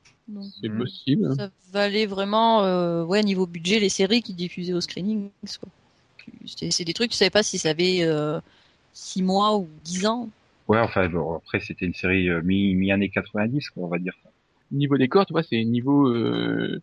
C'est 0.61 0.69
Mhm. 0.69 0.77
possible. 0.77 1.36
ça 1.36 1.49
valait 1.71 2.05
vraiment, 2.05 2.63
euh, 2.63 3.03
ouais, 3.03 3.23
niveau 3.23 3.47
budget, 3.47 3.79
les 3.79 3.89
séries 3.89 4.21
qui 4.21 4.34
diffusaient 4.34 4.73
aux 4.73 4.82
screenings. 4.82 5.29
C'est 6.45 6.86
des 6.86 6.93
trucs, 6.93 7.11
tu 7.11 7.17
savais 7.17 7.32
pas 7.32 7.43
si 7.43 7.57
ça 7.57 7.71
avait 7.71 8.03
euh, 8.03 8.39
6 8.93 9.23
mois 9.23 9.57
ou 9.57 9.67
10 9.84 10.05
ans. 10.05 10.29
ouais, 10.67 10.79
enfin 10.79 11.09
bon, 11.09 11.36
après 11.36 11.59
c'était 11.59 11.86
une 11.86 11.93
série 11.93 12.29
euh, 12.29 12.41
mi 12.43 12.73
mi 12.75 12.91
années 12.91 13.09
90, 13.09 13.69
quoi, 13.71 13.84
on 13.84 13.88
va 13.88 13.97
dire. 13.97 14.13
ça. 14.23 14.29
Niveau 14.71 14.97
décor, 14.97 15.25
tu 15.25 15.34
vois, 15.34 15.43
c'est 15.43 15.63
niveau 15.65 16.07
euh, 16.07 16.82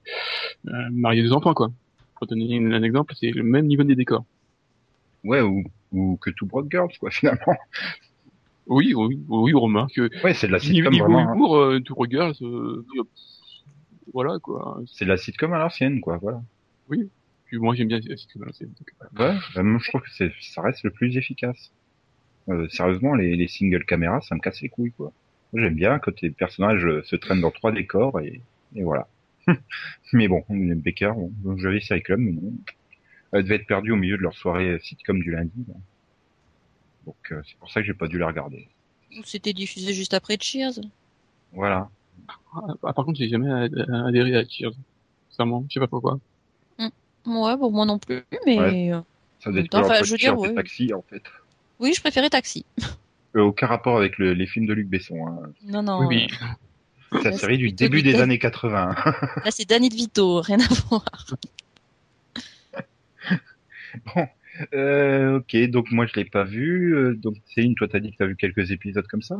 euh, 0.67 0.73
marié 0.91 1.23
des 1.23 1.33
enfants, 1.33 1.55
quoi. 1.55 1.71
Pour 2.17 2.27
donner 2.27 2.59
un 2.59 2.83
exemple, 2.83 3.15
c'est 3.19 3.31
le 3.31 3.45
même 3.45 3.67
niveau 3.67 3.85
des 3.85 3.95
décors. 3.95 4.25
Ouais, 5.25 5.41
ou 5.41 5.65
ou 5.93 6.17
que 6.21 6.31
Two 6.31 6.47
Broke 6.47 6.71
Girls, 6.71 6.93
quoi, 6.99 7.11
finalement. 7.13 7.57
Oui, 8.69 8.95
oui, 8.95 9.19
oui, 9.29 9.53
remarque. 9.55 9.95
que 9.95 10.11
Ouais, 10.25 10.35
c'est 10.35 10.47
de 10.47 10.53
la 10.53 10.59
sitcom 10.59 10.93
niveau 10.93 11.07
vraiment. 11.07 11.35
humour, 11.35 11.57
euh, 11.57 11.81
tout 11.81 11.95
regarde, 11.95 12.37
euh, 12.43 12.85
voilà 14.13 14.39
quoi. 14.41 14.81
C'est 14.87 15.05
de 15.05 15.11
la 15.11 15.17
sitcom 15.17 15.53
à 15.53 15.59
l'ancienne, 15.59 16.01
quoi, 16.01 16.19
voilà. 16.19 16.43
Puis 16.91 17.57
moi 17.59 17.75
j'aime 17.75 17.89
bien 17.89 18.01
cette 18.01 18.19
sitcom, 18.19 18.43
donc, 18.45 18.53
euh, 18.61 19.23
Ouais, 19.33 19.39
vraiment, 19.55 19.79
je 19.79 19.89
trouve 19.89 20.03
que 20.03 20.11
c'est, 20.11 20.33
ça 20.41 20.63
reste 20.63 20.83
le 20.85 20.91
plus 20.91 21.17
efficace. 21.17 21.73
Euh, 22.49 22.69
sérieusement, 22.69 23.15
les, 23.15 23.37
les 23.37 23.49
single 23.49 23.85
caméras, 23.85 24.21
ça 24.23 24.35
me 24.35 24.41
casse 24.41 24.61
les 24.63 24.69
couilles, 24.69 24.93
quoi. 24.93 25.13
Moi, 25.53 25.63
J'aime 25.63 25.75
bien 25.75 25.99
quand 25.99 26.21
les 26.21 26.31
personnages 26.31 26.85
euh, 26.85 27.03
se 27.05 27.17
traînent 27.17 27.41
dans 27.41 27.51
trois 27.51 27.73
décors 27.73 28.21
et, 28.21 28.41
et 28.75 28.83
voilà. 28.83 29.09
mais 30.13 30.29
bon, 30.29 30.45
Baker, 30.51 31.13
bon, 31.17 31.57
j'avais 31.59 31.81
Club, 31.81 32.21
mais 32.21 32.33
non. 32.33 32.53
Elle 33.33 33.43
devait 33.45 33.57
être 33.57 33.67
perdue 33.67 33.93
au 33.93 33.97
milieu 33.97 34.17
de 34.17 34.23
leur 34.23 34.35
soirée 34.35 34.71
euh, 34.73 34.79
sitcom 34.79 35.21
du 35.21 35.31
lundi. 35.31 35.65
là. 35.69 35.75
Donc 37.07 37.17
euh, 37.33 37.41
c'est 37.47 37.57
pour 37.59 37.71
ça 37.71 37.81
que 37.81 37.87
j'ai 37.87 37.95
pas 37.95 38.09
dû 38.09 38.19
la 38.19 38.27
regarder. 38.27 38.69
C'était 39.25 39.53
diffusé 39.53 39.93
juste 39.95 40.15
après 40.15 40.37
Cheers. 40.41 40.81
Voilà. 41.53 41.89
ah, 42.55 42.93
par 42.93 43.05
contre 43.05 43.19
j'ai 43.19 43.29
jamais 43.29 43.51
ad- 43.51 43.87
adhéré 44.07 44.37
à 44.37 44.45
Cheers. 44.47 44.73
Sincèrement, 45.31 45.65
je 45.69 45.75
sais 45.75 45.81
pas 45.81 45.87
pourquoi. 45.89 46.19
Ouais, 47.27 47.57
pour 47.59 47.73
moi 47.73 47.85
non 47.85 47.99
plus, 47.99 48.25
mais 48.47 48.59
Ouais. 48.59 48.93
euh, 48.93 49.01
Ça 49.41 49.51
devait 49.51 49.63
être 49.65 49.75
Enfin, 49.75 50.03
je 50.03 50.11
veux 50.13 50.17
dire, 50.17 50.39
ouais. 50.39 50.55
taxi, 50.55 50.93
en 50.95 51.03
fait. 51.03 51.23
oui, 51.79 51.93
je 51.95 52.01
préférais 52.01 52.31
Taxi. 52.31 52.65
Euh, 53.37 53.43
aucun 53.43 53.67
rapport 53.67 53.99
avec 53.99 54.17
le- 54.17 54.33
les 54.33 54.47
films 54.47 54.65
de 54.65 54.73
Luc 54.73 54.89
Besson. 54.89 55.27
Hein. 55.29 55.51
Non, 55.63 55.83
non. 55.83 55.99
oui, 56.07 56.27
oui. 56.31 57.21
C'est 57.23 57.31
la 57.31 57.37
série 57.37 57.59
du 57.59 57.71
début 57.73 58.01
des 58.03 58.13
Dan- 58.13 58.23
années 58.23 58.39
80. 58.39 58.95
euh, 59.07 59.11
Là, 59.45 59.51
c'est 59.51 59.69
Danny 59.69 59.91
DeVito, 59.91 60.41
rien 60.41 60.59
à 60.61 60.67
voir. 60.89 61.05
Bon, 64.15 64.27
euh, 64.75 65.39
ok, 65.39 65.57
donc 65.71 65.91
moi 65.91 66.07
je 66.07 66.15
l'ai 66.17 66.25
pas 66.25 66.45
vu. 66.45 66.95
euh, 66.95 67.15
donc 67.17 67.37
Céline, 67.55 67.75
toi 67.75 67.89
t'as 67.89 68.01
dit 68.01 68.13
que 68.13 68.17
t'as 68.19 68.27
vu 68.27 68.37
quelques 68.37 68.71
épisodes 68.71 69.07
comme 69.07 69.23
ça? 69.23 69.37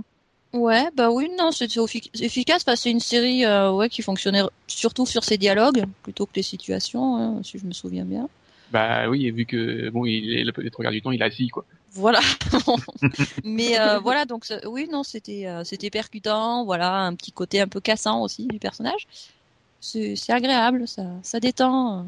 Ouais, 0.55 0.89
bah 0.95 1.11
oui, 1.11 1.29
non, 1.39 1.53
c'était 1.53 1.75
effi- 1.79 2.11
efficace. 2.23 2.63
Enfin, 2.67 2.75
c'est 2.77 2.91
une 2.91 3.01
série 3.01 3.45
euh, 3.45 3.71
ouais, 3.71 3.89
qui 3.91 4.01
fonctionnait 4.01 4.43
surtout 4.67 5.05
sur 5.05 5.23
ses 5.23 5.37
dialogues 5.37 5.85
plutôt 6.03 6.25
que 6.25 6.33
les 6.37 6.43
situations, 6.43 7.17
hein, 7.17 7.43
si 7.43 7.59
je 7.59 7.67
me 7.67 7.73
souviens 7.73 8.05
bien. 8.07 8.29
Bah 8.71 9.09
oui, 9.09 9.27
et 9.27 9.31
vu 9.31 9.47
que 9.47 9.89
bon, 9.91 10.05
il 10.05 10.31
est 10.39 10.45
le 10.45 10.71
trois 10.71 10.83
quarts 10.85 10.93
du 10.93 11.03
temps, 11.03 11.11
il 11.11 11.21
est 11.21 11.25
assis 11.25 11.49
quoi. 11.49 11.65
Voilà. 11.93 12.21
Mais 13.45 13.79
euh, 13.79 13.99
voilà, 13.99 14.25
donc 14.25 14.45
ça- 14.45 14.61
oui, 14.69 14.89
non, 14.91 15.03
c'était 15.03 15.47
euh, 15.47 15.65
c'était 15.65 15.91
percutant. 15.91 16.65
Voilà, 16.65 16.95
un 17.01 17.15
petit 17.15 17.33
côté 17.33 17.61
un 17.61 17.69
peu 17.69 17.81
cassant 17.81 18.23
aussi 18.23 18.47
du 18.47 18.59
personnage. 18.59 19.07
C'est 19.81 20.17
c'est 20.17 20.33
agréable, 20.33 20.89
ça 20.89 21.05
ça 21.23 21.41
détend. 21.41 22.07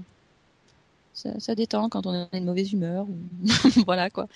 Ça, 1.20 1.38
ça 1.38 1.54
détend 1.54 1.88
quand 1.88 2.06
on 2.06 2.28
est 2.32 2.40
de 2.40 2.44
mauvaise 2.46 2.72
humeur. 2.72 3.06
ou- 3.08 3.18
voilà 3.84 4.08
quoi. 4.10 4.26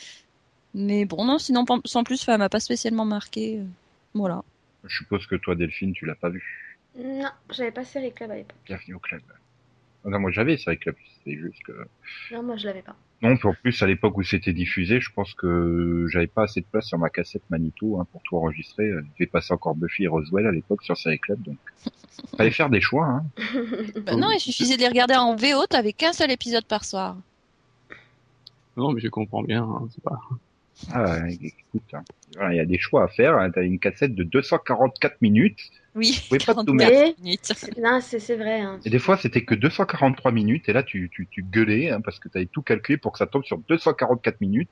Mais 0.75 1.05
bon, 1.05 1.25
non, 1.25 1.39
sinon 1.39 1.65
sans 1.85 2.05
plus, 2.05 2.19
ça 2.19 2.37
m'a 2.39 2.49
pas 2.49 2.61
spécialement 2.61 3.05
marqué. 3.05 3.59
euh, 3.59 3.65
Voilà. 4.15 4.43
Je 4.85 4.97
suppose 4.99 5.27
que 5.27 5.37
toi 5.37 5.55
Delphine, 5.55 5.93
tu 5.95 6.05
l'as 6.05 6.15
pas 6.15 6.29
vu. 6.29 6.79
Non, 6.99 7.31
j'avais 7.51 7.73
pas 7.73 7.85
série 7.85 8.13
club 8.13 8.31
à 8.31 8.37
l'époque. 8.37 8.57
Bienvenue 8.67 8.95
au 8.95 9.01
club. 9.01 9.23
Non, 10.05 10.19
moi 10.19 10.31
j'avais 10.31 10.57
Série 10.59 10.79
Club, 10.79 10.97
c'est 11.25 11.35
juste 11.35 11.63
que... 11.65 11.73
Non, 12.33 12.43
moi 12.43 12.57
je 12.57 12.67
l'avais 12.67 12.83
pas. 12.83 12.95
Non, 13.23 13.37
puis 13.39 13.49
en 13.49 13.55
plus, 13.55 13.83
à 13.83 13.87
l'époque 13.87 14.19
où 14.19 14.23
c'était 14.23 14.53
diffusé, 14.53 15.01
je 15.01 15.11
pense 15.11 15.33
que 15.33 16.07
j'avais 16.11 16.27
pas 16.27 16.43
assez 16.43 16.61
de 16.61 16.67
place 16.71 16.87
sur 16.87 16.99
ma 16.99 17.09
cassette 17.09 17.43
Manitou 17.49 17.99
hein, 17.99 18.07
pour 18.13 18.21
tout 18.23 18.37
enregistrer. 18.37 18.91
Je 18.91 18.97
devais 19.19 19.27
passer 19.27 19.55
encore 19.55 19.75
Buffy 19.75 20.05
et 20.05 20.09
Roswell 20.09 20.47
à 20.47 20.53
l'époque 20.53 20.83
sur 20.83 20.97
Série 20.99 21.19
Club, 21.19 21.41
donc 21.43 21.57
fallait 22.37 22.51
faire 22.51 22.69
des 22.69 22.83
choix. 22.83 23.07
Hein. 23.07 23.25
Bah 24.05 24.17
non, 24.17 24.31
il 24.31 24.41
suffisait 24.41 24.77
de 24.77 24.83
les 24.83 24.89
regarder 24.89 25.15
en 25.15 25.37
VO, 25.37 25.65
t'avais 25.69 25.95
qu'un 25.95 26.13
seul 26.13 26.31
épisode 26.31 26.67
par 26.67 26.85
soir. 26.85 27.17
Non, 28.77 28.93
mais 28.93 29.01
je 29.01 29.09
comprends 29.09 29.43
bien. 29.43 29.63
hein, 29.63 29.89
c'est 29.91 30.03
pas. 30.03 30.21
Ah, 30.93 31.29
écoute, 31.31 31.83
hein. 31.95 32.03
Il 32.51 32.57
y 32.57 32.61
a 32.61 32.65
des 32.67 32.79
choix 32.79 33.05
à 33.05 33.09
faire. 33.09 33.37
Hein. 33.39 33.51
T'as 33.51 33.63
une 33.63 33.79
cassette 33.79 34.15
de 34.15 34.25
244 34.25 35.23
minutes, 35.23 35.61
Oui, 35.95 36.19
pouvez 36.29 36.39
pas 36.39 36.55
tout 36.55 36.65
44 36.65 36.75
mettre. 36.75 37.21
minutes. 37.23 37.53
Non, 37.81 38.01
c'est 38.01 38.19
c'est 38.19 38.37
vrai. 38.37 38.61
Hein. 38.61 38.81
et 38.85 38.91
des 38.91 38.99
fois 38.99 39.17
c'était 39.17 39.45
que 39.45 39.55
243 39.55 40.33
minutes, 40.33 40.69
et 40.69 40.73
là 40.73 40.83
tu, 40.83 41.09
tu, 41.13 41.29
tu 41.31 41.43
gueulais 41.45 41.91
hein, 41.91 42.01
parce 42.01 42.19
que 42.19 42.29
t'avais 42.29 42.47
tout 42.47 42.63
calculé 42.63 42.97
pour 42.99 43.13
que 43.13 43.19
ça 43.19 43.27
tombe 43.27 43.45
sur 43.45 43.59
244 43.59 44.41
minutes. 44.41 44.71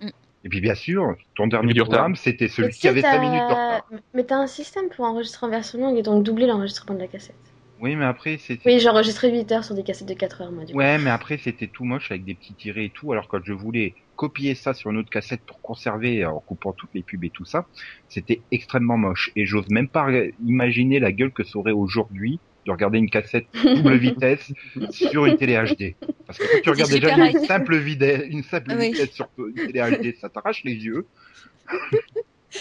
Mm. 0.00 0.08
Et 0.44 0.48
puis 0.48 0.60
bien 0.60 0.74
sûr, 0.74 1.16
ton 1.36 1.46
dernier 1.46 1.74
programme, 1.74 2.16
c'était 2.16 2.48
celui 2.48 2.72
tu 2.72 2.80
qui 2.80 2.88
avait 2.88 3.02
5 3.02 3.10
t'as- 3.12 3.18
minutes 3.20 3.38
de 3.40 3.44
retard. 3.44 3.82
Mais 4.14 4.24
t'as 4.24 4.36
un 4.36 4.46
système 4.46 4.88
pour 4.88 5.04
enregistrer 5.04 5.46
en 5.46 5.50
version 5.50 5.78
longue 5.78 5.96
et 5.98 6.02
donc 6.02 6.22
doubler 6.24 6.46
l'enregistrement 6.46 6.94
de 6.96 7.00
la 7.02 7.08
cassette. 7.08 7.36
Oui, 7.80 7.96
mais 7.96 8.04
après 8.04 8.38
c'était... 8.38 8.72
Oui, 8.72 8.80
j'ai 8.80 8.88
enregistré 8.88 9.30
8 9.30 9.52
heures 9.52 9.64
sur 9.64 9.74
des 9.74 9.82
cassettes 9.82 10.08
de 10.08 10.14
4 10.14 10.42
heures, 10.42 10.52
moi, 10.52 10.64
du 10.64 10.72
coup. 10.72 10.78
Ouais, 10.78 10.98
mais 10.98 11.10
après 11.10 11.38
c'était 11.38 11.66
tout 11.68 11.84
moche 11.84 12.10
avec 12.10 12.24
des 12.24 12.34
petits 12.34 12.54
tirés 12.54 12.86
et 12.86 12.90
tout. 12.90 13.12
Alors 13.12 13.28
quand 13.28 13.40
je 13.44 13.52
voulais 13.52 13.94
copier 14.16 14.54
ça 14.54 14.74
sur 14.74 14.90
une 14.90 14.98
autre 14.98 15.10
cassette 15.10 15.42
pour 15.46 15.60
conserver 15.60 16.24
en 16.24 16.40
coupant 16.40 16.72
toutes 16.72 16.90
les 16.94 17.02
pubs 17.02 17.24
et 17.24 17.30
tout 17.30 17.44
ça, 17.44 17.66
c'était 18.08 18.42
extrêmement 18.50 18.96
moche. 18.96 19.30
Et 19.36 19.46
j'ose 19.46 19.68
même 19.70 19.88
pas 19.88 20.08
imaginer 20.44 20.98
la 21.00 21.12
gueule 21.12 21.32
que 21.32 21.44
ça 21.44 21.58
aurait 21.58 21.72
aujourd'hui 21.72 22.40
de 22.66 22.72
regarder 22.72 22.98
une 22.98 23.10
cassette 23.10 23.46
double 23.62 23.96
vitesse 23.98 24.52
sur 24.90 25.26
une 25.26 25.36
télé 25.36 25.54
HD. 25.54 25.96
Parce 26.26 26.38
que 26.38 26.44
quand 26.44 26.60
tu 26.62 26.70
regardes 26.70 26.90
déjà 26.90 27.16
une 27.28 27.44
simple, 27.44 27.76
vidé- 27.76 28.26
une 28.30 28.42
simple 28.42 28.72
oui. 28.78 28.92
vitesse 28.92 29.10
sur 29.12 29.28
une 29.38 29.66
télé 29.66 29.80
HD, 29.80 30.14
ça 30.18 30.30
t'arrache 30.30 30.64
les 30.64 30.74
yeux. 30.74 31.06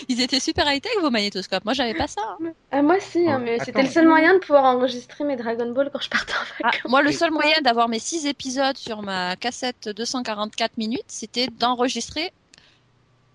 Ils 0.10 0.22
étaient 0.22 0.40
super 0.40 0.66
high-tech 0.72 0.92
vos 1.02 1.10
magnétoscopes. 1.10 1.64
Moi, 1.66 1.74
j'avais 1.74 1.94
pas 1.94 2.08
ça. 2.08 2.22
hein. 2.44 2.52
Ah, 2.72 2.82
moi, 2.82 3.00
si, 3.00 3.28
hein, 3.28 3.40
mais 3.44 3.60
c'était 3.60 3.84
le 3.84 3.90
seul 3.90 4.08
moyen 4.08 4.34
de 4.34 4.40
pouvoir 4.40 4.64
enregistrer 4.66 5.24
mes 5.24 5.36
Dragon 5.36 5.72
Ball 5.72 5.90
quand 5.92 6.02
je 6.02 6.10
partais 6.10 6.34
en 6.34 6.38
Ah, 6.64 6.72
vacances. 6.72 6.92
moi, 6.92 7.02
le 7.02 7.12
seul 7.12 7.32
moyen 7.32 7.62
d'avoir 7.62 7.90
mes 7.90 8.00
6 8.00 8.26
épisodes 8.26 8.78
sur 8.78 9.02
ma 9.02 9.36
cassette 9.36 9.90
244 9.90 10.78
minutes, 10.78 11.04
c'était 11.08 11.48
d'enregistrer, 11.48 12.32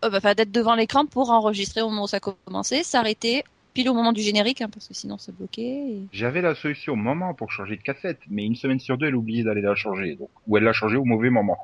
euh, 0.04 0.10
bah, 0.10 0.18
enfin, 0.18 0.34
d'être 0.34 0.52
devant 0.52 0.74
l'écran 0.74 1.06
pour 1.06 1.30
enregistrer 1.30 1.82
au 1.82 1.88
moment 1.90 2.04
où 2.04 2.08
ça 2.08 2.20
commençait, 2.20 2.82
s'arrêter 2.82 3.44
pile 3.74 3.88
au 3.90 3.94
moment 3.94 4.12
du 4.12 4.22
générique, 4.22 4.60
hein, 4.60 4.68
parce 4.72 4.88
que 4.88 4.94
sinon 4.94 5.18
ça 5.18 5.30
bloquait. 5.30 5.62
et- 5.62 6.06
J'avais 6.12 6.40
la 6.42 6.54
solution 6.56 6.94
au 6.94 6.96
moment 6.96 7.34
pour 7.34 7.52
changer 7.52 7.76
de 7.76 7.82
cassette, 7.82 8.18
mais 8.28 8.44
une 8.44 8.56
semaine 8.56 8.80
sur 8.80 8.98
deux, 8.98 9.06
elle 9.06 9.14
oubliait 9.14 9.44
d'aller 9.44 9.60
la 9.60 9.76
changer. 9.76 10.16
Donc, 10.16 10.30
ou 10.48 10.56
elle 10.56 10.64
l'a 10.64 10.72
changé 10.72 10.96
au 10.96 11.04
mauvais 11.04 11.30
moment. 11.30 11.58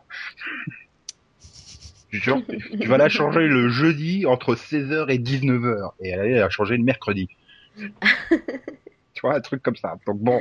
Tu 2.21 2.89
vas 2.89 2.99
la 2.99 3.09
changer 3.09 3.47
le 3.47 3.69
jeudi 3.69 4.27
entre 4.27 4.55
16h 4.55 5.11
et 5.11 5.19
19h. 5.19 5.93
Et 6.01 6.11
elle 6.11 6.21
allait 6.21 6.39
la 6.39 6.51
changer 6.51 6.77
le 6.77 6.85
mercredi. 6.85 7.29
tu 7.77 9.21
vois, 9.23 9.37
un 9.37 9.41
truc 9.41 9.62
comme 9.62 9.77
ça. 9.77 9.97
Donc 10.07 10.19
bon. 10.19 10.41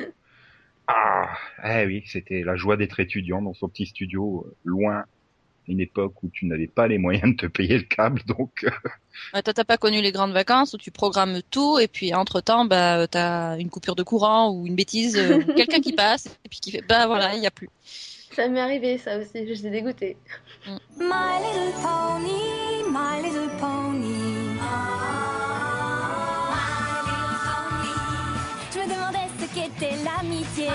Ah, 0.88 1.30
eh 1.63 1.86
oui, 1.86 2.03
c'était 2.05 2.43
la 2.43 2.57
joie 2.57 2.76
d'être 2.76 2.99
étudiant 2.99 3.41
dans 3.41 3.53
son 3.53 3.69
petit 3.69 3.86
studio, 3.86 4.45
euh, 4.45 4.55
loin, 4.65 5.05
une 5.67 5.80
époque 5.80 6.21
où 6.24 6.30
tu 6.30 6.45
n'avais 6.45 6.67
pas 6.67 6.88
les 6.88 6.97
moyens 6.97 7.32
de 7.32 7.38
te 7.38 7.45
payer 7.45 7.78
le 7.78 7.84
câble, 7.84 8.21
donc 8.26 8.65
euh, 8.65 8.69
Ouais, 9.34 9.41
toi, 9.41 9.53
t'as 9.53 9.63
pas 9.63 9.78
connu 9.78 10.01
les 10.01 10.11
grandes 10.11 10.34
vacances 10.34 10.74
où 10.74 10.78
tu 10.78 10.91
programmes 10.91 11.41
tout 11.51 11.80
et 11.80 11.88
puis 11.88 12.13
entre 12.13 12.41
temps, 12.41 12.65
bah, 12.65 13.07
t'as 13.07 13.57
une 13.57 13.69
coupure 13.69 13.95
de 13.95 14.03
courant 14.03 14.51
ou 14.51 14.67
une 14.67 14.76
bêtise, 14.76 15.17
euh, 15.17 15.41
quelqu'un 15.55 15.80
qui 15.80 15.93
passe 15.93 16.26
et 16.43 16.49
puis 16.49 16.59
qui 16.59 16.71
fait, 16.71 16.82
bah 16.82 17.07
voilà, 17.07 17.36
il 17.36 17.41
y 17.41 17.47
a 17.47 17.51
plus. 17.51 17.69
Ça 18.36 18.47
m'est 18.47 18.59
arrivé, 18.59 18.97
ça 18.97 19.17
aussi, 19.17 19.47
je 19.47 19.53
suis 19.53 19.69
dégoûtée. 19.69 20.17
My 20.97 21.38
little 21.39 21.71
pony, 21.84 22.84
my 22.89 23.21
little 23.21 23.49
pony. 23.59 24.57
Je 28.73 28.79
me 28.79 28.86
demandais 28.86 29.29
ce 29.39 29.45
qu'était 29.53 29.95
l'amitié. 30.03 30.69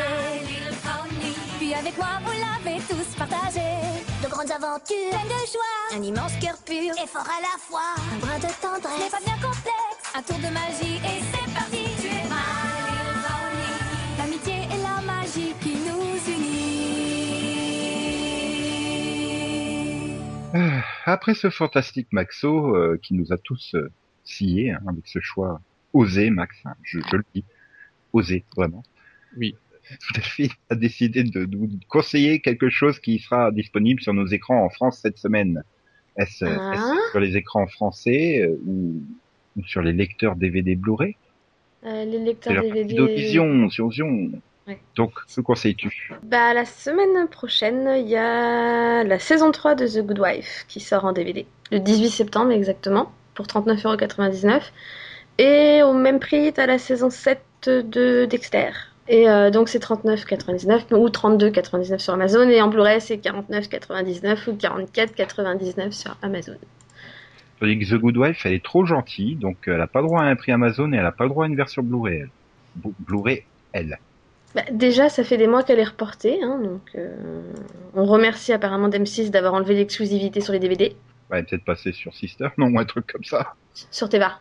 Puis 1.58 1.74
avec 1.74 1.96
moi, 1.96 2.20
vous 2.24 2.32
l'avez 2.32 2.80
tous 2.82 3.16
partagé. 3.18 3.60
De 4.22 4.28
grandes 4.28 4.52
aventures, 4.52 5.10
pleines 5.10 5.26
de 5.26 5.46
joie. 5.50 5.98
Un 5.98 6.02
immense 6.02 6.32
cœur 6.40 6.56
pur 6.64 6.94
et 7.02 7.06
fort 7.08 7.26
à 7.26 7.40
la 7.40 7.58
fois. 7.58 7.94
Un 8.14 8.18
brin 8.18 8.38
de 8.38 8.52
tendresse, 8.62 9.00
n'est 9.02 9.10
pas 9.10 9.24
bien 9.24 9.34
complexe. 9.34 10.14
Un 10.14 10.22
tour 10.22 10.36
de 10.38 10.52
magie 10.54 11.00
et 11.04 11.22
c'est 11.32 11.57
Après 21.04 21.34
ce 21.34 21.50
fantastique 21.50 22.08
Maxo 22.12 22.74
euh, 22.74 22.98
qui 23.02 23.14
nous 23.14 23.32
a 23.32 23.38
tous 23.38 23.74
euh, 23.74 23.90
sciés 24.24 24.72
hein, 24.72 24.80
avec 24.88 25.06
ce 25.06 25.20
choix 25.20 25.60
osé, 25.92 26.30
Max, 26.30 26.56
hein, 26.64 26.74
je, 26.82 27.00
je 27.10 27.16
le 27.16 27.24
dis, 27.34 27.44
osé 28.12 28.44
vraiment. 28.56 28.82
Oui. 29.36 29.56
Delphine 30.14 30.50
a 30.70 30.74
décidé 30.74 31.24
de 31.24 31.44
nous 31.46 31.70
conseiller 31.88 32.40
quelque 32.40 32.68
chose 32.68 32.98
qui 32.98 33.18
sera 33.18 33.50
disponible 33.52 34.00
sur 34.02 34.12
nos 34.12 34.26
écrans 34.26 34.64
en 34.64 34.68
France 34.68 35.00
cette 35.02 35.18
semaine. 35.18 35.62
Est-ce 36.16 36.44
Ah. 36.44 36.72
est-ce 36.74 37.10
sur 37.10 37.20
les 37.20 37.36
écrans 37.36 37.66
français 37.66 38.42
euh, 38.42 38.56
ou, 38.66 39.02
ou 39.56 39.64
sur 39.64 39.82
les 39.82 39.92
lecteurs 39.92 40.36
DVD 40.36 40.76
Blu-ray? 40.76 41.16
Euh, 41.84 42.04
les 42.04 42.18
lecteurs 42.18 42.62
DVD. 42.62 43.14
Vision 43.14 43.70
sur 43.70 43.88
Vision. 43.88 44.30
Ouais. 44.68 44.78
Donc, 44.96 45.12
que 45.34 45.40
conseilles-tu? 45.40 46.12
Bah, 46.22 46.52
la 46.52 46.66
semaine 46.66 47.26
prochaine, 47.28 47.90
il 47.96 48.08
y 48.08 48.16
a 48.16 49.02
la 49.02 49.18
saison 49.18 49.50
3 49.50 49.74
de 49.74 49.86
The 49.86 50.06
Good 50.06 50.20
Wife 50.20 50.66
qui 50.68 50.80
sort 50.80 51.06
en 51.06 51.12
DVD. 51.12 51.46
Le 51.72 51.80
18 51.80 52.10
septembre 52.10 52.52
exactement, 52.52 53.10
pour 53.34 53.46
39,99€. 53.46 54.60
Et 55.38 55.82
au 55.82 55.94
même 55.94 56.18
prix, 56.18 56.52
t'as 56.52 56.66
la 56.66 56.78
saison 56.78 57.08
7 57.08 57.40
de 57.64 58.26
Dexter. 58.26 58.70
Et 59.08 59.28
euh, 59.28 59.50
donc 59.50 59.70
c'est 59.70 59.82
39,99€ 59.82 60.94
ou 60.94 61.08
32,99€ 61.08 61.98
sur 61.98 62.12
Amazon. 62.12 62.46
Et 62.50 62.60
en 62.60 62.68
Blu-ray, 62.68 63.00
c'est 63.00 63.16
49,99€ 63.16 64.50
ou 64.50 64.52
44,99€ 64.54 65.92
sur 65.92 66.16
Amazon. 66.20 66.56
Tandis 67.58 67.78
que 67.78 67.86
The 67.86 67.98
Good 67.98 68.16
Wife, 68.18 68.44
elle 68.44 68.52
est 68.52 68.64
trop 68.64 68.84
gentille, 68.84 69.36
donc 69.36 69.56
elle 69.66 69.80
a 69.80 69.86
pas 69.86 70.02
droit 70.02 70.22
à 70.22 70.26
un 70.26 70.36
prix 70.36 70.52
Amazon 70.52 70.92
et 70.92 70.96
elle 70.96 71.06
a 71.06 71.12
pas 71.12 71.26
droit 71.26 71.44
à 71.46 71.48
une 71.48 71.56
version 71.56 71.82
Blu-ray. 71.82 72.26
Blu-ray, 72.76 73.44
elle. 73.72 73.98
Bah, 74.54 74.62
déjà, 74.72 75.08
ça 75.08 75.24
fait 75.24 75.36
des 75.36 75.46
mois 75.46 75.62
qu'elle 75.62 75.78
est 75.78 75.84
reportée. 75.84 76.42
Hein, 76.42 76.58
donc 76.62 76.82
euh, 76.94 77.42
on 77.94 78.04
remercie 78.04 78.52
apparemment 78.52 78.88
d'M6 78.88 79.30
d'avoir 79.30 79.54
enlevé 79.54 79.74
l'exclusivité 79.74 80.40
sur 80.40 80.52
les 80.52 80.58
DVD. 80.58 80.96
Ouais, 81.30 81.42
peut-être 81.42 81.64
passer 81.64 81.92
sur 81.92 82.14
Sister, 82.14 82.48
non, 82.56 82.68
ou 82.68 82.78
un 82.78 82.84
truc 82.84 83.06
comme 83.12 83.24
ça. 83.24 83.54
Sur 83.90 84.08
Teva. 84.08 84.38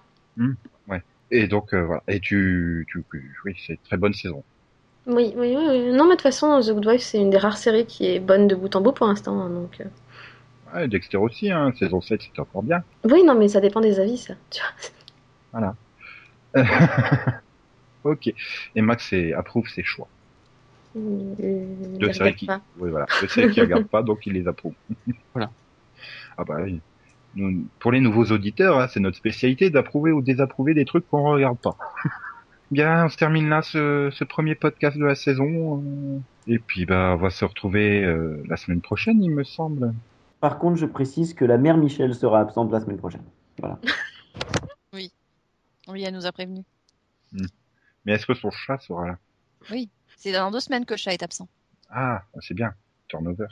Et 1.31 1.47
donc 1.47 1.73
euh, 1.73 1.83
voilà. 1.83 2.03
Et 2.07 2.19
tu, 2.19 2.87
tu, 2.89 3.03
oui, 3.45 3.55
c'est 3.65 3.73
une 3.73 3.79
très 3.79 3.97
bonne 3.97 4.13
saison. 4.13 4.43
Oui, 5.07 5.33
oui, 5.37 5.55
oui, 5.57 5.65
oui. 5.69 5.91
Non, 5.91 6.03
mais 6.05 6.11
de 6.11 6.15
toute 6.15 6.21
façon, 6.21 6.59
The 6.61 6.71
Good 6.71 6.85
Wife, 6.85 7.01
c'est 7.01 7.17
une 7.17 7.29
des 7.29 7.37
rares 7.37 7.57
séries 7.57 7.85
qui 7.85 8.07
est 8.07 8.19
bonne 8.19 8.47
de 8.47 8.55
bout 8.55 8.73
en 8.75 8.81
bout 8.81 8.91
pour 8.91 9.07
l'instant. 9.07 9.39
hein, 9.41 9.49
donc, 9.49 9.81
euh. 9.81 9.85
Ouais, 10.73 10.87
Dexter 10.87 11.17
aussi, 11.17 11.49
hein. 11.49 11.71
Saison 11.79 12.01
7, 12.01 12.21
c'était 12.21 12.39
encore 12.41 12.63
bien. 12.63 12.83
Oui, 13.05 13.23
non, 13.23 13.35
mais 13.35 13.47
ça 13.47 13.61
dépend 13.61 13.79
des 13.79 13.99
avis, 13.99 14.17
ça. 14.17 14.33
Tu 14.49 14.61
vois. 15.53 15.75
ok. 18.07 18.33
Et 18.75 18.81
Max 18.81 19.13
approuve 19.35 19.67
ses 19.69 19.83
choix. 19.83 20.07
Euh, 20.95 21.33
De 21.99 22.11
séries 22.11 22.19
regarde 22.19 22.35
qui, 22.37 22.45
pas. 22.47 22.61
oui, 22.79 22.89
voilà. 22.89 23.05
De 23.21 23.27
séries 23.27 23.51
qui 23.53 23.61
regardent 23.61 23.87
pas, 23.87 24.01
donc 24.03 24.25
il 24.25 24.33
les 24.33 24.47
approuve. 24.47 24.73
Voilà. 25.33 25.51
Ah 26.37 26.43
bah 26.43 26.57
oui. 26.63 26.79
Nous- 27.35 27.67
pour 27.79 27.91
les 27.91 27.99
nouveaux 27.99 28.25
auditeurs, 28.25 28.79
hein, 28.79 28.87
c'est 28.87 28.99
notre 28.99 29.17
spécialité 29.17 29.69
d'approuver 29.69 30.11
ou 30.11 30.21
désapprouver 30.21 30.73
des 30.73 30.85
trucs 30.85 31.07
qu'on 31.09 31.23
regarde 31.23 31.57
pas. 31.59 31.77
Bien, 32.71 33.05
on 33.05 33.09
se 33.09 33.15
termine 33.17 33.47
là 33.49 33.61
ce, 33.61 34.09
ce 34.11 34.23
premier 34.23 34.55
podcast 34.55 34.97
de 34.97 35.05
la 35.05 35.15
saison. 35.15 35.81
euh, 35.85 36.19
Et 36.47 36.59
puis 36.59 36.85
bah 36.85 37.13
on 37.13 37.17
va 37.21 37.29
se 37.29 37.45
retrouver 37.45 38.03
euh, 38.03 38.43
la 38.47 38.57
semaine 38.57 38.81
prochaine, 38.81 39.23
il 39.23 39.31
me 39.31 39.43
semble. 39.43 39.93
Par 40.41 40.57
contre, 40.59 40.77
je 40.77 40.85
précise 40.85 41.33
que 41.33 41.45
la 41.45 41.57
mère 41.57 41.77
Michel 41.77 42.13
sera 42.13 42.39
absente 42.41 42.71
la 42.71 42.79
semaine 42.81 42.97
prochaine. 42.97 43.23
Voilà. 43.59 43.79
Oui, 45.89 46.03
elle 46.03 46.13
nous 46.13 46.25
a 46.25 46.33
prévenu. 46.33 46.63
Mais 48.07 48.13
est-ce 48.13 48.25
que 48.25 48.33
son 48.33 48.49
chat 48.49 48.79
sera 48.79 49.05
là? 49.05 49.19
C'est 50.15 50.31
dans 50.31 50.49
deux 50.49 50.61
semaines 50.61 50.85
que 50.85 50.93
le 50.93 50.97
chat 50.97 51.13
est 51.13 51.21
absent. 51.21 51.49
Ah, 51.89 52.23
c'est 52.39 52.53
bien. 52.53 52.73
Turnover. 53.09 53.47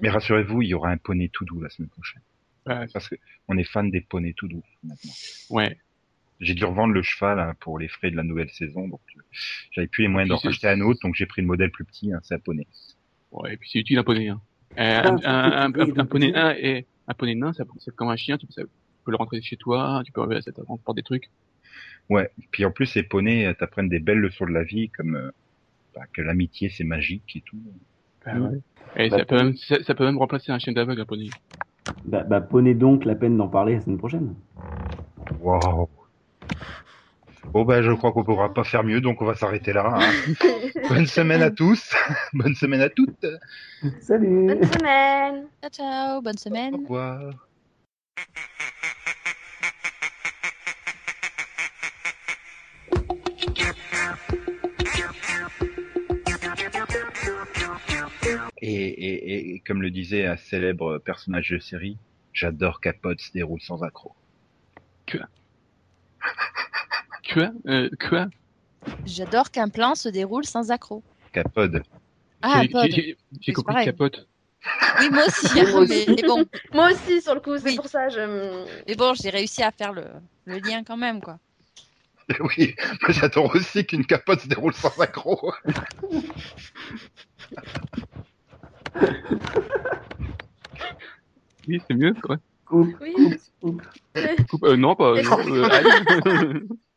Mais 0.00 0.08
rassurez-vous, 0.08 0.62
il 0.62 0.68
y 0.68 0.74
aura 0.74 0.88
un 0.90 0.96
poney 0.96 1.28
tout 1.28 1.44
doux 1.44 1.60
la 1.60 1.68
semaine 1.68 1.90
prochaine. 1.90 2.22
Ouais. 2.66 2.86
Parce 2.92 3.08
que 3.08 3.16
on 3.46 3.58
est 3.58 3.64
fan 3.64 3.90
des 3.90 4.00
poneys 4.00 4.32
tout 4.32 4.48
doux 4.48 4.62
maintenant. 4.82 5.12
Ouais. 5.50 5.78
J'ai 6.40 6.54
dû 6.54 6.64
revendre 6.64 6.94
le 6.94 7.02
cheval 7.02 7.40
hein, 7.40 7.54
pour 7.60 7.78
les 7.78 7.88
frais 7.88 8.10
de 8.10 8.16
la 8.16 8.22
nouvelle 8.22 8.48
saison, 8.50 8.88
donc 8.88 9.00
euh, 9.16 9.20
j'avais 9.72 9.88
plus 9.88 10.02
les 10.02 10.08
moyens 10.08 10.28
d'en 10.28 10.36
racheter 10.36 10.68
un 10.68 10.80
autre, 10.82 11.00
donc 11.02 11.16
j'ai 11.16 11.26
pris 11.26 11.42
le 11.42 11.48
modèle 11.48 11.70
plus 11.70 11.84
petit, 11.84 12.12
hein, 12.12 12.20
c'est 12.22 12.34
un 12.34 12.38
poney. 12.38 12.66
Ouais, 13.32 13.54
et 13.54 13.56
puis 13.56 13.68
c'est 13.72 13.80
utile 13.80 13.98
un 13.98 14.04
poney. 14.04 14.28
Hein. 14.28 14.40
Euh, 14.78 15.02
un, 15.02 15.18
c'est 15.18 15.26
un, 15.26 15.52
un, 15.52 15.72
petit, 15.72 15.80
un, 15.80 15.84
un 15.84 15.94
donc 15.94 16.08
poney 16.08 16.30
nain 16.30 16.54
et 16.56 16.86
un 17.08 17.14
poney 17.14 17.34
nain, 17.34 17.52
c'est 17.52 17.94
comme 17.96 18.08
un 18.08 18.16
chien, 18.16 18.38
tu 18.38 18.46
peux, 18.46 18.52
ça, 18.52 18.62
tu 18.62 18.68
peux 19.04 19.10
le 19.10 19.16
rentrer 19.16 19.42
chez 19.42 19.56
toi, 19.56 20.02
tu 20.04 20.12
peux 20.12 20.40
ça 20.40 20.52
te 20.52 20.92
des 20.92 21.02
trucs. 21.02 21.28
Ouais. 22.08 22.30
Puis 22.50 22.64
en 22.64 22.70
plus, 22.70 22.86
ces 22.86 23.02
poneys 23.02 23.46
euh, 23.46 23.54
t'apprennent 23.54 23.88
des 23.88 23.98
belles 24.00 24.18
leçons 24.18 24.46
de 24.46 24.52
la 24.52 24.62
vie, 24.62 24.88
comme 24.90 25.14
euh, 25.16 25.30
enfin, 25.94 26.06
que 26.12 26.22
l'amitié 26.22 26.68
c'est 26.70 26.84
magique 26.84 27.36
et 27.36 27.40
tout. 27.42 27.58
Bah 28.24 28.32
ouais. 28.38 28.58
Et 28.96 29.10
Bah, 29.10 29.18
ça, 29.18 29.24
peut 29.24 29.36
même, 29.36 29.56
ça, 29.56 29.82
ça 29.84 29.94
peut 29.94 30.04
même 30.04 30.18
remplacer 30.18 30.50
un 30.52 30.58
chien 30.58 30.72
d'aveugle, 30.72 31.00
un 31.02 31.06
poney. 31.06 31.28
Bah, 32.04 32.22
bah, 32.24 32.40
prenez 32.40 32.74
donc 32.74 33.04
la 33.04 33.14
peine 33.14 33.36
d'en 33.36 33.48
parler 33.48 33.74
la 33.74 33.80
semaine 33.82 33.98
prochaine. 33.98 34.34
Waouh. 35.40 35.88
Bon 37.52 37.64
ben 37.64 37.80
je 37.82 37.92
crois 37.92 38.12
qu'on 38.12 38.24
pourra 38.24 38.52
pas 38.52 38.64
faire 38.64 38.84
mieux, 38.84 39.00
donc 39.00 39.22
on 39.22 39.24
va 39.24 39.34
s'arrêter 39.34 39.72
là. 39.72 39.86
hein. 39.94 40.34
Bonne 40.88 41.06
semaine 41.06 41.40
à 41.42 41.50
tous. 41.50 41.94
Bonne 42.34 42.54
semaine 42.54 42.82
à 42.82 42.90
toutes. 42.90 43.24
Salut 44.00 44.46
Bonne 44.46 44.64
semaine. 44.64 45.46
Ciao, 45.62 45.70
ciao, 45.70 46.22
bonne 46.22 46.34
Au 46.34 46.38
semaine. 46.38 46.74
revoir. 46.74 47.32
Et, 58.60 58.70
et, 58.72 59.54
et 59.54 59.60
comme 59.60 59.82
le 59.82 59.90
disait 59.90 60.26
un 60.26 60.36
célèbre 60.36 60.98
personnage 60.98 61.50
de 61.50 61.58
série, 61.58 61.96
j'adore 62.32 62.80
Capote 62.80 63.20
se 63.20 63.32
déroule 63.32 63.60
sans 63.60 63.82
accroc. 63.82 64.14
Quoi 67.32 67.50
euh, 67.66 67.88
Quoi 68.08 68.26
J'adore 69.04 69.50
qu'un 69.50 69.68
plan 69.68 69.94
se 69.94 70.08
déroule 70.08 70.44
sans 70.44 70.70
accroc. 70.70 71.02
Capode. 71.32 71.82
Ah, 72.42 72.62
J'ai- 72.88 73.16
compris 73.52 73.84
capote. 73.84 74.28
Oui, 75.00 75.10
moi 75.10 75.24
aussi, 75.26 75.60
hein, 75.60 75.86
mais, 75.88 76.04
mais 76.08 76.22
bon, 76.26 76.44
Moi 76.72 76.90
aussi, 76.92 77.22
sur 77.22 77.34
le 77.34 77.40
coup, 77.40 77.56
c'est 77.58 77.64
Oui. 77.64 77.76
pour 77.76 77.86
ça. 77.86 78.08
Je... 78.08 78.64
mais 78.86 78.94
bon, 78.96 79.14
j'ai 79.14 79.30
réussi 79.30 79.62
à 79.62 79.70
faire 79.70 79.92
le, 79.92 80.04
le 80.46 80.58
lien 80.58 80.82
quand 80.84 80.96
même, 80.96 81.20
quoi. 81.20 81.38
Oui, 82.40 82.74
moi 83.00 83.10
j'adore 83.10 83.54
aussi 83.54 83.86
qu'une 83.86 84.04
capote 84.04 84.40
se 84.40 84.48
déroule 84.48 84.74
sans 84.74 85.00
accroc. 85.00 85.54
Oui, 91.66 91.82
c'est 91.88 91.94
mieux, 91.96 92.14
quoi. 92.22 92.36
Coupe, 92.64 92.96
Oui. 93.00 93.12
coupe, 93.14 93.40
coupe. 93.60 93.82
Coupe- 94.48 94.64
euh, 94.64 94.76
non, 94.76 94.94
pas. 94.96 95.20
Non, 95.22 95.38
euh. 95.48 96.60